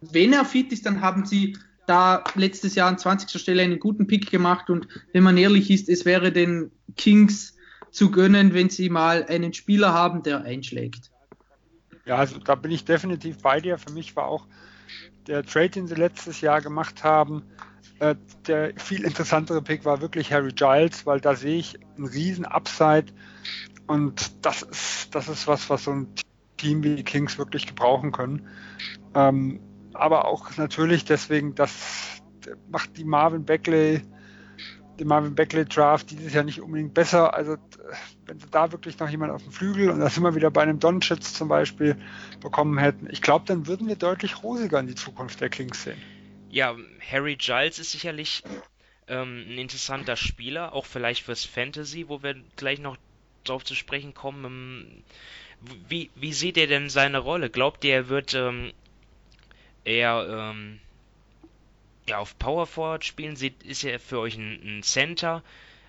wenn 0.00 0.32
er 0.32 0.44
fit 0.44 0.72
ist, 0.72 0.86
dann 0.86 1.00
haben 1.00 1.24
sie 1.24 1.56
da 1.86 2.22
letztes 2.34 2.74
Jahr 2.74 2.88
an 2.88 2.98
20. 2.98 3.40
Stelle 3.40 3.62
einen 3.62 3.78
guten 3.78 4.06
Pick 4.06 4.30
gemacht 4.30 4.68
und 4.68 4.88
wenn 5.12 5.22
man 5.22 5.36
ehrlich 5.36 5.70
ist, 5.70 5.88
es 5.88 6.04
wäre 6.04 6.32
den 6.32 6.70
Kings 6.96 7.56
zu 7.90 8.10
gönnen, 8.10 8.52
wenn 8.52 8.68
sie 8.68 8.90
mal 8.90 9.24
einen 9.26 9.54
Spieler 9.54 9.92
haben, 9.92 10.22
der 10.22 10.42
einschlägt. 10.42 11.10
Ja, 12.04 12.16
also 12.16 12.38
da 12.38 12.54
bin 12.54 12.70
ich 12.70 12.84
definitiv 12.84 13.38
bei 13.38 13.60
dir. 13.60 13.78
Für 13.78 13.92
mich 13.92 14.16
war 14.16 14.26
auch 14.26 14.46
der 15.26 15.44
Trade, 15.44 15.70
den 15.70 15.86
sie 15.86 15.94
letztes 15.94 16.40
Jahr 16.40 16.60
gemacht 16.60 17.04
haben, 17.04 17.42
äh, 18.00 18.14
der 18.46 18.72
viel 18.76 19.04
interessantere 19.04 19.60
Pick 19.60 19.84
war 19.84 20.00
wirklich 20.00 20.32
Harry 20.32 20.52
Giles, 20.52 21.04
weil 21.04 21.20
da 21.20 21.34
sehe 21.34 21.58
ich 21.58 21.78
einen 21.96 22.06
riesen 22.06 22.44
Upside 22.44 23.06
und 23.88 24.44
das 24.46 24.62
ist, 24.62 25.14
das 25.14 25.28
ist 25.28 25.48
was, 25.48 25.68
was 25.70 25.84
so 25.84 25.92
ein 25.92 26.08
Team 26.58 26.84
wie 26.84 26.96
die 26.96 27.04
Kings 27.04 27.38
wirklich 27.38 27.66
gebrauchen 27.66 28.12
können. 28.12 28.46
Ähm, 29.14 29.60
aber 29.94 30.26
auch 30.26 30.56
natürlich 30.56 31.04
deswegen, 31.04 31.54
das 31.54 32.22
macht 32.70 32.96
die 32.96 33.04
Marvin 33.04 33.44
Beckley, 33.44 34.02
die 34.98 35.04
Marvin 35.04 35.34
Beckley 35.34 35.64
Draft 35.64 36.10
dieses 36.10 36.32
Jahr 36.32 36.44
nicht 36.44 36.60
unbedingt 36.60 36.94
besser. 36.94 37.34
Also 37.34 37.56
wenn 38.26 38.38
sie 38.38 38.46
da 38.50 38.70
wirklich 38.72 38.98
noch 38.98 39.08
jemand 39.08 39.32
auf 39.32 39.42
dem 39.42 39.52
Flügel 39.52 39.90
und 39.90 40.00
das 40.00 40.16
immer 40.16 40.34
wieder 40.34 40.50
bei 40.50 40.62
einem 40.62 40.78
Donchitz 40.78 41.32
zum 41.32 41.48
Beispiel 41.48 41.96
bekommen 42.40 42.78
hätten, 42.78 43.08
ich 43.10 43.22
glaube, 43.22 43.46
dann 43.46 43.66
würden 43.66 43.88
wir 43.88 43.96
deutlich 43.96 44.42
rosiger 44.42 44.80
in 44.80 44.86
die 44.86 44.94
Zukunft 44.94 45.40
der 45.40 45.48
Kings 45.48 45.82
sehen. 45.82 46.00
Ja, 46.50 46.76
Harry 47.10 47.36
Giles 47.36 47.78
ist 47.78 47.92
sicherlich 47.92 48.42
ähm, 49.06 49.44
ein 49.48 49.58
interessanter 49.58 50.16
Spieler, 50.16 50.72
auch 50.72 50.86
vielleicht 50.86 51.24
fürs 51.24 51.44
Fantasy, 51.44 52.08
wo 52.08 52.22
wir 52.22 52.34
gleich 52.56 52.80
noch 52.80 52.96
drauf 53.44 53.64
zu 53.64 53.74
sprechen 53.74 54.14
kommen. 54.14 54.44
Ähm, 54.44 55.02
wie, 55.88 56.10
wie 56.14 56.32
sieht 56.32 56.56
er 56.56 56.66
denn 56.66 56.88
seine 56.88 57.18
Rolle? 57.18 57.50
Glaubt 57.50 57.84
ihr, 57.84 57.94
er 57.94 58.08
wird 58.08 58.34
ähm, 58.34 58.72
eher 59.84 60.26
ähm, 60.28 60.78
ja, 62.08 62.18
auf 62.18 62.38
Power 62.38 62.66
Forward 62.66 63.04
spielen 63.04 63.36
sieht, 63.36 63.62
ist 63.62 63.84
er 63.84 64.00
für 64.00 64.18
euch 64.18 64.36
ein, 64.36 64.60
ein 64.64 64.82
Center. 64.82 65.42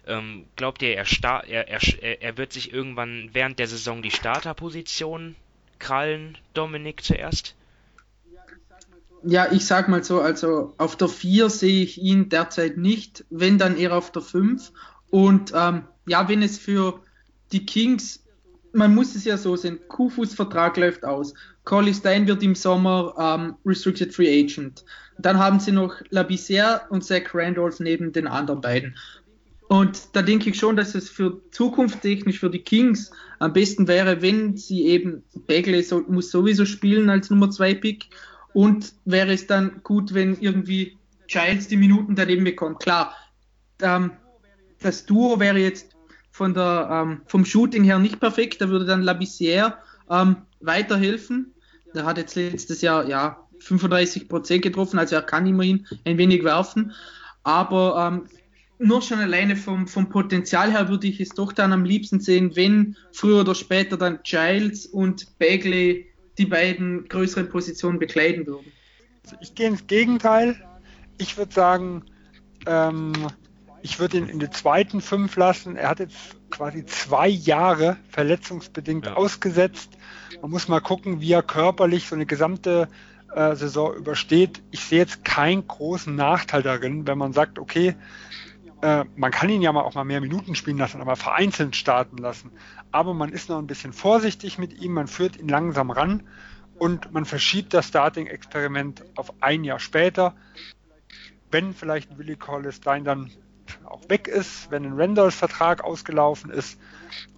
Ähm, 0.07 0.45
glaubt 0.55 0.81
ihr, 0.81 0.95
er, 0.95 1.05
er, 1.47 1.67
er, 1.69 2.21
er 2.21 2.37
wird 2.37 2.53
sich 2.53 2.73
irgendwann 2.73 3.29
während 3.33 3.59
der 3.59 3.67
Saison 3.67 4.01
die 4.01 4.11
Starterposition 4.11 5.35
krallen, 5.77 6.37
Dominik 6.53 7.03
zuerst? 7.03 7.55
Ja, 9.23 9.51
ich 9.51 9.65
sag 9.65 9.89
mal 9.89 10.03
so, 10.03 10.21
also 10.21 10.73
auf 10.77 10.95
der 10.95 11.09
4 11.09 11.49
sehe 11.49 11.83
ich 11.83 12.01
ihn 12.01 12.29
derzeit 12.29 12.77
nicht, 12.77 13.25
wenn 13.29 13.57
dann 13.57 13.77
eher 13.77 13.95
auf 13.95 14.11
der 14.11 14.21
5. 14.21 14.71
Und 15.09 15.51
ähm, 15.55 15.83
ja, 16.05 16.27
wenn 16.29 16.41
es 16.41 16.57
für 16.57 17.01
die 17.51 17.65
Kings, 17.65 18.23
man 18.73 18.93
muss 18.93 19.15
es 19.15 19.25
ja 19.25 19.37
so 19.37 19.55
sehen, 19.55 19.79
Kufus 19.87 20.33
Vertrag 20.33 20.77
läuft 20.77 21.03
aus. 21.03 21.33
Collie 21.63 21.93
Stein 21.93 22.27
wird 22.27 22.43
im 22.43 22.55
Sommer 22.55 23.13
ähm, 23.17 23.55
Restricted 23.65 24.13
Free 24.13 24.43
Agent. 24.43 24.85
Dann 25.17 25.37
haben 25.37 25.59
sie 25.59 25.71
noch 25.71 26.01
Labissière 26.11 26.87
und 26.89 27.03
Zach 27.03 27.33
Randolph 27.33 27.79
neben 27.79 28.11
den 28.11 28.27
anderen 28.27 28.61
beiden. 28.61 28.95
Und 29.67 30.15
da 30.15 30.23
denke 30.23 30.49
ich 30.49 30.57
schon, 30.57 30.75
dass 30.75 30.95
es 30.95 31.09
für 31.09 31.41
zukunftstechnisch 31.51 32.39
für 32.39 32.49
die 32.49 32.63
Kings 32.63 33.11
am 33.37 33.53
besten 33.53 33.87
wäre, 33.87 34.21
wenn 34.21 34.57
sie 34.57 34.87
eben 34.87 35.23
Bagley 35.45 35.83
so, 35.83 36.03
muss 36.07 36.31
sowieso 36.31 36.65
spielen 36.65 37.09
als 37.09 37.29
Nummer 37.29 37.51
2 37.51 37.75
Pick 37.75 38.07
und 38.53 38.93
wäre 39.05 39.31
es 39.31 39.45
dann 39.45 39.81
gut, 39.83 40.15
wenn 40.15 40.39
irgendwie 40.39 40.97
Giles 41.27 41.67
die 41.67 41.77
Minuten 41.77 42.15
daneben 42.15 42.45
bekommt. 42.45 42.79
Klar, 42.79 43.15
ähm, 43.83 44.11
das 44.81 45.05
Duo 45.05 45.39
wäre 45.39 45.59
jetzt 45.59 45.95
von 46.31 46.53
der, 46.53 46.89
ähm, 46.91 47.21
vom 47.25 47.45
Shooting 47.45 47.83
her 47.83 47.99
nicht 47.99 48.19
perfekt, 48.19 48.61
da 48.61 48.69
würde 48.69 48.85
dann 48.85 49.03
Labissière 49.03 49.75
ähm, 50.09 50.37
weiterhelfen. 50.59 51.53
Der 51.93 52.05
hat 52.05 52.17
jetzt 52.17 52.35
letztes 52.35 52.81
Jahr 52.81 53.07
ja 53.07 53.47
35 53.59 54.29
Prozent 54.29 54.61
getroffen, 54.61 54.99
also 54.99 55.15
er 55.15 55.21
kann 55.21 55.45
immerhin 55.45 55.87
ein 56.05 56.17
wenig 56.17 56.43
werfen. 56.43 56.93
Aber 57.43 58.11
ähm, 58.11 58.27
nur 58.77 59.01
schon 59.01 59.19
alleine 59.19 59.55
vom, 59.55 59.87
vom 59.87 60.09
Potenzial 60.09 60.71
her 60.71 60.87
würde 60.87 61.07
ich 61.07 61.19
es 61.19 61.29
doch 61.29 61.51
dann 61.51 61.73
am 61.73 61.83
liebsten 61.83 62.19
sehen, 62.19 62.55
wenn 62.55 62.95
früher 63.11 63.41
oder 63.41 63.55
später 63.55 63.97
dann 63.97 64.19
Giles 64.23 64.85
und 64.85 65.37
Bagley 65.37 66.07
die 66.37 66.45
beiden 66.45 67.07
größeren 67.09 67.49
Positionen 67.49 67.99
bekleiden 67.99 68.47
würden. 68.47 68.71
Ich 69.41 69.53
gehe 69.53 69.67
ins 69.67 69.85
Gegenteil. 69.85 70.55
Ich 71.17 71.37
würde 71.37 71.53
sagen, 71.53 72.03
ähm, 72.65 73.11
ich 73.81 73.99
würde 73.99 74.17
ihn 74.17 74.27
in 74.27 74.39
die 74.39 74.49
zweiten 74.49 75.01
fünf 75.01 75.35
lassen. 75.35 75.75
Er 75.75 75.89
hat 75.89 75.99
jetzt 75.99 76.35
quasi 76.49 76.85
zwei 76.85 77.27
Jahre 77.27 77.97
verletzungsbedingt 78.09 79.05
ja. 79.05 79.13
ausgesetzt. 79.13 79.97
Man 80.41 80.51
muss 80.51 80.67
mal 80.67 80.81
gucken, 80.81 81.21
wie 81.21 81.31
er 81.31 81.43
körperlich 81.43 82.07
so 82.07 82.15
eine 82.15 82.25
gesamte 82.25 82.87
äh, 83.33 83.55
Saison 83.55 83.93
übersteht. 83.93 84.61
Ich 84.71 84.83
sehe 84.83 84.99
jetzt 84.99 85.23
keinen 85.23 85.67
großen 85.67 86.15
Nachteil 86.15 86.63
darin, 86.63 87.07
wenn 87.07 87.17
man 87.17 87.33
sagt, 87.33 87.59
okay, 87.59 87.95
äh, 88.81 89.05
man 89.15 89.31
kann 89.31 89.49
ihn 89.49 89.61
ja 89.61 89.71
mal 89.71 89.81
auch 89.81 89.95
mal 89.95 90.05
mehr 90.05 90.21
Minuten 90.21 90.55
spielen 90.55 90.77
lassen, 90.77 91.01
aber 91.01 91.15
vereinzelt 91.15 91.75
starten 91.75 92.17
lassen. 92.17 92.51
Aber 92.91 93.13
man 93.13 93.29
ist 93.29 93.49
noch 93.49 93.59
ein 93.59 93.67
bisschen 93.67 93.93
vorsichtig 93.93 94.57
mit 94.57 94.73
ihm, 94.81 94.93
man 94.93 95.07
führt 95.07 95.37
ihn 95.37 95.47
langsam 95.47 95.91
ran 95.91 96.23
und 96.77 97.11
man 97.11 97.25
verschiebt 97.25 97.73
das 97.73 97.87
Starting-Experiment 97.87 99.03
auf 99.15 99.33
ein 99.41 99.63
Jahr 99.63 99.79
später. 99.79 100.35
Wenn 101.51 101.73
vielleicht 101.73 102.17
Willie 102.17 102.37
Collis 102.37 102.77
Stein 102.77 103.03
dann 103.03 103.31
auch 103.85 104.07
weg 104.09 104.27
ist, 104.27 104.71
wenn 104.71 104.85
ein 104.85 104.93
Randolph-Vertrag 104.93 105.83
ausgelaufen 105.83 106.51
ist 106.51 106.79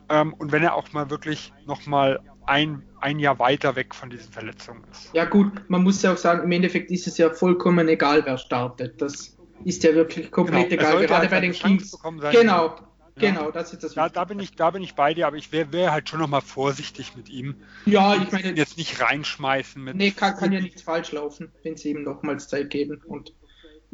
ähm, 0.10 0.34
und 0.34 0.52
wenn 0.52 0.64
er 0.64 0.76
auch 0.76 0.92
mal 0.94 1.10
wirklich 1.10 1.54
nochmal 1.66 2.20
ein, 2.46 2.84
ein 3.00 3.20
Jahr 3.20 3.40
weiter 3.40 3.76
weg 3.76 3.96
von 3.96 4.10
diesen 4.10 4.32
Verletzungen 4.32 4.84
ist. 4.92 5.10
Ja 5.14 5.26
gut, 5.26 5.70
man 5.70 5.84
muss 5.84 6.02
ja 6.02 6.14
auch 6.14 6.18
sagen, 6.18 6.44
im 6.44 6.52
Endeffekt 6.52 6.92
ist 6.92 7.08
es 7.08 7.18
ja 7.18 7.30
vollkommen 7.30 7.88
egal, 7.88 8.26
wer 8.26 8.38
startet. 8.38 9.02
Das 9.02 9.38
ist 9.64 9.84
ja 9.84 9.94
wirklich 9.94 10.32
komplett 10.32 10.70
genau. 10.70 10.82
egal, 10.82 11.08
gerade 11.08 11.28
bei 11.30 11.40
den 11.40 11.54
Kings. 11.54 11.98
Genau, 12.32 12.76
Genau, 13.16 13.52
das 13.52 13.74
ist 13.74 13.84
das. 13.84 13.94
Da, 13.94 14.10
da, 14.10 14.24
bin 14.26 14.40
ich, 14.40 14.56
da 14.56 14.72
bin 14.72 14.82
ich 14.82 14.96
bei 14.96 15.14
dir, 15.14 15.28
aber 15.28 15.38
ich 15.38 15.52
wäre 15.52 15.72
wär 15.74 15.92
halt 15.92 16.10
schon 16.10 16.20
noch 16.20 16.28
mal 16.28 16.42
vorsichtig 16.42 17.16
mit 17.16 17.30
ihm. 17.30 17.56
Ja, 17.86 18.16
ich 18.16 18.32
meine. 18.32 18.54
Jetzt 18.54 18.78
nicht 18.78 19.02
reinschmeißen 19.02 19.84
mit. 19.84 19.96
Nee, 19.96 20.12
kann, 20.12 20.36
kann 20.36 20.52
ja 20.52 20.62
nichts 20.62 20.82
falsch 20.82 21.12
laufen, 21.12 21.52
wenn 21.64 21.78
sie 21.78 21.92
ihm 21.92 22.04
nochmals 22.04 22.48
Zeit 22.48 22.70
geben 22.70 23.02
und 23.06 23.34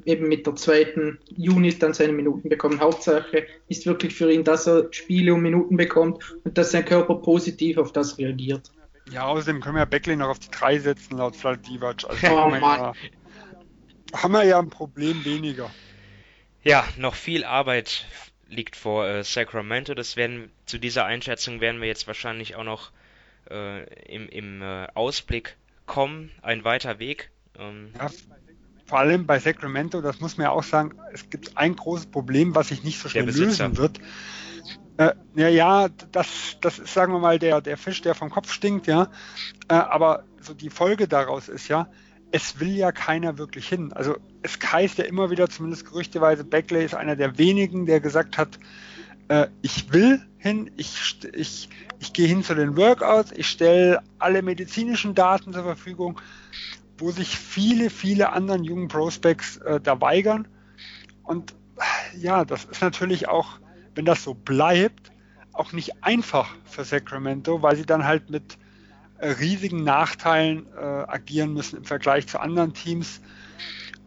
eben 0.05 0.27
mit 0.27 0.45
der 0.45 0.55
zweiten 0.55 1.19
Unit 1.37 1.81
dann 1.81 1.93
seine 1.93 2.13
Minuten 2.13 2.49
bekommen. 2.49 2.79
Hauptsache 2.79 3.45
ist 3.67 3.85
wirklich 3.85 4.15
für 4.15 4.31
ihn, 4.31 4.43
dass 4.43 4.67
er 4.67 4.87
Spiele 4.91 5.33
und 5.33 5.41
Minuten 5.41 5.77
bekommt 5.77 6.37
und 6.43 6.57
dass 6.57 6.71
sein 6.71 6.85
Körper 6.85 7.15
positiv 7.15 7.77
auf 7.77 7.91
das 7.91 8.17
reagiert. 8.17 8.71
Ja, 9.11 9.25
außerdem 9.25 9.61
können 9.61 9.75
wir 9.75 9.81
ja 9.81 9.85
Beckley 9.85 10.15
noch 10.15 10.29
auf 10.29 10.39
die 10.39 10.51
3 10.51 10.79
setzen, 10.79 11.17
laut 11.17 11.35
Vlad 11.35 11.65
Divac. 11.65 12.03
Also 12.07 12.27
oh, 12.27 12.37
haben, 12.37 12.51
wir 12.51 12.59
ja, 12.59 12.93
haben 14.13 14.31
wir 14.33 14.43
ja 14.43 14.59
ein 14.59 14.69
Problem 14.69 15.23
weniger. 15.23 15.71
Ja, 16.63 16.85
noch 16.97 17.15
viel 17.15 17.45
Arbeit 17.45 18.05
liegt 18.49 18.75
vor 18.75 19.07
äh, 19.07 19.23
Sacramento. 19.23 19.93
Das 19.93 20.15
werden 20.17 20.51
zu 20.65 20.77
dieser 20.77 21.05
Einschätzung 21.05 21.61
werden 21.61 21.79
wir 21.79 21.87
jetzt 21.87 22.07
wahrscheinlich 22.07 22.55
auch 22.55 22.63
noch 22.63 22.91
äh, 23.49 23.83
im, 24.05 24.27
im 24.29 24.61
äh, 24.61 24.87
Ausblick 24.93 25.55
kommen. 25.85 26.31
Ein 26.41 26.63
weiter 26.63 26.99
Weg. 26.99 27.29
Ähm, 27.57 27.93
ja, 27.97 28.09
vor 28.87 28.99
allem 28.99 29.25
bei 29.25 29.39
Sacramento, 29.39 30.01
das 30.01 30.21
muss 30.21 30.37
man 30.37 30.45
ja 30.45 30.51
auch 30.51 30.63
sagen, 30.63 30.93
es 31.13 31.29
gibt 31.29 31.57
ein 31.57 31.75
großes 31.75 32.07
Problem, 32.07 32.55
was 32.55 32.69
sich 32.69 32.83
nicht 32.83 32.99
so 32.99 33.09
schnell 33.09 33.25
lösen 33.25 33.77
wird. 33.77 33.99
Äh, 34.97 35.13
ja, 35.35 35.49
ja, 35.49 35.89
das, 36.11 36.57
das 36.61 36.79
ist, 36.79 36.93
sagen 36.93 37.13
wir 37.13 37.19
mal, 37.19 37.37
der, 37.37 37.61
der 37.61 37.77
Fisch, 37.77 38.01
der 38.01 38.15
vom 38.15 38.29
Kopf 38.29 38.51
stinkt, 38.51 38.87
ja. 38.87 39.09
Äh, 39.67 39.75
aber 39.75 40.23
so 40.41 40.53
die 40.53 40.69
Folge 40.69 41.07
daraus 41.07 41.49
ist 41.49 41.67
ja, 41.67 41.89
es 42.31 42.59
will 42.59 42.75
ja 42.75 42.91
keiner 42.91 43.37
wirklich 43.37 43.67
hin. 43.67 43.93
Also 43.93 44.17
es 44.41 44.57
heißt 44.59 44.97
ja 44.97 45.03
immer 45.05 45.29
wieder, 45.29 45.49
zumindest 45.49 45.85
gerüchteweise, 45.85 46.43
Beckley 46.43 46.85
ist 46.85 46.95
einer 46.95 47.15
der 47.15 47.37
wenigen, 47.37 47.85
der 47.85 47.99
gesagt 47.99 48.37
hat, 48.37 48.57
äh, 49.27 49.47
ich 49.61 49.91
will 49.91 50.21
hin, 50.37 50.71
ich, 50.77 51.19
ich, 51.33 51.69
ich 51.99 52.13
gehe 52.13 52.27
hin 52.27 52.43
zu 52.43 52.55
den 52.55 52.77
Workouts, 52.77 53.31
ich 53.35 53.47
stelle 53.47 54.01
alle 54.19 54.41
medizinischen 54.41 55.13
Daten 55.13 55.53
zur 55.53 55.63
Verfügung, 55.63 56.19
wo 56.97 57.11
sich 57.11 57.37
viele, 57.37 57.89
viele 57.89 58.31
anderen 58.33 58.63
jungen 58.63 58.87
Prospects 58.87 59.57
äh, 59.57 59.79
da 59.79 59.99
weigern. 60.01 60.47
Und 61.23 61.55
ja, 62.17 62.45
das 62.45 62.65
ist 62.65 62.81
natürlich 62.81 63.27
auch, 63.27 63.59
wenn 63.95 64.05
das 64.05 64.23
so 64.23 64.33
bleibt, 64.33 65.11
auch 65.53 65.73
nicht 65.73 66.03
einfach 66.03 66.55
für 66.65 66.83
Sacramento, 66.83 67.61
weil 67.61 67.75
sie 67.75 67.85
dann 67.85 68.05
halt 68.05 68.29
mit 68.29 68.57
äh, 69.17 69.29
riesigen 69.29 69.83
Nachteilen 69.83 70.67
äh, 70.75 70.79
agieren 70.79 71.53
müssen 71.53 71.77
im 71.77 71.85
Vergleich 71.85 72.27
zu 72.27 72.39
anderen 72.39 72.73
Teams. 72.73 73.21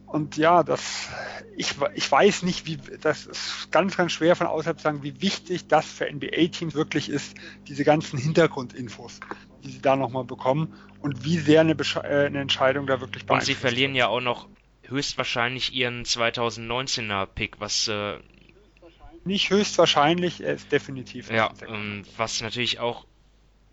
Und 0.05 0.35
ja, 0.35 0.63
das, 0.63 1.07
ich, 1.55 1.75
ich 1.95 2.11
weiß 2.11 2.43
nicht, 2.43 2.65
wie, 2.65 2.77
das 2.77 3.25
ist 3.25 3.71
ganz, 3.71 3.95
ganz 3.95 4.11
schwer 4.11 4.35
von 4.35 4.47
außerhalb 4.47 4.77
zu 4.77 4.83
sagen, 4.83 5.03
wie 5.03 5.21
wichtig 5.21 5.67
das 5.67 5.85
für 5.85 6.11
NBA-Teams 6.11 6.73
wirklich 6.73 7.09
ist, 7.09 7.35
diese 7.67 7.85
ganzen 7.85 8.19
Hintergrundinfos, 8.19 9.21
die 9.63 9.71
sie 9.71 9.81
da 9.81 9.95
nochmal 9.95 10.25
bekommen 10.25 10.73
und 11.01 11.23
wie 11.23 11.37
sehr 11.37 11.61
eine, 11.61 11.75
Besche 11.75 12.03
äh, 12.03 12.25
eine 12.25 12.41
Entscheidung 12.41 12.87
da 12.87 13.01
wirklich 13.01 13.25
beeinflusst. 13.25 13.49
Und 13.49 13.55
sie 13.55 13.59
verlieren 13.59 13.95
ja 13.95 14.07
auch 14.07 14.21
noch 14.21 14.47
höchstwahrscheinlich 14.83 15.73
ihren 15.73 16.03
2019er 16.03 17.25
Pick, 17.25 17.59
was 17.59 17.87
äh, 17.87 18.17
nicht 19.23 19.49
höchstwahrscheinlich, 19.49 20.41
er 20.41 20.53
ist 20.53 20.71
definitiv. 20.71 21.29
Ja, 21.29 21.53
ähm, 21.67 22.03
was 22.17 22.41
natürlich 22.41 22.79
auch 22.79 23.05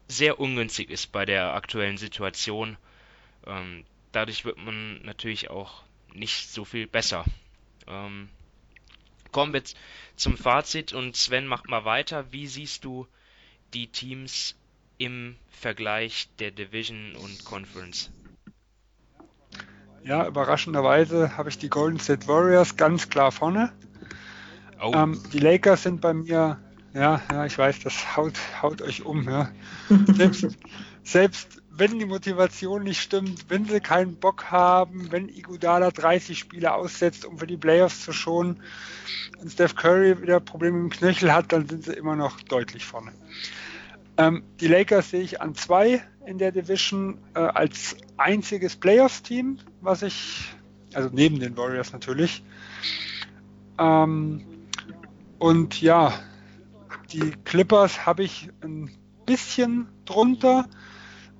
sehr 0.06 0.40
ungünstig 0.40 0.90
ist 0.90 1.12
bei 1.12 1.24
der 1.24 1.54
aktuellen 1.54 1.96
Situation. 1.96 2.76
Ähm, 3.46 3.84
dadurch 4.12 4.44
wird 4.44 4.58
man 4.58 5.02
natürlich 5.02 5.50
auch 5.50 5.82
nicht 6.14 6.50
so 6.50 6.64
viel 6.64 6.86
besser. 6.86 7.24
Ähm, 7.86 8.28
kommen 9.32 9.52
wir 9.52 9.62
zum 10.16 10.36
Fazit 10.36 10.92
und 10.92 11.16
Sven 11.16 11.46
macht 11.46 11.68
mal 11.68 11.84
weiter. 11.84 12.32
Wie 12.32 12.46
siehst 12.46 12.84
du 12.84 13.06
die 13.74 13.88
Teams 13.88 14.57
im 14.98 15.36
Vergleich 15.48 16.28
der 16.38 16.50
Division 16.50 17.14
und 17.16 17.44
Conference? 17.44 18.10
Ja, 20.04 20.26
überraschenderweise 20.26 21.36
habe 21.36 21.48
ich 21.48 21.58
die 21.58 21.68
Golden 21.68 21.98
State 21.98 22.28
Warriors 22.28 22.76
ganz 22.76 23.08
klar 23.08 23.32
vorne. 23.32 23.72
Oh. 24.80 24.92
Ähm, 24.94 25.20
die 25.32 25.38
Lakers 25.38 25.82
sind 25.82 26.00
bei 26.00 26.14
mir 26.14 26.58
ja, 26.94 27.20
ja, 27.30 27.46
ich 27.46 27.56
weiß, 27.56 27.80
das 27.80 28.16
haut, 28.16 28.34
haut 28.62 28.82
euch 28.82 29.04
um. 29.04 29.28
Ja. 29.28 29.50
Selbst, 30.14 30.56
selbst 31.04 31.62
wenn 31.70 31.98
die 31.98 32.06
Motivation 32.06 32.82
nicht 32.82 33.00
stimmt, 33.00 33.46
wenn 33.48 33.66
sie 33.66 33.80
keinen 33.80 34.16
Bock 34.16 34.50
haben, 34.50 35.12
wenn 35.12 35.28
Iguodala 35.28 35.90
30 35.90 36.38
Spiele 36.38 36.74
aussetzt, 36.74 37.24
um 37.24 37.38
für 37.38 37.46
die 37.46 37.56
Playoffs 37.56 38.02
zu 38.02 38.12
schonen 38.12 38.60
und 39.38 39.52
Steph 39.52 39.76
Curry 39.76 40.20
wieder 40.20 40.40
Probleme 40.40 40.78
im 40.78 40.90
Knöchel 40.90 41.32
hat, 41.32 41.52
dann 41.52 41.68
sind 41.68 41.84
sie 41.84 41.92
immer 41.92 42.16
noch 42.16 42.40
deutlich 42.40 42.84
vorne. 42.84 43.12
Ähm, 44.18 44.42
die 44.60 44.66
Lakers 44.66 45.10
sehe 45.10 45.22
ich 45.22 45.40
an 45.40 45.54
zwei 45.54 46.02
in 46.26 46.38
der 46.38 46.50
Division 46.50 47.18
äh, 47.34 47.38
als 47.38 47.96
einziges 48.16 48.76
Playoffs-Team, 48.76 49.58
was 49.80 50.02
ich, 50.02 50.52
also 50.92 51.08
neben 51.12 51.38
den 51.38 51.56
Warriors 51.56 51.92
natürlich. 51.92 52.42
Ähm, 53.78 54.44
und 55.38 55.80
ja, 55.80 56.12
die 57.12 57.30
Clippers 57.44 58.06
habe 58.06 58.24
ich 58.24 58.50
ein 58.60 58.90
bisschen 59.24 59.86
drunter. 60.04 60.68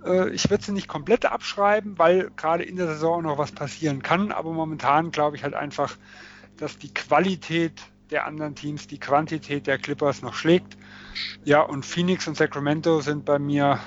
Äh, 0.04 0.30
ich 0.30 0.48
würde 0.48 0.64
sie 0.64 0.72
nicht 0.72 0.86
komplett 0.86 1.26
abschreiben, 1.26 1.98
weil 1.98 2.30
gerade 2.36 2.62
in 2.62 2.76
der 2.76 2.86
Saison 2.86 3.24
noch 3.24 3.38
was 3.38 3.50
passieren 3.50 4.02
kann. 4.02 4.30
Aber 4.30 4.52
momentan 4.52 5.10
glaube 5.10 5.36
ich 5.36 5.42
halt 5.42 5.54
einfach, 5.54 5.96
dass 6.56 6.78
die 6.78 6.94
Qualität 6.94 7.82
der 8.10 8.24
anderen 8.24 8.54
Teams 8.54 8.86
die 8.86 9.00
Quantität 9.00 9.66
der 9.66 9.78
Clippers 9.78 10.22
noch 10.22 10.34
schlägt. 10.34 10.76
Ja, 11.44 11.62
und 11.62 11.84
Phoenix 11.84 12.26
und 12.26 12.36
Sacramento 12.36 13.00
sind 13.00 13.24
bei 13.24 13.38
mir 13.38 13.80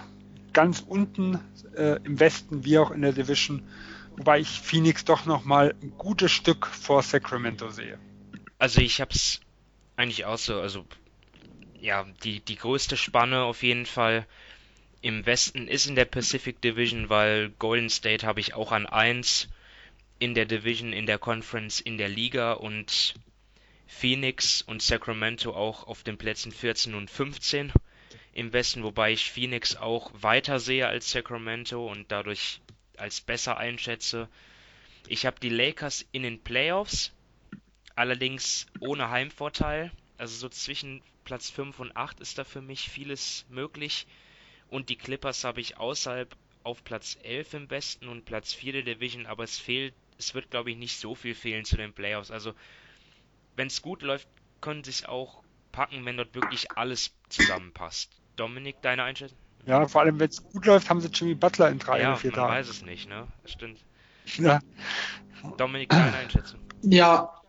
ganz 0.54 0.82
unten 0.82 1.40
äh, 1.76 2.00
im 2.04 2.20
Westen 2.20 2.66
wie 2.66 2.78
auch 2.78 2.92
in 2.92 3.02
der 3.02 3.14
Division, 3.14 3.68
wobei 4.18 4.40
ich 4.40 4.62
Phoenix 4.62 5.06
doch 5.06 5.26
noch 5.26 5.44
mal 5.44 5.76
ein 5.82 5.94
gutes 5.98 6.32
Stück 6.32 6.68
vor 6.68 7.04
Sacramento 7.04 7.70
sehe. 7.70 7.98
Also 8.60 8.82
ich 8.82 9.02
habe 9.02 9.12
es 9.14 9.40
eigentlich 9.96 10.26
auch 10.26 10.38
so, 10.38 10.60
also 10.60 10.86
ja, 11.80 12.06
die, 12.24 12.40
die 12.42 12.58
größte 12.58 12.98
Spanne 12.98 13.44
auf 13.44 13.64
jeden 13.64 13.86
Fall 13.86 14.28
im 15.02 15.26
Westen 15.26 15.68
ist 15.68 15.88
in 15.88 15.96
der 15.96 16.06
Pacific 16.06 16.62
Division, 16.62 17.10
weil 17.10 17.50
Golden 17.58 17.90
State 17.90 18.26
habe 18.26 18.40
ich 18.40 18.54
auch 18.54 18.72
an 18.72 18.86
1 18.86 19.50
in 20.20 20.36
der 20.36 20.46
Division, 20.46 20.94
in 20.94 21.08
der 21.08 21.18
Conference, 21.18 21.80
in 21.80 21.98
der 21.98 22.10
Liga 22.10 22.54
und 22.54 23.16
Phoenix 23.92 24.64
und 24.64 24.82
Sacramento 24.82 25.54
auch 25.54 25.86
auf 25.86 26.02
den 26.02 26.18
Plätzen 26.18 26.52
14 26.52 26.96
und 26.96 27.12
15 27.12 27.72
im 28.34 28.52
Westen, 28.52 28.84
wobei 28.84 29.12
ich 29.12 29.30
Phoenix 29.30 29.76
auch 29.76 30.12
weiter 30.16 30.60
sehe 30.60 30.88
als 30.88 31.12
Sacramento 31.12 31.86
und 31.86 32.12
dadurch 32.12 32.62
als 32.98 33.22
besser 33.22 33.58
einschätze. 33.58 34.28
Ich 35.08 35.26
habe 35.28 35.40
die 35.40 35.50
Lakers 35.50 36.08
in 36.14 36.24
den 36.24 36.42
Playoffs, 36.42 37.12
allerdings 37.94 38.66
ohne 38.80 39.12
Heimvorteil. 39.12 39.92
Also 40.18 40.36
so 40.36 40.50
zwischen 40.50 41.04
Platz 41.24 41.52
5 41.52 41.80
und 41.80 41.96
8 41.96 42.22
ist 42.22 42.40
da 42.40 42.44
für 42.44 42.62
mich 42.62 42.90
vieles 42.90 43.46
möglich. 43.50 44.08
Und 44.70 44.90
die 44.90 44.96
Clippers 44.96 45.44
habe 45.44 45.62
ich 45.62 45.78
außerhalb 45.78 46.36
auf 46.64 46.84
Platz 46.84 47.18
11 47.22 47.54
im 47.54 47.70
Westen 47.70 48.08
und 48.08 48.26
Platz 48.26 48.54
4 48.54 48.74
der 48.74 48.96
Division, 48.96 49.26
aber 49.28 49.44
es 49.44 49.60
fehlt, 49.60 49.94
es 50.18 50.34
wird 50.34 50.50
glaube 50.50 50.72
ich 50.72 50.78
nicht 50.78 50.98
so 50.98 51.14
viel 51.14 51.36
fehlen 51.36 51.66
zu 51.66 51.78
den 51.78 51.94
Playoffs. 51.94 52.32
Also 52.32 52.56
wenn 53.56 53.68
es 53.68 53.82
gut 53.82 54.02
läuft, 54.02 54.28
können 54.62 54.84
sie 54.84 54.92
es 54.92 55.06
auch 55.06 55.44
packen, 55.72 56.06
wenn 56.06 56.18
dort 56.18 56.36
wirklich 56.36 56.72
alles 56.72 57.12
zusammenpasst. 57.30 58.12
Dominik, 58.36 58.82
deine 58.82 59.04
Einschätzung? 59.04 59.38
Ja, 59.66 59.88
vor 59.88 60.02
allem 60.02 60.20
wenn 60.20 60.30
es 60.30 60.44
gut 60.44 60.66
läuft, 60.66 60.90
haben 60.90 61.02
sie 61.02 61.10
Jimmy 61.10 61.36
Butler 61.36 61.70
in 61.70 61.80
drei 61.80 62.02
ja, 62.02 62.10
oder 62.10 62.18
vier 62.18 62.32
man 62.32 62.40
Tagen. 62.40 62.54
weiß 62.54 62.70
es 62.70 62.82
nicht, 62.84 63.10
ne? 63.10 63.28
Das 63.44 63.52
stimmt. 63.52 63.80
Ja. 64.38 64.60
Dominik, 65.58 65.90
deine 65.90 66.16
Einschätzung? 66.16 66.60
Ja, 66.84 67.42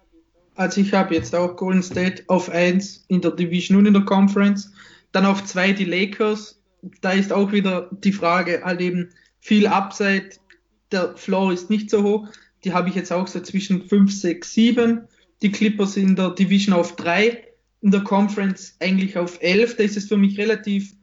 also 0.54 0.80
ich 0.80 0.92
habe 0.94 1.14
jetzt 1.14 1.34
auch 1.34 1.56
Golden 1.56 1.82
State 1.82 2.24
auf 2.28 2.48
1 2.48 3.04
in 3.08 3.20
der 3.20 3.32
Division 3.32 3.78
und 3.78 3.86
in 3.86 3.92
der 3.92 4.04
Conference. 4.04 4.72
Dann 5.12 5.26
auf 5.26 5.44
2 5.44 5.72
die 5.72 5.84
Lakers. 5.84 6.58
Da 7.02 7.12
ist 7.12 7.32
auch 7.32 7.52
wieder 7.52 7.90
die 7.90 8.12
Frage, 8.12 8.62
halt 8.64 8.80
eben 8.80 9.12
viel 9.40 9.66
Upside. 9.66 10.30
Der 10.90 11.16
Floor 11.16 11.52
ist 11.52 11.68
nicht 11.70 11.90
so 11.90 12.02
hoch. 12.02 12.28
Die 12.64 12.72
habe 12.72 12.88
ich 12.88 12.94
jetzt 12.94 13.12
auch 13.12 13.26
so 13.26 13.40
zwischen 13.40 13.88
5, 13.88 14.12
6, 14.12 14.54
7. 14.54 15.08
Die 15.42 15.50
Clippers 15.50 15.96
in 15.96 16.14
der 16.14 16.30
Division 16.30 16.74
auf 16.74 16.96
3. 16.96 17.48
In 17.80 17.90
der 17.90 18.02
Conference 18.02 18.76
eigentlich 18.80 19.18
auf 19.18 19.42
11. 19.42 19.76
Da 19.76 19.82
ist 19.82 19.96
es 19.96 20.06
für 20.06 20.16
mich 20.16 20.38
relativ 20.38 20.94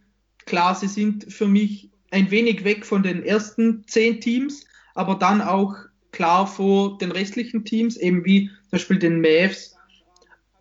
klar. 0.46 0.74
Sie 0.76 0.88
sind 0.88 1.32
für 1.32 1.48
mich 1.48 1.90
ein 2.12 2.32
wenig 2.32 2.64
weg 2.64 2.86
von 2.86 3.04
den 3.04 3.24
ersten 3.24 3.86
10 3.86 4.22
Teams, 4.22 4.66
aber 4.96 5.16
dann 5.16 5.42
auch 5.42 5.76
klar 6.12 6.48
vor 6.48 6.98
den 6.98 7.12
restlichen 7.12 7.66
Teams, 7.66 7.98
eben 7.98 8.26
wie 8.26 8.48
zum 8.48 8.72
Beispiel 8.72 9.00
den 9.00 9.22
Mavs. 9.22 9.76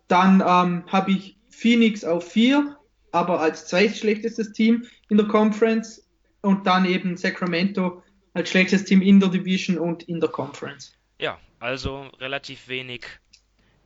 Dann 0.07 0.41
ähm, 0.45 0.83
habe 0.87 1.11
ich 1.11 1.37
Phoenix 1.49 2.03
auf 2.03 2.29
4, 2.31 2.77
aber 3.11 3.39
als 3.39 3.67
zweitschlechtestes 3.67 4.51
Team 4.51 4.85
in 5.09 5.17
der 5.17 5.27
Conference 5.27 6.07
und 6.41 6.67
dann 6.67 6.85
eben 6.85 7.17
Sacramento 7.17 8.03
als 8.33 8.49
schlechtes 8.49 8.83
Team 8.85 9.01
in 9.01 9.19
der 9.19 9.29
Division 9.29 9.77
und 9.77 10.03
in 10.03 10.19
der 10.19 10.29
Conference. 10.29 10.93
Ja, 11.19 11.39
also 11.59 12.07
relativ 12.19 12.67
wenig 12.67 13.05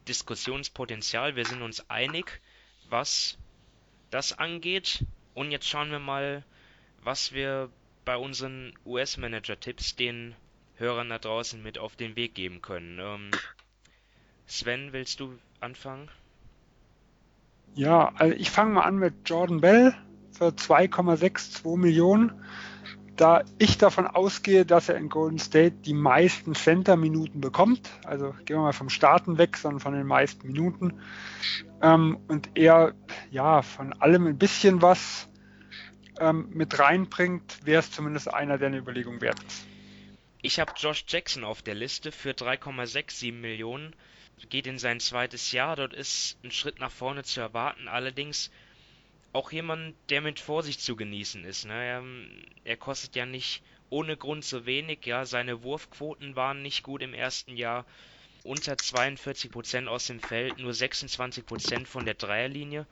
Diskussionspotenzial. 0.07 1.35
Wir 1.35 1.45
sind 1.45 1.61
uns 1.61 1.89
einig, 1.89 2.41
was 2.89 3.37
das 4.09 4.37
angeht. 4.37 5.05
Und 5.33 5.51
jetzt 5.51 5.67
schauen 5.67 5.91
wir 5.91 5.99
mal, 5.99 6.43
was 7.03 7.33
wir 7.33 7.69
bei 8.05 8.17
unseren 8.17 8.73
US-Manager-Tipps 8.85 9.95
den 9.95 10.35
Hörern 10.75 11.09
da 11.09 11.19
draußen 11.19 11.61
mit 11.61 11.77
auf 11.77 11.95
den 11.95 12.15
Weg 12.15 12.35
geben 12.35 12.61
können. 12.61 12.99
Ähm, 12.99 13.31
Sven, 14.45 14.93
willst 14.93 15.19
du 15.19 15.37
anfangen? 15.59 16.09
Ja, 17.75 18.13
also 18.15 18.35
ich 18.35 18.51
fange 18.51 18.73
mal 18.73 18.81
an 18.81 18.97
mit 18.97 19.13
Jordan 19.25 19.61
Bell 19.61 19.95
für 20.31 20.49
2,62 20.49 21.77
Millionen. 21.77 22.43
Da 23.15 23.43
ich 23.59 23.77
davon 23.77 24.07
ausgehe, 24.07 24.65
dass 24.65 24.89
er 24.89 24.97
in 24.97 25.09
Golden 25.09 25.37
State 25.37 25.75
die 25.85 25.93
meisten 25.93 26.55
Center-Minuten 26.55 27.41
bekommt, 27.41 27.89
also 28.05 28.33
gehen 28.45 28.57
wir 28.57 28.63
mal 28.63 28.73
vom 28.73 28.89
Starten 28.89 29.37
weg, 29.37 29.57
sondern 29.57 29.79
von 29.79 29.93
den 29.93 30.07
meisten 30.07 30.47
Minuten, 30.47 30.99
ähm, 31.81 32.17
und 32.27 32.49
er 32.55 32.93
ja 33.29 33.61
von 33.61 33.93
allem 33.93 34.25
ein 34.25 34.37
bisschen 34.37 34.81
was 34.81 35.29
ähm, 36.19 36.49
mit 36.53 36.79
reinbringt, 36.79 37.59
wäre 37.65 37.79
es 37.79 37.91
zumindest 37.91 38.33
einer, 38.33 38.57
der 38.57 38.67
eine 38.67 38.77
Überlegung 38.77 39.21
wert. 39.21 39.39
Ich 40.41 40.59
habe 40.59 40.73
Josh 40.75 41.05
Jackson 41.07 41.43
auf 41.43 41.61
der 41.61 41.75
Liste 41.75 42.11
für 42.11 42.31
3,67 42.31 43.31
Millionen. 43.31 43.95
Geht 44.49 44.67
in 44.67 44.77
sein 44.77 44.99
zweites 44.99 45.53
Jahr. 45.53 45.77
Dort 45.77 45.93
ist 45.93 46.37
ein 46.43 46.51
Schritt 46.51 46.79
nach 46.79 46.91
vorne 46.91 47.23
zu 47.23 47.39
erwarten. 47.39 47.87
Allerdings 47.87 48.51
auch 49.33 49.51
jemand, 49.51 49.95
der 50.09 50.21
mit 50.21 50.39
Vorsicht 50.39 50.79
zu 50.81 50.95
genießen 50.95 51.43
ist. 51.43 51.65
Ne? 51.65 51.73
Er, 51.73 52.03
er, 52.63 52.77
kostet 52.77 53.15
ja 53.15 53.25
nicht 53.25 53.63
ohne 53.89 54.15
Grund 54.15 54.45
so 54.45 54.65
wenig. 54.65 55.05
Ja, 55.05 55.25
seine 55.25 55.63
Wurfquoten 55.63 56.35
waren 56.35 56.61
nicht 56.61 56.83
gut 56.83 57.01
im 57.01 57.13
ersten 57.13 57.57
Jahr. 57.57 57.85
Unter 58.43 58.73
42% 58.73 59.87
aus 59.87 60.07
dem 60.07 60.19
Feld, 60.19 60.59
nur 60.59 60.71
26% 60.71 61.85
von 61.85 62.05
der 62.05 62.13
Dreierlinie. 62.13 62.85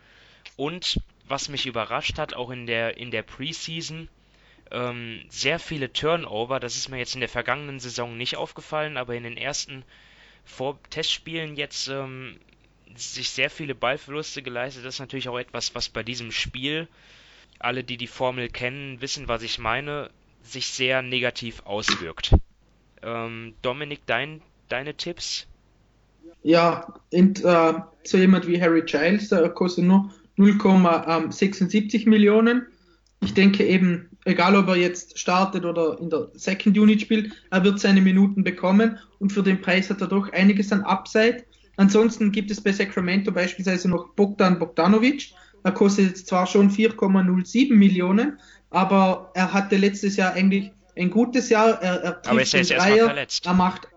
Und 0.55 0.99
was 1.27 1.49
mich 1.49 1.65
überrascht 1.65 2.17
hat, 2.17 2.33
auch 2.33 2.49
in 2.49 2.65
der, 2.65 2.97
in 2.97 3.11
der 3.11 3.21
Preseason, 3.21 4.09
ähm, 4.71 5.23
sehr 5.29 5.59
viele 5.59 5.93
Turnover. 5.93 6.59
Das 6.59 6.75
ist 6.75 6.89
mir 6.89 6.97
jetzt 6.97 7.13
in 7.13 7.19
der 7.19 7.29
vergangenen 7.29 7.79
Saison 7.79 8.17
nicht 8.17 8.37
aufgefallen, 8.37 8.97
aber 8.97 9.15
in 9.15 9.23
den 9.23 9.37
ersten 9.37 9.83
Vor 10.45 10.79
Testspielen 10.89 11.55
jetzt 11.55 11.87
ähm, 11.89 12.39
sich 12.95 13.29
sehr 13.29 13.49
viele 13.49 13.75
Ballverluste 13.75 14.41
geleistet. 14.41 14.85
Das 14.85 14.95
ist 14.95 14.99
natürlich 14.99 15.29
auch 15.29 15.39
etwas, 15.39 15.75
was 15.75 15.89
bei 15.89 16.03
diesem 16.03 16.31
Spiel, 16.31 16.87
alle, 17.59 17.83
die 17.83 17.97
die 17.97 18.07
Formel 18.07 18.49
kennen, 18.49 19.01
wissen, 19.01 19.27
was 19.27 19.43
ich 19.43 19.59
meine, 19.59 20.09
sich 20.43 20.67
sehr 20.67 21.01
negativ 21.01 21.61
auswirkt. 21.65 22.33
Ähm, 23.03 23.53
Dominik, 23.61 24.01
dein, 24.05 24.41
deine 24.69 24.95
Tipps? 24.95 25.47
Ja, 26.43 26.93
und, 27.11 27.43
äh, 27.43 27.73
so 28.03 28.17
jemand 28.17 28.47
wie 28.47 28.59
Harry 28.59 28.83
Giles, 28.83 29.29
der 29.29 29.49
kostet 29.49 29.85
nur 29.85 30.11
0,76 30.37 32.09
Millionen. 32.09 32.65
Ich 33.21 33.33
denke 33.33 33.65
eben, 33.65 34.09
egal 34.25 34.55
ob 34.55 34.67
er 34.67 34.75
jetzt 34.75 35.19
startet 35.19 35.65
oder 35.65 35.99
in 35.99 36.09
der 36.09 36.29
Second 36.33 36.77
Unit 36.77 37.01
spielt, 37.01 37.33
er 37.51 37.63
wird 37.63 37.79
seine 37.79 38.01
Minuten 38.01 38.43
bekommen 38.43 38.97
und 39.19 39.31
für 39.31 39.43
den 39.43 39.61
Preis 39.61 39.89
hat 39.89 40.01
er 40.01 40.07
doch 40.07 40.31
einiges 40.31 40.71
an 40.71 40.81
Upside. 40.81 41.43
Ansonsten 41.77 42.31
gibt 42.31 42.51
es 42.51 42.61
bei 42.61 42.71
Sacramento 42.71 43.31
beispielsweise 43.31 43.89
noch 43.89 44.09
Bogdan 44.09 44.59
Bogdanovic. 44.59 45.33
Er 45.63 45.71
kostet 45.71 46.07
jetzt 46.07 46.27
zwar 46.27 46.47
schon 46.47 46.69
4,07 46.69 47.73
Millionen, 47.73 48.39
aber 48.69 49.31
er 49.33 49.53
hatte 49.53 49.77
letztes 49.77 50.15
Jahr 50.17 50.33
eigentlich 50.33 50.71
ein 50.97 51.09
gutes 51.09 51.49
Jahr. 51.49 51.81
Er, 51.81 52.01
er 52.01 52.21
aber 52.27 52.41
ist 52.41 52.53
er 52.53 52.61
jetzt 52.61 52.71
erstmal 52.71 52.97
verletzt? 52.97 53.45
Er 53.45 53.53
macht 53.53 53.87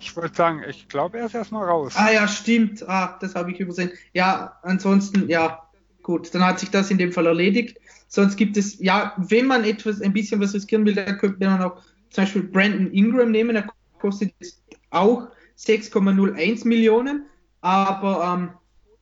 ich 0.00 0.16
wollte 0.16 0.36
sagen, 0.36 0.62
ich 0.68 0.88
glaube, 0.88 1.18
er 1.18 1.26
ist 1.26 1.34
erstmal 1.34 1.68
raus. 1.68 1.94
Ah 1.96 2.12
ja, 2.12 2.28
stimmt. 2.28 2.88
Ah, 2.88 3.18
das 3.20 3.34
habe 3.34 3.50
ich 3.50 3.58
übersehen. 3.58 3.90
Ja, 4.12 4.58
ansonsten, 4.62 5.28
ja, 5.28 5.68
gut, 6.02 6.32
dann 6.34 6.46
hat 6.46 6.60
sich 6.60 6.70
das 6.70 6.90
in 6.90 6.98
dem 6.98 7.12
Fall 7.12 7.26
erledigt. 7.26 7.78
Sonst 8.06 8.36
gibt 8.36 8.56
es, 8.56 8.78
ja, 8.78 9.14
wenn 9.16 9.46
man 9.46 9.64
etwas, 9.64 10.00
ein 10.00 10.12
bisschen 10.12 10.40
was 10.40 10.54
riskieren 10.54 10.86
will, 10.86 10.94
dann 10.94 11.18
könnte 11.18 11.44
man 11.44 11.60
auch 11.62 11.82
zum 12.10 12.24
Beispiel 12.24 12.42
Brandon 12.44 12.92
Ingram 12.92 13.30
nehmen. 13.30 13.56
Er 13.56 13.68
kostet 13.98 14.32
jetzt 14.38 14.62
auch 14.90 15.28
6,01 15.58 16.66
Millionen. 16.66 17.26
Aber 17.60 18.34
ähm, 18.34 18.50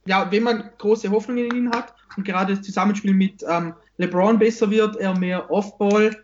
ja, 0.07 0.31
wenn 0.31 0.43
man 0.43 0.71
große 0.79 1.11
Hoffnungen 1.11 1.51
in 1.51 1.57
ihn 1.57 1.71
hat 1.71 1.95
und 2.17 2.25
gerade 2.25 2.55
das 2.55 2.65
Zusammenspiel 2.65 3.15
mit 3.15 3.45
ähm, 3.49 3.75
LeBron 3.99 4.39
besser 4.39 4.71
wird, 4.71 4.97
er 4.97 5.19
mehr 5.19 5.51
Off-Ball 5.51 6.17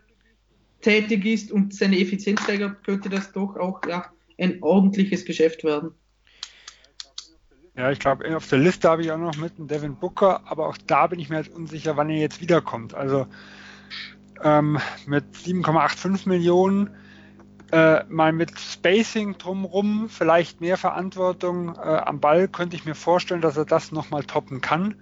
tätig 0.81 1.25
ist 1.25 1.51
und 1.51 1.73
seine 1.73 1.99
Effizienz 1.99 2.41
steigert, 2.43 2.83
könnte 2.83 3.09
das 3.09 3.31
doch 3.31 3.55
auch 3.55 3.81
ja, 3.87 4.05
ein 4.37 4.61
ordentliches 4.61 5.25
Geschäft 5.25 5.63
werden. 5.63 5.91
Ja, 7.75 7.89
ich 7.91 7.99
glaube, 7.99 8.35
auf 8.37 8.47
der 8.47 8.59
Liste 8.59 8.87
habe 8.87 9.01
ich 9.01 9.11
auch 9.11 9.17
noch 9.17 9.35
mit 9.37 9.57
einen 9.57 9.67
Devin 9.67 9.95
Booker, 9.95 10.41
aber 10.45 10.67
auch 10.67 10.77
da 10.85 11.07
bin 11.07 11.19
ich 11.19 11.29
mir 11.29 11.37
jetzt 11.37 11.53
unsicher, 11.53 11.97
wann 11.97 12.09
er 12.09 12.17
jetzt 12.17 12.39
wiederkommt. 12.39 12.93
Also 12.93 13.25
ähm, 14.43 14.77
mit 15.07 15.23
7,85 15.35 16.29
Millionen, 16.29 16.91
äh, 17.73 18.05
mal 18.07 18.31
mit 18.33 18.59
Spacing 18.59 19.39
drumrum, 19.39 20.07
vielleicht 20.07 20.61
mehr 20.61 20.77
Verantwortung 20.77 21.75
äh, 21.75 21.79
am 21.79 22.19
Ball, 22.19 22.47
könnte 22.47 22.75
ich 22.75 22.85
mir 22.85 22.93
vorstellen, 22.93 23.41
dass 23.41 23.57
er 23.57 23.65
das 23.65 23.91
nochmal 23.91 24.23
toppen 24.25 24.61
kann. 24.61 24.93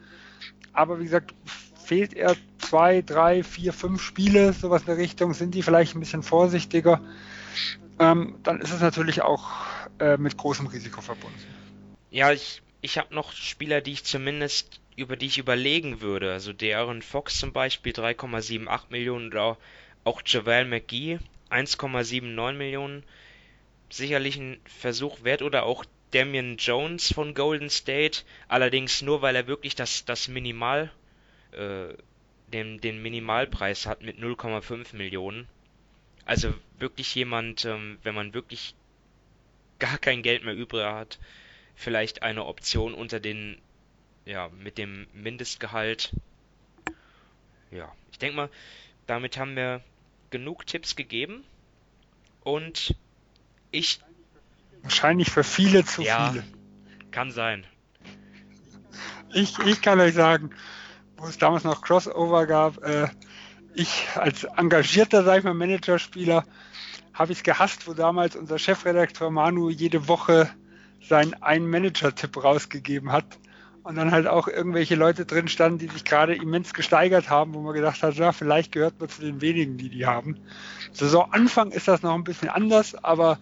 Aber 0.71 0.99
wie 0.99 1.03
gesagt, 1.03 1.33
fehlt 1.83 2.13
er 2.13 2.37
zwei, 2.59 3.01
drei, 3.01 3.43
vier, 3.43 3.73
fünf 3.73 4.01
Spiele, 4.01 4.53
sowas 4.53 4.83
in 4.83 4.85
der 4.85 4.97
Richtung, 4.97 5.33
sind 5.33 5.53
die 5.53 5.63
vielleicht 5.63 5.95
ein 5.95 5.99
bisschen 5.99 6.23
vorsichtiger, 6.23 7.01
ähm, 7.99 8.35
dann 8.43 8.61
ist 8.61 8.71
es 8.71 8.79
natürlich 8.79 9.21
auch 9.21 9.49
äh, 9.99 10.15
mit 10.15 10.37
großem 10.37 10.67
Risiko 10.67 11.01
verbunden. 11.01 11.35
Ja, 12.09 12.31
ich, 12.31 12.61
ich 12.79 12.97
habe 12.97 13.13
noch 13.13 13.33
Spieler, 13.33 13.81
die 13.81 13.91
ich 13.91 14.05
zumindest 14.05 14.79
über 14.95 15.17
die 15.17 15.25
ich 15.25 15.39
überlegen 15.39 15.99
würde. 15.99 16.31
Also 16.31 16.51
De'Aaron 16.51 17.01
Fox 17.01 17.37
zum 17.37 17.51
Beispiel 17.51 17.91
3,78 17.91 18.79
Millionen 18.89 19.27
oder 19.27 19.57
auch 20.05 20.21
Javel 20.25 20.65
McGee 20.65 21.19
1,79 21.51 22.53
Millionen. 22.53 23.03
Sicherlich 23.89 24.37
ein 24.37 24.59
Versuch 24.65 25.23
wert 25.23 25.41
oder 25.41 25.63
auch 25.63 25.85
Damian 26.11 26.57
Jones 26.57 27.13
von 27.13 27.33
Golden 27.33 27.69
State. 27.69 28.23
Allerdings 28.47 29.01
nur, 29.01 29.21
weil 29.21 29.35
er 29.35 29.47
wirklich 29.47 29.75
das, 29.75 30.05
das 30.05 30.27
Minimal, 30.27 30.91
äh, 31.51 31.93
den, 32.47 32.79
den 32.79 33.01
Minimalpreis 33.01 33.85
hat 33.85 34.01
mit 34.01 34.17
0,5 34.17 34.95
Millionen. 34.95 35.47
Also 36.25 36.53
wirklich 36.77 37.13
jemand, 37.15 37.65
ähm, 37.65 37.97
wenn 38.03 38.15
man 38.15 38.33
wirklich 38.33 38.75
gar 39.79 39.97
kein 39.97 40.21
Geld 40.21 40.43
mehr 40.43 40.55
übrig 40.55 40.85
hat, 40.85 41.19
vielleicht 41.75 42.23
eine 42.23 42.45
Option 42.45 42.93
unter 42.93 43.19
den, 43.19 43.57
ja, 44.25 44.49
mit 44.49 44.77
dem 44.77 45.07
Mindestgehalt. 45.13 46.13
Ja, 47.71 47.91
ich 48.11 48.19
denke 48.19 48.35
mal, 48.35 48.49
damit 49.07 49.37
haben 49.37 49.55
wir 49.55 49.81
genug 50.31 50.65
Tipps 50.65 50.95
gegeben 50.95 51.43
und 52.43 52.95
ich. 53.69 54.01
Wahrscheinlich 54.81 55.29
für 55.29 55.43
viele 55.43 55.85
zu 55.85 56.01
ja, 56.01 56.31
viele. 56.31 56.43
Kann 57.11 57.29
sein. 57.29 57.65
Ich, 59.33 59.59
ich 59.59 59.81
kann 59.81 59.99
euch 59.99 60.15
sagen, 60.15 60.49
wo 61.17 61.27
es 61.27 61.37
damals 61.37 61.63
noch 61.63 61.81
Crossover 61.81 62.47
gab, 62.47 62.83
äh, 62.83 63.07
ich 63.75 64.07
als 64.15 64.43
engagierter, 64.43 65.23
sag 65.23 65.39
ich 65.39 65.43
mal, 65.43 65.53
Managerspieler 65.53 66.45
habe 67.13 67.31
ich 67.31 67.39
es 67.39 67.43
gehasst, 67.43 67.87
wo 67.87 67.93
damals 67.93 68.35
unser 68.35 68.57
Chefredakteur 68.57 69.29
Manu 69.29 69.69
jede 69.69 70.07
Woche 70.07 70.49
seinen 71.07 71.35
einen 71.35 71.69
Manager-Tipp 71.69 72.43
rausgegeben 72.43 73.11
hat 73.11 73.37
und 73.83 73.95
dann 73.95 74.11
halt 74.11 74.27
auch 74.27 74.47
irgendwelche 74.47 74.95
Leute 74.95 75.25
drin 75.25 75.47
standen, 75.47 75.79
die 75.79 75.87
sich 75.87 76.03
gerade 76.03 76.35
immens 76.35 76.73
gesteigert 76.73 77.29
haben, 77.29 77.53
wo 77.53 77.61
man 77.61 77.73
gedacht 77.73 78.01
hat, 78.03 78.15
ja, 78.15 78.31
vielleicht 78.31 78.71
gehört 78.71 78.99
man 78.99 79.09
zu 79.09 79.21
den 79.21 79.41
wenigen, 79.41 79.77
die 79.77 79.89
die 79.89 80.05
haben. 80.05 80.39
Saisonanfang 80.91 81.71
ist 81.71 81.87
das 81.87 82.01
noch 82.01 82.13
ein 82.13 82.23
bisschen 82.23 82.49
anders, 82.49 82.95
aber 82.95 83.39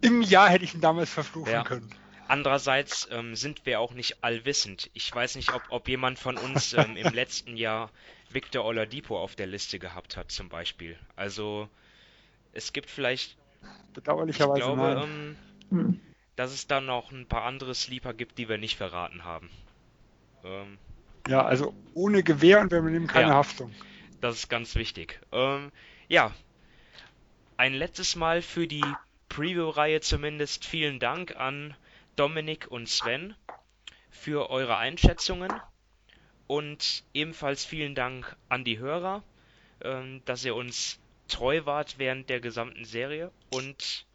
im 0.00 0.22
Jahr 0.22 0.48
hätte 0.48 0.64
ich 0.64 0.74
ihn 0.74 0.80
damals 0.80 1.10
verfluchen 1.10 1.52
ja. 1.52 1.64
können. 1.64 1.90
Andererseits 2.28 3.08
ähm, 3.10 3.34
sind 3.34 3.64
wir 3.64 3.80
auch 3.80 3.94
nicht 3.94 4.22
allwissend. 4.22 4.90
Ich 4.92 5.14
weiß 5.14 5.36
nicht, 5.36 5.54
ob, 5.54 5.62
ob 5.70 5.88
jemand 5.88 6.18
von 6.18 6.36
uns 6.36 6.74
ähm, 6.74 6.96
im 6.96 7.12
letzten 7.14 7.56
Jahr 7.56 7.90
Victor 8.30 8.64
Oladipo 8.64 9.18
auf 9.18 9.34
der 9.34 9.46
Liste 9.46 9.78
gehabt 9.78 10.16
hat, 10.16 10.30
zum 10.30 10.50
Beispiel. 10.50 10.96
Also 11.16 11.68
es 12.52 12.72
gibt 12.72 12.90
vielleicht. 12.90 13.36
Bedauerlicherweise. 13.94 14.58
Ich 14.58 14.64
glaube, 14.64 15.02
ähm, 15.04 15.36
hm. 15.70 16.00
Dass 16.38 16.52
es 16.52 16.68
da 16.68 16.80
noch 16.80 17.10
ein 17.10 17.26
paar 17.26 17.42
andere 17.42 17.74
Sleeper 17.74 18.14
gibt, 18.14 18.38
die 18.38 18.48
wir 18.48 18.58
nicht 18.58 18.76
verraten 18.76 19.24
haben. 19.24 19.50
Ähm, 20.44 20.78
ja, 21.26 21.44
also 21.44 21.74
ohne 21.94 22.22
Gewehr 22.22 22.60
und 22.60 22.70
wir 22.70 22.80
nehmen 22.80 23.08
keine 23.08 23.30
ja, 23.30 23.34
Haftung. 23.34 23.74
Das 24.20 24.36
ist 24.36 24.48
ganz 24.48 24.76
wichtig. 24.76 25.18
Ähm, 25.32 25.72
ja, 26.06 26.32
ein 27.56 27.74
letztes 27.74 28.14
Mal 28.14 28.40
für 28.40 28.68
die 28.68 28.84
Preview-Reihe 29.28 30.00
zumindest 30.00 30.64
vielen 30.64 31.00
Dank 31.00 31.34
an 31.34 31.74
Dominik 32.14 32.68
und 32.68 32.88
Sven 32.88 33.34
für 34.08 34.48
eure 34.48 34.76
Einschätzungen 34.76 35.52
und 36.46 37.02
ebenfalls 37.14 37.64
vielen 37.64 37.96
Dank 37.96 38.36
an 38.48 38.62
die 38.62 38.78
Hörer, 38.78 39.24
ähm, 39.80 40.22
dass 40.24 40.44
ihr 40.44 40.54
uns 40.54 41.00
treu 41.26 41.62
wart 41.64 41.98
während 41.98 42.30
der 42.30 42.38
gesamten 42.38 42.84
Serie 42.84 43.32
und 43.50 44.06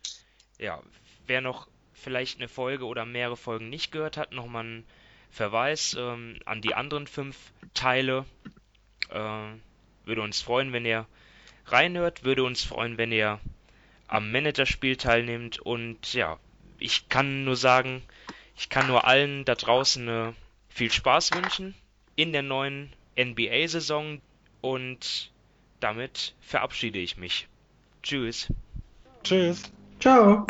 ja, 0.58 0.82
wer 1.28 1.42
noch 1.42 1.68
vielleicht 2.04 2.40
eine 2.40 2.48
Folge 2.48 2.86
oder 2.86 3.06
mehrere 3.06 3.38
Folgen 3.38 3.70
nicht 3.70 3.92
gehört 3.92 4.18
hat, 4.18 4.32
nochmal 4.32 4.64
ein 4.64 4.86
Verweis 5.32 5.96
ähm, 5.98 6.38
an 6.46 6.62
die 6.62 6.76
anderen 6.76 7.08
fünf 7.08 7.36
Teile. 7.74 8.26
Äh, 9.10 9.46
würde 10.06 10.22
uns 10.22 10.42
freuen, 10.42 10.74
wenn 10.74 10.86
ihr 10.86 11.08
reinhört, 11.66 12.24
würde 12.24 12.44
uns 12.44 12.64
freuen, 12.64 12.98
wenn 12.98 13.12
ihr 13.12 13.40
am 14.08 14.32
Managerspiel 14.32 14.98
teilnimmt 14.98 15.60
und 15.60 16.14
ja, 16.14 16.38
ich 16.78 17.08
kann 17.10 17.46
nur 17.46 17.56
sagen, 17.56 18.04
ich 18.58 18.70
kann 18.70 18.88
nur 18.88 19.08
allen 19.08 19.46
da 19.46 19.56
draußen 19.56 20.08
äh, 20.08 20.34
viel 20.70 20.92
Spaß 20.92 21.32
wünschen 21.34 21.74
in 22.16 22.32
der 22.32 22.44
neuen 22.44 22.94
NBA-Saison 23.18 24.22
und 24.62 25.32
damit 25.80 26.36
verabschiede 26.42 27.00
ich 27.00 27.18
mich. 27.18 27.48
Tschüss. 28.02 28.52
Tschüss. 29.24 29.72
Ciao. 30.00 30.46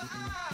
the 0.00 0.30
eye. 0.30 0.49